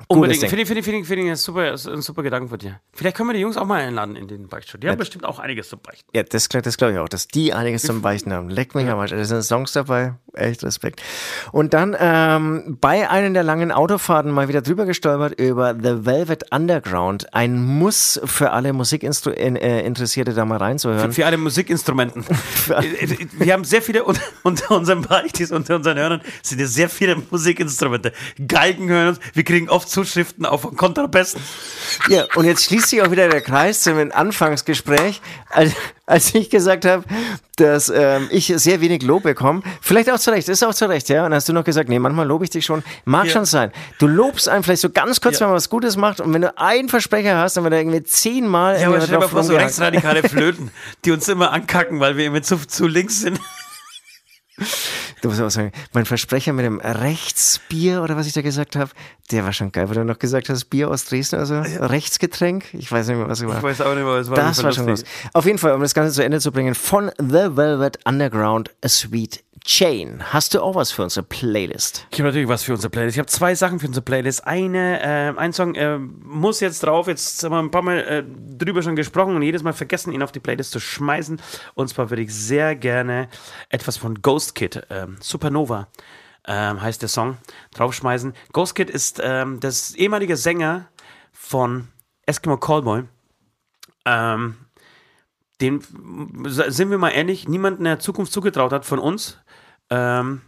Unbedingt. 0.09 0.43
Ding. 0.43 0.49
Finde 0.49 0.63
ich, 0.63 0.69
finde 0.69 0.81
ich, 0.81 0.85
finde 0.85 1.01
ich, 1.01 1.07
finde 1.07 1.25
ich 1.25 1.31
ein 1.31 1.37
super, 1.37 1.73
ein 1.73 2.03
super 2.03 2.23
Gedanke 2.23 2.49
von 2.49 2.59
dir. 2.59 2.81
Vielleicht 2.93 3.17
können 3.17 3.29
wir 3.29 3.35
die 3.35 3.41
Jungs 3.41 3.57
auch 3.57 3.65
mal 3.65 3.81
einladen 3.81 4.17
in 4.17 4.29
den 4.29 4.49
Beichtstuhl. 4.49 4.81
Die 4.81 4.89
haben 4.89 4.99
bestimmt 4.99 5.25
auch 5.25 5.39
einiges 5.39 5.69
zu 5.69 5.77
beichten. 5.77 6.09
Ja, 6.15 6.23
das, 6.23 6.49
das 6.49 6.77
glaube 6.77 6.95
ich 6.95 6.99
auch, 6.99 7.09
dass 7.09 7.29
die 7.29 7.53
einiges 7.53 7.83
zum 7.83 8.03
Beichten 8.03 8.33
haben. 8.33 8.49
Leckt 8.49 8.75
mich 8.75 8.89
am 8.89 8.99
Arsch. 8.99 9.11
Da 9.11 9.25
sind 9.25 9.43
Songs 9.43 9.73
dabei. 9.73 10.15
Echt 10.33 10.63
Respekt. 10.63 11.03
Und 11.53 11.75
dann 11.75 11.97
ähm, 11.99 12.79
bei 12.81 13.11
einer 13.11 13.31
der 13.31 13.43
langen 13.43 13.73
Autofahrten 13.73 14.31
mal 14.31 14.49
wieder 14.49 14.63
drüber 14.63 14.87
gestolpert 14.87 15.39
über 15.41 15.75
The 15.75 16.07
Velvet 16.07 16.53
Underground. 16.53 17.35
Ein 17.35 17.61
Muss 17.61 18.21
für 18.25 18.53
alle 18.53 18.73
Musikinteressierte 18.73 20.33
da 20.33 20.45
mal 20.45 20.59
reinzuhören. 20.59 21.13
Für 21.13 21.27
alle 21.27 21.37
Musikinstrumenten. 21.37 22.25
wir 23.39 23.53
haben 23.53 23.65
sehr 23.65 23.83
viele 23.83 24.05
unter, 24.05 24.23
unter 24.45 24.71
unseren 24.77 25.03
Beichtis, 25.03 25.51
unter 25.51 25.77
unseren 25.77 25.99
Hörern 25.99 26.21
sind 26.43 26.61
ja 26.61 26.67
sehr 26.67 26.89
viele 26.89 27.17
Musikinstrumente. 27.31 28.13
Geigen 28.47 28.89
hören 28.89 29.09
uns. 29.09 29.21
Wir 29.35 29.45
kriegen 29.45 29.69
oft 29.69 29.80
auf 29.81 29.87
Zuschriften 29.87 30.45
auf 30.45 30.63
Kontrabesten. 30.77 31.41
Ja, 32.09 32.27
und 32.35 32.45
jetzt 32.45 32.65
schließt 32.65 32.89
sich 32.91 33.01
auch 33.03 33.11
wieder 33.11 33.29
der 33.31 33.41
Kreis 33.41 33.81
zum 33.81 33.97
Anfangsgespräch, 34.13 35.23
als, 35.49 35.73
als 36.05 36.35
ich 36.35 36.51
gesagt 36.51 36.85
habe, 36.85 37.05
dass 37.57 37.89
ähm, 37.89 38.29
ich 38.31 38.47
sehr 38.57 38.83
wenig 38.83 39.03
Lob 39.03 39.23
bekomme. 39.23 39.63
Vielleicht 39.81 40.11
auch 40.11 40.19
zu 40.19 40.31
Recht, 40.33 40.49
ist 40.51 40.63
auch 40.63 40.75
zu 40.75 40.87
Recht, 40.87 41.09
ja. 41.09 41.25
Und 41.25 41.33
hast 41.33 41.49
du 41.49 41.55
noch 41.55 41.65
gesagt, 41.65 41.89
nee, 41.89 41.99
manchmal 41.99 42.27
lobe 42.27 42.45
ich 42.45 42.51
dich 42.51 42.65
schon. 42.67 42.83
Mag 43.07 43.27
Ja. 43.27 43.33
schon 43.33 43.45
sein. 43.47 43.73
Du 43.99 44.07
lobst 44.07 44.49
einen 44.51 44.63
vielleicht 44.63 44.83
so 44.83 44.91
ganz 44.91 45.21
kurz, 45.23 45.37
Ja. 45.37 45.41
wenn 45.41 45.49
man 45.49 45.57
was 45.57 45.71
Gutes 45.71 45.97
macht. 45.97 46.21
Und 46.21 46.35
wenn 46.35 46.43
du 46.43 46.57
einen 46.59 46.89
Versprecher 46.91 47.39
hast, 47.39 47.57
dann 47.57 47.65
wird 47.65 47.73
er 47.73 47.81
irgendwie 47.81 48.03
zehnmal 48.03 48.79
Ja, 48.81 48.89
aber 48.89 49.01
stell 49.01 49.15
dir 49.15 49.21
mal 49.21 49.29
vor, 49.29 49.43
so 49.45 49.57
rechtsradikale 49.57 50.29
Flöten, 50.29 50.71
die 51.07 51.13
uns 51.13 51.27
immer 51.29 51.53
ankacken, 51.53 52.01
weil 52.01 52.17
wir 52.19 52.27
immer 52.27 52.43
zu, 52.43 52.57
zu 52.67 52.87
links 52.87 53.21
sind. 53.21 53.41
Du 55.23 55.29
musst 55.29 55.41
auch 55.41 55.51
sagen, 55.51 55.73
mein 55.93 56.07
Versprecher 56.07 56.53
mit 56.53 56.65
dem 56.65 56.81
Rechtsbier 56.81 58.03
oder 58.03 58.17
was 58.17 58.27
ich 58.27 58.33
da 58.33 58.43
gesagt 58.43 58.77
habe, 58.77 58.91
der 59.31 59.45
war 59.45 59.53
schon 59.53 59.73
geil, 59.73 59.89
weil 59.89 59.97
du 59.97 60.05
noch 60.05 60.19
gesagt 60.19 60.49
hast, 60.49 60.65
Bier 60.67 60.91
aus 60.91 61.05
Dresden, 61.05 61.39
also 61.39 61.61
Rechtsgetränk. 61.61 62.73
Ich 62.75 62.91
weiß 62.91 63.09
nicht 63.09 63.17
mehr, 63.17 63.29
was 63.29 63.41
ich 63.41 63.49
war. 63.49 63.59
Ich 63.59 63.63
weiß 63.63 63.81
auch 63.83 63.95
nicht 63.95 64.05
mehr, 64.05 64.15
was 64.15 64.31
war. 64.31 64.37
Das 64.37 64.63
war 64.63 64.73
schon 64.73 64.87
los. 64.87 65.05
Auf 65.33 65.47
jeden 65.47 65.59
Fall, 65.59 65.73
um 65.73 65.81
das 65.81 65.95
Ganze 65.95 66.13
zu 66.13 66.25
Ende 66.25 66.41
zu 66.41 66.53
bringen, 66.53 66.75
von 66.75 67.11
The 67.19 67.57
Velvet 67.57 67.99
Underground 68.07 68.71
A 68.83 68.89
Sweet 68.89 69.43
Chain. 69.65 70.23
Hast 70.33 70.55
du 70.55 70.63
auch 70.63 70.75
was 70.75 70.91
für 70.91 71.03
unsere 71.03 71.25
Playlist? 71.25 72.07
Ich 72.11 72.19
habe 72.19 72.29
natürlich 72.29 72.49
was 72.49 72.63
für 72.63 72.73
unsere 72.73 72.91
Playlist. 72.91 73.17
Ich 73.17 73.19
habe 73.19 73.29
zwei 73.29 73.55
Sachen 73.55 73.79
für 73.79 73.87
unsere 73.87 74.05
Playlist. 74.05 74.47
Eine, 74.47 75.01
äh, 75.03 75.39
ein 75.39 75.53
Song 75.53 75.75
äh, 75.75 75.99
muss 75.99 76.61
jetzt 76.61 76.83
drauf. 76.83 77.09
Jetzt 77.09 77.43
haben 77.45 77.53
wir 77.53 77.59
ein 77.59 77.71
paar 77.71 77.83
Mal 77.83 77.99
äh, 77.99 78.25
drüber 78.57 78.83
schon 78.83 78.97
gesprochen 78.97 79.37
und 79.37 79.43
jedes 79.43 79.63
Mal 79.63 79.73
vergessen, 79.73 80.13
ihn 80.13 80.23
auf 80.23 80.33
die 80.33 80.41
Playlist 80.41 80.73
zu 80.73 80.81
schmeißen. 80.81 81.41
Und 81.75 81.89
zwar 81.89 82.11
würde 82.11 82.23
ich 82.23 82.35
sehr 82.35 82.75
gerne 82.75 83.29
etwas 83.69 83.97
von 83.97 84.23
Ghost 84.23 84.55
Kid, 84.55 84.87
ähm, 84.91 85.19
Supernova. 85.21 85.89
Ähm, 86.47 86.81
heißt 86.81 87.03
der 87.03 87.11
Song, 87.11 87.37
draufschmeißen. 87.75 88.33
Ghost 88.53 88.75
Kid 88.75 88.89
ist 88.89 89.21
ähm, 89.23 89.61
das 89.61 89.95
ehemalige 89.95 90.37
Sänger 90.37 90.89
von 91.33 91.89
Eskimo 92.25 92.57
Callboy. 92.57 93.05
Ähm, 94.07 94.57
den 95.61 95.83
sind 96.47 96.91
wir 96.91 96.99
mal 96.99 97.11
ehrlich, 97.11 97.47
niemand 97.47 97.79
in 97.79 97.85
der 97.85 97.99
Zukunft 97.99 98.33
zugetraut 98.33 98.73
hat 98.73 98.87
von 98.87 98.99
uns. 98.99 99.39
Ähm, 99.91 100.43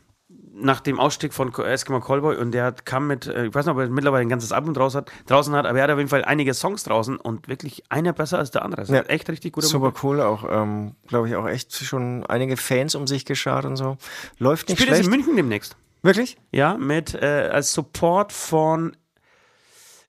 nach 0.54 0.80
dem 0.80 1.00
Ausstieg 1.00 1.32
von 1.32 1.52
Eskimo 1.52 2.00
Callboy 2.00 2.36
und 2.36 2.52
der 2.52 2.64
hat- 2.64 2.84
kam 2.86 3.06
mit, 3.06 3.26
äh, 3.26 3.46
ich 3.46 3.54
weiß 3.54 3.64
nicht, 3.66 3.74
ob 3.74 3.80
er 3.80 3.88
mittlerweile 3.88 4.22
ein 4.22 4.28
ganzes 4.28 4.52
Album 4.52 4.74
draußen 4.74 4.98
hat, 5.00 5.10
draußen 5.26 5.54
hat, 5.54 5.66
aber 5.66 5.78
er 5.78 5.84
hat 5.84 5.90
auf 5.90 5.98
jeden 5.98 6.10
Fall 6.10 6.24
einige 6.24 6.52
Songs 6.54 6.84
draußen 6.84 7.16
und 7.16 7.48
wirklich 7.48 7.82
einer 7.88 8.12
besser 8.12 8.38
als 8.38 8.50
der 8.50 8.62
andere. 8.64 8.82
Das 8.82 8.90
Ja. 8.90 9.00
ist 9.00 9.10
echt 9.10 9.28
richtig 9.30 9.54
guter 9.54 9.66
Super 9.66 9.86
Mucke. 9.86 10.00
cool, 10.06 10.20
auch, 10.20 10.44
ähm, 10.48 10.94
glaube 11.06 11.28
ich, 11.28 11.36
auch 11.36 11.48
echt 11.48 11.72
schon 11.74 12.24
einige 12.26 12.56
Fans 12.56 12.94
um 12.94 13.06
sich 13.06 13.24
geschart 13.24 13.64
und 13.64 13.76
so. 13.76 13.96
Läuft 14.38 14.68
nicht 14.68 14.78
Spielt 14.78 14.94
schlecht. 14.94 15.04
in 15.06 15.10
München 15.10 15.36
demnächst. 15.36 15.76
Wirklich? 16.02 16.36
Ja, 16.50 16.76
mit 16.76 17.14
äh, 17.14 17.48
als 17.50 17.72
Support 17.72 18.32
von 18.32 18.94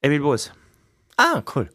Emil 0.01 0.19
Boas. 0.21 0.51
Ah, 1.17 1.41
cool. 1.55 1.69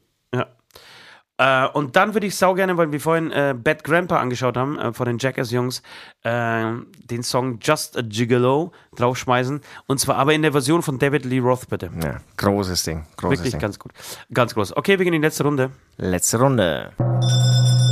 Äh, 1.38 1.68
und 1.68 1.96
dann 1.96 2.14
würde 2.14 2.26
ich 2.26 2.36
sau 2.36 2.54
gerne, 2.54 2.76
weil 2.76 2.90
wir 2.92 3.00
vorhin 3.00 3.30
äh, 3.30 3.54
Bad 3.56 3.84
Grandpa 3.84 4.18
angeschaut 4.18 4.56
haben, 4.56 4.78
äh, 4.78 4.92
von 4.92 5.06
den 5.06 5.18
Jackass-Jungs, 5.18 5.82
äh, 6.24 6.72
den 7.04 7.22
Song 7.22 7.58
Just 7.62 7.96
a 7.96 8.02
Gigolo 8.02 8.72
draufschmeißen. 8.96 9.60
Und 9.86 10.00
zwar 10.00 10.16
aber 10.16 10.34
in 10.34 10.42
der 10.42 10.52
Version 10.52 10.82
von 10.82 10.98
David 10.98 11.24
Lee 11.24 11.38
Roth, 11.38 11.68
bitte. 11.68 11.90
Ja, 12.02 12.16
großes 12.36 12.82
Ding. 12.82 13.06
Großes 13.16 13.38
Wirklich 13.38 13.52
Ding. 13.52 13.60
ganz 13.60 13.78
gut. 13.78 13.92
Ganz 14.34 14.54
groß. 14.54 14.76
Okay, 14.76 14.98
wir 14.98 15.04
gehen 15.04 15.14
in 15.14 15.22
die 15.22 15.26
letzte 15.26 15.44
Runde. 15.44 15.70
Letzte 15.96 16.38
Runde. 16.40 16.92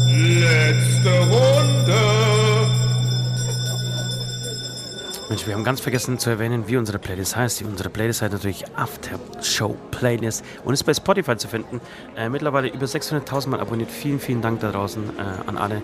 Letzte 0.09 1.11
Runde. 1.30 2.15
Mensch, 5.29 5.47
wir 5.47 5.55
haben 5.55 5.64
ganz 5.64 5.81
vergessen 5.81 6.18
zu 6.18 6.31
erwähnen, 6.31 6.64
wie 6.68 6.77
unsere 6.77 6.99
Playlist 7.01 7.35
heißt. 7.35 7.62
Unsere 7.62 7.91
Playlist 7.91 8.22
heißt 8.22 8.33
natürlich 8.33 8.64
After 8.77 9.18
Show 9.43 9.77
Playlist 9.91 10.45
und 10.64 10.72
ist 10.74 10.85
bei 10.85 10.95
Spotify 10.95 11.37
zu 11.37 11.49
finden. 11.49 11.81
Äh, 12.16 12.29
mittlerweile 12.29 12.68
über 12.68 12.87
600.000 12.87 13.49
Mal 13.49 13.61
abonniert. 13.61 13.91
Vielen, 13.91 14.20
vielen 14.20 14.41
Dank 14.41 14.61
da 14.61 14.70
draußen 14.70 15.03
äh, 15.18 15.49
an 15.49 15.57
alle. 15.59 15.77
Äh, 15.77 15.81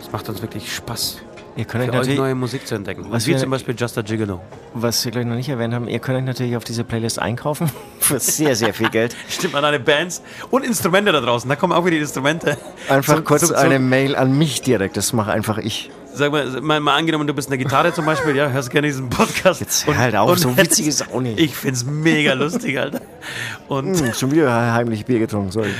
Es 0.00 0.12
macht 0.12 0.28
uns 0.28 0.42
wirklich 0.42 0.72
Spaß, 0.72 1.18
Ihr 1.56 1.64
könnt 1.64 1.84
für 1.84 1.90
euch 1.90 1.96
natürlich, 1.96 2.18
neue 2.18 2.34
Musik 2.36 2.66
zu 2.68 2.74
entdecken. 2.76 3.06
Was 3.08 3.26
wie 3.26 3.30
wir- 3.30 3.38
zum 3.38 3.50
Beispiel 3.50 3.74
Just 3.76 3.96
a 3.98 4.02
Gigolo. 4.02 4.40
was 4.74 5.02
wir 5.04 5.10
gleich 5.10 5.24
noch 5.24 5.34
nicht 5.36 5.48
erwähnt 5.48 5.72
haben, 5.74 5.88
ihr 5.88 5.98
könnt 5.98 6.18
euch 6.18 6.24
natürlich 6.24 6.54
auf 6.56 6.64
diese 6.64 6.84
Playlist 6.84 7.18
einkaufen. 7.18 7.68
Für 7.98 8.20
sehr, 8.20 8.54
sehr 8.54 8.74
viel 8.74 8.90
Geld. 8.90 9.16
Stimmt, 9.28 9.54
an 9.56 9.64
alle 9.64 9.80
Bands 9.80 10.22
und 10.50 10.64
Instrumente 10.64 11.10
da 11.10 11.20
draußen. 11.20 11.48
Da 11.48 11.56
kommen 11.56 11.72
auch 11.72 11.84
wieder 11.84 11.96
die 11.96 12.02
Instrumente. 12.02 12.58
Einfach 12.88 13.14
Zum- 13.16 13.24
kurz 13.24 13.40
zum- 13.40 13.56
zum- 13.56 13.58
eine 13.58 13.78
Mail 13.80 14.14
an 14.14 14.36
mich 14.38 14.60
direkt. 14.62 14.96
Das 14.98 15.12
mache 15.14 15.32
einfach 15.32 15.58
ich. 15.58 15.90
Sag 16.16 16.32
mal, 16.32 16.60
mal, 16.62 16.80
mal 16.80 16.96
angenommen, 16.96 17.26
du 17.26 17.34
bist 17.34 17.48
eine 17.48 17.58
Gitarre 17.58 17.92
zum 17.92 18.06
Beispiel, 18.06 18.34
ja, 18.34 18.48
hörst 18.48 18.70
gerne 18.70 18.86
diesen 18.86 19.10
Podcast. 19.10 19.60
Jetzt 19.60 19.86
hör 19.86 19.96
halt 19.98 20.16
auf, 20.16 20.38
so 20.38 20.56
witzig 20.56 20.86
ist 20.86 21.12
auch 21.12 21.20
nicht. 21.20 21.38
Ich 21.38 21.54
find's 21.54 21.84
mega 21.84 22.32
lustig, 22.32 22.78
Alter. 22.78 23.00
Und, 23.68 24.00
Hm, 24.00 24.14
schon 24.14 24.30
wieder 24.32 24.72
heimlich 24.72 25.04
Bier 25.04 25.18
getrunken, 25.18 25.50
sorry. 25.52 25.70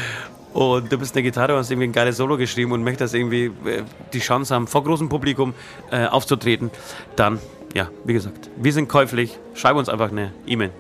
und 0.52 0.92
du 0.92 0.98
bist 0.98 1.14
eine 1.14 1.22
Gitarre 1.22 1.52
und 1.54 1.60
hast 1.60 1.70
irgendwie 1.70 1.88
ein 1.88 1.92
geiles 1.92 2.18
Solo 2.18 2.36
geschrieben 2.36 2.72
und 2.72 2.82
möchtest 2.84 3.14
irgendwie 3.14 3.46
äh, 3.46 3.82
die 4.12 4.18
Chance 4.20 4.54
haben, 4.54 4.66
vor 4.66 4.84
großem 4.84 5.08
Publikum 5.08 5.54
äh, 5.90 6.04
aufzutreten, 6.06 6.70
dann, 7.16 7.38
ja, 7.74 7.88
wie 8.04 8.12
gesagt, 8.12 8.50
wir 8.56 8.72
sind 8.74 8.88
käuflich. 8.88 9.38
Schreib 9.54 9.76
uns 9.76 9.88
einfach 9.88 10.10
eine 10.10 10.32
E-Mail. 10.46 10.70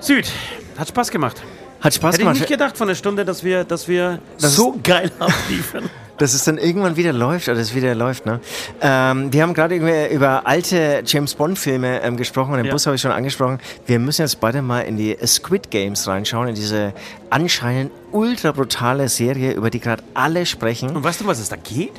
Süd, 0.00 0.30
hat 0.78 0.88
Spaß 0.88 1.10
gemacht. 1.10 1.42
Hat 1.80 1.92
Spaß 1.94 2.14
Hätte 2.14 2.22
ich 2.22 2.26
gemacht. 2.28 2.38
nicht 2.40 2.48
gedacht 2.48 2.76
von 2.78 2.88
der 2.88 2.94
Stunde, 2.94 3.24
dass 3.24 3.42
wir, 3.42 3.64
dass 3.64 3.88
wir 3.88 4.20
Das 4.40 4.54
so 4.54 4.78
geil 4.82 5.10
abliefern. 5.18 5.90
Dass 6.18 6.34
es 6.34 6.44
dann 6.44 6.58
irgendwann 6.58 6.96
wieder 6.96 7.12
läuft 7.12 7.48
oder 7.48 7.58
es 7.58 7.74
wieder 7.74 7.94
läuft. 7.94 8.26
Ne? 8.26 8.40
Ähm, 8.80 9.32
wir 9.32 9.42
haben 9.42 9.54
gerade 9.54 9.74
irgendwie 9.74 10.14
über 10.14 10.46
alte 10.46 11.02
James 11.04 11.34
Bond-Filme 11.34 12.02
ähm, 12.02 12.16
gesprochen 12.16 12.52
und 12.52 12.56
den 12.58 12.66
Ja. 12.66 12.72
Bus 12.72 12.86
habe 12.86 12.96
ich 12.96 13.02
schon 13.02 13.10
angesprochen. 13.12 13.58
Wir 13.86 13.98
müssen 13.98 14.22
jetzt 14.22 14.40
beide 14.40 14.62
mal 14.62 14.80
in 14.80 14.96
die 14.96 15.16
Squid 15.26 15.70
Games 15.70 16.06
reinschauen, 16.08 16.48
in 16.48 16.54
diese 16.54 16.92
anscheinend 17.30 17.92
ultra 18.12 18.52
brutale 18.52 19.08
Serie, 19.08 19.52
über 19.52 19.70
die 19.70 19.80
gerade 19.80 20.02
alle 20.14 20.46
sprechen. 20.46 20.96
Und 20.96 21.04
weißt 21.04 21.20
du, 21.20 21.26
was 21.26 21.38
es 21.38 21.48
da 21.48 21.56
geht? 21.56 21.92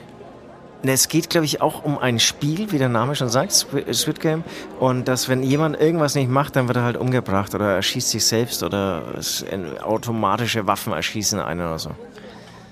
Und 0.83 0.89
Es 0.89 1.07
geht, 1.07 1.29
glaube 1.29 1.45
ich, 1.45 1.59
auch 1.59 1.83
um 1.83 1.97
ein 1.97 2.19
Spiel, 2.19 2.71
wie 2.71 2.77
der 2.77 2.87
Name 2.89 3.15
schon 3.15 3.29
sagt, 3.29 3.51
Squid 3.51 3.93
Squid 3.95 4.19
Game. 4.19 4.43
Und 4.79 5.07
dass, 5.07 5.27
wenn 5.27 5.41
jemand 5.41 5.79
irgendwas 5.79 6.13
nicht 6.15 6.29
macht, 6.29 6.55
dann 6.55 6.67
wird 6.67 6.77
er 6.77 6.83
halt 6.83 6.97
umgebracht 6.97 7.55
oder 7.55 7.75
erschießt 7.75 8.09
sich 8.11 8.23
selbst 8.25 8.61
oder 8.63 9.01
automatische 9.83 10.67
Waffen 10.67 10.93
erschießen 10.93 11.39
einen 11.39 11.61
oder 11.61 11.79
so. 11.79 11.91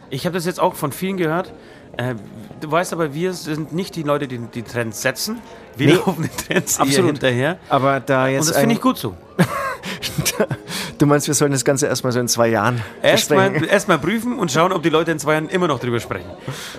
Ich 0.10 0.26
habe 0.26 0.34
das 0.36 0.46
jetzt 0.46 0.60
auch 0.60 0.76
von 0.76 0.92
vielen 0.92 1.18
gehört. 1.18 1.52
Äh, 1.98 2.16
du 2.62 2.70
weißt 2.72 2.94
aber, 2.94 3.14
wir 3.14 3.34
sind 3.34 3.74
nicht 3.74 3.96
die 3.96 4.04
Leute, 4.04 4.28
die 4.28 4.38
die 4.40 4.64
Trends 4.64 5.02
setzen. 5.02 5.42
Wir 5.78 5.88
Nee, 5.88 5.94
laufen 5.94 6.24
den 6.24 6.38
Trends 6.38 6.80
absolut. 6.80 7.12
hinterher. 7.12 7.58
Aber 7.70 8.00
da 8.00 8.26
Und 8.26 8.32
jetzt. 8.32 8.50
das 8.50 8.58
finde 8.58 8.76
ich 8.76 8.82
gut 8.82 8.98
so. 8.98 9.16
Du 10.98 11.06
meinst, 11.06 11.28
wir 11.28 11.34
sollen 11.34 11.52
das 11.52 11.66
Ganze 11.66 11.88
erstmal 11.88 12.14
so 12.14 12.20
in 12.22 12.28
zwei 12.30 12.48
Jahren 12.48 12.82
Erstmal 13.02 13.66
erst 13.70 13.90
mal 13.90 14.00
prüfen 14.00 14.40
und 14.40 14.50
schauen, 14.52 14.72
ob 14.72 14.82
die 14.82 14.90
Leute 14.90 15.12
in 15.12 15.20
zwei 15.20 15.34
Jahren 15.34 15.50
immer 15.50 15.68
noch 15.68 15.80
drüber 15.80 16.00
sprechen. 16.00 16.30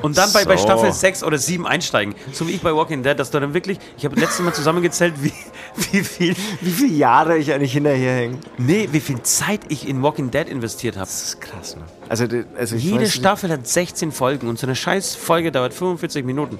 Und 0.00 0.16
dann 0.16 0.32
bei, 0.32 0.44
bei 0.46 0.56
So. 0.56 0.62
Staffel 0.64 0.90
6 0.90 1.22
oder 1.22 1.36
7 1.36 1.66
einsteigen. 1.66 2.14
So 2.32 2.48
wie 2.48 2.52
ich 2.52 2.62
bei 2.62 2.74
Walking 2.74 3.02
Dead, 3.02 3.18
dass 3.18 3.30
du 3.30 3.40
dann 3.40 3.52
wirklich, 3.52 3.78
ich 3.98 4.06
habe 4.06 4.18
letztes 4.18 4.40
Mal 4.40 4.54
zusammengezählt, 4.54 5.14
wie, 5.22 5.32
wie 5.92 6.02
viel, 6.02 6.34
Wie 6.62 6.70
viele 6.70 6.94
Jahre 6.94 7.36
ich 7.36 7.52
eigentlich 7.52 7.72
hinterherhänge. 7.72 8.38
nee, 8.56 8.88
wie 8.90 9.00
viel 9.00 9.20
Zeit 9.22 9.60
ich 9.68 9.86
in 9.86 10.02
Walking 10.02 10.30
Dead 10.30 10.48
investiert 10.48 10.96
habe. 10.96 11.06
Das 11.06 11.22
ist 11.22 11.40
krass, 11.42 11.76
ne? 11.76 11.82
Also, 12.08 12.26
also 12.56 12.76
Jede 12.76 13.02
weiß, 13.02 13.12
Staffel 13.12 13.50
hat 13.50 13.66
16 13.66 14.12
Folgen 14.12 14.48
und 14.48 14.58
so 14.58 14.66
eine 14.66 14.76
scheiß 14.76 15.14
Folge 15.14 15.52
dauert 15.52 15.74
45 15.74 16.24
Minuten. 16.24 16.58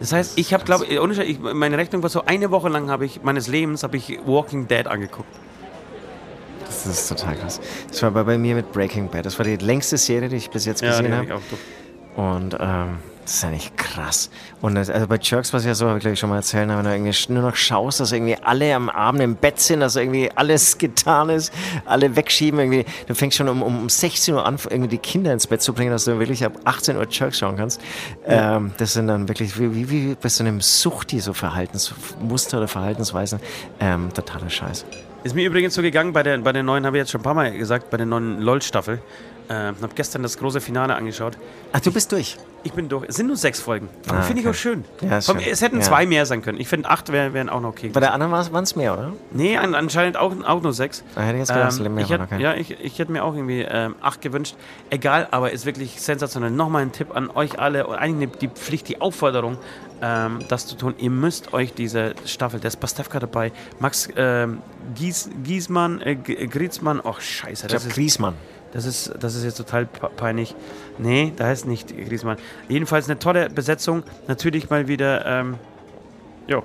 Das 0.00 0.12
heißt, 0.12 0.32
ich 0.36 0.54
habe, 0.54 0.64
glaube 0.64 0.86
ich, 0.86 1.38
meine 1.40 1.76
Rechnung 1.76 2.02
war 2.02 2.10
so, 2.10 2.24
eine 2.24 2.50
Woche 2.50 2.68
lang 2.68 2.90
habe 2.90 3.04
ich, 3.04 3.22
meines 3.22 3.48
Lebens, 3.48 3.82
habe 3.82 3.96
ich 3.96 4.18
Walking 4.24 4.66
Dead 4.66 4.86
angeguckt. 4.86 5.28
Das 6.84 7.00
ist 7.00 7.08
total 7.08 7.36
krass. 7.36 7.60
Das 7.88 8.02
war 8.02 8.10
bei, 8.10 8.22
bei 8.24 8.38
mir 8.38 8.54
mit 8.54 8.72
Breaking 8.72 9.08
Bad. 9.08 9.26
Das 9.26 9.38
war 9.38 9.44
die 9.44 9.56
längste 9.56 9.96
Serie, 9.96 10.28
die 10.28 10.36
ich 10.36 10.50
bis 10.50 10.66
jetzt 10.66 10.82
gesehen 10.82 11.06
die 11.06 11.12
hab 11.12 11.28
habe. 11.28 11.42
Und 12.16 12.56
ähm, 12.60 12.98
das 13.24 13.36
ist 13.36 13.42
ja 13.42 13.50
nicht 13.50 13.76
krass. 13.76 14.30
Und 14.60 14.74
das, 14.74 14.90
also 14.90 15.06
bei 15.06 15.18
Jerks 15.20 15.52
war 15.52 15.58
es 15.58 15.64
ja 15.64 15.74
so, 15.74 15.86
habe 15.86 15.98
ich 15.98 16.02
glaube 16.02 16.12
ich 16.12 16.20
schon 16.20 16.28
mal 16.28 16.36
erzählt, 16.36 16.68
wenn 16.68 16.84
du 16.84 16.90
irgendwie 16.90 17.32
nur 17.32 17.42
noch 17.42 17.56
schaust, 17.56 18.00
dass 18.00 18.12
irgendwie 18.12 18.36
alle 18.36 18.74
am 18.74 18.90
Abend 18.90 19.22
im 19.22 19.34
Bett 19.34 19.58
sind, 19.60 19.80
dass 19.80 19.96
irgendwie 19.96 20.30
alles 20.34 20.76
getan 20.78 21.30
ist, 21.30 21.52
alle 21.86 22.14
wegschieben. 22.14 22.60
Irgendwie. 22.60 22.84
Du 23.06 23.14
fängst 23.14 23.38
schon 23.38 23.48
um, 23.48 23.62
um 23.62 23.88
16 23.88 24.34
Uhr 24.34 24.44
an, 24.44 24.58
irgendwie 24.68 24.90
die 24.90 24.98
Kinder 24.98 25.32
ins 25.32 25.46
Bett 25.46 25.62
zu 25.62 25.72
bringen, 25.72 25.90
dass 25.90 26.04
du 26.04 26.18
wirklich 26.18 26.44
ab 26.44 26.52
18 26.64 26.96
Uhr 26.96 27.06
Jerks 27.08 27.38
schauen 27.38 27.56
kannst. 27.56 27.80
Ähm, 28.26 28.72
das 28.76 28.92
sind 28.92 29.08
dann 29.08 29.26
wirklich, 29.28 29.58
wie, 29.58 29.74
wie, 29.74 29.90
wie 29.90 30.14
bei 30.20 30.28
so 30.28 30.44
einem 30.44 30.60
Sucht, 30.60 31.10
die 31.10 31.20
so 31.20 31.32
Verhaltensmuster 31.32 32.58
oder 32.58 32.68
Verhaltensweisen. 32.68 33.40
Ähm, 33.80 34.12
totaler 34.12 34.50
Scheiß. 34.50 34.84
Ist 35.24 35.34
mir 35.34 35.46
übrigens 35.46 35.74
so 35.74 35.80
gegangen 35.80 36.12
bei 36.12 36.22
der, 36.22 36.36
bei 36.38 36.52
der 36.52 36.62
neuen, 36.62 36.84
habe 36.84 36.98
ich 36.98 37.02
jetzt 37.02 37.10
schon 37.10 37.20
ein 37.22 37.24
paar 37.24 37.34
Mal 37.34 37.50
gesagt, 37.56 37.88
bei 37.90 37.96
der 37.96 38.04
neuen 38.06 38.40
LOL-Staffel. 38.42 39.00
Äh, 39.46 39.52
habe 39.52 39.88
gestern 39.94 40.22
das 40.22 40.38
große 40.38 40.60
Finale 40.60 40.94
angeschaut. 40.94 41.36
Ach, 41.72 41.80
du 41.80 41.92
bist 41.92 42.10
durch. 42.12 42.38
Ich 42.62 42.72
bin 42.72 42.88
durch. 42.88 43.04
Es 43.08 43.16
sind 43.16 43.26
nur 43.26 43.36
sechs 43.36 43.60
Folgen. 43.60 43.90
Ah, 44.08 44.22
finde 44.22 44.40
ich 44.40 44.46
okay. 44.48 44.56
auch 44.56 44.58
schön. 44.58 44.84
Ja, 45.02 45.20
Komm, 45.26 45.38
schön. 45.38 45.52
Es 45.52 45.60
hätten 45.60 45.76
Ja. 45.76 45.82
zwei 45.82 46.06
mehr 46.06 46.24
sein 46.24 46.40
können. 46.40 46.58
Ich 46.58 46.68
finde, 46.68 46.88
acht 46.88 47.12
wären 47.12 47.34
wären 47.34 47.50
auch 47.50 47.60
noch 47.60 47.68
okay. 47.70 47.90
Bei 47.92 48.00
der 48.00 48.14
anderen 48.14 48.32
waren 48.32 48.64
es 48.64 48.74
mehr, 48.74 48.94
oder? 48.94 49.12
Nee, 49.32 49.58
an, 49.58 49.74
anscheinend 49.74 50.16
auch, 50.16 50.32
auch 50.46 50.62
nur 50.62 50.72
sechs. 50.72 51.04
Da 51.14 51.20
hätte 51.20 51.34
ich 51.34 51.40
jetzt 51.40 51.52
gedacht, 51.52 51.78
Ähm, 51.78 51.94
mehr 51.94 52.04
ich 52.04 52.10
hätte, 52.10 52.22
okay. 52.22 52.40
Ja, 52.40 52.54
ich, 52.54 52.70
ich 52.82 52.98
hätte 52.98 53.12
mir 53.12 53.22
auch 53.22 53.34
irgendwie 53.34 53.66
ähm, 53.68 53.96
acht 54.00 54.22
gewünscht. 54.22 54.56
Egal, 54.88 55.28
aber 55.30 55.50
ist 55.52 55.66
wirklich 55.66 56.00
sensationell. 56.00 56.50
Nochmal 56.50 56.80
ein 56.80 56.92
Tipp 56.92 57.14
an 57.14 57.28
euch 57.28 57.58
alle, 57.58 57.86
und 57.86 57.96
eigentlich 57.96 58.30
die 58.40 58.48
Pflicht, 58.48 58.88
die 58.88 59.02
Aufforderung, 59.02 59.58
ähm, 60.02 60.40
das 60.48 60.66
zu 60.66 60.76
tun. 60.76 60.94
Ihr 60.98 61.10
müsst 61.10 61.52
euch 61.52 61.72
diese 61.74 62.14
Staffel, 62.26 62.60
da 62.60 62.68
ist 62.68 62.76
Pastewka 62.80 63.18
dabei, 63.20 63.52
Max 63.78 64.08
ähm, 64.16 64.58
Gies, 64.94 65.30
Giesmann, 65.44 66.00
äh, 66.02 66.16
G- 66.16 66.46
Griezmann, 66.46 67.00
ach 67.04 67.20
scheiße, 67.20 67.66
Ich 67.66 67.72
das 67.72 67.86
ist, 67.86 67.94
Griesmann. 67.94 68.34
das, 68.72 68.84
ist, 68.86 69.12
das 69.18 69.34
ist 69.34 69.44
jetzt 69.44 69.56
total 69.56 69.86
pe- 69.86 70.10
peinlich. 70.16 70.54
Nee, 70.98 71.32
da 71.36 71.46
heißt 71.46 71.66
nicht 71.66 71.88
Griezmann. 71.88 72.36
Jedenfalls 72.68 73.08
eine 73.08 73.18
tolle 73.18 73.48
Besetzung. 73.50 74.02
Natürlich 74.28 74.68
mal 74.70 74.88
wieder, 74.88 75.24
ähm, 75.26 75.54
jo, 76.48 76.62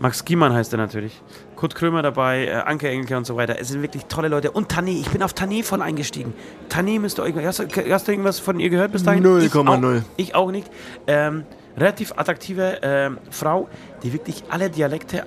Max 0.00 0.24
Giemann 0.24 0.54
heißt 0.54 0.72
er 0.72 0.78
natürlich. 0.78 1.20
Kurt 1.56 1.74
Krömer 1.74 2.00
dabei, 2.00 2.46
äh, 2.46 2.52
Anke 2.52 2.88
Engelke 2.88 3.18
und 3.18 3.26
so 3.26 3.36
weiter. 3.36 3.56
Es 3.60 3.68
sind 3.68 3.82
wirklich 3.82 4.06
tolle 4.06 4.28
Leute. 4.28 4.50
Und 4.50 4.72
Tané, 4.72 4.98
ich 4.98 5.10
bin 5.10 5.22
auf 5.22 5.34
Tané 5.34 5.62
voll 5.62 5.82
eingestiegen. 5.82 6.32
Tané 6.70 6.98
müsst 6.98 7.18
ihr 7.18 7.22
euch. 7.24 7.34
Hast, 7.36 7.58
du- 7.58 7.92
hast 7.92 8.08
du 8.08 8.12
irgendwas 8.12 8.38
von 8.38 8.58
ihr 8.58 8.70
gehört 8.70 8.92
bis 8.92 9.02
dahin? 9.02 9.22
0,0. 9.22 10.02
Ich 10.16 10.28
ich 10.28 10.34
auch 10.34 10.50
nicht. 10.52 10.70
Ähm, 11.06 11.44
relativ 11.76 12.12
attraktive 12.16 12.78
ähm, 12.82 13.18
Frau, 13.30 13.68
die 14.02 14.12
wirklich 14.12 14.44
alle 14.50 14.70
Dialekte 14.70 15.24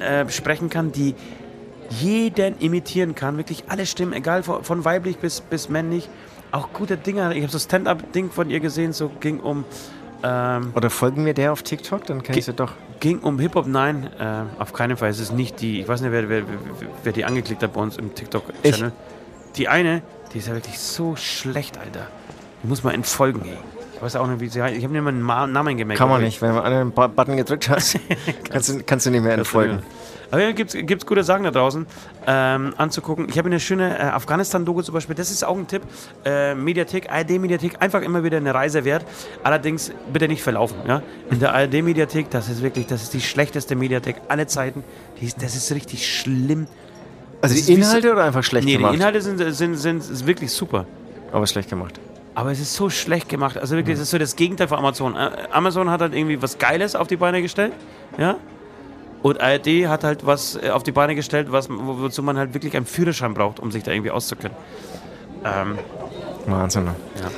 äh, 0.00 0.28
sprechen 0.28 0.68
kann, 0.68 0.92
die 0.92 1.14
jeden 1.90 2.58
imitieren 2.58 3.14
kann. 3.14 3.36
Wirklich 3.36 3.64
alle 3.68 3.86
Stimmen, 3.86 4.12
egal 4.12 4.42
von, 4.42 4.64
von 4.64 4.84
weiblich 4.84 5.18
bis, 5.18 5.40
bis 5.40 5.68
männlich. 5.68 6.08
Auch 6.52 6.72
gute 6.72 6.96
Dinge. 6.96 7.34
Ich 7.34 7.42
habe 7.42 7.52
so 7.52 7.58
Stand-up-Ding 7.58 8.30
von 8.30 8.50
ihr 8.50 8.60
gesehen, 8.60 8.92
so 8.92 9.10
ging 9.20 9.40
um. 9.40 9.64
Ähm, 10.22 10.72
Oder 10.74 10.90
folgen 10.90 11.24
wir 11.24 11.34
der 11.34 11.52
auf 11.52 11.62
TikTok? 11.62 12.06
Dann 12.06 12.22
kenn 12.22 12.36
ich 12.36 12.44
sie 12.44 12.52
doch. 12.52 12.72
ging 13.00 13.20
um 13.20 13.38
Hip-Hop, 13.38 13.66
nein, 13.66 14.10
äh, 14.18 14.42
auf 14.60 14.72
keinen 14.72 14.96
Fall. 14.96 15.08
Es 15.08 15.18
ist 15.18 15.32
nicht 15.32 15.60
die, 15.60 15.80
ich 15.80 15.88
weiß 15.88 16.02
nicht, 16.02 16.12
wer, 16.12 16.28
wer, 16.28 16.42
wer, 17.02 17.12
die 17.12 17.24
angeklickt 17.24 17.62
hat 17.62 17.72
bei 17.72 17.80
uns 17.80 17.96
im 17.96 18.14
TikTok-Channel. 18.14 18.92
Die 19.56 19.68
eine, 19.68 20.02
die 20.32 20.38
ist 20.38 20.48
ja 20.48 20.54
wirklich 20.54 20.78
so 20.78 21.16
schlecht, 21.16 21.78
Alter. 21.78 22.06
Die 22.62 22.66
muss 22.66 22.84
man 22.84 22.94
entfolgen, 22.94 23.42
ey. 23.44 23.56
Ich 24.00 24.04
weiß 24.04 24.16
auch 24.16 24.26
nicht, 24.28 24.40
wie 24.40 24.48
sie 24.48 24.62
heißt. 24.62 24.74
Ich 24.78 24.82
habe 24.82 24.94
nicht 24.94 25.02
mal 25.02 25.10
einen 25.42 25.52
Namen 25.52 25.76
gemerkt. 25.76 25.98
Kann 25.98 26.08
man 26.08 26.22
nicht. 26.22 26.40
Wenn 26.40 26.54
du 26.54 26.62
einen 26.62 26.90
Bu- 26.90 27.06
Button 27.08 27.36
gedrückt 27.36 27.68
hast, 27.68 27.98
kannst, 28.50 28.70
du, 28.70 28.82
kannst 28.82 29.04
du 29.04 29.10
nicht 29.10 29.22
mehr 29.22 29.34
entfolgen. 29.34 29.82
Aber 30.30 30.40
ja, 30.42 30.52
gibt's, 30.52 30.74
gibt's 30.74 31.04
gute 31.04 31.22
Sachen 31.22 31.42
da 31.42 31.50
draußen 31.50 31.86
ähm, 32.26 32.72
anzugucken. 32.78 33.26
Ich 33.28 33.36
habe 33.36 33.48
eine 33.48 33.60
schöne 33.60 33.98
äh, 33.98 34.02
Afghanistan-Doku 34.04 34.80
zum 34.80 34.94
Beispiel. 34.94 35.14
Das 35.16 35.30
ist 35.30 35.44
auch 35.44 35.54
ein 35.58 35.66
Tipp. 35.66 35.82
Äh, 36.24 36.54
Mediathek, 36.54 37.10
ARD-Mediathek, 37.12 37.82
einfach 37.82 38.00
immer 38.00 38.24
wieder 38.24 38.38
eine 38.38 38.54
Reise 38.54 38.86
wert. 38.86 39.04
Allerdings 39.42 39.92
bitte 40.10 40.28
nicht 40.28 40.42
verlaufen. 40.42 40.76
Ja? 40.88 41.02
In 41.30 41.38
der 41.40 41.52
ARD-Mediathek, 41.54 42.30
das 42.30 42.48
ist 42.48 42.62
wirklich, 42.62 42.86
das 42.86 43.02
ist 43.02 43.12
die 43.12 43.20
schlechteste 43.20 43.76
Mediathek 43.76 44.16
aller 44.28 44.46
Zeiten. 44.48 44.82
Ist, 45.20 45.42
das 45.42 45.54
ist 45.56 45.70
richtig 45.72 46.08
schlimm. 46.08 46.68
Also 47.42 47.54
Das 47.54 47.66
die 47.66 47.76
wie 47.76 47.82
so- 47.82 47.88
Inhalte 47.88 48.12
oder 48.12 48.24
einfach 48.24 48.44
schlecht 48.44 48.64
Nee, 48.66 48.76
gemacht? 48.76 48.92
die 48.94 48.96
Inhalte 48.96 49.20
sind, 49.20 49.38
sind, 49.52 49.74
sind, 49.76 50.00
sind 50.02 50.26
wirklich 50.26 50.52
super. 50.52 50.86
Aber 51.32 51.46
schlecht 51.46 51.68
gemacht. 51.68 52.00
Aber 52.40 52.52
es 52.52 52.58
ist 52.60 52.74
so 52.74 52.88
schlecht 52.88 53.28
gemacht. 53.28 53.58
Also 53.58 53.76
wirklich, 53.76 53.94
es 53.96 54.00
ist 54.00 54.10
so 54.10 54.16
das 54.18 54.34
Gegenteil 54.34 54.66
von 54.68 54.78
Amazon. 54.78 55.14
Amazon 55.52 55.90
hat 55.90 56.00
halt 56.00 56.14
irgendwie 56.14 56.40
was 56.40 56.56
Geiles 56.58 56.96
auf 56.96 57.06
die 57.06 57.16
Beine 57.16 57.42
gestellt. 57.42 57.72
Ja. 58.16 58.36
Und 59.22 59.38
ARD 59.42 59.66
hat 59.88 60.04
halt 60.04 60.24
was 60.24 60.56
äh, 60.56 60.70
auf 60.70 60.82
die 60.82 60.92
Beine 60.92 61.14
gestellt, 61.14 61.52
was, 61.52 61.68
wo- 61.68 61.98
wozu 62.00 62.22
man 62.22 62.38
halt 62.38 62.54
wirklich 62.54 62.74
einen 62.74 62.86
Führerschein 62.86 63.34
braucht, 63.34 63.60
um 63.60 63.70
sich 63.70 63.82
da 63.82 63.90
irgendwie 63.92 64.10
auszukennen. 64.10 64.56
Ähm, 65.44 65.78
Wahnsinn. 66.46 66.86
Ja. 66.86 67.30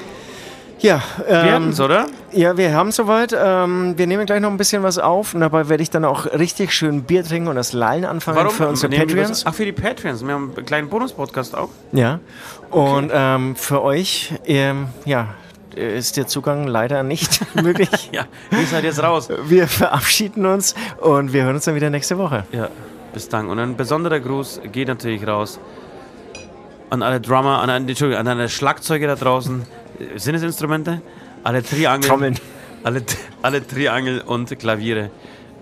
Ja, 0.83 1.01
wir 1.27 1.29
ähm, 1.29 1.53
hatten's, 1.53 1.81
oder? 1.81 2.07
ja, 2.33 2.57
wir 2.57 2.75
haben 2.75 2.91
soweit. 2.91 3.33
Ähm, 3.39 3.95
wir 3.97 4.07
nehmen 4.09 4.27
gleich 4.27 4.41
noch 4.41 4.51
ein 4.51 4.57
bisschen 4.57 4.83
was 4.83 4.99
auf 4.99 5.33
und 5.33 5.41
dabei 5.41 5.69
werde 5.69 5.83
ich 5.83 5.91
dann 5.91 6.05
auch 6.05 6.27
richtig 6.27 6.73
schön 6.73 7.05
Bier 7.05 7.25
trinken 7.25 7.49
und 7.49 7.57
das 7.57 7.73
Lallen 7.73 8.05
anfangen 8.05 8.51
für 8.51 8.69
unsere 8.69 8.91
nehmen 8.91 9.09
wir 9.09 9.17
Patreons. 9.17 9.47
Ach, 9.47 9.55
für 9.55 9.65
die 9.65 9.73
Patreons. 9.73 10.27
Wir 10.27 10.35
haben 10.35 10.53
einen 10.57 10.67
kleinen 10.67 10.89
Bonus-Podcast 10.89 11.57
auch. 11.57 11.69
Ja. 11.93 12.19
Und 12.71 13.11
ähm, 13.15 13.55
für 13.55 13.83
euch, 13.83 14.35
ähm, 14.45 14.89
ja, 15.05 15.29
ist 15.77 16.17
der 16.17 16.27
Zugang 16.27 16.67
leider 16.67 17.05
nicht 17.05 17.55
möglich. 17.63 18.11
Ja, 18.13 18.27
ihr 18.51 18.67
seid 18.67 18.83
jetzt 18.83 19.03
raus. 19.03 19.29
Wir 19.47 19.69
verabschieden 19.69 20.47
uns 20.47 20.75
und 21.01 21.33
wir 21.33 21.45
hören 21.45 21.55
uns 21.55 21.65
dann 21.65 21.77
wieder 21.77 21.91
nächste 21.91 22.19
Woche. 22.19 22.45
Ja, 22.53 22.69
bis 23.15 23.29
dann. 23.29 23.49
Und 23.49 23.61
ein 23.61 23.77
besonderer 23.77 24.19
Gruß 24.19 24.63
geht 24.73 24.89
natürlich 24.89 25.27
raus 25.27 25.61
an 26.91 27.03
alle 27.03 27.21
Drummer, 27.21 27.61
an, 27.63 27.71
an, 27.71 27.89
Entschuldigung, 27.89 28.21
an 28.21 28.29
alle 28.29 28.49
Schlagzeuge 28.51 29.07
da 29.07 29.15
draußen. 29.15 29.63
Äh, 30.03 30.19
Sind 30.19 30.35
es 30.35 30.43
Instrumente? 30.43 31.03
Alle 31.45 31.63
Triangel. 31.63 32.09
Trommeln. 32.09 32.39
Alle, 32.85 33.03
alle 33.43 33.67
Triangel 33.67 34.21
und 34.21 34.59
Klaviere. 34.59 35.11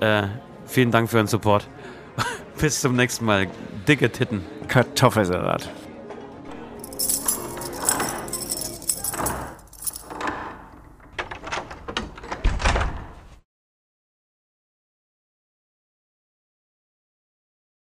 Äh, 0.00 0.22
vielen 0.66 0.90
Dank 0.90 1.10
für 1.10 1.16
euren 1.16 1.26
Support. 1.26 1.68
bis 2.60 2.80
zum 2.80 2.96
nächsten 2.96 3.24
Mal. 3.24 3.46
Dicke 3.86 4.10
Titten. 4.10 4.44
Kartoffelsalat. 4.68 5.68